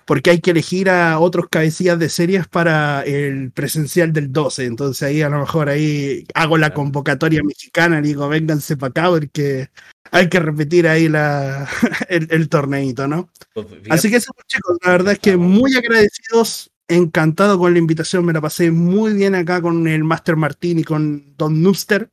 porque 0.08 0.30
hay 0.30 0.40
que 0.40 0.52
elegir 0.52 0.90
a 0.90 1.20
otros 1.20 1.48
cabecillas 1.50 2.00
de 2.00 2.08
series 2.08 2.48
para 2.48 3.02
el 3.02 3.52
presencial 3.52 4.14
del 4.14 4.32
12. 4.32 4.64
Entonces 4.64 5.04
ahí 5.04 5.22
a 5.22 5.28
lo 5.28 5.42
mejor 5.42 5.68
ahí 5.68 6.26
hago 6.34 6.58
la 6.58 6.74
convocatoria 6.74 7.44
mexicana, 7.44 8.02
digo, 8.02 8.30
vénganse 8.30 8.78
para 8.78 8.90
acá 8.90 9.10
porque 9.10 9.70
hay 10.10 10.30
que 10.30 10.40
repetir 10.40 10.88
ahí 10.88 11.10
la, 11.10 11.68
el, 12.10 12.30
el 12.32 12.48
torneito, 12.48 13.06
¿no? 13.06 13.30
Pues, 13.54 13.68
Así 13.90 14.10
que 14.10 14.16
eso, 14.16 14.32
chicos, 14.48 14.78
la 14.82 14.92
verdad 14.92 15.14
es 15.14 15.20
que 15.20 15.36
muy 15.36 15.76
agradecidos, 15.76 16.72
encantado 16.88 17.60
con 17.60 17.74
la 17.74 17.80
invitación, 17.80 18.24
me 18.24 18.32
la 18.32 18.40
pasé 18.40 18.72
muy 18.72 19.12
bien 19.12 19.36
acá 19.36 19.62
con 19.62 19.90
el 19.90 20.06
Master 20.06 20.38
Martín 20.38 20.80
y 20.80 20.86
con 20.86 21.36
Don 21.38 21.62
Nuster. 21.62 22.10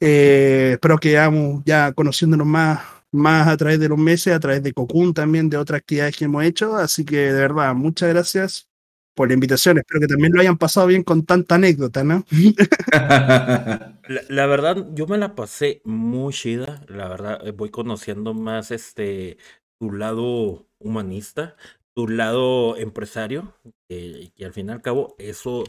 Eh, 0.00 0.72
espero 0.72 0.98
que 0.98 1.16
vamos 1.16 1.62
ya 1.64 1.92
conociéndonos 1.92 2.46
más 2.46 2.80
más 3.12 3.48
a 3.48 3.56
través 3.56 3.78
de 3.78 3.88
los 3.88 3.98
meses, 3.98 4.34
a 4.34 4.40
través 4.40 4.62
de 4.62 4.72
Cocoon 4.72 5.14
también, 5.14 5.50
de 5.50 5.58
otras 5.58 5.78
actividades 5.80 6.16
que 6.16 6.24
hemos 6.24 6.44
hecho. 6.44 6.76
Así 6.76 7.04
que 7.04 7.16
de 7.16 7.40
verdad, 7.40 7.74
muchas 7.74 8.08
gracias 8.08 8.68
por 9.14 9.28
la 9.28 9.34
invitación. 9.34 9.78
Espero 9.78 10.00
que 10.00 10.06
también 10.06 10.32
lo 10.32 10.40
hayan 10.40 10.58
pasado 10.58 10.86
bien 10.86 11.02
con 11.04 11.24
tanta 11.24 11.56
anécdota, 11.56 12.02
¿no? 12.02 12.24
la, 12.92 13.96
la, 14.28 14.46
verdad, 14.46 14.88
yo 14.94 15.06
me 15.06 15.18
la 15.18 15.34
pasé 15.34 15.82
muy 15.84 16.32
chida. 16.32 16.82
La 16.88 17.08
verdad, 17.08 17.46
eh, 17.46 17.52
voy 17.52 17.70
conociendo 17.70 18.34
más 18.34 18.70
este 18.70 19.36
tu 19.78 19.92
lado 19.92 20.68
humanista, 20.78 21.56
tu 21.94 22.08
lado 22.08 22.76
empresario, 22.76 23.54
que, 23.88 24.32
que 24.36 24.44
al 24.44 24.52
fin 24.52 24.68
y 24.68 24.72
al 24.72 24.80
cabo, 24.82 25.16
eso, 25.18 25.64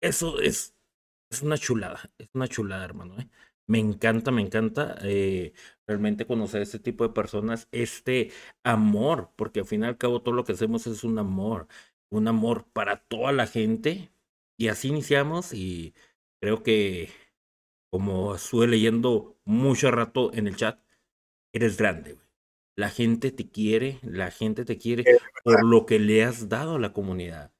eso 0.00 0.38
es, 0.40 0.76
es 1.30 1.42
una 1.42 1.58
chulada, 1.58 2.10
es 2.18 2.28
una 2.34 2.48
chulada, 2.48 2.84
hermano. 2.84 3.18
¿eh? 3.18 3.28
Me 3.68 3.78
encanta, 3.80 4.30
me 4.30 4.42
encanta 4.42 4.96
eh, 5.02 5.52
realmente 5.86 6.26
conocer 6.26 6.62
este 6.62 6.78
tipo 6.78 7.06
de 7.06 7.12
personas, 7.12 7.68
este 7.72 8.30
amor, 8.64 9.32
porque 9.36 9.60
al 9.60 9.66
fin 9.66 9.82
y 9.82 9.86
al 9.86 9.98
cabo 9.98 10.22
todo 10.22 10.34
lo 10.34 10.44
que 10.44 10.52
hacemos 10.52 10.86
es 10.86 11.02
un 11.02 11.18
amor, 11.18 11.66
un 12.10 12.28
amor 12.28 12.66
para 12.72 12.98
toda 12.98 13.32
la 13.32 13.46
gente. 13.46 14.12
Y 14.58 14.68
así 14.68 14.88
iniciamos 14.88 15.52
y 15.52 15.94
creo 16.40 16.62
que, 16.62 17.10
como 17.90 18.36
estuve 18.36 18.68
leyendo 18.68 19.36
mucho 19.44 19.90
rato 19.90 20.32
en 20.32 20.46
el 20.46 20.56
chat, 20.56 20.80
eres 21.52 21.76
grande. 21.76 22.14
Güey. 22.14 22.26
La 22.76 22.90
gente 22.90 23.32
te 23.32 23.48
quiere, 23.50 23.98
la 24.02 24.30
gente 24.30 24.64
te 24.64 24.78
quiere 24.78 25.04
por 25.42 25.64
lo 25.64 25.86
que 25.86 25.98
le 25.98 26.24
has 26.24 26.48
dado 26.48 26.76
a 26.76 26.78
la 26.78 26.92
comunidad. 26.92 27.55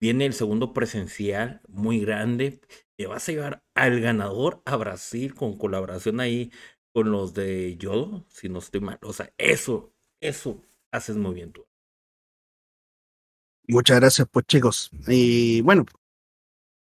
Viene 0.00 0.26
el 0.26 0.34
segundo 0.34 0.72
presencial 0.72 1.62
muy 1.68 2.00
grande 2.00 2.60
te 2.96 3.06
vas 3.06 3.28
a 3.28 3.32
llevar 3.32 3.64
al 3.74 4.00
ganador 4.00 4.62
a 4.64 4.76
Brasil 4.76 5.34
con 5.34 5.58
colaboración 5.58 6.20
ahí 6.20 6.52
con 6.92 7.10
los 7.10 7.34
de 7.34 7.76
Yodo, 7.76 8.24
si 8.28 8.48
no 8.48 8.60
estoy 8.60 8.80
mal. 8.80 8.98
O 9.02 9.12
sea, 9.12 9.32
eso, 9.36 9.92
eso 10.20 10.62
haces 10.92 11.16
muy 11.16 11.34
bien 11.34 11.52
tú. 11.52 11.66
Muchas 13.66 13.98
gracias, 13.98 14.28
pues 14.30 14.46
chicos. 14.46 14.90
Y 15.08 15.62
bueno, 15.62 15.86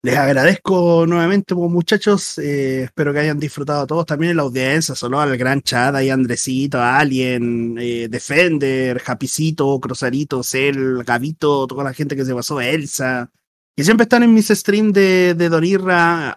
Les 0.04 0.18
agradezco 0.18 1.06
nuevamente, 1.06 1.54
pues, 1.54 1.70
muchachos. 1.70 2.36
Eh, 2.38 2.82
espero 2.82 3.14
que 3.14 3.20
hayan 3.20 3.38
disfrutado 3.38 3.86
todos 3.86 4.04
también 4.04 4.32
en 4.32 4.36
la 4.36 4.42
audiencia. 4.42 4.94
Solo 4.94 5.18
al 5.18 5.34
gran 5.38 5.62
chat, 5.62 5.94
ahí 5.94 6.10
Andresito, 6.10 6.78
Alien, 6.78 7.76
eh, 7.80 8.08
Defender, 8.10 8.98
Japicito, 8.98 9.80
Cruzarito, 9.80 10.42
Cel, 10.42 11.02
Gavito, 11.04 11.66
toda 11.66 11.84
la 11.84 11.94
gente 11.94 12.16
que 12.16 12.24
se 12.26 12.34
pasó, 12.34 12.60
Elsa, 12.60 13.30
que 13.74 13.82
siempre 13.82 14.02
están 14.02 14.22
en 14.24 14.34
mis 14.34 14.48
streams 14.48 14.92
de, 14.92 15.34
de 15.34 15.48
Donirra, 15.48 16.36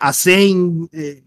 eh, 0.93 1.23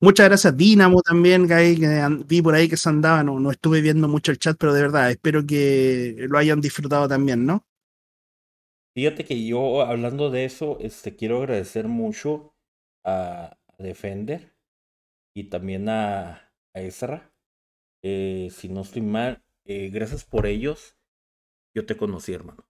muchas 0.00 0.26
gracias, 0.26 0.56
Dinamo 0.56 1.00
también, 1.02 1.46
que, 1.46 1.76
que, 1.78 2.24
vi 2.26 2.42
por 2.42 2.54
ahí 2.56 2.68
que 2.68 2.76
se 2.76 2.88
andaba. 2.88 3.22
No, 3.22 3.38
no 3.38 3.52
estuve 3.52 3.80
viendo 3.82 4.08
mucho 4.08 4.32
el 4.32 4.38
chat, 4.38 4.56
pero 4.58 4.74
de 4.74 4.82
verdad, 4.82 5.10
espero 5.12 5.46
que 5.46 6.26
lo 6.28 6.38
hayan 6.38 6.60
disfrutado 6.60 7.06
también, 7.08 7.46
¿no? 7.46 7.64
Fíjate 8.94 9.24
que 9.24 9.44
yo, 9.46 9.82
hablando 9.82 10.30
de 10.30 10.44
eso, 10.44 10.78
este, 10.80 11.16
quiero 11.16 11.38
agradecer 11.38 11.88
mucho 11.88 12.54
a, 13.04 13.58
Defender 13.78 14.54
y 15.34 15.44
también 15.44 15.88
a, 15.88 16.52
a 16.74 16.80
Ezra. 16.80 17.34
Eh, 18.04 18.48
si 18.52 18.68
no 18.68 18.82
estoy 18.82 19.02
mal, 19.02 19.42
eh, 19.66 19.90
gracias 19.90 20.24
por 20.24 20.46
ellos. 20.46 20.96
Yo 21.74 21.86
te 21.86 21.96
conocí, 21.96 22.32
hermano. 22.32 22.66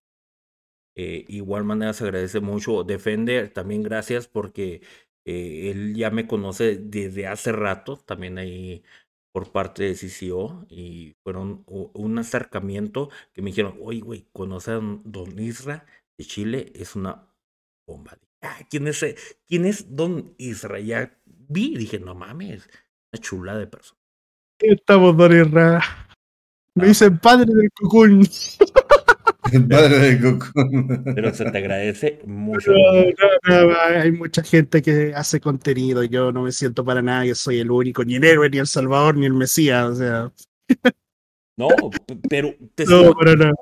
Eh, 0.97 1.25
igual 1.29 1.65
manera 1.65 1.93
se 1.95 2.05
agradece 2.05 2.41
mucho 2.41 2.85
Defender, 2.85 3.51
también 3.53 3.83
gracias 3.83 4.29
porque 4.29 4.83
él 5.25 5.95
ya 5.95 6.11
me 6.11 6.27
conoce 6.27 6.77
desde 6.77 7.27
hace 7.27 7.53
rato, 7.53 7.97
también 7.97 8.39
ahí 8.39 8.83
por 9.33 9.53
parte 9.53 9.85
de 9.85 9.95
CCO 9.95 10.67
y 10.69 11.15
fueron 11.23 11.65
un 11.67 12.19
acercamiento 12.19 13.09
que 13.33 13.41
me 13.43 13.51
dijeron, 13.51 13.79
oye, 13.83 14.01
güey, 14.01 14.27
¿conoces 14.33 14.75
a 14.75 14.81
Don 15.05 15.39
Isra? 15.39 15.87
De 16.19 16.25
Chile 16.25 16.73
es 16.75 16.95
una 16.97 17.29
bomba. 17.87 18.19
Ah, 18.43 18.59
¿quién, 18.69 18.89
es, 18.89 19.05
¿Quién 19.47 19.67
es 19.67 19.95
Don 19.95 20.35
Israel? 20.39 20.85
Ya 20.85 21.19
vi 21.27 21.75
y 21.75 21.79
dije, 21.79 21.99
no 21.99 22.15
mames, 22.15 22.69
una 23.13 23.21
chula 23.21 23.57
de 23.57 23.67
persona. 23.67 24.01
Estamos, 24.59 25.17
Don 25.17 25.33
Israel. 25.33 25.81
Me 26.75 26.85
ah. 26.85 26.87
dicen 26.87 27.19
padre 27.19 27.53
del 27.53 27.71
cucún. 27.71 28.27
padre 29.69 29.99
del 29.99 30.21
cucún. 30.21 31.05
Pero 31.15 31.35
se 31.35 31.51
te 31.51 31.59
agradece 31.59 32.21
mucho. 32.25 32.73
hay 33.95 34.13
mucha 34.13 34.43
gente 34.43 34.83
que 34.83 35.13
hace 35.15 35.41
contenido. 35.41 36.03
Yo 36.05 36.33
no 36.33 36.43
me 36.43 36.53
siento 36.53 36.85
para 36.85 37.03
nada 37.03 37.25
que 37.25 37.35
soy 37.35 37.61
el 37.61 37.71
único, 37.71 38.05
ni 38.05 38.17
el 38.17 38.25
héroe, 38.25 38.51
ni 38.51 38.59
el 38.59 38.67
salvador, 38.67 39.17
ni 39.17 39.27
el 39.27 39.35
mesías. 39.35 39.85
O 39.87 39.95
sea. 39.97 40.33
No, 41.57 41.69
pero 42.31 42.55
te, 42.75 42.85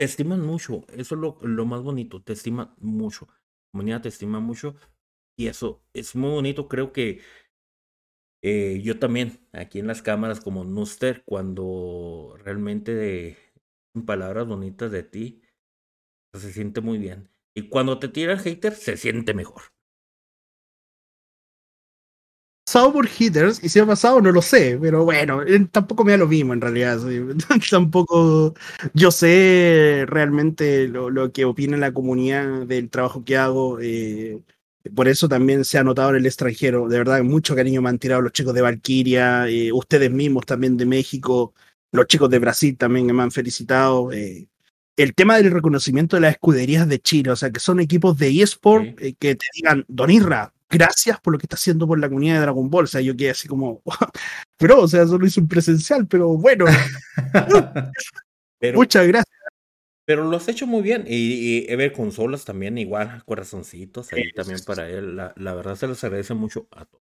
estiman, 0.00 0.40
mucho. 0.40 0.84
Eso 0.88 1.14
es 1.14 1.20
lo, 1.20 1.38
lo, 1.42 1.66
más 1.66 1.82
bonito. 1.82 2.22
Te 2.22 2.32
estiman 2.32 2.74
mucho. 2.78 3.26
La 3.28 3.72
comunidad 3.72 4.02
te 4.02 4.08
estima 4.08 4.40
mucho. 4.40 4.76
Y 5.36 5.48
eso 5.48 5.82
es 5.92 6.14
muy 6.14 6.30
bonito. 6.30 6.68
Creo 6.68 6.92
que 6.92 7.20
eh, 8.42 8.80
yo 8.82 8.98
también, 8.98 9.46
aquí 9.52 9.80
en 9.80 9.86
las 9.86 10.02
cámaras, 10.02 10.40
como 10.40 10.64
Nuster, 10.64 11.24
cuando 11.24 12.36
realmente 12.38 12.94
de, 12.94 13.36
palabras 14.06 14.46
bonitas 14.46 14.90
de 14.90 15.02
ti, 15.02 15.42
pues, 16.32 16.44
se 16.44 16.52
siente 16.52 16.80
muy 16.80 16.98
bien. 16.98 17.28
Y 17.54 17.68
cuando 17.68 17.98
te 17.98 18.08
tira 18.08 18.32
el 18.34 18.38
hater, 18.38 18.74
se 18.74 18.96
siente 18.96 19.34
mejor 19.34 19.62
pasado 22.70 22.92
por 22.92 23.08
hitters 23.08 23.58
y 23.64 23.68
si 23.68 23.80
ha 23.80 23.86
pasado 23.86 24.20
no 24.20 24.30
lo 24.30 24.40
sé, 24.42 24.78
pero 24.80 25.04
bueno, 25.04 25.42
eh, 25.42 25.66
tampoco 25.72 26.04
me 26.04 26.12
da 26.12 26.18
lo 26.18 26.28
mismo 26.28 26.52
en 26.52 26.60
realidad. 26.60 27.00
tampoco 27.70 28.54
yo 28.94 29.10
sé 29.10 30.04
realmente 30.06 30.86
lo, 30.86 31.10
lo, 31.10 31.32
que 31.32 31.44
opina 31.44 31.76
la 31.76 31.92
comunidad 31.92 32.66
del 32.66 32.88
trabajo 32.88 33.24
que 33.24 33.36
hago. 33.36 33.80
Eh, 33.80 34.40
por 34.94 35.08
eso 35.08 35.28
también 35.28 35.64
se 35.64 35.78
ha 35.78 35.84
notado 35.84 36.10
en 36.10 36.16
el 36.16 36.26
extranjero. 36.26 36.88
De 36.88 36.98
verdad, 36.98 37.20
mucho 37.24 37.56
cariño 37.56 37.82
me 37.82 37.88
han 37.88 37.98
tirado 37.98 38.22
los 38.22 38.32
chicos 38.32 38.54
de 38.54 38.62
Valkyria, 38.62 39.48
eh, 39.48 39.72
ustedes 39.72 40.10
mismos 40.12 40.46
también 40.46 40.76
de 40.76 40.86
México, 40.86 41.54
los 41.90 42.06
chicos 42.06 42.30
de 42.30 42.38
Brasil 42.38 42.76
también 42.76 43.06
me 43.06 43.22
han 43.24 43.32
felicitado. 43.32 44.12
el 44.12 45.14
tema 45.16 45.36
del 45.38 45.50
reconocimiento 45.50 46.16
de 46.16 46.20
las 46.22 46.32
escuderías 46.34 46.88
de 46.88 47.00
Chile, 47.00 47.32
o 47.32 47.36
sea, 47.36 47.50
que 47.50 47.60
son 47.60 47.80
equipos 47.80 48.16
de 48.18 48.42
eSport 48.42 48.96
que 49.18 49.34
te 49.34 49.46
digan, 49.56 49.84
Donirra, 49.88 50.52
gracias 50.70 51.20
por 51.20 51.32
lo 51.32 51.38
que 51.38 51.46
está 51.46 51.56
haciendo 51.56 51.86
por 51.86 51.98
la 51.98 52.08
comunidad 52.08 52.34
de 52.34 52.40
Dragon 52.40 52.70
Ball. 52.70 52.84
O 52.84 52.88
sea, 52.88 53.00
yo 53.00 53.16
quedé 53.16 53.30
así 53.30 53.48
como, 53.48 53.82
pero, 54.58 54.82
o 54.82 54.88
sea, 54.88 55.06
solo 55.06 55.26
hice 55.26 55.40
un 55.40 55.48
presencial, 55.48 56.06
pero 56.06 56.28
bueno. 56.28 56.66
Muchas 58.74 59.06
gracias. 59.06 59.36
Pero 60.06 60.24
lo 60.24 60.36
has 60.36 60.48
hecho 60.48 60.66
muy 60.66 60.82
bien. 60.82 61.04
Y, 61.06 61.66
y 61.66 61.72
Ever 61.72 61.92
Consolas 61.92 62.44
también, 62.44 62.78
igual, 62.78 63.22
corazoncitos 63.24 64.12
ahí 64.12 64.32
también 64.32 64.60
para 64.66 64.88
él. 64.88 65.16
La, 65.16 65.32
la, 65.36 65.54
verdad 65.54 65.76
se 65.76 65.86
les 65.86 66.02
agradece 66.02 66.34
mucho 66.34 66.66
a 66.72 66.84
todos. 66.84 67.04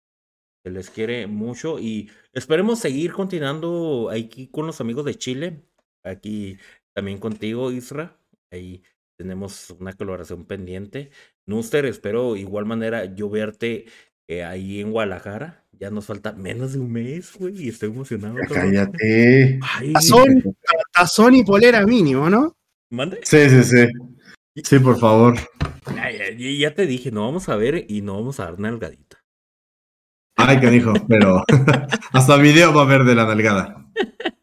Se 0.65 0.71
les 0.71 0.91
quiere 0.91 1.27
mucho 1.27 1.79
y 1.79 2.11
esperemos 2.33 2.81
seguir 2.81 3.13
continuando 3.13 4.11
aquí 4.11 4.49
con 4.49 4.67
los 4.67 4.81
amigos 4.81 5.05
de 5.05 5.15
Chile. 5.15 5.63
Aquí 6.05 6.59
también 6.95 7.19
contigo, 7.19 7.71
Isra. 7.71 8.19
Ahí 8.51 8.83
tenemos 9.19 9.71
una 9.71 9.93
colaboración 9.93 10.47
pendiente. 10.47 11.11
Nuster, 11.47 11.87
espero 11.87 12.37
igual 12.37 12.67
manera 12.67 13.05
yo 13.15 13.31
verte 13.31 13.87
eh, 14.29 14.45
ahí 14.45 14.81
en 14.81 14.91
Guadalajara. 14.91 15.65
Ya 15.79 15.91
nos 15.91 16.07
falta 16.07 16.33
menos 16.33 16.73
de 16.73 16.81
un 16.81 16.91
mes, 16.91 17.37
güey, 17.39 17.65
y 17.65 17.69
estoy 17.69 17.91
emocionado. 17.91 18.37
cállate. 18.53 19.61
Tazón, 20.93 21.35
y 21.35 21.45
polera 21.45 21.87
mínimo, 21.87 22.29
¿no? 22.31 22.57
¿Mande? 22.91 23.21
Sí, 23.23 23.49
sí, 23.51 23.63
sí. 23.63 23.87
Sí, 24.65 24.79
por 24.79 24.99
favor. 24.99 25.37
Ya, 25.95 26.11
ya, 26.35 26.75
te 26.75 26.87
dije, 26.87 27.11
no 27.11 27.27
vamos 27.27 27.49
a 27.49 27.57
ver 27.57 27.85
y 27.89 28.01
no 28.01 28.15
vamos 28.15 28.41
a 28.41 28.45
dar 28.45 28.59
nalgadita. 28.59 29.23
Ay, 30.37 30.61
que 30.61 30.71
dijo, 30.71 30.95
pero 31.07 31.45
hasta 32.13 32.37
video 32.37 32.73
va 32.73 32.83
a 32.83 32.85
haber 32.85 33.05
de 33.05 33.15
la 33.15 33.27
nalgada. 33.27 33.87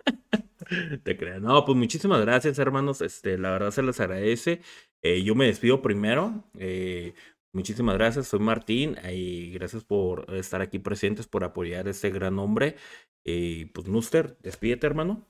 Te 1.04 1.18
creo. 1.18 1.40
No, 1.40 1.66
pues 1.66 1.78
muchísimas 1.78 2.22
gracias, 2.22 2.60
hermanos. 2.60 3.02
Este, 3.02 3.38
la 3.38 3.52
verdad 3.52 3.72
se 3.72 3.84
les 3.84 4.00
agradece. 4.00 4.62
Eh, 5.02 5.24
yo 5.24 5.36
me 5.36 5.46
despido 5.46 5.82
primero. 5.82 6.44
Eh, 6.58 7.14
muchísimas 7.52 7.96
gracias. 7.96 8.28
Soy 8.28 8.40
Martín 8.40 8.96
y 9.12 9.52
gracias 9.52 9.84
por 9.84 10.34
estar 10.34 10.62
aquí 10.62 10.80
presentes, 10.80 11.28
por 11.28 11.44
apoyar 11.44 11.88
este 11.88 12.10
gran 12.10 12.40
hombre. 12.40 12.76
Y 13.24 13.66
pues, 13.66 13.88
Nuster, 13.88 14.38
despídete, 14.42 14.88
hermano. 14.88 15.26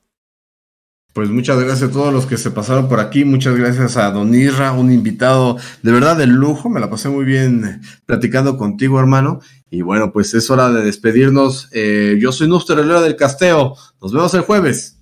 Pues 1.14 1.30
muchas 1.30 1.60
gracias 1.60 1.90
a 1.90 1.92
todos 1.92 2.12
los 2.12 2.26
que 2.26 2.36
se 2.36 2.50
pasaron 2.50 2.88
por 2.88 2.98
aquí. 2.98 3.24
Muchas 3.24 3.54
gracias 3.54 3.96
a 3.96 4.10
Don 4.10 4.34
Isra, 4.34 4.72
un 4.72 4.90
invitado 4.90 5.56
de 5.80 5.92
verdad 5.92 6.16
de 6.16 6.26
lujo. 6.26 6.68
Me 6.68 6.80
la 6.80 6.90
pasé 6.90 7.08
muy 7.08 7.24
bien 7.24 7.80
platicando 8.04 8.56
contigo, 8.56 8.98
hermano. 8.98 9.38
Y 9.70 9.82
bueno, 9.82 10.10
pues 10.12 10.34
es 10.34 10.50
hora 10.50 10.70
de 10.70 10.82
despedirnos. 10.82 11.68
Eh, 11.70 12.18
yo 12.20 12.32
soy 12.32 12.48
Nuster, 12.48 12.80
el 12.80 12.88
del 12.88 13.14
Casteo. 13.14 13.76
Nos 14.02 14.12
vemos 14.12 14.34
el 14.34 14.40
jueves. 14.40 14.93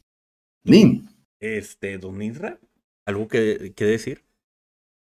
Nin. 0.64 1.08
Este, 1.40 1.98
Don 1.98 2.20
Isra, 2.22 2.58
¿algo 3.04 3.26
que, 3.28 3.72
que 3.74 3.84
decir? 3.84 4.24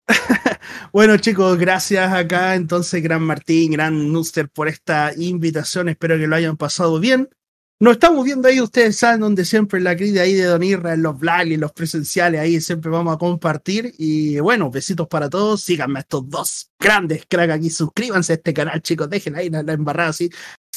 bueno, 0.94 1.18
chicos, 1.18 1.58
gracias 1.58 2.12
acá. 2.12 2.56
Entonces, 2.56 3.04
Gran 3.04 3.24
Martín, 3.24 3.74
Gran 3.74 4.12
Nuster 4.12 4.50
por 4.50 4.68
esta 4.68 5.12
invitación. 5.16 5.90
Espero 5.90 6.18
que 6.18 6.28
lo 6.28 6.36
hayan 6.36 6.58
pasado 6.58 7.00
bien. 7.00 7.30
Nos 7.82 7.94
estamos 7.94 8.26
viendo 8.26 8.50
ahí, 8.50 8.60
ustedes 8.60 8.98
saben, 8.98 9.22
donde 9.22 9.46
siempre 9.46 9.80
la 9.80 9.96
crítica 9.96 10.24
ahí 10.24 10.34
de 10.34 10.44
Don 10.44 10.62
Irra, 10.64 10.96
en 10.96 11.02
los 11.02 11.18
vlogs 11.18 11.46
y 11.46 11.56
los 11.56 11.72
presenciales, 11.72 12.42
ahí 12.42 12.60
siempre 12.60 12.92
vamos 12.92 13.16
a 13.16 13.18
compartir. 13.18 13.94
Y 13.98 14.38
bueno, 14.40 14.70
besitos 14.70 15.08
para 15.08 15.30
todos. 15.30 15.62
Síganme 15.62 16.00
a 16.00 16.02
estos 16.02 16.30
dos 16.30 16.72
grandes 16.78 17.26
crack 17.30 17.52
aquí. 17.52 17.70
Suscríbanse 17.70 18.34
a 18.34 18.36
este 18.36 18.54
canal, 18.54 18.82
chicos. 18.82 19.10
Dejen 19.10 19.36
ahí 19.38 19.50
la, 19.50 19.64
la 19.64 19.74
embarrada 19.74 20.10
así 20.10 20.30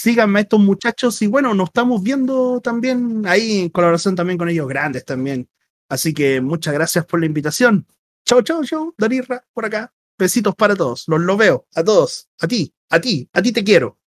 síganme 0.03 0.41
a 0.41 0.43
estos 0.43 0.59
muchachos 0.59 1.23
y 1.23 1.29
bueno, 1.29 1.55
nos 1.55 1.69
estamos 1.69 2.03
viendo 2.03 2.61
también 2.61 3.23
ahí 3.25 3.61
en 3.61 3.69
colaboración 3.69 4.17
también 4.17 4.37
con 4.37 4.49
ellos 4.49 4.67
grandes 4.67 5.05
también. 5.05 5.49
Así 5.89 6.13
que 6.13 6.41
muchas 6.41 6.75
gracias 6.75 7.07
por 7.07 7.21
la 7.21 7.27
invitación. 7.27 7.87
Chau, 8.25 8.43
chau, 8.43 8.65
chau, 8.65 8.95
Donirra, 8.99 9.45
por 9.53 9.65
acá. 9.65 9.93
Besitos 10.19 10.57
para 10.57 10.75
todos. 10.75 11.05
Los 11.07 11.21
lo 11.21 11.37
veo. 11.37 11.67
A 11.77 11.85
todos. 11.85 12.29
A 12.41 12.49
ti, 12.49 12.75
a 12.91 13.01
ti, 13.01 13.29
a 13.33 13.43
ti 13.43 13.53
te 13.53 13.63
quiero. 13.63 13.99